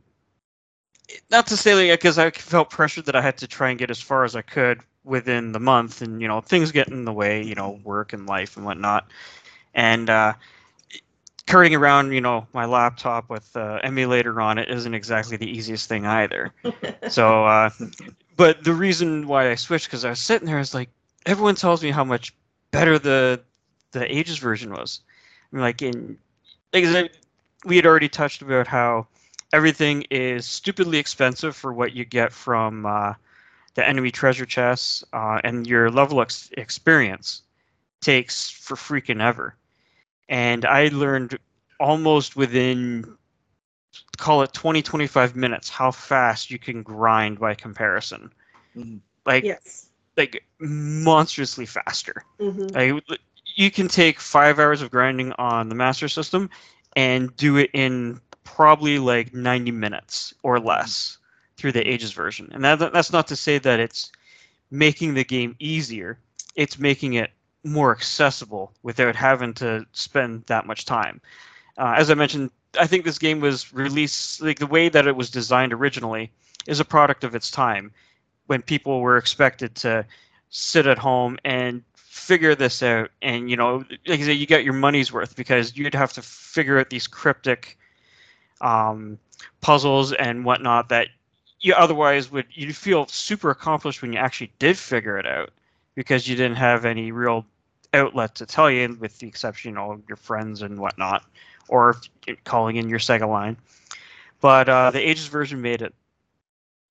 not 1.31 1.47
to 1.49 1.57
say 1.57 1.75
like 1.75 2.01
because 2.01 2.19
I 2.19 2.31
felt 2.31 2.71
pressured 2.71 3.07
that 3.07 3.17
I 3.17 3.23
had 3.23 3.39
to 3.39 3.47
try 3.47 3.71
and 3.71 3.79
get 3.79 3.91
as 3.91 4.01
far 4.01 4.25
as 4.25 4.35
I 4.37 4.43
could 4.43 4.81
within 5.05 5.53
the 5.53 5.61
month, 5.61 6.03
and 6.03 6.21
you 6.21 6.29
know 6.29 6.41
things 6.41 6.73
get 6.73 6.89
in 6.89 7.05
the 7.05 7.13
way, 7.13 7.43
you 7.43 7.55
know, 7.55 7.81
work 7.85 8.13
and 8.13 8.27
life 8.27 8.57
and 8.57 8.67
whatnot, 8.67 9.07
and 9.75 10.11
uh, 10.11 10.35
carrying 11.47 11.75
around, 11.75 12.13
you 12.13 12.21
know, 12.21 12.47
my 12.53 12.65
laptop 12.65 13.29
with 13.31 13.55
uh, 13.57 13.79
emulator 13.83 14.41
on 14.41 14.59
it 14.59 14.69
isn't 14.71 14.95
exactly 14.95 15.37
the 15.37 15.51
easiest 15.51 15.89
thing 15.89 16.07
either. 16.07 16.53
so, 17.09 17.45
uh, 17.45 17.71
but 18.37 18.65
the 18.65 18.73
reason 18.75 19.27
why 19.27 19.51
I 19.51 19.55
switched 19.55 19.87
because 19.87 20.05
I 20.05 20.11
was 20.11 20.21
sitting 20.21 20.47
there, 20.47 20.57
I 20.57 20.61
was 20.61 20.75
like, 20.75 20.91
everyone 21.27 21.55
tells 21.57 21.83
me 21.83 21.91
how 21.91 22.05
much 22.05 22.33
better 22.71 22.99
the 22.99 23.41
the 23.93 24.13
ages 24.15 24.39
version 24.39 24.73
was. 24.73 25.01
I 25.53 25.57
mean, 25.57 25.63
like 25.63 25.83
in 25.83 26.19
like 26.73 27.13
we 27.65 27.77
had 27.77 27.87
already 27.87 28.09
touched 28.09 28.43
about 28.43 28.67
how 28.69 29.07
everything 29.53 30.05
is 30.11 30.47
stupidly 30.47 30.99
expensive 30.99 31.57
for 31.57 31.73
what 31.73 31.93
you 31.93 32.05
get 32.05 32.33
from 32.33 32.87
uh, 32.87 33.15
the 33.75 33.87
enemy 33.87 34.11
treasure 34.11 34.47
chests, 34.47 35.05
uh, 35.13 35.41
and 35.45 35.67
your 35.67 35.91
level 35.91 36.21
ex- 36.21 36.51
experience 36.57 37.43
takes 38.01 38.51
for 38.51 38.77
freaking 38.77 39.23
ever. 39.23 39.57
And 40.29 40.65
I 40.65 40.89
learned 40.89 41.39
almost 41.81 42.37
within 42.37 43.17
call 44.19 44.43
it 44.43 44.53
20 44.53 44.83
25 44.83 45.35
minutes 45.37 45.69
how 45.71 45.91
fast 45.91 46.51
you 46.51 46.59
can 46.59 46.83
grind 46.83 47.39
by 47.39 47.55
comparison 47.55 48.31
Mhm. 48.77 49.01
like 49.27 49.49
yes 49.49 49.90
like 50.21 50.45
monstrously 50.59 51.67
faster. 51.67 52.25
Hmm 52.39 52.69
like, 52.75 53.21
you 53.57 53.71
can 53.71 53.89
take 53.89 54.21
five 54.21 54.59
hours 54.59 54.81
of 54.83 54.91
grinding 54.91 55.33
on 55.33 55.69
the 55.69 55.75
master 55.75 56.09
system 56.09 56.51
and 56.97 57.35
do 57.37 57.57
it 57.57 57.71
in 57.73 58.21
probably 58.45 58.99
like 58.99 59.35
90 59.35 59.71
minutes 59.73 60.35
or 60.43 60.61
less 60.61 61.19
through 61.57 61.73
the 61.73 61.87
ages 61.87 62.13
version. 62.13 62.49
And 62.53 62.65
that, 62.65 62.93
that's 62.93 63.13
not 63.13 63.27
to 63.29 63.37
say 63.37 63.59
that 63.59 63.81
it's 63.81 64.13
making 64.71 65.15
the 65.15 65.25
game 65.25 65.57
easier. 65.59 66.19
It's 66.55 66.79
making 66.79 67.15
it 67.15 67.31
more 67.65 67.91
accessible 67.93 68.73
without 68.83 69.17
having 69.17 69.53
to 69.55 69.85
spend 69.93 70.45
that 70.47 70.67
much 70.67 70.85
time. 70.85 71.21
Uh, 71.77 71.95
as 71.97 72.11
i 72.11 72.15
mentioned 72.15 72.51
i 72.79 72.87
think 72.87 73.05
this 73.05 73.19
game 73.19 73.41
was 73.41 73.73
released 73.73 74.43
like 74.43 74.59
the 74.59 74.67
way 74.67 74.89
that 74.89 75.07
it 75.07 75.17
was 75.17 75.31
designed 75.31 75.73
originally 75.73 76.31
is 76.67 76.81
a 76.81 76.85
product 76.85 77.25
of 77.25 77.35
its 77.35 77.51
time 77.51 77.91
when 78.51 78.63
people 78.63 79.01
were 79.01 79.17
expected 79.17 79.77
to 79.77 80.05
sit 80.49 80.85
at 80.85 80.99
home 80.99 81.39
and 81.45 81.85
figure 81.95 82.57
this 82.57 82.83
out 82.83 83.09
and 83.23 83.49
you 83.49 83.57
know 83.57 83.85
like 84.09 84.19
I 84.19 84.25
said, 84.25 84.39
you 84.39 84.47
get 84.47 84.65
your 84.65 84.75
money's 84.75 85.13
worth 85.13 85.37
because 85.37 85.77
you'd 85.77 85.95
have 85.95 86.13
to 86.15 86.23
figure 86.23 86.77
out 86.81 86.91
these 86.91 87.07
cryptic 87.07 87.79
um, 88.61 89.21
puzzles 89.61 90.13
and 90.13 90.45
whatnot 90.45 90.89
that 90.89 91.07
you 91.61 91.75
otherwise 91.75 92.33
would 92.33 92.47
you'd 92.53 92.75
feel 92.75 93.07
super 93.07 93.51
accomplished 93.51 94.03
when 94.03 94.13
you 94.13 94.19
actually 94.19 94.51
did 94.59 94.77
figure 94.77 95.17
it 95.17 95.29
out 95.29 95.51
because 95.95 96.27
you 96.27 96.35
didn't 96.35 96.57
have 96.57 96.85
any 96.85 97.13
real 97.13 97.47
outlet 97.95 98.35
to 98.35 98.47
tell 98.47 98.69
you 98.69 98.97
with 98.99 99.17
the 99.21 99.29
exception 99.29 99.75
you 99.75 99.81
of 99.81 100.03
your 100.09 100.17
friends 100.17 100.63
and 100.63 100.77
whatnot 100.77 101.25
or 101.69 101.95
calling 102.43 102.75
in 102.75 102.89
your 102.89 102.99
sega 102.99 103.29
line. 103.29 103.57
But 104.41 104.69
uh, 104.69 104.91
the 104.91 105.09
ages 105.09 105.29
version 105.29 105.61
made 105.61 105.83
it 105.83 105.95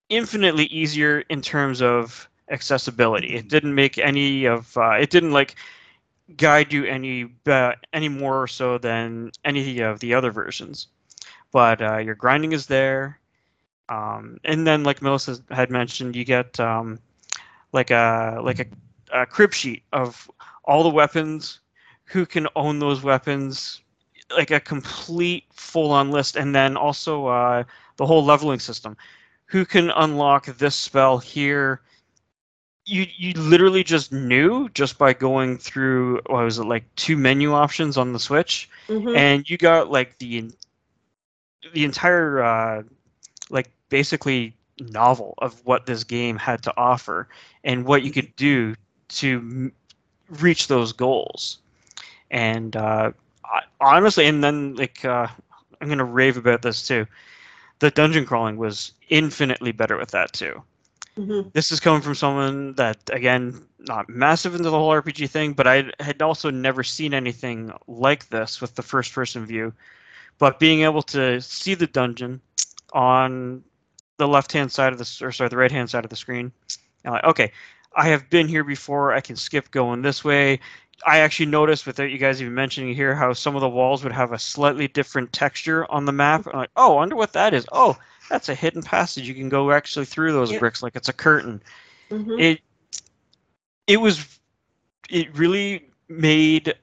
infinitely 0.10 0.66
easier 0.66 1.22
in 1.30 1.42
terms 1.42 1.82
of 1.82 2.28
accessibility. 2.50 3.36
It 3.36 3.48
didn't 3.48 3.76
make 3.76 3.98
any 3.98 4.46
of 4.46 4.76
uh, 4.78 4.92
it 4.92 5.10
didn't 5.10 5.32
like 5.32 5.56
guide 6.38 6.74
you 6.74 6.86
any 6.86 7.32
uh, 7.48 7.74
any 7.94 8.10
more 8.10 8.48
so 8.48 8.78
than 8.78 9.32
any 9.46 9.80
of 9.80 10.00
the 10.00 10.14
other 10.14 10.32
versions. 10.32 10.88
But 11.52 11.82
uh, 11.82 11.98
your 11.98 12.16
grinding 12.16 12.52
is 12.52 12.68
there, 12.68 13.20
um, 13.90 14.40
and 14.44 14.68
then 14.68 14.84
like 14.84 15.02
Melissa 15.02 15.40
had 15.50 15.72
mentioned, 15.72 16.16
you 16.16 16.24
get 16.26 16.60
um, 16.60 17.00
like 17.72 17.92
a 17.92 18.40
like 18.44 18.60
a, 18.60 18.66
a 19.12 19.26
crib 19.26 19.54
sheet 19.54 19.84
of 19.92 20.30
all 20.66 20.84
the 20.84 20.90
weapons, 20.90 21.60
who 22.06 22.26
can 22.26 22.48
own 22.56 22.80
those 22.80 23.02
weapons, 23.02 23.82
like 24.36 24.52
a 24.52 24.60
complete 24.60 25.46
full-on 25.54 26.12
list, 26.12 26.36
and 26.36 26.54
then 26.54 26.78
also 26.78 27.28
uh, 27.28 27.64
the 27.98 28.06
whole 28.06 28.24
leveling 28.24 28.60
system. 28.60 28.96
Who 29.50 29.66
can 29.66 29.92
unlock 29.92 30.46
this 30.46 30.76
spell 30.76 31.20
here? 31.20 31.82
You 32.86 33.06
you 33.18 33.34
literally 33.34 33.84
just 33.84 34.12
knew 34.12 34.70
just 34.70 34.98
by 34.98 35.14
going 35.14 35.58
through 35.58 36.22
what 36.28 36.44
was 36.44 36.60
it 36.60 36.66
like 36.66 36.86
two 36.96 37.18
menu 37.18 37.54
options 37.54 37.98
on 37.98 38.14
the 38.14 38.20
Switch, 38.20 38.70
hmm 38.88 39.16
and 39.16 39.50
you 39.50 39.58
got 39.58 39.92
like 39.92 40.18
the 40.20 40.52
the 41.74 41.86
entire 41.86 42.44
uh, 42.44 42.84
like 43.50 43.70
basically 43.90 44.56
novel 44.80 45.36
of 45.40 45.66
what 45.66 45.86
this 45.86 46.04
game 46.04 46.38
had 46.38 46.64
to 46.64 46.74
offer 46.78 47.28
and 47.64 47.86
what 47.86 48.04
you 48.04 48.12
could 48.12 48.36
do 48.36 48.76
to 49.10 49.38
m- 49.40 49.74
reach 50.30 50.68
those 50.68 50.94
goals. 50.94 51.60
And 52.32 52.76
uh, 52.76 53.12
honestly, 53.82 54.26
and 54.28 54.44
then 54.44 54.76
like 54.76 55.04
uh, 55.06 55.28
I'm 55.82 55.90
gonna 55.90 56.06
rave 56.06 56.38
about 56.38 56.62
this 56.62 56.88
too. 56.88 57.06
The 57.80 57.92
dungeon 57.92 58.26
crawling 58.26 58.58
was 58.58 58.94
infinitely 59.10 59.72
better 59.72 59.98
with 59.98 60.12
that 60.12 60.34
too 60.34 60.64
hmm 61.16 61.42
this 61.54 61.72
is 61.72 61.80
coming 61.80 62.02
from 62.02 62.16
someone 62.16 62.74
that 62.74 62.98
again 63.12 63.66
not 63.80 64.08
massive 64.08 64.54
into 64.56 64.70
the 64.70 64.78
whole 64.78 64.92
rpg 64.92 65.30
thing 65.30 65.54
but 65.54 65.68
i 65.68 65.84
had 66.00 66.22
also 66.22 66.50
never 66.50 66.84
seen 66.84 67.14
anything 67.14 67.72
like 67.88 68.30
this 68.30 68.62
with 68.62 68.76
the 68.76 68.82
first 68.82 69.14
person 69.14 69.46
view 69.46 69.74
but 70.38 70.60
being 70.60 70.82
able 70.82 71.02
to 71.02 71.42
see 71.42 71.74
the 71.74 71.88
dungeon 71.88 72.40
on 72.94 73.64
the 74.18 74.28
left 74.28 74.52
hand 74.52 74.72
side 74.72 74.94
of 74.94 75.00
the 75.00 75.20
or 75.22 75.32
sorry 75.32 75.50
the 75.50 75.58
right 75.58 75.72
hand 75.72 75.90
side 75.90 76.04
of 76.04 76.10
the 76.10 76.16
screen 76.16 76.52
like 77.04 77.24
okay 77.24 77.52
I 77.96 78.08
have 78.10 78.30
been 78.30 78.48
here 78.48 78.64
before. 78.64 79.14
I 79.14 79.22
can 79.22 79.36
skip 79.36 79.72
going 79.72 80.02
this 80.02 80.24
way. 80.24 80.60
I 81.06 81.20
actually 81.20 81.46
noticed, 81.48 81.86
without 81.86 82.12
you 82.12 82.18
guys 82.18 82.42
even 82.42 82.54
mentioning 82.54 82.94
here, 82.94 83.16
how 83.16 83.34
some 83.34 83.56
of 83.56 83.62
the 83.62 83.70
walls 83.70 84.04
would 84.04 84.14
have 84.14 84.32
a 84.32 84.40
slightly 84.40 84.88
different 84.88 85.32
texture 85.32 85.90
on 85.92 86.06
the 86.06 86.12
map. 86.12 86.46
I'm 86.48 86.58
like, 86.58 86.72
oh, 86.76 86.94
I 86.94 86.96
wonder 86.96 87.16
what 87.16 87.34
that 87.34 87.54
is. 87.54 87.66
Oh, 87.72 87.98
that's 88.30 88.50
a 88.50 88.56
hidden 88.56 88.82
passage. 88.84 89.28
You 89.28 89.34
can 89.34 89.50
go 89.50 89.72
actually 89.72 90.06
through 90.06 90.34
those 90.34 90.52
Yep. 90.52 90.60
bricks 90.60 90.84
like 90.84 90.96
it's 90.96 91.10
a 91.10 91.14
curtain. 91.14 91.62
Mhm. 92.12 92.40
It 92.40 92.62
it 93.88 93.98
was 93.98 94.40
it 95.10 95.36
really 95.36 95.90
made 96.08 96.76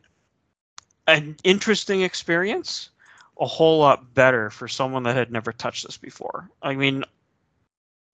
an 1.07 1.37
interesting 1.45 2.03
experience 2.03 2.91
a 3.39 3.47
whole 3.47 3.79
lot 3.79 4.15
better 4.15 4.51
for 4.51 4.67
someone 4.67 5.03
that 5.05 5.15
had 5.15 5.31
never 5.31 5.53
touched 5.53 5.87
this 5.87 5.97
before. 5.97 6.49
I 6.63 6.75
mean, 6.75 7.05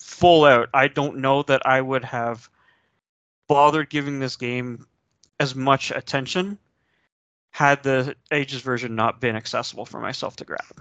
full 0.01 0.45
out, 0.45 0.69
I 0.74 0.89
don't 0.89 1.19
know 1.19 1.43
that 1.45 1.65
I 1.65 1.81
would 1.81 2.05
have 2.05 2.51
bothered 3.47 3.89
giving 3.89 4.19
this 4.19 4.37
game 4.37 4.87
as 5.43 5.55
much 5.55 5.90
attention 5.90 6.56
had 7.51 7.82
the 7.82 8.14
Ages 8.31 8.62
version 8.62 8.94
not 8.94 9.20
been 9.20 9.36
accessible 9.36 9.85
for 9.85 10.01
myself 10.01 10.36
to 10.36 10.44
grab. 10.44 10.77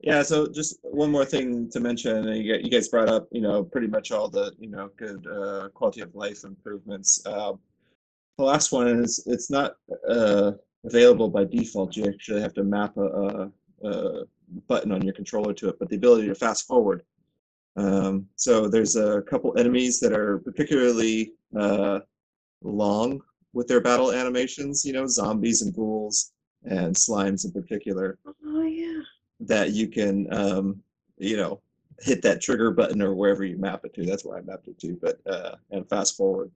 Yeah, 0.00 0.22
so 0.24 0.48
just 0.48 0.78
one 0.82 1.12
more 1.12 1.24
thing 1.24 1.70
to 1.70 1.78
mention, 1.78 2.26
you 2.26 2.70
guys 2.70 2.88
brought 2.88 3.08
up, 3.08 3.28
you 3.30 3.40
know, 3.40 3.62
pretty 3.62 3.86
much 3.86 4.10
all 4.10 4.28
the, 4.28 4.52
you 4.58 4.68
know, 4.68 4.90
good 4.96 5.24
uh, 5.28 5.68
quality 5.68 6.00
of 6.00 6.12
life 6.14 6.42
improvements. 6.42 7.24
Uh, 7.24 7.52
the 8.38 8.44
last 8.44 8.72
one 8.72 8.88
is 8.88 9.22
it's 9.26 9.50
not 9.50 9.76
uh, 10.08 10.52
available 10.84 11.28
by 11.28 11.44
default. 11.44 11.94
You 11.94 12.06
actually 12.06 12.40
have 12.40 12.54
to 12.54 12.64
map 12.64 12.96
a, 12.96 13.06
a, 13.22 13.52
a 13.84 14.24
button 14.66 14.90
on 14.90 15.02
your 15.02 15.14
controller 15.14 15.52
to 15.54 15.68
it, 15.68 15.78
but 15.78 15.88
the 15.88 15.96
ability 15.96 16.26
to 16.26 16.34
fast 16.34 16.66
forward. 16.66 17.04
Um, 17.76 18.26
so 18.34 18.66
there's 18.66 18.96
a 18.96 19.22
couple 19.22 19.56
enemies 19.56 20.00
that 20.00 20.12
are 20.12 20.38
particularly 20.38 21.34
uh, 21.56 22.00
long 22.62 23.20
with 23.52 23.68
their 23.68 23.80
battle 23.80 24.12
animations, 24.12 24.84
you 24.84 24.92
know, 24.92 25.06
zombies 25.06 25.62
and 25.62 25.74
ghouls 25.74 26.32
and 26.64 26.94
slimes 26.94 27.44
in 27.44 27.50
particular 27.52 28.18
Oh 28.46 28.62
yeah. 28.62 29.00
that 29.40 29.72
you 29.72 29.88
can 29.88 30.32
um, 30.32 30.80
you 31.18 31.36
know 31.36 31.60
hit 32.00 32.22
that 32.22 32.40
trigger 32.40 32.70
button 32.70 33.02
or 33.02 33.14
wherever 33.14 33.44
you 33.44 33.56
map 33.58 33.84
it 33.84 33.92
to 33.94 34.04
that's 34.06 34.24
where 34.24 34.38
i 34.38 34.40
mapped 34.42 34.66
it 34.66 34.78
to 34.78 34.96
but 35.02 35.20
uh, 35.26 35.54
and 35.70 35.88
fast 35.88 36.16
forward 36.16 36.50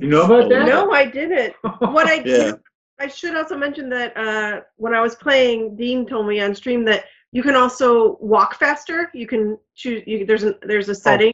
You 0.00 0.08
know 0.08 0.24
about 0.24 0.48
that? 0.50 0.66
No, 0.66 0.90
I 0.92 1.04
didn't. 1.06 1.54
What 1.80 2.06
I 2.06 2.14
Yeah. 2.24 2.52
did, 2.52 2.54
I 2.98 3.06
should 3.08 3.36
also 3.36 3.56
mention 3.56 3.88
that 3.90 4.16
uh, 4.16 4.62
when 4.76 4.94
I 4.94 5.00
was 5.00 5.14
playing, 5.14 5.76
Dean 5.76 6.06
told 6.06 6.26
me 6.26 6.40
on 6.40 6.54
stream 6.54 6.84
that 6.86 7.04
you 7.32 7.42
can 7.42 7.54
also 7.54 8.16
walk 8.20 8.54
faster. 8.56 9.10
You 9.14 9.26
can 9.26 9.58
choose. 9.76 10.02
You, 10.06 10.24
there's 10.26 10.44
a 10.44 10.54
there's 10.62 10.88
a 10.88 10.94
setting. 10.94 11.32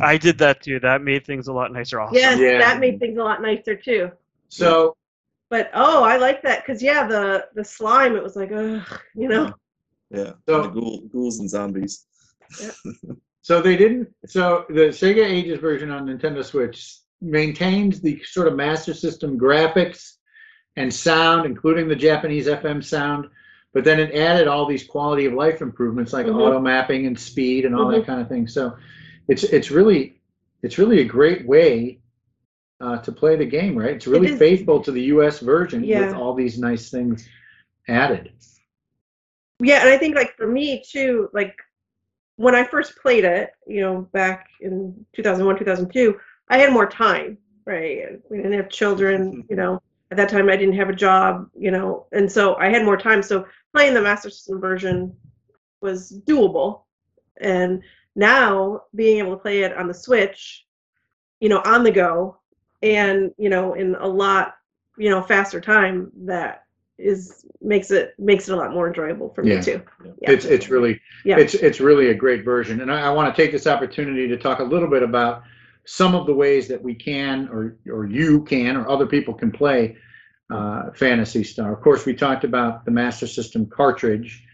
I 0.00 0.16
did 0.16 0.38
that 0.38 0.62
too. 0.62 0.78
That 0.80 1.02
made 1.02 1.24
things 1.26 1.48
a 1.48 1.52
lot 1.52 1.72
nicer. 1.72 2.00
Also. 2.00 2.14
Yes, 2.16 2.38
Yeah. 2.38 2.58
that 2.58 2.78
made 2.80 2.98
things 3.00 3.18
a 3.18 3.22
lot 3.24 3.42
nicer 3.42 3.74
too. 3.74 4.10
So 4.48 4.96
But 5.50 5.70
oh, 5.74 6.02
I 6.04 6.16
like 6.18 6.42
that 6.42 6.64
because 6.64 6.82
yeah, 6.82 7.06
the 7.06 7.46
the 7.54 7.64
slime. 7.64 8.14
It 8.16 8.22
was 8.22 8.36
like, 8.36 8.52
ugh, 8.52 8.82
you 9.14 9.28
know. 9.28 9.52
yeah 10.10 10.32
So- 10.48 10.62
the 10.62 10.68
ghoul, 10.68 11.00
ghouls 11.12 11.38
and 11.40 11.48
zombies 11.50 12.06
So 13.42 13.62
they 13.62 13.76
didn't. 13.76 14.08
So 14.26 14.66
the 14.68 14.88
Sega 14.92 15.24
Ages 15.24 15.58
version 15.58 15.90
on 15.90 16.06
Nintendo 16.06 16.44
Switch 16.44 16.98
maintains 17.22 18.00
the 18.00 18.22
sort 18.24 18.46
of 18.46 18.54
Master 18.54 18.92
System 18.94 19.38
graphics 19.38 20.16
and 20.76 20.92
sound, 20.92 21.46
including 21.46 21.88
the 21.88 21.96
Japanese 21.96 22.46
FM 22.46 22.84
sound. 22.84 23.28
But 23.72 23.84
then 23.84 24.00
it 24.00 24.14
added 24.14 24.48
all 24.48 24.66
these 24.66 24.86
quality 24.86 25.24
of 25.26 25.32
life 25.32 25.62
improvements 25.62 26.12
like 26.12 26.26
Mhm. 26.26 26.34
auto 26.40 26.60
mapping 26.60 27.06
and 27.06 27.18
speed 27.18 27.64
and 27.64 27.74
all 27.74 27.88
that 27.88 28.06
kind 28.06 28.20
of 28.20 28.28
thing. 28.28 28.46
So 28.46 28.76
it's 29.28 29.44
it's 29.44 29.70
really 29.70 30.20
it's 30.62 30.78
really 30.78 31.00
a 31.00 31.04
great 31.04 31.46
way 31.46 32.00
uh, 32.80 32.98
to 32.98 33.12
play 33.12 33.36
the 33.36 33.44
game, 33.44 33.76
right? 33.76 33.94
It's 33.94 34.06
really 34.06 34.36
faithful 34.36 34.80
to 34.82 34.90
the 34.90 35.02
U.S. 35.02 35.40
version 35.40 35.86
with 35.86 36.14
all 36.14 36.34
these 36.34 36.58
nice 36.58 36.90
things 36.90 37.28
added. 37.88 38.32
Yeah, 39.60 39.80
and 39.80 39.88
I 39.88 39.98
think 39.98 40.14
like 40.14 40.36
for 40.36 40.46
me 40.46 40.82
too, 40.88 41.28
like 41.32 41.56
when 42.36 42.54
I 42.54 42.64
first 42.64 42.96
played 43.02 43.24
it, 43.24 43.50
you 43.66 43.80
know, 43.80 44.08
back 44.12 44.46
in 44.60 44.94
2001, 45.14 45.58
2002, 45.58 46.18
I 46.48 46.58
had 46.58 46.72
more 46.72 46.88
time, 46.88 47.36
right? 47.66 48.20
We 48.30 48.36
didn't 48.36 48.52
have 48.52 48.68
children, 48.68 49.44
you 49.50 49.56
know. 49.56 49.82
At 50.10 50.16
that 50.16 50.30
time, 50.30 50.48
I 50.48 50.56
didn't 50.56 50.76
have 50.76 50.88
a 50.88 50.94
job, 50.94 51.50
you 51.54 51.70
know, 51.70 52.06
and 52.12 52.30
so 52.30 52.54
I 52.56 52.70
had 52.70 52.84
more 52.84 52.96
time. 52.96 53.22
So 53.22 53.44
playing 53.74 53.92
the 53.92 54.00
Master 54.00 54.30
System 54.30 54.60
version 54.60 55.14
was 55.82 56.12
doable. 56.26 56.82
And 57.40 57.82
now 58.18 58.82
being 58.94 59.18
able 59.18 59.30
to 59.36 59.42
play 59.42 59.62
it 59.62 59.74
on 59.76 59.86
the 59.86 59.94
Switch, 59.94 60.66
you 61.40 61.48
know, 61.48 61.62
on 61.64 61.84
the 61.84 61.90
go, 61.90 62.36
and 62.82 63.30
you 63.38 63.48
know, 63.48 63.74
in 63.74 63.94
a 63.94 64.06
lot, 64.06 64.56
you 64.98 65.08
know, 65.08 65.22
faster 65.22 65.60
time, 65.60 66.10
that 66.26 66.64
is 66.98 67.46
makes 67.62 67.92
it 67.92 68.14
makes 68.18 68.48
it 68.48 68.52
a 68.52 68.56
lot 68.56 68.72
more 68.72 68.88
enjoyable 68.88 69.32
for 69.32 69.44
Yeah. 69.44 69.56
me 69.56 69.62
too. 69.62 69.82
Yeah. 70.20 70.32
It's 70.32 70.44
it's 70.44 70.68
really 70.68 71.00
Yeah. 71.24 71.38
it's 71.38 71.54
it's 71.54 71.80
really 71.80 72.08
a 72.10 72.14
great 72.14 72.44
version, 72.44 72.80
and 72.80 72.90
I, 72.90 73.02
I 73.02 73.10
want 73.10 73.34
to 73.34 73.40
take 73.40 73.52
this 73.52 73.68
opportunity 73.68 74.26
to 74.26 74.36
talk 74.36 74.58
a 74.58 74.64
little 74.64 74.90
bit 74.90 75.04
about 75.04 75.42
some 75.84 76.16
of 76.16 76.26
the 76.26 76.34
ways 76.34 76.66
that 76.68 76.82
we 76.82 76.94
can, 76.94 77.48
or 77.52 77.76
or 77.88 78.04
you 78.06 78.42
can, 78.42 78.76
or 78.76 78.88
other 78.88 79.06
people 79.06 79.32
can 79.32 79.52
play 79.52 79.96
uh, 80.50 80.90
Phantasy 80.92 81.44
Star. 81.44 81.72
Of 81.72 81.80
course, 81.82 82.04
we 82.04 82.14
talked 82.14 82.42
about 82.42 82.84
the 82.84 82.90
Master 82.90 83.28
System 83.28 83.64
cartridge. 83.66 84.44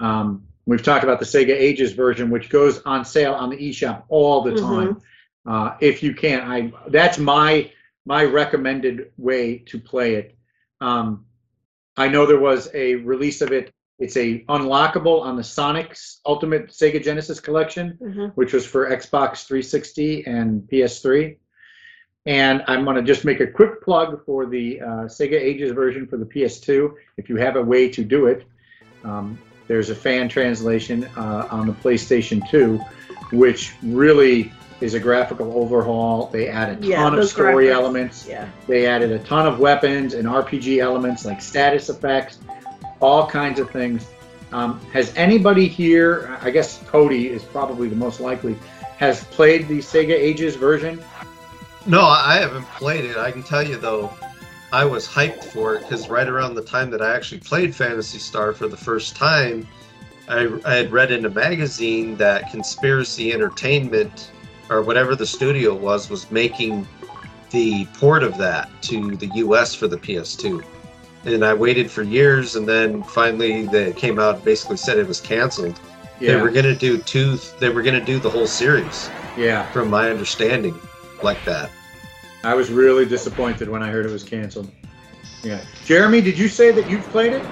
Um, 0.00 0.42
we've 0.66 0.82
talked 0.82 1.04
about 1.04 1.18
the 1.18 1.24
Sega 1.26 1.50
Ages 1.54 1.92
version, 1.92 2.30
which 2.30 2.48
goes 2.48 2.80
on 2.82 3.04
sale 3.04 3.34
on 3.34 3.50
the 3.50 3.56
eShop 3.56 4.04
all 4.08 4.42
the 4.42 4.54
time. 4.56 5.00
Uh, 5.46 5.76
if 5.80 6.02
you 6.02 6.14
can, 6.14 6.40
I 6.40 6.72
that's 6.88 7.18
my 7.18 7.70
my 8.06 8.24
recommended 8.24 9.12
way 9.16 9.58
to 9.58 9.78
play 9.78 10.14
it. 10.16 10.36
Um, 10.80 11.26
I 11.96 12.08
know 12.08 12.26
there 12.26 12.40
was 12.40 12.68
a 12.74 12.96
release 12.96 13.40
of 13.42 13.52
it 13.52 13.72
it's 13.98 14.16
a 14.16 14.40
unlockable 14.48 15.20
on 15.22 15.36
the 15.36 15.44
Sonic's 15.44 16.20
Ultimate 16.26 16.68
Sega 16.70 17.00
Genesis 17.02 17.38
Collection, 17.38 17.96
Mhm. 18.02 18.32
which 18.34 18.52
was 18.52 18.66
for 18.66 18.90
Xbox 18.90 19.46
360 19.46 20.26
and 20.26 20.66
PS3. 20.68 21.36
And 22.26 22.64
I'm 22.66 22.84
going 22.84 22.96
to 22.96 23.02
just 23.02 23.24
make 23.24 23.38
a 23.40 23.46
quick 23.46 23.80
plug 23.82 24.24
for 24.24 24.46
the 24.46 24.80
uh, 24.80 24.86
Sega 25.06 25.34
Ages 25.40 25.70
version 25.70 26.06
for 26.08 26.16
the 26.16 26.24
PS2. 26.24 26.94
If 27.16 27.28
you 27.28 27.36
have 27.36 27.54
a 27.54 27.62
way 27.62 27.88
to 27.90 28.02
do 28.02 28.26
it, 28.26 28.44
um, 29.04 29.38
there's 29.72 29.88
a 29.88 29.94
fan 29.94 30.28
translation 30.28 31.04
uh, 31.16 31.48
on 31.50 31.66
the 31.66 31.72
PlayStation 31.72 32.46
2, 32.50 32.76
which 33.34 33.72
really 33.82 34.52
is 34.82 34.92
a 34.92 35.00
graphical 35.00 35.50
overhaul. 35.56 36.26
They 36.26 36.46
add 36.48 36.82
a 36.82 36.86
Yeah, 36.86 36.96
ton 37.04 37.18
of 37.18 37.26
story 37.26 37.68
graphics. 37.68 37.72
elements. 37.72 38.26
Yeah. 38.28 38.48
They 38.68 38.84
added 38.86 39.12
a 39.12 39.18
ton 39.20 39.46
of 39.46 39.60
weapons 39.60 40.12
and 40.12 40.28
RPG 40.28 40.76
elements 40.82 41.24
like 41.24 41.40
status 41.40 41.88
effects, 41.88 42.38
all 43.00 43.26
kinds 43.26 43.58
of 43.60 43.70
things. 43.70 44.06
Um, 44.52 44.78
has 44.92 45.10
anybody 45.16 45.66
here, 45.68 46.38
I 46.42 46.50
guess 46.50 46.82
Cody 46.88 47.30
is 47.30 47.42
probably 47.42 47.88
the 47.88 47.96
most 47.96 48.20
likely, 48.20 48.54
has 48.98 49.24
played 49.24 49.68
the 49.68 49.78
Sega 49.78 50.10
Ages 50.12 50.54
version? 50.54 51.02
No, 51.86 52.02
I 52.02 52.34
haven't 52.34 52.66
played 52.72 53.06
it. 53.06 53.16
I 53.16 53.30
can 53.32 53.42
tell 53.42 53.66
you 53.66 53.78
though, 53.78 54.12
I 54.72 54.86
was 54.86 55.06
hyped 55.06 55.44
for 55.44 55.74
it 55.74 55.82
because 55.82 56.08
right 56.08 56.26
around 56.26 56.54
the 56.54 56.62
time 56.62 56.90
that 56.90 57.02
I 57.02 57.14
actually 57.14 57.40
played 57.40 57.74
Phantasy 57.74 58.18
Star 58.18 58.54
for 58.54 58.68
the 58.68 58.76
first 58.76 59.14
time, 59.14 59.68
I, 60.28 60.48
I 60.64 60.74
had 60.74 60.90
read 60.90 61.12
in 61.12 61.26
a 61.26 61.30
magazine 61.30 62.16
that 62.16 62.50
Conspiracy 62.50 63.34
Entertainment, 63.34 64.30
or 64.70 64.80
whatever 64.80 65.14
the 65.14 65.26
studio 65.26 65.74
was, 65.74 66.08
was 66.08 66.30
making 66.30 66.86
the 67.50 67.84
port 67.92 68.22
of 68.22 68.38
that 68.38 68.70
to 68.84 69.14
the 69.16 69.30
US 69.34 69.74
for 69.74 69.88
the 69.88 69.98
PS2. 69.98 70.64
And 71.26 71.44
I 71.44 71.52
waited 71.52 71.90
for 71.90 72.02
years, 72.02 72.56
and 72.56 72.66
then 72.66 73.02
finally 73.02 73.66
they 73.66 73.92
came 73.92 74.18
out 74.18 74.36
and 74.36 74.44
basically 74.44 74.78
said 74.78 74.98
it 74.98 75.06
was 75.06 75.20
canceled. 75.20 75.78
Yeah. 76.18 76.36
They 76.36 76.40
were 76.40 76.50
going 76.50 76.64
to 76.64 76.74
do 76.74 76.96
two, 76.96 77.36
they 77.60 77.68
were 77.68 77.82
going 77.82 77.98
to 77.98 78.04
do 78.04 78.18
the 78.18 78.30
whole 78.30 78.46
series, 78.46 79.10
yeah. 79.36 79.70
from 79.70 79.90
my 79.90 80.10
understanding, 80.10 80.74
like 81.22 81.44
that. 81.44 81.70
I 82.44 82.54
was 82.54 82.70
really 82.70 83.06
disappointed 83.06 83.68
when 83.68 83.82
I 83.82 83.90
heard 83.90 84.06
it 84.06 84.12
was 84.12 84.24
canceled. 84.24 84.70
Yeah. 85.42 85.60
Jeremy, 85.84 86.20
did 86.20 86.38
you 86.38 86.48
say 86.48 86.72
that 86.72 86.88
you've 86.88 87.08
played 87.08 87.32
it? 87.32 87.44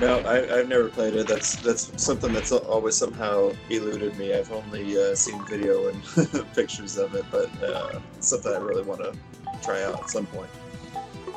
no 0.00 0.20
I, 0.20 0.58
i've 0.58 0.68
never 0.68 0.88
played 0.88 1.14
it 1.14 1.28
that's 1.28 1.56
that's 1.56 2.02
something 2.02 2.32
that's 2.32 2.50
always 2.50 2.96
somehow 2.96 3.52
eluded 3.68 4.16
me 4.16 4.32
i've 4.32 4.50
only 4.50 4.96
uh, 4.96 5.14
seen 5.14 5.44
video 5.44 5.88
and 5.88 6.02
pictures 6.54 6.96
of 6.96 7.14
it 7.14 7.26
but 7.30 7.50
uh, 7.62 8.00
it's 8.16 8.28
something 8.28 8.52
i 8.52 8.56
really 8.56 8.84
want 8.84 9.02
to 9.02 9.14
try 9.62 9.82
out 9.82 10.00
at 10.00 10.08
some 10.08 10.24
point 10.24 10.48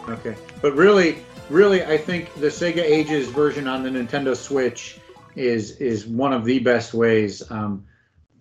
Okay. 0.08 0.36
But 0.62 0.74
really, 0.76 1.18
really, 1.50 1.84
I 1.84 1.98
think 1.98 2.34
the 2.36 2.48
Sega 2.48 2.82
Ages 2.82 3.30
version 3.30 3.68
on 3.68 3.84
the 3.84 3.90
Nintendo 3.90 4.36
Switch 4.36 5.00
is 5.36 5.72
is 5.78 6.06
one 6.06 6.32
of 6.32 6.46
the 6.46 6.60
best 6.60 6.94
ways 6.94 7.50
um, 7.52 7.86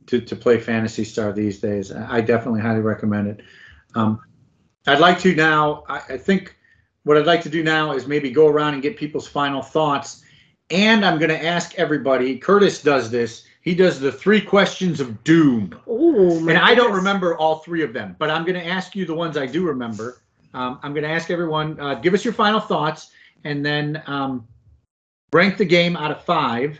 to 0.07 0.21
to 0.21 0.37
play 0.37 0.59
Phantasy 0.59 1.05
Star 1.05 1.33
these 1.33 1.61
days. 1.61 1.91
I 1.93 2.17
I 2.17 2.21
definitely 2.21 2.61
highly 2.61 2.81
recommend 2.81 3.29
it. 3.29 3.41
Um, 3.95 4.21
I'd 4.87 5.01
like 5.01 5.19
to 5.21 5.35
now. 5.35 5.85
I, 5.89 6.03
I 6.11 6.17
think 6.19 6.57
what 7.05 7.17
I'd 7.17 7.27
like 7.27 7.43
to 7.43 7.49
do 7.49 7.63
now 7.63 7.93
is 7.93 8.07
maybe 8.07 8.31
go 8.31 8.49
around 8.49 8.75
and 8.75 8.83
get 8.83 8.97
people's 8.97 9.27
final 9.27 9.63
thoughts. 9.63 10.23
And 10.71 11.05
I'm 11.05 11.19
going 11.19 11.31
to 11.31 11.45
ask 11.45 11.75
everybody. 11.77 12.39
Curtis 12.39 12.83
does 12.83 13.11
this. 13.11 13.47
He 13.61 13.75
does 13.75 13.99
the 13.99 14.13
three 14.13 14.41
questions 14.41 15.01
of 15.01 15.23
doom. 15.25 15.75
Ooh, 15.89 16.49
And 16.49 16.59
I 16.59 16.75
don't 16.75 16.93
remember 16.93 17.37
all 17.37 17.57
three 17.57 17.83
of 17.83 17.93
them, 17.93 18.17
but 18.19 18.31
I'm 18.31 18.45
going 18.45 18.61
to 18.61 18.67
ask 18.67 18.95
you 18.95 19.07
the 19.07 19.15
ones 19.15 19.37
I 19.37 19.47
do 19.47 19.67
remember. 19.67 20.21
Um, 20.53 20.79
I'm 20.83 20.93
going 20.93 21.05
to 21.05 21.11
ask 21.11 21.31
everyone, 21.31 21.79
uh, 21.81 21.95
give 21.95 22.15
us 22.15 22.25
your 22.25 22.35
final 22.35 22.61
thoughts, 22.61 23.11
and 23.45 23.65
then 23.65 24.03
um, 24.07 24.47
rank 25.33 25.57
the 25.57 25.65
game 25.65 25.97
out 25.97 26.11
of 26.11 26.23
five. 26.25 26.79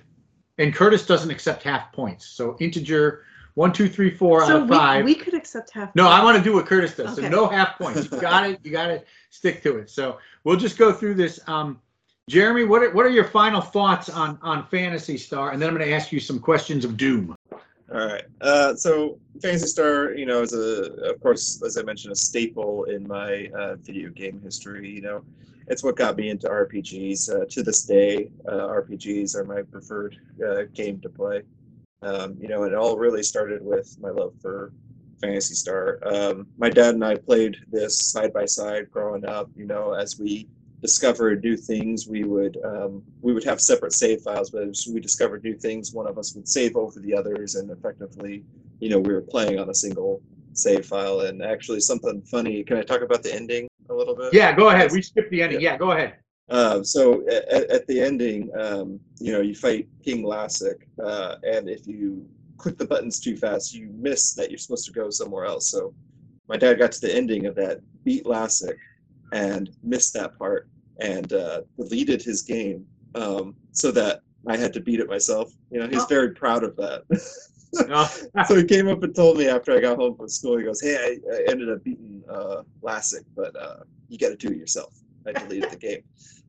And 0.59 0.75
Curtis 0.75 1.05
doesn't 1.05 1.31
accept 1.31 1.63
half 1.63 1.91
points, 1.93 2.27
so 2.27 2.57
integer 2.61 3.25
one, 3.55 3.73
two, 3.73 3.89
three, 3.89 4.11
four 4.11 4.43
out 4.43 4.49
So 4.49 4.63
of 4.63 4.69
we, 4.69 4.77
five. 4.77 5.05
we 5.05 5.15
could 5.15 5.35
accept 5.35 5.71
half. 5.71 5.95
no, 5.95 6.09
I 6.09 6.23
want 6.25 6.37
to 6.37 6.43
do 6.43 6.53
what 6.53 6.67
Curtis 6.67 6.97
does. 6.97 7.15
So 7.15 7.21
Okay. 7.23 7.29
no 7.31 7.47
half 7.49 7.79
points. 7.79 8.11
You 8.11 8.21
got 8.21 8.49
it. 8.51 8.61
You 8.65 8.71
got 8.73 8.87
to 8.89 9.03
stick 9.31 9.63
to 9.63 9.79
it. 9.79 9.91
So 9.91 10.19
we'll 10.45 10.57
just 10.57 10.77
go 10.79 10.93
through 10.93 11.15
this. 11.15 11.39
Um, 11.47 11.81
Jeremy, 12.29 12.65
what 12.65 12.83
are, 12.83 12.91
what 12.93 13.05
are 13.07 13.11
your 13.11 13.25
final 13.25 13.61
thoughts 13.61 14.09
on 14.09 14.39
on 14.43 14.67
Phantasy 14.69 15.17
Star? 15.19 15.51
And 15.53 15.61
then 15.61 15.69
I'm 15.69 15.77
going 15.77 15.87
to 15.89 15.95
ask 15.95 16.11
you 16.11 16.21
some 16.21 16.39
questions 16.41 16.85
of 16.85 16.97
doom. 16.97 17.37
All 17.53 17.61
right. 18.07 18.25
Uh, 18.41 18.75
so 18.75 19.19
Phantasy 19.43 19.67
Star, 19.67 20.15
you 20.15 20.25
know, 20.27 20.41
is 20.43 20.53
a, 20.55 20.95
of 21.11 21.21
course, 21.21 21.63
as 21.63 21.77
I 21.77 21.83
mentioned, 21.83 22.13
a 22.13 22.17
staple 22.17 22.85
in 22.85 23.07
my 23.07 23.51
uh, 23.57 23.77
video 23.77 24.09
game 24.11 24.41
history. 24.43 24.89
You 24.91 25.03
know, 25.03 25.25
it's 25.69 25.85
what 25.85 25.97
got 25.97 26.17
me 26.17 26.31
into 26.31 26.49
RPGs. 26.49 27.31
Uh, 27.31 27.45
to 27.51 27.63
this 27.63 27.85
day, 27.85 28.31
uh, 28.49 28.53
RPGs 28.69 29.37
are 29.37 29.45
my 29.45 29.61
preferred 29.63 30.17
uh, 30.45 30.63
game 30.73 30.99
to 31.03 31.09
play. 31.11 31.43
Um, 32.05 32.37
you 32.39 32.49
know, 32.49 32.65
it 32.65 32.75
all 32.75 32.97
really 32.99 33.23
started 33.23 33.65
with 33.65 33.97
my 34.01 34.11
love 34.11 34.35
for 34.41 34.73
Phantasy 35.21 35.55
Star. 35.55 36.01
Um, 36.05 36.47
my 36.59 36.69
dad 36.69 36.95
and 36.95 37.05
I 37.05 37.17
played 37.17 37.57
this 37.71 37.99
side 37.99 38.33
by 38.33 38.45
side 38.45 38.91
growing 38.91 39.25
up. 39.25 39.49
You 39.57 39.67
know, 39.67 39.95
as 39.95 40.19
we 40.19 40.49
discovered 40.83 41.43
new 41.43 41.57
things, 41.57 42.07
we 42.07 42.25
would 42.25 42.59
um, 42.65 43.03
we 43.23 43.33
would 43.33 43.45
have 43.45 43.61
separate 43.61 43.93
save 43.93 44.21
files. 44.21 44.51
But 44.51 44.69
as 44.69 44.87
we 44.93 45.01
discovered 45.01 45.43
new 45.43 45.57
things, 45.57 45.93
one 45.93 46.07
of 46.07 46.19
us 46.19 46.35
would 46.35 46.49
save 46.49 46.77
over 46.77 47.01
the 47.01 47.15
others, 47.15 47.55
and 47.55 47.71
effectively, 47.71 48.45
you 48.81 48.91
know, 48.91 48.99
we 48.99 49.13
were 49.13 49.23
playing 49.23 49.59
on 49.59 49.71
a 49.71 49.75
single 49.75 50.21
save 50.53 50.85
file. 50.85 51.21
And 51.21 51.43
actually, 51.43 51.81
something 51.81 52.21
funny. 52.23 52.63
Can 52.65 52.77
I 52.77 52.83
talk 52.83 53.01
about 53.01 53.23
the 53.23 53.35
ending 53.35 53.67
a 53.89 53.95
little 53.95 54.15
bit? 54.15 54.35
Yeah, 54.35 54.55
go 54.55 54.69
ahead. 54.69 54.93
We 54.93 55.01
skipped 55.01 55.31
the 55.31 55.43
ending. 55.43 55.61
Yeah, 55.61 55.79
go 55.79 55.93
ahead. 55.93 56.17
Um, 56.51 56.85
so 56.85 57.27
at, 57.29 57.49
at 57.71 57.87
the 57.87 58.01
ending, 58.01 58.51
um, 58.59 59.01
you 59.19 59.33
know, 59.33 59.41
you 59.41 59.55
fight 59.55 59.89
King 60.05 60.23
Lassic, 60.25 60.87
uh, 61.03 61.37
and 61.43 61.69
if 61.69 61.87
you 61.87 62.27
click 62.59 62.77
the 62.79 62.87
buttons 62.87 63.19
too 63.21 63.37
fast, 63.37 63.75
you 63.75 63.89
miss 63.95 64.35
that 64.35 64.51
you're 64.51 64.59
supposed 64.59 64.85
to 64.87 64.93
go 64.93 65.09
somewhere 65.11 65.45
else. 65.47 65.71
So 65.71 65.95
my 66.49 66.57
dad 66.57 66.79
got 66.79 66.93
to 66.93 67.01
the 67.01 67.15
ending 67.15 67.47
of 67.47 67.55
that, 67.57 67.81
beat 68.05 68.27
Lassic, 68.27 68.77
and 69.33 69.71
missed 69.83 70.13
that 70.15 70.39
part, 70.39 70.69
and 71.01 71.33
uh, 71.33 71.63
deleted 71.79 72.23
his 72.23 72.43
game, 72.43 72.87
um, 73.15 73.55
so 73.73 73.91
that 73.93 74.21
I 74.47 74.57
had 74.59 74.73
to 74.75 74.81
beat 74.81 75.01
it 75.01 75.09
myself. 75.09 75.51
You 75.71 75.81
know, 75.81 75.89
he's 75.89 76.03
Oh. 76.03 76.07
very 76.09 76.33
proud 76.33 76.63
of 76.63 76.77
that. 76.77 77.03
Oh, 77.89 78.15
so 78.47 78.55
he 78.55 78.65
came 78.65 78.87
up 78.89 79.03
and 79.03 79.15
told 79.15 79.39
me 79.39 79.49
after 79.49 79.73
I 79.73 79.81
got 79.81 79.97
home 79.97 80.15
from 80.15 80.29
school. 80.29 80.59
He 80.59 80.65
goes, 80.65 80.81
"Hey, 80.83 80.97
I, 80.97 81.35
I 81.35 81.51
ended 81.51 81.71
up 81.71 81.83
beating 81.83 82.23
uh, 82.31 82.63
Lassic, 82.83 83.25
but 83.35 83.57
uh, 83.61 83.79
you 84.09 84.19
got 84.19 84.29
to 84.29 84.37
do 84.37 84.49
it 84.53 84.59
yourself. 84.59 84.95
I 85.27 85.33
deleted 85.33 85.71
the 85.71 85.77
game." 85.77 86.03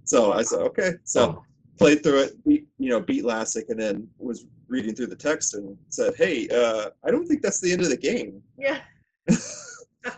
So 0.03 0.33
I 0.33 0.41
said, 0.43 0.59
"Okay." 0.61 0.93
So 1.03 1.43
played 1.77 2.03
through 2.03 2.19
it, 2.23 2.43
beat 2.45 2.67
you 2.77 2.89
know, 2.89 2.99
beat 2.99 3.25
Lassic, 3.25 3.69
and 3.69 3.79
then 3.79 4.07
was 4.17 4.45
reading 4.67 4.95
through 4.95 5.07
the 5.07 5.15
text 5.15 5.53
and 5.55 5.77
said, 5.89 6.15
"Hey, 6.15 6.47
uh, 6.49 6.89
I 7.03 7.11
don't 7.11 7.27
think 7.27 7.41
that's 7.41 7.61
the 7.61 7.71
end 7.71 7.81
of 7.81 7.89
the 7.89 7.97
game." 7.97 8.41
Yeah. 8.57 8.79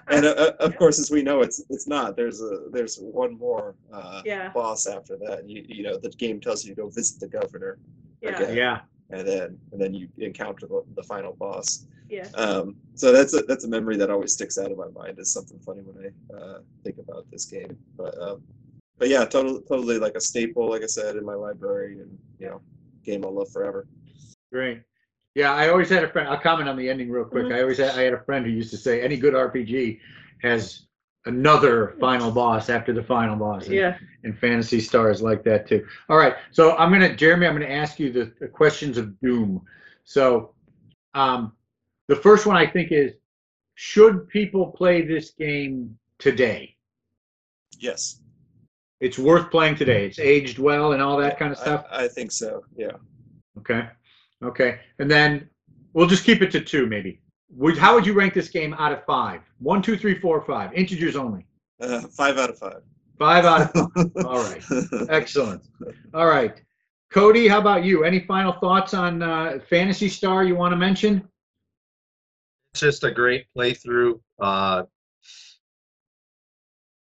And 0.10 0.26
uh, 0.26 0.30
uh, 0.32 0.52
of 0.60 0.76
course, 0.76 1.00
as 1.00 1.12
we 1.12 1.22
know, 1.24 1.42
it's 1.42 1.64
it's 1.70 1.88
not. 1.88 2.18
There's 2.18 2.42
a 2.42 2.64
there's 2.72 2.98
one 2.98 3.38
more 3.38 3.76
uh, 3.94 4.22
Yeah. 4.26 4.50
boss 4.50 4.86
after 4.86 5.16
that. 5.18 5.40
And 5.40 5.50
you 5.50 5.64
you 5.68 5.84
know, 5.84 5.98
the 5.98 6.10
game 6.10 6.42
tells 6.42 6.66
you 6.66 6.76
to 6.76 6.82
go 6.82 6.90
visit 6.90 7.20
the 7.20 7.28
governor, 7.28 7.80
Yeah. 8.22 8.32
Okay. 8.32 8.58
yeah. 8.58 8.82
And 9.10 9.28
then 9.28 9.58
and 9.72 9.82
then 9.82 9.94
you 9.94 10.08
encounter 10.18 10.68
the, 10.68 10.84
the 10.96 11.04
final 11.04 11.34
boss. 11.34 11.86
Yeah. 12.10 12.28
Um, 12.36 12.76
so 12.96 13.12
that's 13.12 13.34
a 13.34 13.42
that's 13.42 13.66
a 13.66 13.68
memory 13.68 13.98
that 13.98 14.10
always 14.10 14.34
sticks 14.34 14.58
out 14.58 14.72
of 14.72 14.78
my 14.78 14.88
mind 14.90 15.20
as 15.20 15.32
something 15.32 15.60
funny 15.60 15.82
when 15.82 16.06
I 16.06 16.36
uh, 16.36 16.60
think 16.84 16.98
about 16.98 17.26
this 17.32 17.46
game. 17.46 17.78
But 17.98 18.20
um, 18.22 18.42
but 18.98 19.10
yeah, 19.10 19.26
totally 19.26 19.62
totally 19.68 20.00
like 20.00 20.16
a 20.16 20.22
staple, 20.22 20.70
like 20.70 20.84
I 20.84 20.88
said, 20.88 21.16
in 21.16 21.26
my 21.26 21.36
library, 21.36 22.00
and 22.00 22.18
you 22.40 22.48
know, 22.48 22.62
game 23.04 23.26
I'll 23.26 23.34
love 23.34 23.52
forever. 23.52 23.88
Great. 24.52 24.82
Yeah, 25.36 25.54
I 25.54 25.70
always 25.70 25.90
had 25.90 26.04
a 26.04 26.10
friend. 26.10 26.28
I'll 26.28 26.40
comment 26.40 26.68
on 26.68 26.78
the 26.78 26.90
ending 26.90 27.12
real 27.12 27.26
quick. 27.26 27.46
Mhm. 27.46 27.56
I 27.56 27.62
always 27.62 27.78
had, 27.78 27.92
I 27.92 28.02
had 28.02 28.14
a 28.14 28.24
friend 28.24 28.44
who 28.44 28.52
used 28.52 28.72
to 28.72 28.78
say 28.78 29.02
any 29.02 29.18
good 29.18 29.36
RPG 29.36 30.00
has 30.42 30.87
another 31.28 31.96
final 32.00 32.32
boss 32.32 32.70
after 32.70 32.94
the 32.94 33.04
final 33.04 33.36
boss. 33.36 33.66
And, 33.66 33.76
Yeah. 33.76 33.98
and 34.24 34.38
Phantasy 34.40 34.80
Star 34.80 35.12
is 35.12 35.22
like 35.22 35.44
that 35.44 35.68
too. 35.68 35.86
All 36.10 36.18
right. 36.18 36.36
So 36.52 36.76
I'm 36.78 36.92
gonna, 36.92 37.16
Jeremy, 37.16 37.46
I'm 37.48 37.54
gonna 37.54 37.66
ask 37.68 38.00
you 38.00 38.12
the, 38.12 38.34
the 38.40 38.48
questions 38.48 38.98
of 38.98 39.20
doom. 39.20 39.62
So, 40.04 40.54
um, 41.14 41.54
the 42.08 42.16
first 42.16 42.46
one 42.46 42.56
I 42.56 42.66
think 42.66 42.92
is, 42.92 43.14
should 43.76 44.28
people 44.30 44.68
play 44.68 45.02
this 45.06 45.32
game 45.32 45.98
today? 46.20 46.76
Yes, 47.80 48.22
It's 49.02 49.20
worth 49.20 49.52
playing 49.52 49.76
today. 49.76 50.08
It's 50.08 50.18
aged 50.18 50.58
well 50.58 50.94
and 50.94 51.02
all 51.02 51.18
that 51.18 51.38
kind 51.38 51.52
of 51.52 51.60
stuff. 51.60 51.86
I, 51.92 52.06
I 52.06 52.08
think 52.08 52.32
so. 52.32 52.64
Yeah. 52.76 52.94
Okay. 53.60 53.88
Okay. 54.44 54.80
And 55.00 55.12
then 55.12 55.48
we'll 55.94 56.08
just 56.08 56.24
keep 56.24 56.42
it 56.42 56.50
to 56.52 56.62
two, 56.62 56.88
maybe. 56.88 57.22
Would, 57.50 57.78
how 57.78 57.96
would 57.96 58.06
you 58.06 58.14
rank 58.14 58.34
this 58.34 58.50
game 58.50 58.74
out 58.74 58.92
of 58.92 59.04
five? 59.06 59.42
One, 59.60 59.82
two, 59.82 59.98
three, 59.98 60.20
four, 60.20 60.42
five. 60.42 60.74
Integers 60.74 61.16
only. 61.16 61.46
Uh, 61.80 62.02
five 62.02 62.38
out 62.38 62.50
of 62.50 62.58
five. 62.58 62.82
Five 63.18 63.46
out 63.46 63.62
of 63.62 63.72
five. 63.72 64.12
All 64.26 64.44
right. 64.44 64.64
Excellent. 65.10 65.64
All 66.14 66.28
right. 66.28 66.62
Cody, 67.12 67.48
how 67.48 67.60
about 67.60 67.84
you? 67.84 68.04
Any 68.04 68.20
final 68.20 68.54
thoughts 68.54 68.94
on 68.94 69.24
uh, 69.24 69.60
Phantasy 69.70 70.10
Star 70.10 70.44
you 70.44 70.56
want 70.56 70.74
to 70.74 70.78
mention? 70.78 71.28
It's 72.74 72.82
just 72.82 73.04
a 73.06 73.12
great 73.12 73.46
playthrough. 73.58 74.20
Uh, 74.40 74.84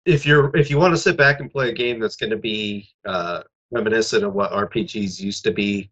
if 0.06 0.26
you're 0.26 0.56
if 0.56 0.69
you 0.69 0.78
want 0.78 0.94
to 0.94 0.98
sit 0.98 1.18
back 1.18 1.41
and 1.41 1.52
play 1.52 1.69
a 1.69 1.74
game 1.74 1.99
that's 1.99 2.15
going 2.15 2.30
to 2.30 2.38
be 2.38 2.90
uh, 3.06 3.44
reminiscent 3.72 4.24
of 4.24 4.34
what 4.34 4.52
RPGs 4.52 5.19
used 5.19 5.44
to 5.44 5.52
be, 5.52 5.91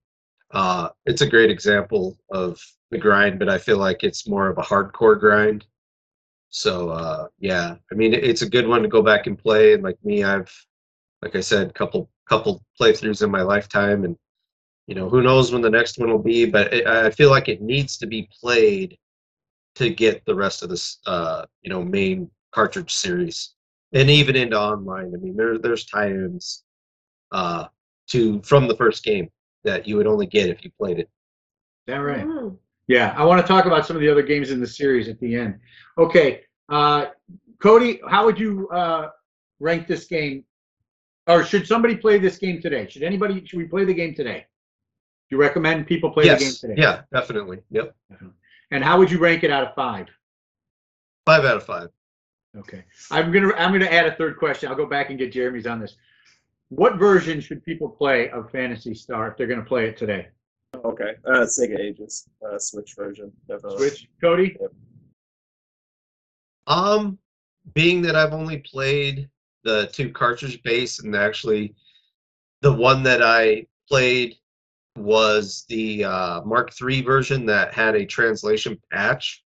uh, 0.51 0.89
it's 1.05 1.21
a 1.21 1.29
great 1.29 1.51
example 1.51 2.17
of 2.31 2.57
the 2.95 3.01
grind. 3.01 3.39
But 3.39 3.49
I 3.49 3.57
feel 3.57 3.77
like 3.77 4.03
it's 4.03 4.27
more 4.27 4.49
of 4.49 4.57
a 4.57 4.61
hardcore 4.61 5.19
grind. 5.19 5.65
So 6.49 6.89
uh, 6.89 7.27
yeah, 7.39 7.75
I 7.91 7.95
mean 7.95 8.13
it's 8.13 8.41
a 8.41 8.49
good 8.49 8.67
one 8.67 8.81
to 8.81 8.87
go 8.87 9.01
back 9.01 9.27
and 9.27 9.37
play. 9.37 9.73
And 9.73 9.83
like 9.83 9.97
me, 10.03 10.23
I've 10.23 10.51
like 11.21 11.35
I 11.35 11.41
said, 11.41 11.73
couple 11.73 12.09
couple 12.27 12.63
playthroughs 12.79 13.23
in 13.23 13.31
my 13.31 13.41
lifetime, 13.41 14.03
and 14.05 14.17
you 14.87 14.95
know 14.95 15.09
who 15.09 15.21
knows 15.21 15.51
when 15.51 15.61
the 15.61 15.69
next 15.69 15.97
one 15.97 16.09
will 16.09 16.19
be. 16.19 16.45
But 16.45 16.73
it, 16.73 16.87
I 16.87 17.09
feel 17.11 17.29
like 17.29 17.49
it 17.49 17.61
needs 17.61 17.97
to 17.97 18.07
be 18.07 18.29
played 18.41 18.97
to 19.75 19.89
get 19.89 20.23
the 20.25 20.35
rest 20.35 20.63
of 20.63 20.69
this 20.69 20.99
uh 21.05 21.45
you 21.61 21.69
know 21.69 21.83
main 21.83 22.29
cartridge 22.53 22.93
series 22.93 23.55
and 23.91 24.09
even 24.09 24.33
into 24.33 24.57
online 24.57 25.11
i 25.13 25.17
mean 25.17 25.35
there, 25.35 25.57
there's 25.57 25.85
tie-ins 25.85 26.63
uh 27.33 27.65
to 28.07 28.41
from 28.43 28.69
the 28.69 28.75
first 28.77 29.03
game 29.03 29.29
that 29.65 29.87
you 29.87 29.97
would 29.97 30.07
only 30.07 30.27
get 30.27 30.49
if 30.49 30.63
you 30.63 30.71
played 30.79 30.99
it. 30.99 31.09
that 31.87 31.97
right? 31.97 32.25
Mm. 32.25 32.57
Yeah. 32.87 33.13
I 33.17 33.23
want 33.25 33.41
to 33.41 33.47
talk 33.47 33.65
about 33.65 33.85
some 33.85 33.95
of 33.95 34.01
the 34.01 34.09
other 34.09 34.21
games 34.21 34.51
in 34.51 34.59
the 34.59 34.67
series 34.67 35.07
at 35.07 35.19
the 35.19 35.35
end. 35.35 35.59
Okay. 35.97 36.41
Uh, 36.69 37.07
Cody, 37.61 38.01
how 38.09 38.25
would 38.25 38.39
you 38.39 38.67
uh, 38.69 39.09
rank 39.59 39.87
this 39.87 40.05
game? 40.05 40.43
Or 41.27 41.43
should 41.43 41.65
somebody 41.67 41.95
play 41.95 42.19
this 42.19 42.37
game 42.37 42.61
today? 42.61 42.87
Should 42.87 43.01
anybody, 43.03 43.43
should 43.45 43.57
we 43.57 43.65
play 43.65 43.83
the 43.85 43.93
game 43.93 44.13
today? 44.13 44.45
Do 45.29 45.35
you 45.35 45.41
recommend 45.41 45.87
people 45.87 46.11
play 46.11 46.25
the 46.25 46.35
game 46.37 46.39
yes 46.41 46.59
today? 46.59 46.75
yeah 46.77 47.01
definitely 47.11 47.59
yep 47.71 47.95
And 48.69 48.83
how 48.83 48.99
would 48.99 49.09
you 49.09 49.17
rank 49.17 49.43
it 49.43 49.49
out 49.49 49.63
of 49.67 49.73
five? 49.73 50.07
five 51.25 51.43
out 51.45 51.57
of 51.57 51.65
five 51.65 51.89
Okay. 52.57 52.83
I'm 53.11 53.31
gonna 53.31 53.53
I'm 53.55 53.73
gonna 53.73 53.85
add 53.85 54.05
a 54.05 54.15
third 54.15 54.37
question. 54.37 54.69
I'll 54.69 54.75
go 54.77 54.85
back 54.85 55.09
and 55.09 55.19
get 55.19 55.31
Jeremy's 55.33 55.67
on 55.67 55.79
this. 55.79 55.97
What 56.69 56.97
version 56.97 57.41
should 57.41 57.63
people 57.65 57.89
play 57.89 58.29
of 58.29 58.49
Phantasy 58.51 58.93
Star 58.93 59.29
if 59.29 59.37
they're 59.37 59.47
gonna 59.47 59.61
play 59.65 59.87
it 59.87 59.97
today? 59.97 60.27
Okay. 60.83 61.15
Uh, 61.25 61.45
Sega 61.45 61.79
Ages, 61.79 62.27
uh, 62.45 62.57
Switch 62.57 62.95
version, 62.95 63.31
definitely. 63.47 63.89
Switch, 63.89 64.09
Cody? 64.21 64.57
um 66.67 67.19
being 67.75 68.01
that 68.01 68.15
i've 68.15 68.33
only 68.33 68.57
played 68.57 69.29
the 69.63 69.87
two 69.93 70.09
cartridge 70.09 70.63
base 70.63 70.97
and 70.97 71.15
actually 71.15 71.75
the 72.61 72.73
one 72.73 73.03
that 73.03 73.21
i 73.21 73.63
played 73.87 74.35
was 74.97 75.63
the 75.69 76.03
uh, 76.03 76.41
mark 76.41 76.71
iii 76.81 77.01
version 77.03 77.45
that 77.45 77.71
had 77.71 77.93
a 77.93 78.03
translation 78.03 78.79
patch 78.91 79.43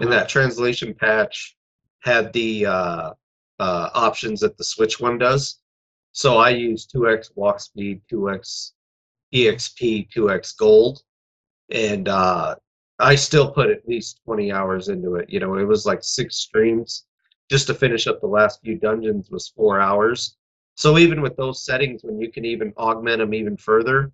and 0.00 0.10
that 0.12 0.28
translation 0.28 0.94
patch 0.94 1.56
had 2.00 2.32
the 2.32 2.66
uh, 2.66 3.10
uh, 3.58 3.90
options 3.94 4.40
that 4.40 4.56
the 4.56 4.64
Switch 4.64 4.98
one 5.00 5.18
does. 5.18 5.58
So 6.12 6.38
I 6.38 6.50
use 6.50 6.86
2x 6.86 7.30
walk 7.36 7.60
speed, 7.60 8.00
2x 8.10 8.72
EXP, 9.34 10.08
2x 10.10 10.56
gold, 10.56 11.02
and 11.70 12.08
uh, 12.08 12.56
I 12.98 13.14
still 13.14 13.50
put 13.50 13.70
at 13.70 13.86
least 13.88 14.20
20 14.24 14.52
hours 14.52 14.88
into 14.88 15.16
it. 15.16 15.30
You 15.30 15.40
know, 15.40 15.54
it 15.56 15.64
was 15.64 15.86
like 15.86 16.02
six 16.02 16.36
streams 16.36 17.06
just 17.50 17.66
to 17.66 17.74
finish 17.74 18.06
up 18.06 18.20
the 18.20 18.26
last 18.26 18.60
few 18.62 18.76
dungeons 18.78 19.30
was 19.30 19.48
four 19.48 19.80
hours. 19.80 20.36
So 20.76 20.98
even 20.98 21.20
with 21.20 21.36
those 21.36 21.64
settings, 21.64 22.02
when 22.04 22.20
you 22.20 22.30
can 22.30 22.44
even 22.44 22.72
augment 22.78 23.18
them 23.18 23.34
even 23.34 23.56
further, 23.56 24.12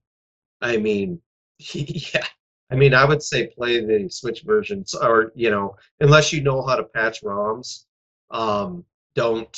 I 0.62 0.78
mean, 0.78 1.20
yeah, 1.74 2.26
I 2.70 2.74
mean, 2.74 2.94
I 2.94 3.05
would 3.05 3.22
say 3.22 3.47
play 3.47 3.84
the 3.84 4.09
Switch 4.10 4.43
versions, 4.43 4.94
or 4.94 5.32
you 5.34 5.51
know, 5.51 5.76
unless 6.01 6.32
you 6.32 6.43
know 6.43 6.62
how 6.66 6.76
to 6.76 6.84
patch 6.84 7.22
ROMs, 7.22 7.84
um, 8.30 8.84
don't 9.14 9.56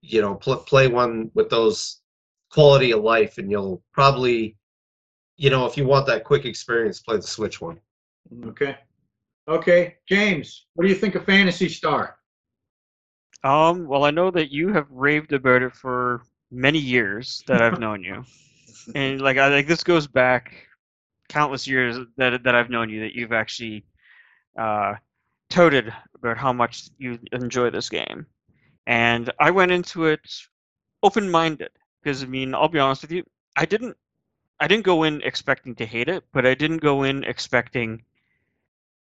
you 0.00 0.22
know 0.22 0.36
pl- 0.36 0.56
play 0.56 0.88
one 0.88 1.30
with 1.34 1.50
those 1.50 2.00
quality 2.50 2.92
of 2.92 3.02
life, 3.02 3.38
and 3.38 3.50
you'll 3.50 3.82
probably, 3.92 4.56
you 5.40 5.48
know, 5.48 5.64
if 5.64 5.74
you 5.74 5.86
want 5.86 6.06
that 6.06 6.22
quick 6.22 6.44
experience, 6.44 7.00
play 7.00 7.16
the 7.16 7.22
Switch 7.22 7.62
one. 7.62 7.80
Okay. 8.44 8.76
Okay, 9.48 9.96
James, 10.06 10.66
what 10.74 10.84
do 10.84 10.90
you 10.90 10.94
think 10.94 11.14
of 11.14 11.24
Phantasy 11.24 11.66
Star? 11.66 12.18
Um, 13.42 13.86
well, 13.86 14.04
I 14.04 14.10
know 14.10 14.30
that 14.30 14.52
you 14.52 14.68
have 14.68 14.86
raved 14.90 15.32
about 15.32 15.62
it 15.62 15.72
for 15.72 16.22
many 16.50 16.78
years 16.78 17.42
that 17.46 17.62
I've 17.62 17.80
known 17.84 18.04
you, 18.04 18.22
and 18.94 19.22
like 19.22 19.38
I 19.38 19.48
like 19.48 19.66
this 19.66 19.82
goes 19.82 20.06
back 20.06 20.66
countless 21.30 21.66
years 21.66 21.96
that 22.18 22.44
that 22.44 22.54
I've 22.54 22.68
known 22.68 22.90
you 22.90 23.00
that 23.00 23.14
you've 23.14 23.32
actually 23.32 23.86
uh, 24.58 24.94
toted 25.48 25.90
about 26.14 26.36
how 26.36 26.52
much 26.52 26.90
you 26.98 27.18
enjoy 27.32 27.70
this 27.70 27.88
game, 27.88 28.26
and 28.86 29.32
I 29.40 29.50
went 29.50 29.72
into 29.72 30.04
it 30.04 30.20
open-minded 31.02 31.70
because 32.02 32.22
I 32.22 32.26
mean 32.26 32.54
I'll 32.54 32.68
be 32.68 32.78
honest 32.78 33.00
with 33.00 33.12
you, 33.12 33.24
I 33.56 33.64
didn't 33.64 33.96
I 34.60 34.68
didn't 34.68 34.84
go 34.84 35.02
in 35.04 35.22
expecting 35.22 35.74
to 35.76 35.86
hate 35.86 36.08
it, 36.08 36.24
but 36.32 36.46
I 36.46 36.54
didn't 36.54 36.78
go 36.78 37.02
in 37.02 37.24
expecting 37.24 38.04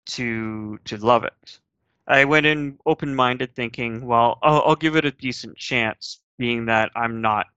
to 0.06 0.78
to 0.86 0.98
love 0.98 1.24
it. 1.24 1.60
I 2.08 2.26
went 2.26 2.46
in 2.46 2.78
open-minded, 2.86 3.56
thinking, 3.56 4.06
well, 4.06 4.38
I'll, 4.44 4.62
I'll 4.66 4.76
give 4.76 4.96
it 4.98 5.06
a 5.06 5.12
decent 5.12 5.58
chance, 5.58 6.20
being 6.38 6.66
that 6.66 6.92
I'm 6.96 7.22
not 7.22 7.48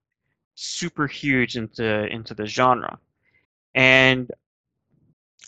super 0.55 1.07
huge 1.07 1.57
into 1.57 2.07
into 2.07 2.33
the 2.35 2.45
genre, 2.45 2.99
and 3.75 4.31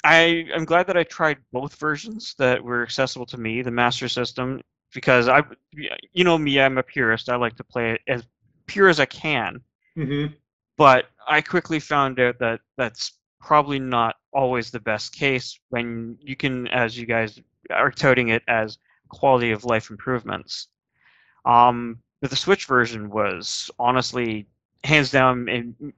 I 0.04 0.48
I'm 0.54 0.66
glad 0.66 0.88
that 0.88 0.98
I 0.98 1.04
tried 1.04 1.38
both 1.52 1.76
versions 1.76 2.36
that 2.38 2.64
were 2.64 2.84
accessible 2.84 3.26
to 3.28 3.38
me, 3.38 3.62
the 3.62 3.72
Master 3.72 4.08
System, 4.10 4.62
because 4.94 5.28
I, 5.28 5.44
you 6.14 6.24
know 6.24 6.38
me, 6.38 6.60
I'm 6.60 6.78
a 6.78 6.84
purist. 6.84 7.30
I 7.30 7.36
like 7.36 7.56
to 7.58 7.64
play 7.64 7.92
it 7.94 8.02
as 8.08 8.24
pure 8.68 8.90
as 8.90 9.00
I 9.00 9.06
can, 9.06 9.62
Mm-hmm. 9.98 10.34
but 10.78 11.06
I 11.30 11.42
quickly 11.42 11.80
found 11.80 12.20
out 12.20 12.40
that 12.40 12.60
that's 12.76 13.14
probably 13.40 13.80
not 13.80 14.16
always 14.34 14.72
the 14.72 14.80
best 14.80 15.14
case 15.14 15.60
when 15.70 16.18
you 16.20 16.36
can, 16.36 16.68
as 16.70 16.98
you 16.98 17.06
guys 17.06 17.40
are 17.70 17.92
touting 17.92 18.30
it 18.30 18.44
as 18.48 18.80
quality 19.10 19.52
of 19.52 19.64
life 19.64 19.90
improvements. 19.92 20.68
Um, 21.46 22.00
but 22.22 22.32
the 22.32 22.36
Switch 22.36 22.66
version 22.66 23.10
was 23.10 23.70
honestly 23.80 24.48
hands 24.84 25.12
down, 25.12 25.48
it, 25.48 25.94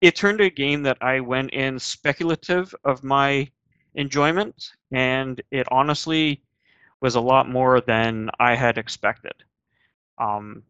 it 0.00 0.16
turned 0.16 0.40
a 0.40 0.50
game 0.50 0.82
that 0.82 0.98
I 1.00 1.20
went 1.20 1.50
in 1.50 1.78
speculative 1.78 2.74
of 2.84 3.02
my 3.02 3.50
enjoyment, 3.94 4.72
and 4.92 5.40
it 5.50 5.66
honestly 5.70 6.42
was 7.00 7.14
a 7.14 7.20
lot 7.20 7.48
more 7.48 7.80
than 7.80 8.30
I 8.38 8.54
had 8.54 8.78
expected. 8.78 9.34
Um, 10.18 10.62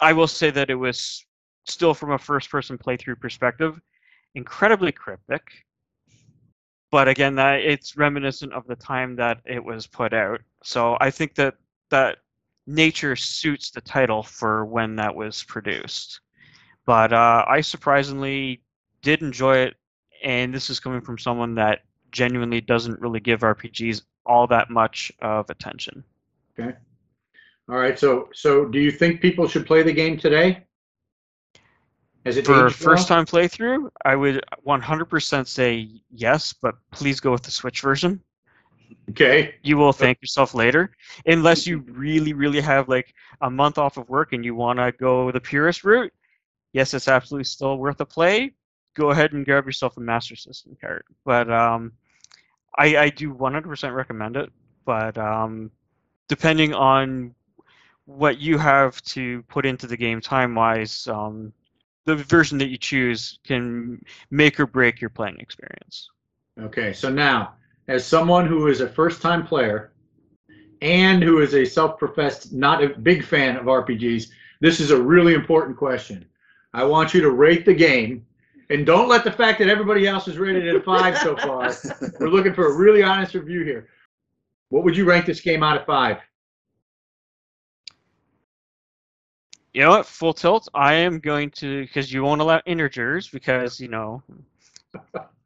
I 0.00 0.12
will 0.12 0.26
say 0.26 0.50
that 0.50 0.70
it 0.70 0.74
was 0.74 1.24
still 1.66 1.94
from 1.94 2.12
a 2.12 2.18
first 2.18 2.50
person 2.50 2.78
playthrough 2.78 3.18
perspective 3.20 3.80
incredibly 4.34 4.92
cryptic 4.92 5.42
but 6.90 7.08
again 7.08 7.34
that 7.34 7.60
it's 7.60 7.96
reminiscent 7.96 8.52
of 8.52 8.66
the 8.66 8.76
time 8.76 9.16
that 9.16 9.40
it 9.44 9.62
was 9.62 9.86
put 9.86 10.12
out 10.12 10.40
so 10.62 10.96
i 11.00 11.10
think 11.10 11.34
that 11.34 11.54
that 11.90 12.18
nature 12.66 13.14
suits 13.16 13.70
the 13.70 13.80
title 13.80 14.22
for 14.22 14.64
when 14.64 14.96
that 14.96 15.14
was 15.14 15.44
produced 15.44 16.20
but 16.84 17.12
uh, 17.12 17.44
i 17.48 17.60
surprisingly 17.60 18.60
did 19.02 19.22
enjoy 19.22 19.56
it 19.56 19.74
and 20.24 20.52
this 20.52 20.70
is 20.70 20.80
coming 20.80 21.00
from 21.00 21.18
someone 21.18 21.54
that 21.54 21.80
genuinely 22.10 22.60
doesn't 22.60 23.00
really 23.00 23.20
give 23.20 23.40
rpgs 23.40 24.02
all 24.24 24.46
that 24.46 24.70
much 24.70 25.12
of 25.20 25.48
attention 25.50 26.02
Okay. 26.58 26.76
All 27.68 27.76
right. 27.76 27.98
So, 27.98 28.28
so 28.32 28.64
do 28.64 28.78
you 28.78 28.90
think 28.90 29.20
people 29.20 29.48
should 29.48 29.66
play 29.66 29.82
the 29.82 29.92
game 29.92 30.16
today? 30.16 30.64
Has 32.26 32.36
it 32.38 32.46
for 32.46 32.68
aged 32.68 32.82
well? 32.84 32.96
first 32.96 33.08
time 33.08 33.24
playthrough 33.26 33.90
i 34.04 34.16
would 34.16 34.44
100% 34.66 35.46
say 35.48 35.88
yes 36.10 36.52
but 36.52 36.76
please 36.92 37.20
go 37.20 37.32
with 37.32 37.42
the 37.42 37.52
switch 37.52 37.80
version. 37.82 38.22
Okay. 39.10 39.54
you 39.62 39.76
will 39.78 39.92
thank 39.92 40.20
yourself 40.22 40.54
later. 40.54 40.90
Unless 41.26 41.66
you 41.66 41.78
really 41.90 42.34
really 42.34 42.60
have 42.60 42.88
like 42.88 43.14
a 43.42 43.50
month 43.50 43.78
off 43.78 43.96
of 43.96 44.08
work 44.08 44.32
and 44.32 44.44
you 44.44 44.54
want 44.54 44.78
to 44.80 44.92
go 44.92 45.30
the 45.32 45.40
purest 45.40 45.84
route 45.84 46.12
yes 46.72 46.94
it's 46.94 47.08
absolutely 47.08 47.44
still 47.44 47.78
worth 47.78 48.00
a 48.00 48.06
play. 48.06 48.52
Go 48.94 49.10
ahead 49.10 49.32
and 49.32 49.44
grab 49.44 49.66
yourself 49.66 49.96
a 49.96 50.00
master 50.00 50.36
system 50.36 50.76
card. 50.80 51.04
But 51.24 51.50
um 51.50 51.92
i 52.78 52.96
i 52.96 53.08
do 53.10 53.32
100% 53.34 53.94
recommend 53.94 54.36
it. 54.36 54.50
But 54.84 55.16
um 55.18 55.70
depending 56.28 56.74
on 56.74 57.34
what 58.06 58.38
you 58.40 58.58
have 58.58 59.00
to 59.02 59.42
put 59.44 59.66
into 59.66 59.86
the 59.86 59.96
game 59.96 60.20
time 60.20 60.54
wise 60.56 61.06
um 61.08 61.52
the 62.06 62.16
version 62.16 62.58
that 62.58 62.68
you 62.68 62.78
choose 62.78 63.38
can 63.44 64.02
make 64.30 64.58
or 64.58 64.66
break 64.66 65.00
your 65.00 65.10
playing 65.10 65.36
experience 65.38 66.08
Okay. 66.60 66.92
So 66.92 67.10
now, 67.10 67.54
as 67.88 68.06
someone 68.06 68.46
who 68.46 68.68
is 68.68 68.80
a 68.80 68.88
first 68.88 69.20
time 69.20 69.46
player 69.46 69.92
and 70.82 71.22
who 71.22 71.40
is 71.40 71.54
a 71.54 71.64
self 71.64 71.98
professed 71.98 72.52
not 72.52 72.82
a 72.82 72.88
big 72.88 73.24
fan 73.24 73.56
of 73.56 73.66
RPGs, 73.66 74.28
this 74.60 74.80
is 74.80 74.90
a 74.90 75.00
really 75.00 75.34
important 75.34 75.76
question. 75.76 76.24
I 76.72 76.84
want 76.84 77.14
you 77.14 77.20
to 77.22 77.30
rate 77.30 77.64
the 77.64 77.74
game. 77.74 78.26
And 78.68 78.84
don't 78.84 79.08
let 79.08 79.22
the 79.22 79.30
fact 79.30 79.60
that 79.60 79.68
everybody 79.68 80.08
else 80.08 80.26
has 80.26 80.38
rated 80.38 80.66
it 80.66 80.74
a 80.74 80.80
five 80.80 81.16
so 81.18 81.36
far. 81.36 81.72
We're 82.20 82.28
looking 82.28 82.52
for 82.52 82.66
a 82.66 82.76
really 82.76 83.00
honest 83.00 83.34
review 83.34 83.62
here. 83.62 83.88
What 84.70 84.82
would 84.82 84.96
you 84.96 85.04
rank 85.04 85.24
this 85.24 85.40
game 85.40 85.62
out 85.62 85.76
of 85.76 85.86
five? 85.86 86.18
You 89.76 89.82
know 89.82 89.90
what? 89.90 90.06
Full 90.06 90.32
tilt. 90.32 90.68
I 90.72 90.94
am 90.94 91.18
going 91.18 91.50
to 91.56 91.82
because 91.82 92.10
you 92.10 92.22
won't 92.22 92.40
allow 92.40 92.62
integers 92.64 93.28
because 93.28 93.78
you 93.78 93.88
know. 93.88 94.22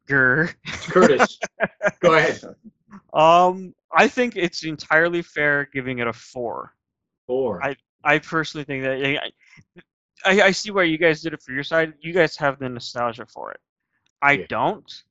grr. 0.08 0.54
Curtis, 0.88 1.36
go 2.00 2.14
ahead. 2.14 2.40
Um, 3.12 3.74
I 3.92 4.06
think 4.06 4.36
it's 4.36 4.62
entirely 4.62 5.22
fair 5.22 5.68
giving 5.74 5.98
it 5.98 6.06
a 6.06 6.12
four. 6.12 6.72
Four. 7.26 7.60
I- 7.64 7.74
I 8.04 8.20
personally 8.20 8.64
think 8.64 8.84
that 8.84 9.04
I, 10.24 10.30
I, 10.30 10.42
I 10.42 10.50
see 10.52 10.70
why 10.70 10.84
you 10.84 10.96
guys 10.96 11.22
did 11.22 11.34
it 11.34 11.42
for 11.42 11.50
your 11.52 11.64
side. 11.64 11.94
You 12.00 12.12
guys 12.12 12.36
have 12.36 12.60
the 12.60 12.68
nostalgia 12.68 13.26
for 13.26 13.50
it. 13.50 13.60
I 14.22 14.32
Yeah. 14.34 14.46
don't. 14.48 15.02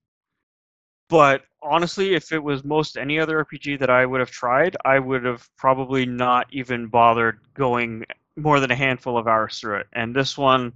But 1.10 1.44
honestly, 1.62 2.16
if 2.16 2.32
it 2.32 2.40
was 2.42 2.64
most 2.64 2.98
any 2.98 3.20
other 3.20 3.44
RPG 3.44 3.80
that 3.80 3.90
I 3.90 4.06
would 4.06 4.22
have 4.22 4.32
tried, 4.32 4.78
I 4.86 4.98
would 4.98 5.26
have 5.26 5.48
probably 5.58 6.06
not 6.06 6.48
even 6.52 6.88
bothered 6.88 7.42
going 7.54 8.06
more 8.42 8.60
than 8.60 8.72
a 8.72 8.76
handful 8.76 9.18
of 9.18 9.28
hours 9.28 9.60
through 9.60 9.78
it. 9.78 9.88
And 9.94 10.16
this 10.16 10.38
one, 10.38 10.74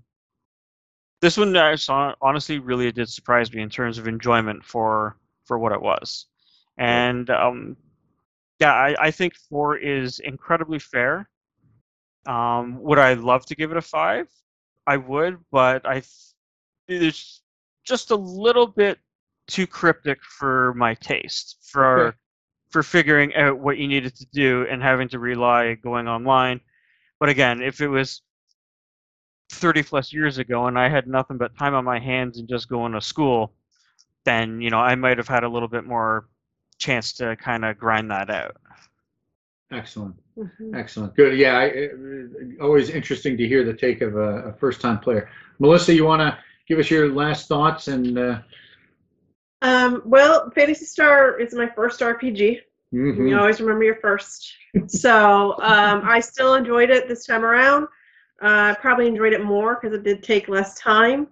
this 1.22 1.38
one, 1.38 1.56
I 1.56 1.76
saw, 1.76 2.14
honestly, 2.22 2.60
really 2.60 2.92
did 2.92 3.10
surprise 3.10 3.52
me 3.54 3.62
in 3.62 3.70
terms 3.70 3.98
of 3.98 4.08
enjoyment 4.08 4.64
for 4.64 5.18
for 5.46 5.58
what 5.58 5.72
it 5.72 5.82
was. 5.82 6.28
And 6.78 7.30
um, 7.30 7.78
yeah, 8.60 8.74
I, 8.74 8.96
I 9.00 9.12
think 9.12 9.36
four 9.36 9.78
is 9.78 10.20
incredibly 10.20 10.80
fair. 10.80 11.30
Um, 12.26 12.82
would 12.82 13.00
I 13.00 13.14
love 13.14 13.46
to 13.48 13.56
give 13.56 13.72
it 13.72 13.78
a 13.78 13.82
five? 13.82 14.28
I 14.88 14.98
would, 14.98 15.38
but 15.52 15.86
I 15.86 16.04
it's 16.88 17.42
just 17.86 18.12
a 18.12 18.16
little 18.16 18.68
bit 18.68 19.00
too 19.48 19.68
cryptic 19.68 20.24
for 20.24 20.74
my 20.76 20.94
taste 20.96 21.58
for 21.64 22.16
for 22.70 22.84
figuring 22.84 23.36
out 23.36 23.60
what 23.60 23.78
you 23.78 23.88
needed 23.88 24.16
to 24.16 24.26
do 24.34 24.66
and 24.70 24.82
having 24.82 25.08
to 25.10 25.20
rely 25.20 25.76
going 25.76 26.08
online. 26.08 26.60
But 27.24 27.30
again, 27.30 27.62
if 27.62 27.80
it 27.80 27.88
was 27.88 28.22
30 29.54 29.84
plus 29.84 30.12
years 30.12 30.40
ago 30.40 30.68
and 30.68 30.78
I 30.78 30.90
had 30.90 31.08
nothing 31.08 31.38
but 31.38 31.58
time 31.58 31.74
on 31.74 31.86
my 31.86 31.98
hands 31.98 32.38
and 32.38 32.50
just 32.50 32.68
going 32.68 32.92
to 32.92 33.00
school, 33.00 33.54
then 34.26 34.60
you 34.60 34.70
know 34.70 34.80
I 34.80 34.96
might 34.96 35.18
have 35.20 35.30
had 35.30 35.46
a 35.46 35.48
little 35.48 35.70
bit 35.70 35.86
more 35.86 36.28
chance 36.80 37.14
to 37.14 37.38
kind 37.38 37.64
of 37.64 37.78
grind 37.78 38.12
that 38.12 38.30
out. 38.30 38.58
Excellent. 39.72 40.18
Mhm. 40.38 40.76
Excellent. 40.76 41.16
Good. 41.16 41.38
Yeah. 41.38 41.60
I, 41.60 41.68
uh, 41.70 42.62
always 42.62 42.90
interesting 42.90 43.38
to 43.38 43.48
hear 43.48 43.64
the 43.64 43.74
take 43.74 44.02
of 44.02 44.18
a, 44.18 44.50
a 44.50 44.54
first 44.56 44.82
time 44.82 45.00
player. 45.00 45.30
Melissa, 45.60 45.94
you 45.94 46.04
want 46.04 46.20
to 46.20 46.38
give 46.68 46.78
us 46.78 46.92
your 46.92 47.14
last 47.14 47.48
thoughts 47.48 47.88
and, 47.88 48.18
uh, 48.20 48.40
Um, 49.62 50.02
well, 50.04 50.52
Phantasy 50.54 50.84
Star 50.84 51.40
is 51.40 51.54
my 51.54 51.70
first 51.70 52.02
RPG. 52.02 52.60
Mhm. 52.94 53.30
You 53.30 53.38
always 53.40 53.60
remember 53.60 53.84
your 53.84 53.96
first. 53.96 54.54
so 54.88 55.54
um, 55.62 56.02
I 56.04 56.20
still 56.20 56.56
enjoyed 56.56 56.90
it 56.90 57.08
this 57.08 57.26
time 57.26 57.44
around. 57.44 57.86
Uh, 58.42 58.72
I 58.72 58.78
probably 58.80 59.08
enjoyed 59.08 59.34
it 59.34 59.44
more 59.44 59.80
because 59.80 59.96
it 59.96 60.04
did 60.04 60.22
take 60.24 60.48
less 60.48 60.78
time. 60.78 61.28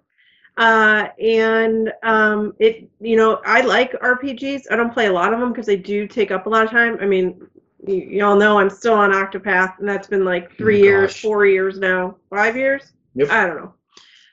Uh, 0.58 1.08
and 1.18 1.92
um, 2.02 2.54
it, 2.58 2.88
you 3.00 3.16
know, 3.16 3.40
I 3.44 3.62
like 3.62 3.92
RPGs. 3.92 4.64
I 4.70 4.76
don't 4.76 4.92
play 4.92 5.06
a 5.06 5.12
lot 5.12 5.32
of 5.32 5.40
them 5.40 5.52
because 5.52 5.66
they 5.66 5.76
do 5.76 6.06
take 6.06 6.30
up 6.30 6.46
a 6.46 6.48
lot 6.48 6.64
of 6.64 6.70
time. 6.70 6.98
I 7.00 7.06
mean, 7.06 7.46
you, 7.86 7.96
y'all 7.96 8.36
know 8.36 8.58
I'm 8.58 8.70
still 8.70 8.94
on 8.94 9.12
Octopath, 9.12 9.78
and 9.78 9.88
that's 9.88 10.08
been 10.08 10.24
like 10.24 10.54
three 10.56 10.80
years, 10.80 11.16
four 11.16 11.46
years 11.46 11.78
now, 11.78 12.16
five 12.30 12.56
years. 12.56 12.92
Yep. 13.14 13.30
I 13.30 13.46
don't 13.46 13.56
know. 13.56 13.74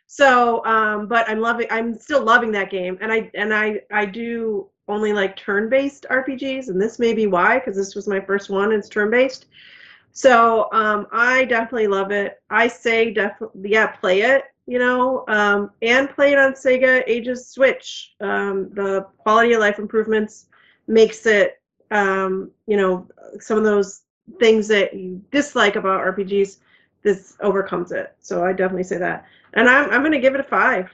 So, 0.08 0.66
um, 0.66 1.08
but 1.08 1.30
I'm 1.30 1.40
loving. 1.40 1.68
I'm 1.70 1.98
still 1.98 2.24
loving 2.24 2.52
that 2.52 2.70
game, 2.70 2.98
and 3.00 3.12
I 3.12 3.32
and 3.34 3.54
I 3.54 3.82
I 3.92 4.06
do 4.06 4.68
only 4.90 5.14
like 5.14 5.38
turn-based 5.38 6.06
RPGs, 6.10 6.68
and 6.68 6.82
this 6.82 7.00
may 7.00 7.14
be 7.14 7.28
why, 7.28 7.60
because 7.60 7.76
this 7.76 7.96
was 7.96 8.08
my 8.08 8.20
first 8.20 8.50
one. 8.50 8.72
It's 8.72 8.90
turn-based, 8.90 9.46
so 10.12 10.68
um, 10.74 11.08
I 11.12 11.46
definitely 11.46 11.88
love 11.88 12.12
it. 12.12 12.42
I 12.50 12.68
say 12.68 13.12
definitely, 13.12 13.72
yeah, 13.72 13.88
play 13.88 14.22
it. 14.22 14.46
You 14.66 14.78
know, 14.78 15.24
um, 15.28 15.72
and 15.82 16.10
play 16.10 16.32
it 16.32 16.38
on 16.38 16.54
Sega 16.54 17.04
Ages 17.08 17.48
Switch. 17.48 18.14
Um, 18.20 18.70
the 18.74 19.08
quality 19.18 19.54
of 19.54 19.62
life 19.62 19.80
improvements 19.80 20.46
makes 20.88 21.26
it, 21.26 21.60
um, 21.90 22.52
you 22.68 22.78
know, 22.78 23.08
some 23.40 23.58
of 23.58 23.64
those 23.64 24.02
things 24.40 24.68
that 24.68 24.94
you 24.94 25.24
dislike 25.32 25.76
about 25.76 26.06
RPGs. 26.06 26.58
This 27.02 27.36
overcomes 27.40 27.92
it. 27.92 28.14
So 28.20 28.46
I 28.46 28.52
definitely 28.52 28.84
say 28.84 28.98
that, 28.98 29.26
and 29.54 29.70
I'm 29.70 29.90
I'm 29.90 30.04
gonna 30.04 30.20
give 30.20 30.36
it 30.36 30.42
a 30.42 30.44
five. 30.44 30.92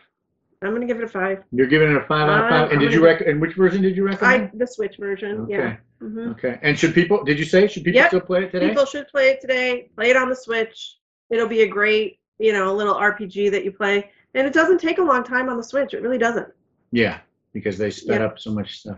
I'm 0.65 0.73
gonna 0.73 0.85
give 0.85 0.97
it 0.97 1.03
a 1.03 1.07
five. 1.07 1.43
You're 1.51 1.67
giving 1.67 1.89
it 1.91 1.97
a 1.97 2.01
five 2.05 2.29
out 2.29 2.43
of 2.45 2.49
five. 2.49 2.71
And 2.71 2.79
did 2.79 2.91
you 2.93 2.99
gonna- 2.99 3.11
rec? 3.13 3.21
And 3.27 3.39
which 3.41 3.53
version 3.55 3.81
did 3.81 3.95
you 3.95 4.07
I 4.07 4.11
recommend? 4.11 4.51
the 4.55 4.67
Switch 4.67 4.97
version. 4.97 5.45
Yeah. 5.49 5.57
Okay. 5.57 5.77
hmm 5.99 6.29
Okay. 6.31 6.59
And 6.61 6.77
should 6.77 6.93
people? 6.93 7.23
Did 7.23 7.37
you 7.39 7.45
say 7.45 7.67
should 7.67 7.83
people 7.83 7.99
Yep. 8.01 8.07
still 8.09 8.21
play 8.21 8.43
it 8.45 8.51
today? 8.51 8.69
People 8.69 8.85
should 8.85 9.07
play 9.07 9.29
it 9.29 9.41
today. 9.41 9.89
Play 9.95 10.09
it 10.11 10.17
on 10.17 10.29
the 10.29 10.35
Switch. 10.35 10.97
It'll 11.29 11.47
be 11.47 11.61
a 11.61 11.67
great, 11.67 12.19
you 12.39 12.53
know, 12.53 12.73
little 12.73 12.95
RPG 12.95 13.49
that 13.51 13.63
you 13.65 13.71
play. 13.71 14.11
And 14.33 14.45
it 14.45 14.53
doesn't 14.53 14.79
take 14.79 14.97
a 14.97 15.03
long 15.03 15.23
time 15.23 15.49
on 15.49 15.57
the 15.57 15.63
Switch. 15.63 15.93
It 15.93 16.01
really 16.01 16.17
doesn't. 16.17 16.47
Yeah, 16.91 17.19
because 17.53 17.77
they 17.77 17.89
sped 17.89 18.19
Yeah. 18.21 18.27
up 18.27 18.39
so 18.39 18.51
much 18.51 18.79
stuff. 18.79 18.97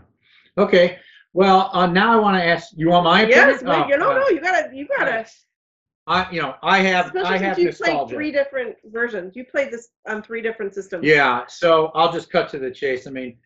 Okay. 0.58 1.00
Well, 1.34 1.70
uh, 1.74 1.86
now 1.86 2.12
I 2.14 2.16
want 2.20 2.38
to 2.38 2.44
ask. 2.44 2.70
You 2.76 2.90
want 2.90 3.04
my 3.06 3.22
opinion? 3.22 3.48
Yes, 3.50 3.62
but 3.64 3.86
Oh, 3.86 3.88
you 3.88 3.98
no, 3.98 4.12
uh, 4.12 4.16
no, 4.16 4.28
you 4.30 4.42
gotta, 4.42 4.76
you 4.76 4.88
gotta. 4.88 5.26
I, 6.08 6.32
you 6.32 6.42
know, 6.42 6.56
I 6.64 6.80
have, 6.80 7.08
Especially 7.08 7.28
I 7.28 7.38
since 7.38 7.42
have 7.42 7.60
you 7.60 7.66
played 7.74 7.80
nostalgia. 7.94 8.16
three 8.16 8.32
different 8.32 8.76
versions. 8.86 9.36
You 9.36 9.44
played 9.44 9.72
this 9.72 9.90
on 10.08 10.24
three 10.24 10.42
different 10.42 10.74
systems. 10.74 11.06
Yeah. 11.06 11.46
So 11.48 11.92
I'll 11.96 12.12
just 12.12 12.30
cut 12.32 12.50
to 12.52 12.60
the 12.60 12.72
chase. 12.72 13.08
I 13.08 13.10
mean, 13.12 13.38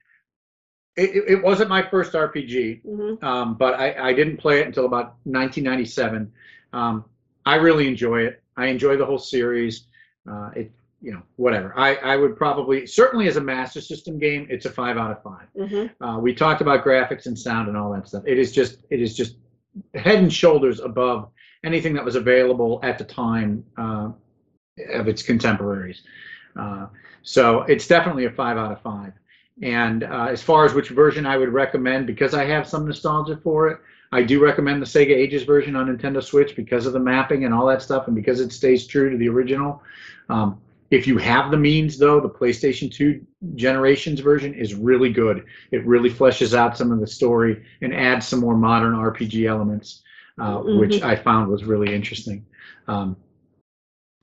it, 0.95 1.09
it, 1.15 1.23
it 1.29 1.43
wasn't 1.43 1.69
my 1.69 1.81
first 1.81 2.13
RPG. 2.13 2.81
hmm 2.83 3.25
um, 3.25 3.55
but 3.55 3.73
I, 3.75 4.09
I 4.09 4.13
didn't 4.13 4.37
play 4.37 4.59
it 4.59 4.67
until 4.67 4.85
about 4.85 5.15
1997. 5.23 6.31
Um, 6.73 7.05
I 7.45 7.55
really 7.55 7.87
enjoy 7.87 8.21
it. 8.21 8.41
I 8.57 8.67
enjoy 8.67 8.95
the 8.95 9.05
whole 9.05 9.17
series. 9.17 9.87
Uh, 10.29 10.51
it, 10.55 10.71
you 11.01 11.11
know, 11.11 11.21
whatever. 11.37 11.73
I, 11.75 11.95
I 11.95 12.15
would 12.15 12.37
probably, 12.37 12.85
certainly 12.85 13.27
as 13.27 13.37
a 13.37 13.41
Master 13.41 13.81
System 13.81 14.19
game, 14.19 14.45
it's 14.51 14.67
a 14.67 14.69
five 14.69 14.97
out 14.97 15.09
of 15.09 15.23
five. 15.23 15.47
hmm 15.57 15.87
Uh, 16.05 16.19
we 16.19 16.35
talked 16.35 16.61
about 16.61 16.85
graphics 16.85 17.25
and 17.25 17.37
sound 17.37 17.69
and 17.69 17.75
all 17.75 17.91
that 17.93 18.07
stuff. 18.07 18.21
It 18.27 18.37
is 18.37 18.51
just, 18.51 18.83
it 18.91 19.01
is 19.01 19.15
just 19.17 19.37
head 19.95 20.19
and 20.19 20.31
shoulders 20.31 20.79
above 20.79 21.29
anything 21.63 21.93
that 21.93 22.03
was 22.03 22.15
available 22.15 22.79
at 22.83 22.97
the 22.97 23.03
time 23.03 23.63
uh, 23.77 24.09
of 24.93 25.07
its 25.07 25.21
contemporaries. 25.21 26.01
Uh, 26.59 26.87
so 27.23 27.61
it's 27.63 27.87
definitely 27.87 28.25
a 28.25 28.31
five 28.31 28.57
out 28.57 28.71
of 28.71 28.81
five. 28.81 29.13
And 29.61 30.03
uh, 30.03 30.27
as 30.29 30.41
far 30.41 30.65
as 30.65 30.73
which 30.73 30.89
version 30.89 31.25
I 31.25 31.37
would 31.37 31.49
recommend, 31.49 32.07
because 32.07 32.33
I 32.33 32.45
have 32.45 32.67
some 32.67 32.87
nostalgia 32.87 33.37
for 33.37 33.69
it, 33.69 33.79
I 34.11 34.23
do 34.23 34.43
recommend 34.43 34.81
the 34.81 34.85
Sega 34.85 35.15
Ages 35.15 35.43
version 35.43 35.75
on 35.75 35.87
Nintendo 35.87 36.21
Switch 36.21 36.55
because 36.55 36.85
of 36.85 36.93
the 36.93 36.99
mapping 36.99 37.45
and 37.45 37.53
all 37.53 37.65
that 37.67 37.81
stuff, 37.81 38.07
and 38.07 38.15
because 38.15 38.41
it 38.41 38.51
stays 38.51 38.85
true 38.87 39.09
to 39.09 39.17
the 39.17 39.29
original. 39.29 39.81
Um, 40.29 40.59
if 40.89 41.07
you 41.07 41.17
have 41.17 41.51
the 41.51 41.57
means, 41.57 41.97
though, 41.97 42.19
the 42.19 42.29
PlayStation 42.29 42.91
2 42.91 43.25
Generations 43.55 44.19
version 44.19 44.53
is 44.53 44.75
really 44.75 45.09
good. 45.09 45.45
It 45.71 45.85
really 45.85 46.09
fleshes 46.09 46.53
out 46.53 46.77
some 46.77 46.91
of 46.91 46.99
the 46.99 47.07
story 47.07 47.63
and 47.81 47.93
adds 47.93 48.27
some 48.27 48.41
more 48.41 48.57
modern 48.57 48.93
RPG 48.95 49.47
elements, 49.47 50.03
uh, 50.39 50.59
which 50.59 51.01
I 51.01 51.15
found 51.15 51.49
was 51.49 51.63
really 51.63 51.93
interesting. 51.93 52.45
Um, 52.87 53.15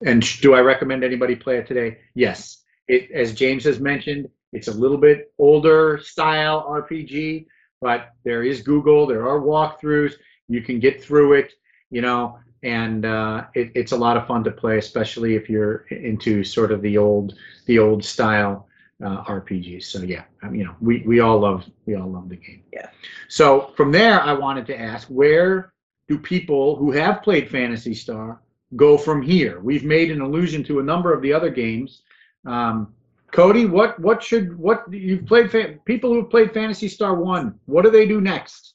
and 0.04 0.24
sh- 0.24 0.40
do 0.40 0.54
I 0.54 0.60
recommend 0.60 1.04
anybody 1.04 1.34
play 1.34 1.58
it 1.58 1.66
today? 1.66 1.98
Yes. 2.14 2.62
It, 2.86 3.10
as 3.10 3.34
James 3.34 3.64
has 3.64 3.80
mentioned, 3.80 4.28
it's 4.52 4.68
a 4.68 4.72
little 4.72 4.96
bit 4.96 5.32
older 5.38 5.98
style 6.02 6.66
RPG, 6.68 7.46
but 7.80 8.10
there 8.24 8.42
is 8.42 8.62
Google, 8.62 9.06
there 9.06 9.28
are 9.28 9.40
walkthroughs, 9.40 10.14
you 10.48 10.62
can 10.62 10.80
get 10.80 11.02
through 11.02 11.34
it, 11.34 11.52
you 11.90 12.00
know, 12.00 12.38
and 12.62 13.04
uh, 13.04 13.44
it, 13.54 13.70
it's 13.74 13.92
a 13.92 13.96
lot 13.96 14.16
of 14.16 14.26
fun 14.26 14.42
to 14.44 14.50
play, 14.50 14.78
especially 14.78 15.34
if 15.34 15.48
you're 15.48 15.86
into 15.90 16.42
sort 16.42 16.72
of 16.72 16.80
the 16.82 16.96
old, 16.96 17.34
the 17.66 17.78
old 17.78 18.04
style 18.04 18.68
uh, 19.04 19.22
RPGs. 19.24 19.84
So 19.84 20.02
yeah, 20.02 20.24
um, 20.42 20.54
you 20.54 20.64
know, 20.64 20.74
we, 20.80 21.02
we 21.06 21.20
all 21.20 21.38
love, 21.38 21.64
we 21.86 21.94
all 21.94 22.10
love 22.10 22.28
the 22.28 22.36
game. 22.36 22.62
Yeah. 22.72 22.88
So 23.28 23.72
from 23.76 23.92
there, 23.92 24.20
I 24.20 24.32
wanted 24.32 24.66
to 24.66 24.80
ask, 24.80 25.06
where 25.08 25.72
do 26.08 26.18
people 26.18 26.76
who 26.76 26.90
have 26.92 27.22
played 27.22 27.50
Phantasy 27.50 27.94
Star 27.94 28.40
go 28.76 28.96
from 28.98 29.22
here? 29.22 29.60
We've 29.60 29.84
made 29.84 30.10
an 30.10 30.20
allusion 30.20 30.64
to 30.64 30.80
a 30.80 30.82
number 30.82 31.12
of 31.12 31.22
the 31.22 31.32
other 31.32 31.50
games. 31.50 32.02
Um, 32.46 32.94
Cody, 33.30 33.66
what 33.66 33.98
what 34.00 34.22
should 34.22 34.58
what 34.58 34.90
you've 34.90 35.26
played? 35.26 35.50
Fa- 35.50 35.76
people 35.84 36.12
who've 36.12 36.30
played 36.30 36.54
Phantasy 36.54 36.88
Star 36.88 37.14
One, 37.14 37.58
what 37.66 37.82
do 37.82 37.90
they 37.90 38.06
do 38.06 38.20
next? 38.22 38.74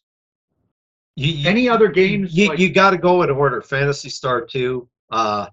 You, 1.15 1.31
you, 1.33 1.49
Any 1.49 1.67
other 1.69 1.87
games? 1.87 2.35
you, 2.35 2.49
like- 2.49 2.59
you 2.59 2.71
got 2.71 2.91
to 2.91 2.97
go 2.97 3.23
in 3.23 3.29
order. 3.29 3.61
Phantasy 3.61 4.09
Star 4.09 4.41
2. 4.41 4.87
Uh, 5.11 5.47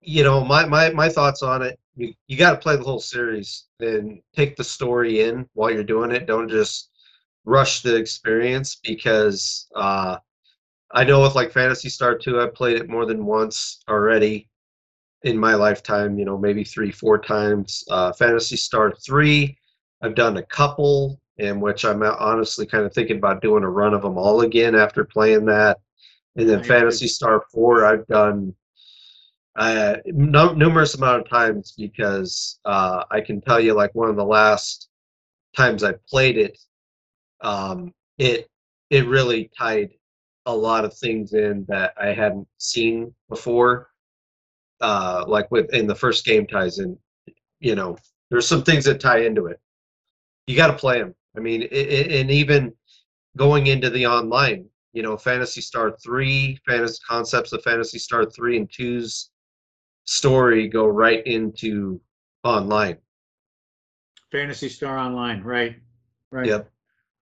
you 0.00 0.22
know, 0.22 0.44
my, 0.44 0.64
my, 0.66 0.90
my 0.90 1.08
thoughts 1.08 1.42
on 1.42 1.62
it, 1.62 1.78
you, 1.96 2.12
you 2.28 2.36
got 2.36 2.52
to 2.52 2.58
play 2.58 2.76
the 2.76 2.82
whole 2.82 3.00
series 3.00 3.64
and 3.80 4.20
take 4.34 4.56
the 4.56 4.64
story 4.64 5.22
in 5.22 5.48
while 5.54 5.70
you're 5.70 5.82
doing 5.82 6.10
it. 6.10 6.26
Don't 6.26 6.48
just 6.48 6.90
rush 7.44 7.80
the 7.82 7.96
experience 7.96 8.76
because 8.82 9.68
uh, 9.74 10.18
I 10.96 11.04
know 11.04 11.20
with 11.20 11.34
like 11.34 11.52
Phantasy 11.52 11.90
Star 11.90 12.16
2, 12.16 12.40
I've 12.40 12.54
played 12.54 12.78
it 12.78 12.88
more 12.88 13.04
than 13.04 13.26
once 13.26 13.82
already 13.86 14.48
in 15.24 15.36
my 15.36 15.52
lifetime, 15.52 16.18
you 16.18 16.24
know, 16.24 16.38
maybe 16.38 16.64
three, 16.64 16.90
four 16.90 17.18
times. 17.18 17.84
Uh, 17.90 18.14
Phantasy 18.14 18.56
Star 18.56 18.94
3, 19.06 19.54
I've 20.00 20.14
done 20.14 20.38
a 20.38 20.42
couple, 20.42 21.20
in 21.36 21.60
which 21.60 21.84
I'm 21.84 22.02
honestly 22.02 22.64
kind 22.64 22.86
of 22.86 22.94
thinking 22.94 23.18
about 23.18 23.42
doing 23.42 23.62
a 23.62 23.68
run 23.68 23.92
of 23.92 24.00
them 24.00 24.16
all 24.16 24.40
again 24.40 24.74
after 24.74 25.04
playing 25.04 25.44
that. 25.44 25.76
And 26.36 26.48
then 26.48 26.64
Phantasy 26.64 27.08
Star 27.08 27.44
4, 27.52 27.84
I've 27.84 28.06
done 28.06 28.54
uh, 29.56 29.96
no, 30.06 30.54
numerous 30.54 30.94
amount 30.94 31.20
of 31.20 31.28
times 31.28 31.74
because 31.76 32.58
uh, 32.64 33.04
I 33.10 33.20
can 33.20 33.42
tell 33.42 33.60
you, 33.60 33.74
like 33.74 33.94
one 33.94 34.08
of 34.08 34.16
the 34.16 34.24
last 34.24 34.88
times 35.54 35.84
I 35.84 35.92
played 36.08 36.38
it, 36.38 36.58
um, 37.42 37.92
it 38.16 38.48
it 38.88 39.06
really 39.06 39.50
tied 39.58 39.90
a 40.46 40.54
lot 40.54 40.84
of 40.84 40.94
things 40.94 41.32
in 41.32 41.64
that 41.68 41.92
I 42.00 42.08
hadn't 42.08 42.48
seen 42.58 43.14
before. 43.28 43.90
Uh, 44.80 45.24
like 45.26 45.50
with 45.50 45.72
in 45.74 45.86
the 45.86 45.94
first 45.94 46.24
game 46.24 46.46
ties 46.46 46.78
in, 46.78 46.98
you 47.60 47.74
know, 47.74 47.96
there's 48.30 48.46
some 48.46 48.62
things 48.62 48.84
that 48.84 49.00
tie 49.00 49.20
into 49.20 49.46
it. 49.46 49.60
You 50.46 50.56
got 50.56 50.68
to 50.68 50.74
play 50.74 50.98
them. 50.98 51.14
I 51.36 51.40
mean, 51.40 51.62
i 51.62 51.76
i 51.76 52.18
and 52.20 52.30
even 52.30 52.72
going 53.36 53.66
into 53.66 53.90
the 53.90 54.06
online, 54.06 54.66
you 54.92 55.02
know, 55.02 55.16
Phantasy 55.16 55.60
Star 55.60 55.96
three, 56.02 56.58
fantasy 56.66 56.98
concepts 57.06 57.52
of 57.52 57.62
Phantasy 57.62 57.98
Star 57.98 58.26
three 58.26 58.56
and 58.56 58.70
2's 58.70 59.30
story 60.04 60.68
go 60.68 60.86
right 60.86 61.26
into 61.26 62.00
online. 62.44 62.96
Phantasy 64.30 64.68
Star 64.68 64.98
Online, 64.98 65.42
right? 65.42 65.76
Right. 66.30 66.46
Yep. 66.46 66.70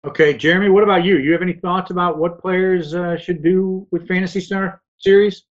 Okay, 0.06 0.34
Jeremy, 0.34 0.70
what 0.70 0.84
about 0.84 1.04
you? 1.04 1.18
You 1.18 1.34
have 1.34 1.42
any 1.42 1.54
thoughts 1.54 1.92
about 1.92 2.18
what 2.18 2.40
players 2.40 2.96
uh, 2.96 3.18
should 3.18 3.44
do 3.44 3.86
with 3.92 4.08
Phantasy 4.08 4.40
Star 4.40 4.82
series? 4.98 5.44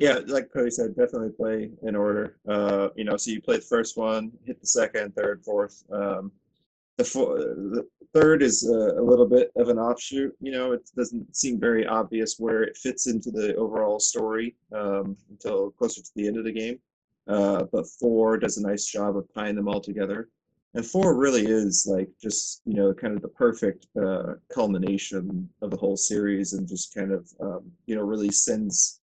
Yeah, 0.00 0.18
like 0.26 0.52
Cody 0.52 0.70
said, 0.70 0.96
definitely 0.96 1.30
play 1.30 1.70
in 1.84 1.94
order. 1.94 2.36
Uh, 2.48 2.88
you 2.96 3.04
know, 3.04 3.16
so 3.16 3.30
you 3.30 3.40
play 3.40 3.56
the 3.56 3.62
first 3.62 3.96
one, 3.96 4.32
hit 4.44 4.60
the 4.60 4.66
second, 4.66 5.14
third, 5.14 5.44
fourth. 5.44 5.84
Um, 5.92 6.32
the, 6.98 7.04
the 7.04 7.86
third 8.12 8.42
is 8.42 8.68
a, 8.68 9.00
a 9.00 9.02
little 9.02 9.26
bit 9.26 9.52
of 9.54 9.68
an 9.68 9.78
offshoot. 9.78 10.34
You 10.40 10.50
know, 10.50 10.72
it 10.72 10.90
doesn't 10.96 11.36
seem 11.36 11.60
very 11.60 11.86
obvious 11.86 12.40
where 12.40 12.64
it 12.64 12.76
fits 12.76 13.06
into 13.06 13.30
the 13.30 13.54
overall 13.54 14.00
story 14.00 14.56
um, 14.74 15.16
until 15.30 15.70
closer 15.70 16.02
to 16.02 16.10
the 16.16 16.26
end 16.26 16.38
of 16.38 16.44
the 16.44 16.52
game. 16.52 16.80
Uh, 17.28 17.66
but 17.70 17.86
four 18.00 18.36
does 18.36 18.58
a 18.58 18.66
nice 18.66 18.86
job 18.86 19.16
of 19.16 19.32
tying 19.32 19.54
them 19.54 19.68
all 19.68 19.80
together. 19.80 20.28
And 20.74 20.86
four 20.86 21.14
really 21.16 21.46
is 21.46 21.86
like 21.86 22.08
just 22.20 22.62
you 22.64 22.74
know 22.74 22.94
kind 22.94 23.14
of 23.14 23.22
the 23.22 23.28
perfect 23.28 23.86
uh, 24.00 24.34
culmination 24.52 25.48
of 25.60 25.70
the 25.70 25.76
whole 25.76 25.96
series, 25.96 26.54
and 26.54 26.66
just 26.66 26.94
kind 26.94 27.12
of 27.12 27.28
um, 27.40 27.70
you 27.86 27.94
know 27.94 28.02
really 28.02 28.30
sends 28.30 29.00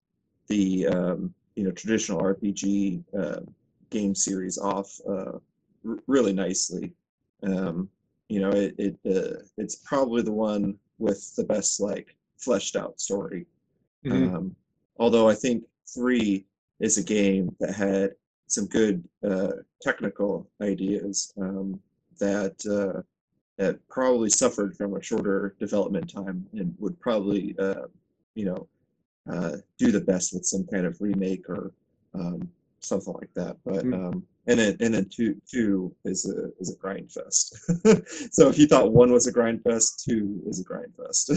the 0.47 0.87
um, 0.87 1.33
you 1.55 1.63
know 1.63 1.71
traditional 1.71 2.21
RPG 2.21 3.03
uh, 3.17 3.39
game 3.89 4.13
series 4.13 4.57
off 4.57 4.99
uh, 5.09 5.39
r- 5.87 5.99
really 6.07 6.33
nicely. 6.33 6.93
Um, 7.43 7.89
you 8.29 8.39
know, 8.39 8.49
it, 8.49 8.75
it 8.77 8.95
uh, 9.05 9.41
it's 9.57 9.75
probably 9.77 10.21
the 10.21 10.31
one 10.31 10.77
with 10.99 11.35
the 11.35 11.43
best 11.43 11.79
like 11.79 12.15
fleshed 12.37 12.75
out 12.75 12.99
story. 12.99 13.45
Mhm. 14.05 14.35
Um, 14.35 14.55
although 14.97 15.27
I 15.27 15.33
think 15.35 15.63
three 15.87 16.45
is 16.79 16.97
a 16.97 17.03
game 17.03 17.55
that 17.59 17.73
had 17.73 18.11
some 18.47 18.65
good 18.67 19.03
uh, 19.27 19.51
technical 19.81 20.47
ideas 20.61 21.34
um, 21.41 21.80
that 22.19 22.55
uh, 22.65 23.01
that 23.57 23.80
probably 23.89 24.30
suffered 24.30 24.76
from 24.76 24.95
a 24.95 25.01
shorter 25.01 25.55
development 25.59 26.11
time 26.13 26.45
and 26.53 26.76
would 26.80 26.99
probably 26.99 27.55
uh, 27.59 27.85
you 28.35 28.45
know 28.45 28.67
uh, 29.31 29.57
do 29.77 29.91
the 29.91 30.01
best 30.01 30.34
with 30.34 30.45
some 30.45 30.65
kind 30.72 30.85
of 30.85 30.99
remake 31.01 31.49
or 31.49 31.72
um, 32.13 32.47
something 32.81 33.13
like 33.13 33.34
that. 33.34 33.57
But 33.65 33.84
Mm. 33.85 33.93
um, 33.93 34.27
and 34.47 34.59
then 34.59 34.77
and 34.80 34.93
then 34.93 35.09
two 35.09 35.41
two 35.49 35.95
is 36.05 36.30
a 36.30 36.51
is 36.59 36.72
a 36.72 36.77
grind 36.77 37.11
fest. 37.11 37.57
so 38.31 38.47
if 38.47 38.59
you 38.59 38.67
thought 38.67 38.93
one 38.93 39.11
was 39.11 39.26
a 39.27 39.31
grind 39.31 39.63
fest, 39.63 40.03
two 40.07 40.41
is 40.47 40.59
a 40.59 40.63
grind 40.63 40.93
fest. 40.95 41.31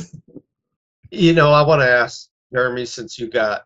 You 1.10 1.32
know, 1.32 1.51
I 1.52 1.62
want 1.66 1.80
to 1.80 1.89
ask 1.89 2.28
Jeremy, 2.52 2.85
since 2.85 3.18
you 3.18 3.28
got, 3.30 3.64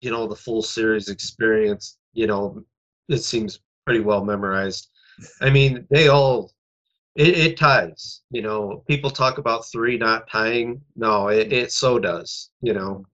you 0.00 0.10
know, 0.10 0.26
the 0.26 0.34
full 0.34 0.60
series 0.60 1.08
experience, 1.08 1.98
you 2.14 2.26
know, 2.26 2.64
it 3.08 3.18
seems 3.18 3.60
pretty 3.84 4.00
well 4.00 4.24
memorized. 4.24 4.88
I 5.40 5.50
mean, 5.50 5.86
they 5.90 6.08
all, 6.08 6.52
it, 7.14 7.36
it 7.36 7.56
ties. 7.58 8.22
You 8.30 8.42
know, 8.42 8.84
people 8.88 9.10
talk 9.10 9.38
about 9.38 9.66
three 9.66 9.96
not 9.96 10.28
tying. 10.28 10.80
No, 10.96 11.28
it, 11.28 11.52
it 11.52 11.72
so 11.72 11.98
does, 11.98 12.50
you 12.62 12.72
know. 12.72 13.06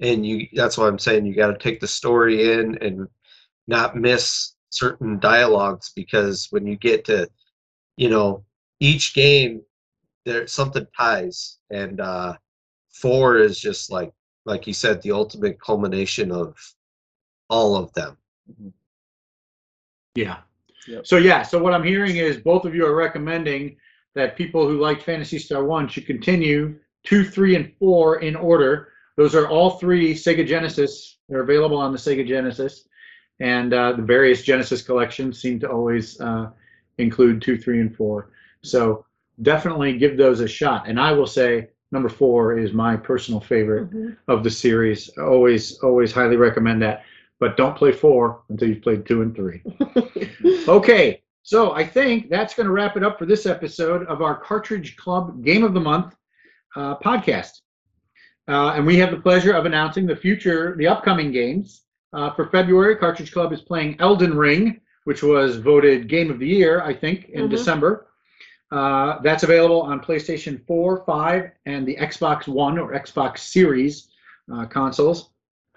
And 0.00 0.24
you, 0.26 0.48
that's 0.52 0.76
why 0.76 0.88
I'm 0.88 0.98
saying 0.98 1.26
you 1.26 1.34
got 1.34 1.48
to 1.48 1.58
take 1.58 1.80
the 1.80 1.88
story 1.88 2.52
in 2.52 2.78
and 2.82 3.08
not 3.66 3.96
miss 3.96 4.54
certain 4.70 5.18
dialogues 5.18 5.92
because 5.94 6.48
when 6.50 6.66
you 6.66 6.76
get 6.76 7.04
to, 7.06 7.28
you 7.96 8.10
know, 8.10 8.44
each 8.80 9.14
game, 9.14 9.62
there 10.24 10.46
something 10.46 10.86
ties. 10.96 11.58
And, 11.70 12.00
uh, 12.00 12.34
four 12.94 13.36
is 13.36 13.58
just 13.58 13.90
like 13.90 14.12
like 14.46 14.66
you 14.66 14.72
said 14.72 15.02
the 15.02 15.12
ultimate 15.12 15.60
culmination 15.60 16.30
of 16.30 16.56
all 17.50 17.76
of 17.76 17.92
them 17.92 18.16
Yeah. 20.14 20.38
Yep. 20.86 21.06
So 21.06 21.16
yeah, 21.16 21.42
so 21.42 21.58
what 21.62 21.72
I'm 21.74 21.82
hearing 21.82 22.16
is 22.16 22.36
both 22.36 22.64
of 22.64 22.74
you 22.74 22.86
are 22.86 22.94
recommending 22.94 23.76
that 24.14 24.36
people 24.36 24.68
who 24.68 24.78
liked 24.80 25.02
Phantasy 25.02 25.38
Star 25.38 25.64
One 25.64 25.88
should 25.88 26.06
continue 26.06 26.76
two, 27.04 27.24
three, 27.24 27.56
and 27.56 27.72
four 27.78 28.20
in 28.20 28.36
order. 28.36 28.92
Those 29.16 29.34
are 29.34 29.48
all 29.48 29.70
three 29.70 30.14
Sega 30.14 30.46
Genesis. 30.46 31.18
They're 31.28 31.42
available 31.42 31.78
on 31.78 31.92
the 31.92 31.98
Sega 31.98 32.26
Genesis, 32.26 32.86
and 33.40 33.72
uh, 33.72 33.92
the 33.92 34.02
various 34.02 34.42
Genesis 34.42 34.82
collections 34.82 35.40
seem 35.40 35.58
to 35.60 35.70
always 35.70 36.20
uh, 36.20 36.50
include 36.98 37.42
two, 37.42 37.56
three, 37.56 37.80
and 37.80 37.94
four. 37.96 38.30
So 38.62 39.04
definitely 39.42 39.98
give 39.98 40.16
those 40.16 40.40
a 40.40 40.48
shot. 40.48 40.86
And 40.88 41.00
I 41.00 41.12
will 41.12 41.26
say 41.26 41.70
number 41.92 42.08
four 42.08 42.58
is 42.58 42.72
my 42.72 42.96
personal 42.96 43.40
favorite 43.40 43.90
Mhm. 43.90 44.16
of 44.28 44.44
the 44.44 44.50
series. 44.50 45.08
Always, 45.18 45.78
always 45.78 46.12
highly 46.12 46.36
recommend 46.36 46.82
that. 46.82 47.04
But 47.44 47.58
don't 47.58 47.76
play 47.76 47.92
four 47.92 48.40
until 48.48 48.68
you've 48.70 48.80
played 48.80 49.04
two 49.04 49.20
and 49.20 49.36
three. 49.36 49.60
Okay, 50.66 51.22
so 51.42 51.72
I 51.72 51.84
think 51.86 52.30
that's 52.30 52.54
going 52.54 52.64
to 52.66 52.72
wrap 52.72 52.96
it 52.96 53.02
up 53.04 53.18
for 53.18 53.26
this 53.26 53.44
episode 53.44 54.06
of 54.06 54.22
our 54.22 54.34
Cartridge 54.34 54.96
Club 54.96 55.44
Game 55.44 55.62
of 55.62 55.74
the 55.74 55.80
Month 55.80 56.16
uh, 56.74 56.96
podcast. 56.96 57.60
Uh, 58.48 58.68
and 58.76 58.86
we 58.86 58.96
have 58.96 59.10
the 59.10 59.18
pleasure 59.18 59.52
of 59.52 59.66
announcing 59.66 60.06
the 60.06 60.16
future, 60.16 60.74
the 60.78 60.86
upcoming 60.86 61.32
games. 61.32 61.82
Uh, 62.14 62.32
for 62.32 62.46
February, 62.48 62.96
Cartridge 62.96 63.30
Club 63.30 63.52
is 63.52 63.60
playing 63.60 63.96
Elden 64.00 64.34
Ring, 64.38 64.80
which 65.04 65.22
was 65.22 65.56
voted 65.58 66.08
Game 66.08 66.30
of 66.30 66.38
the 66.38 66.48
Year, 66.48 66.80
I 66.80 66.94
think, 66.94 67.28
in 67.28 67.46
Mhm. 67.46 67.50
December. 67.50 68.06
Uh, 68.70 69.18
that's 69.22 69.42
available 69.42 69.82
on 69.82 70.00
PlayStation 70.00 70.66
4, 70.66 71.04
5, 71.04 71.50
and 71.66 71.86
the 71.86 71.96
Xbox 71.96 72.48
One 72.48 72.78
or 72.78 72.92
Xbox 72.94 73.40
Series 73.40 74.08
uh, 74.50 74.64
consoles. 74.64 75.28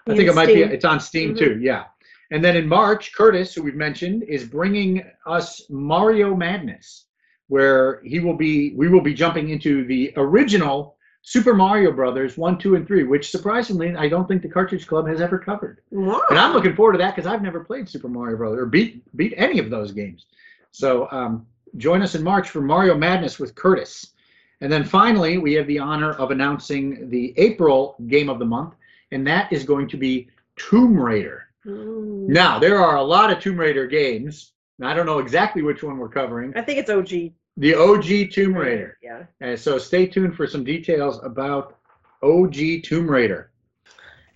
I 0.08 0.16
think 0.16 0.28
it 0.28 0.34
might 0.34 0.46
be. 0.46 0.62
It's 0.62 0.84
on 0.84 1.00
Steam 1.00 1.34
Mhm. 1.34 1.38
too. 1.38 1.58
Yeah. 1.60 1.84
And 2.30 2.44
then 2.44 2.56
in 2.56 2.68
March, 2.68 3.14
Curtis, 3.14 3.54
who 3.54 3.62
we've 3.62 3.74
mentioned, 3.74 4.22
is 4.24 4.44
bringing 4.44 5.02
us 5.26 5.62
Mario 5.70 6.34
Madness, 6.34 7.04
where 7.48 8.00
he 8.04 8.20
will 8.20 8.34
be. 8.36 8.74
We 8.74 8.88
will 8.88 9.00
be 9.00 9.14
jumping 9.14 9.48
into 9.50 9.84
the 9.86 10.12
original 10.16 10.96
Super 11.22 11.54
Mario 11.54 11.90
Brothers 11.92 12.38
one, 12.38 12.58
two, 12.58 12.74
and 12.74 12.86
three, 12.86 13.04
which 13.04 13.30
surprisingly 13.30 13.94
I 13.96 14.08
don't 14.08 14.26
think 14.28 14.42
the 14.42 14.48
Cartridge 14.48 14.86
Club 14.86 15.06
has 15.08 15.20
ever 15.20 15.38
covered. 15.38 15.80
Wow. 15.90 16.22
And 16.30 16.38
I'm 16.38 16.52
looking 16.52 16.74
forward 16.74 16.92
to 16.92 16.98
that 16.98 17.14
because 17.16 17.30
I've 17.30 17.42
never 17.42 17.60
played 17.64 17.88
Super 17.88 18.08
Mario 18.08 18.36
Brothers 18.36 18.60
or 18.60 18.66
beat 18.66 19.02
beat 19.16 19.34
any 19.36 19.58
of 19.58 19.68
those 19.70 19.92
games. 19.92 20.26
So 20.70 21.08
um, 21.10 21.46
join 21.76 22.02
us 22.02 22.14
in 22.14 22.22
March 22.22 22.50
for 22.50 22.60
Mario 22.60 22.96
Madness 22.96 23.38
with 23.38 23.54
Curtis. 23.54 24.12
And 24.60 24.72
then 24.72 24.84
finally, 24.84 25.38
we 25.38 25.52
have 25.54 25.66
the 25.66 25.78
honor 25.78 26.12
of 26.12 26.30
announcing 26.30 27.08
the 27.10 27.32
April 27.36 27.94
game 28.08 28.28
of 28.28 28.38
the 28.38 28.44
month, 28.44 28.74
and 29.12 29.26
that 29.26 29.52
is 29.52 29.64
going 29.64 29.88
to 29.88 29.96
be 29.96 30.28
Tomb 30.56 30.98
Raider. 30.98 31.48
Mm. 31.66 32.28
Now, 32.28 32.58
there 32.58 32.78
are 32.78 32.96
a 32.96 33.02
lot 33.02 33.30
of 33.30 33.40
Tomb 33.40 33.58
Raider 33.58 33.86
games. 33.86 34.52
I 34.82 34.94
don't 34.94 35.06
know 35.06 35.18
exactly 35.18 35.62
which 35.62 35.82
one 35.82 35.98
we're 35.98 36.08
covering. 36.08 36.52
I 36.56 36.62
think 36.62 36.78
it's 36.78 36.90
OG. 36.90 37.32
The 37.56 37.74
OG 37.74 38.32
Tomb 38.32 38.54
Raider. 38.54 38.96
Yeah. 39.02 39.24
And 39.40 39.58
so 39.58 39.78
stay 39.78 40.06
tuned 40.06 40.36
for 40.36 40.46
some 40.46 40.62
details 40.62 41.20
about 41.24 41.76
OG 42.22 42.84
Tomb 42.84 43.10
Raider. 43.10 43.50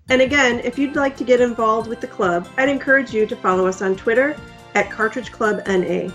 And 0.08 0.20
again, 0.20 0.60
if 0.60 0.78
you'd 0.78 0.96
like 0.96 1.16
to 1.18 1.24
get 1.24 1.40
involved 1.40 1.88
with 1.88 2.00
the 2.00 2.08
club, 2.08 2.48
I'd 2.56 2.68
encourage 2.68 3.14
you 3.14 3.24
to 3.26 3.36
follow 3.36 3.66
us 3.66 3.82
on 3.82 3.94
Twitter 3.94 4.36
at 4.74 4.90
Cartridge 4.90 5.30
Club 5.30 5.62
NA. 5.68 6.10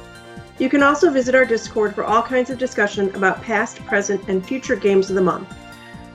You 0.59 0.69
can 0.69 0.83
also 0.83 1.09
visit 1.09 1.35
our 1.35 1.45
Discord 1.45 1.95
for 1.95 2.03
all 2.03 2.21
kinds 2.21 2.49
of 2.49 2.57
discussion 2.57 3.13
about 3.15 3.41
past, 3.41 3.77
present, 3.85 4.27
and 4.27 4.45
future 4.45 4.75
games 4.75 5.09
of 5.09 5.15
the 5.15 5.21
month. 5.21 5.47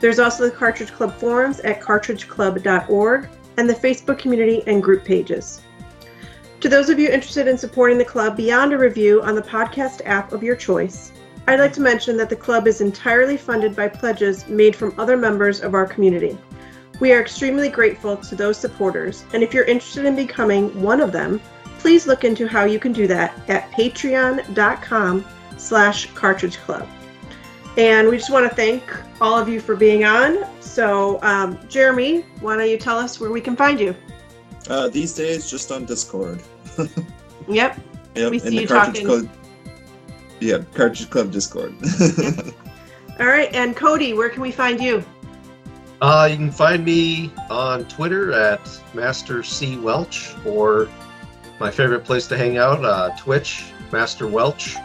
There's 0.03 0.19
also 0.19 0.43
the 0.43 0.51
Cartridge 0.51 0.91
Club 0.91 1.13
forums 1.13 1.61
at 1.61 1.79
cartridgeclub.org 1.79 3.29
and 3.55 3.69
the 3.69 3.73
Facebook 3.73 4.19
community 4.19 4.61
and 4.67 4.83
group 4.83 5.05
pages. 5.05 5.61
To 6.59 6.67
those 6.67 6.89
of 6.89 6.99
you 6.99 7.07
interested 7.07 7.47
in 7.47 7.57
supporting 7.57 7.97
the 7.97 8.03
club 8.03 8.35
beyond 8.35 8.73
a 8.73 8.77
review 8.77 9.21
on 9.23 9.33
the 9.33 9.41
podcast 9.41 10.01
app 10.03 10.33
of 10.33 10.43
your 10.43 10.57
choice, 10.57 11.13
I'd 11.47 11.61
like 11.61 11.71
to 11.75 11.81
mention 11.81 12.17
that 12.17 12.29
the 12.29 12.35
club 12.35 12.67
is 12.67 12.81
entirely 12.81 13.37
funded 13.37 13.77
by 13.77 13.87
pledges 13.87 14.45
made 14.49 14.75
from 14.75 14.93
other 14.97 15.15
members 15.15 15.61
of 15.61 15.73
our 15.73 15.85
community. 15.85 16.37
We 16.99 17.13
are 17.13 17.21
extremely 17.21 17.69
grateful 17.69 18.17
to 18.17 18.35
those 18.35 18.57
supporters, 18.57 19.23
and 19.31 19.41
if 19.41 19.53
you're 19.53 19.63
interested 19.63 20.03
in 20.03 20.17
becoming 20.17 20.81
one 20.81 20.99
of 20.99 21.13
them, 21.13 21.39
please 21.79 22.07
look 22.07 22.25
into 22.25 22.45
how 22.45 22.65
you 22.65 22.77
can 22.77 22.91
do 22.91 23.07
that 23.07 23.39
at 23.49 23.71
patreon.com 23.71 25.23
slash 25.55 26.11
cartridge 26.11 26.57
club. 26.57 26.89
And 27.77 28.07
we 28.07 28.17
just 28.17 28.29
want 28.31 28.47
to 28.49 28.55
thank 28.55 28.83
all 29.19 29.37
of 29.37 29.49
you 29.49 29.59
for 29.59 29.75
being 29.75 30.03
on. 30.05 30.45
So, 30.61 31.19
um, 31.23 31.57
Jeremy, 31.69 32.21
why 32.39 32.55
don't 32.55 32.69
you 32.69 32.77
tell 32.77 32.99
us 32.99 33.19
where 33.19 33.31
we 33.31 33.41
can 33.41 33.55
find 33.55 33.79
you? 33.79 33.95
Uh, 34.69 34.89
these 34.89 35.13
days, 35.13 35.49
just 35.49 35.71
on 35.71 35.85
Discord. 35.85 36.41
Yep. 37.49 37.79
Yep, 38.15 38.29
We 38.31 38.37
in 38.37 38.43
see 38.43 38.49
the 38.51 38.61
you 38.61 38.67
Cartridge 38.67 39.03
talking- 39.03 39.27
Club. 39.27 39.29
Yeah, 40.39 40.59
Cartridge 40.75 41.09
Club 41.09 41.31
Discord. 41.31 41.73
All 43.19 43.25
right. 43.25 43.51
And 43.53 43.75
Cody, 43.75 44.13
where 44.13 44.29
can 44.29 44.41
we 44.41 44.51
find 44.51 44.79
you? 44.81 45.03
uh, 46.01 46.27
you 46.29 46.35
can 46.37 46.51
find 46.51 46.83
me 46.85 47.31
on 47.49 47.85
twitter 47.85 48.31
at 48.33 48.59
master 48.93 49.41
c 49.41 49.77
welch 49.77 50.33
or 50.45 50.89
my 51.61 51.71
favorite 51.71 52.03
place 52.03 52.27
to 52.27 52.35
hang 52.37 52.57
out 52.57 52.83
uh, 52.83 53.09
twitch 53.17 53.65
master 53.91 54.27
welch 54.27 54.75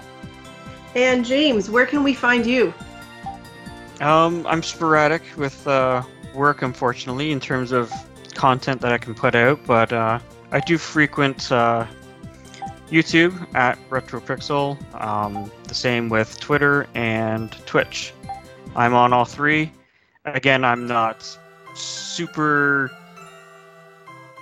And 0.98 1.24
James, 1.24 1.70
where 1.70 1.86
can 1.86 2.02
we 2.02 2.12
find 2.12 2.44
you? 2.44 2.74
Um, 4.00 4.44
I'm 4.48 4.64
sporadic 4.64 5.22
with 5.36 5.64
uh, 5.64 6.02
work, 6.34 6.62
unfortunately, 6.62 7.30
in 7.30 7.38
terms 7.38 7.70
of 7.70 7.92
content 8.34 8.80
that 8.80 8.92
I 8.92 8.98
can 8.98 9.14
put 9.14 9.36
out, 9.36 9.60
but 9.64 9.92
uh, 9.92 10.18
I 10.50 10.58
do 10.58 10.76
frequent 10.76 11.52
uh, 11.52 11.86
YouTube 12.90 13.32
at 13.54 13.78
RetroPixel. 13.90 14.76
Um, 15.00 15.52
the 15.68 15.74
same 15.74 16.08
with 16.08 16.40
Twitter 16.40 16.88
and 16.96 17.52
Twitch. 17.64 18.12
I'm 18.74 18.92
on 18.92 19.12
all 19.12 19.24
three. 19.24 19.70
Again, 20.24 20.64
I'm 20.64 20.88
not 20.88 21.24
super 21.74 22.90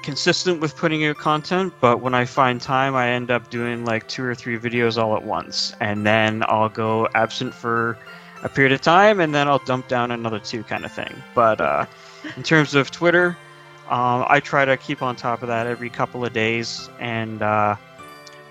consistent 0.06 0.60
with 0.60 0.76
putting 0.76 1.04
out 1.04 1.16
content, 1.16 1.74
but 1.80 2.00
when 2.00 2.14
I 2.14 2.26
find 2.26 2.60
time, 2.60 2.94
I 2.94 3.08
end 3.08 3.28
up 3.28 3.50
doing 3.50 3.84
like 3.84 4.06
two 4.06 4.22
or 4.22 4.36
three 4.36 4.56
videos 4.56 5.02
all 5.02 5.16
at 5.16 5.24
once, 5.24 5.74
and 5.80 6.06
then 6.06 6.44
I'll 6.46 6.68
go 6.68 7.08
absent 7.16 7.52
for 7.52 7.98
a 8.44 8.48
period 8.48 8.70
of 8.70 8.80
time, 8.80 9.18
and 9.18 9.34
then 9.34 9.48
I'll 9.48 9.58
dump 9.58 9.88
down 9.88 10.12
another 10.12 10.38
two 10.38 10.62
kind 10.62 10.84
of 10.84 10.92
thing. 10.92 11.12
But 11.34 11.60
uh, 11.60 11.86
in 12.36 12.44
terms 12.44 12.76
of 12.76 12.92
Twitter, 12.92 13.36
um, 13.88 14.24
I 14.28 14.38
try 14.38 14.64
to 14.64 14.76
keep 14.76 15.02
on 15.02 15.16
top 15.16 15.42
of 15.42 15.48
that 15.48 15.66
every 15.66 15.90
couple 15.90 16.24
of 16.24 16.32
days, 16.32 16.88
and 17.00 17.42
uh, 17.42 17.74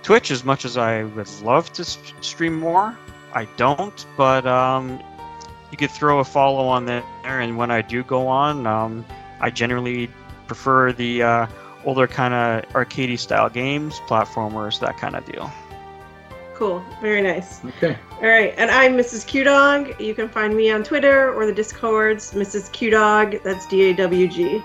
Twitch, 0.04 0.32
as 0.32 0.44
much 0.44 0.66
as 0.66 0.76
I 0.76 1.04
would 1.06 1.30
love 1.42 1.72
to 1.72 1.86
stream 1.86 2.60
more, 2.60 2.98
I 3.34 3.46
don't. 3.56 4.06
But 4.18 4.46
um, 4.46 5.02
you 5.72 5.78
could 5.78 5.92
throw 5.92 6.20
a 6.20 6.26
follow 6.26 6.68
on 6.68 6.86
there, 6.86 7.02
and 7.24 7.56
when 7.56 7.72
I 7.72 7.82
do 7.82 8.04
go 8.04 8.28
on, 8.28 8.68
um, 8.68 9.06
I 9.40 9.52
generally 9.52 10.10
prefer 10.46 10.92
the 10.94 11.24
uh, 11.24 11.48
older 11.86 12.08
kind 12.08 12.34
of 12.34 12.70
arcadey 12.74 13.18
style 13.20 13.50
games, 13.50 13.96
platformers, 14.08 14.80
that 14.80 14.98
kind 14.98 15.16
of 15.16 15.26
deal. 15.26 15.52
Cool. 16.56 16.84
Very 17.02 17.22
nice. 17.22 17.64
Okay. 17.66 17.98
All 18.14 18.28
right, 18.30 18.54
and 18.58 18.72
I'm 18.72 18.94
Mrs. 18.94 19.28
Q 19.28 19.44
Dog. 19.44 20.00
You 20.00 20.16
can 20.16 20.30
find 20.30 20.56
me 20.56 20.72
on 20.72 20.84
Twitter 20.84 21.34
or 21.34 21.46
the 21.46 21.52
Discords, 21.54 22.32
Mrs. 22.32 22.72
Q 22.72 22.92
Dog. 22.92 23.36
That's 23.44 23.66
D 23.68 23.90
A 23.90 23.94
W 23.96 24.28
G. 24.28 24.64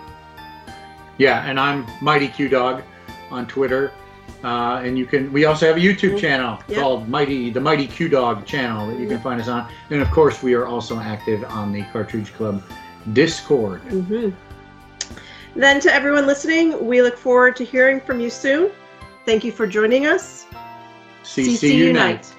Yeah, 1.18 1.44
and 1.44 1.58
I'm 1.58 1.84
Mighty 2.00 2.28
Q 2.28 2.48
Dog 2.48 2.82
on 3.30 3.46
Twitter. 3.46 3.92
Uh, 4.44 4.80
and 4.84 4.96
you 4.96 5.04
can. 5.04 5.32
We 5.32 5.44
also 5.46 5.66
have 5.66 5.76
a 5.76 5.80
YouTube 5.80 6.18
channel 6.18 6.58
Yep. 6.68 6.78
called 6.78 7.08
Mighty 7.08 7.50
the 7.50 7.60
Mighty 7.60 7.86
Q 7.88 8.08
Dog 8.08 8.46
channel 8.46 8.86
that 8.86 8.98
you 8.98 9.08
can 9.08 9.20
find 9.20 9.40
us 9.40 9.48
on. 9.48 9.68
And 9.90 10.00
of 10.00 10.10
course, 10.12 10.42
we 10.44 10.54
are 10.54 10.66
also 10.66 10.98
active 10.98 11.44
on 11.44 11.72
the 11.72 11.82
Cartridge 11.92 12.32
Club 12.34 12.62
Discord. 13.12 13.80
hmm 13.82 14.30
Then 15.56 15.80
to 15.80 15.92
everyone 15.92 16.26
listening, 16.26 16.86
we 16.86 17.02
look 17.02 17.16
forward 17.16 17.56
to 17.56 17.64
hearing 17.64 18.00
from 18.00 18.20
you 18.20 18.30
soon. 18.30 18.70
Thank 19.26 19.44
you 19.44 19.52
for 19.52 19.66
joining 19.66 20.06
us. 20.06 20.46
CC 21.22 21.74
Unite. 21.76 22.32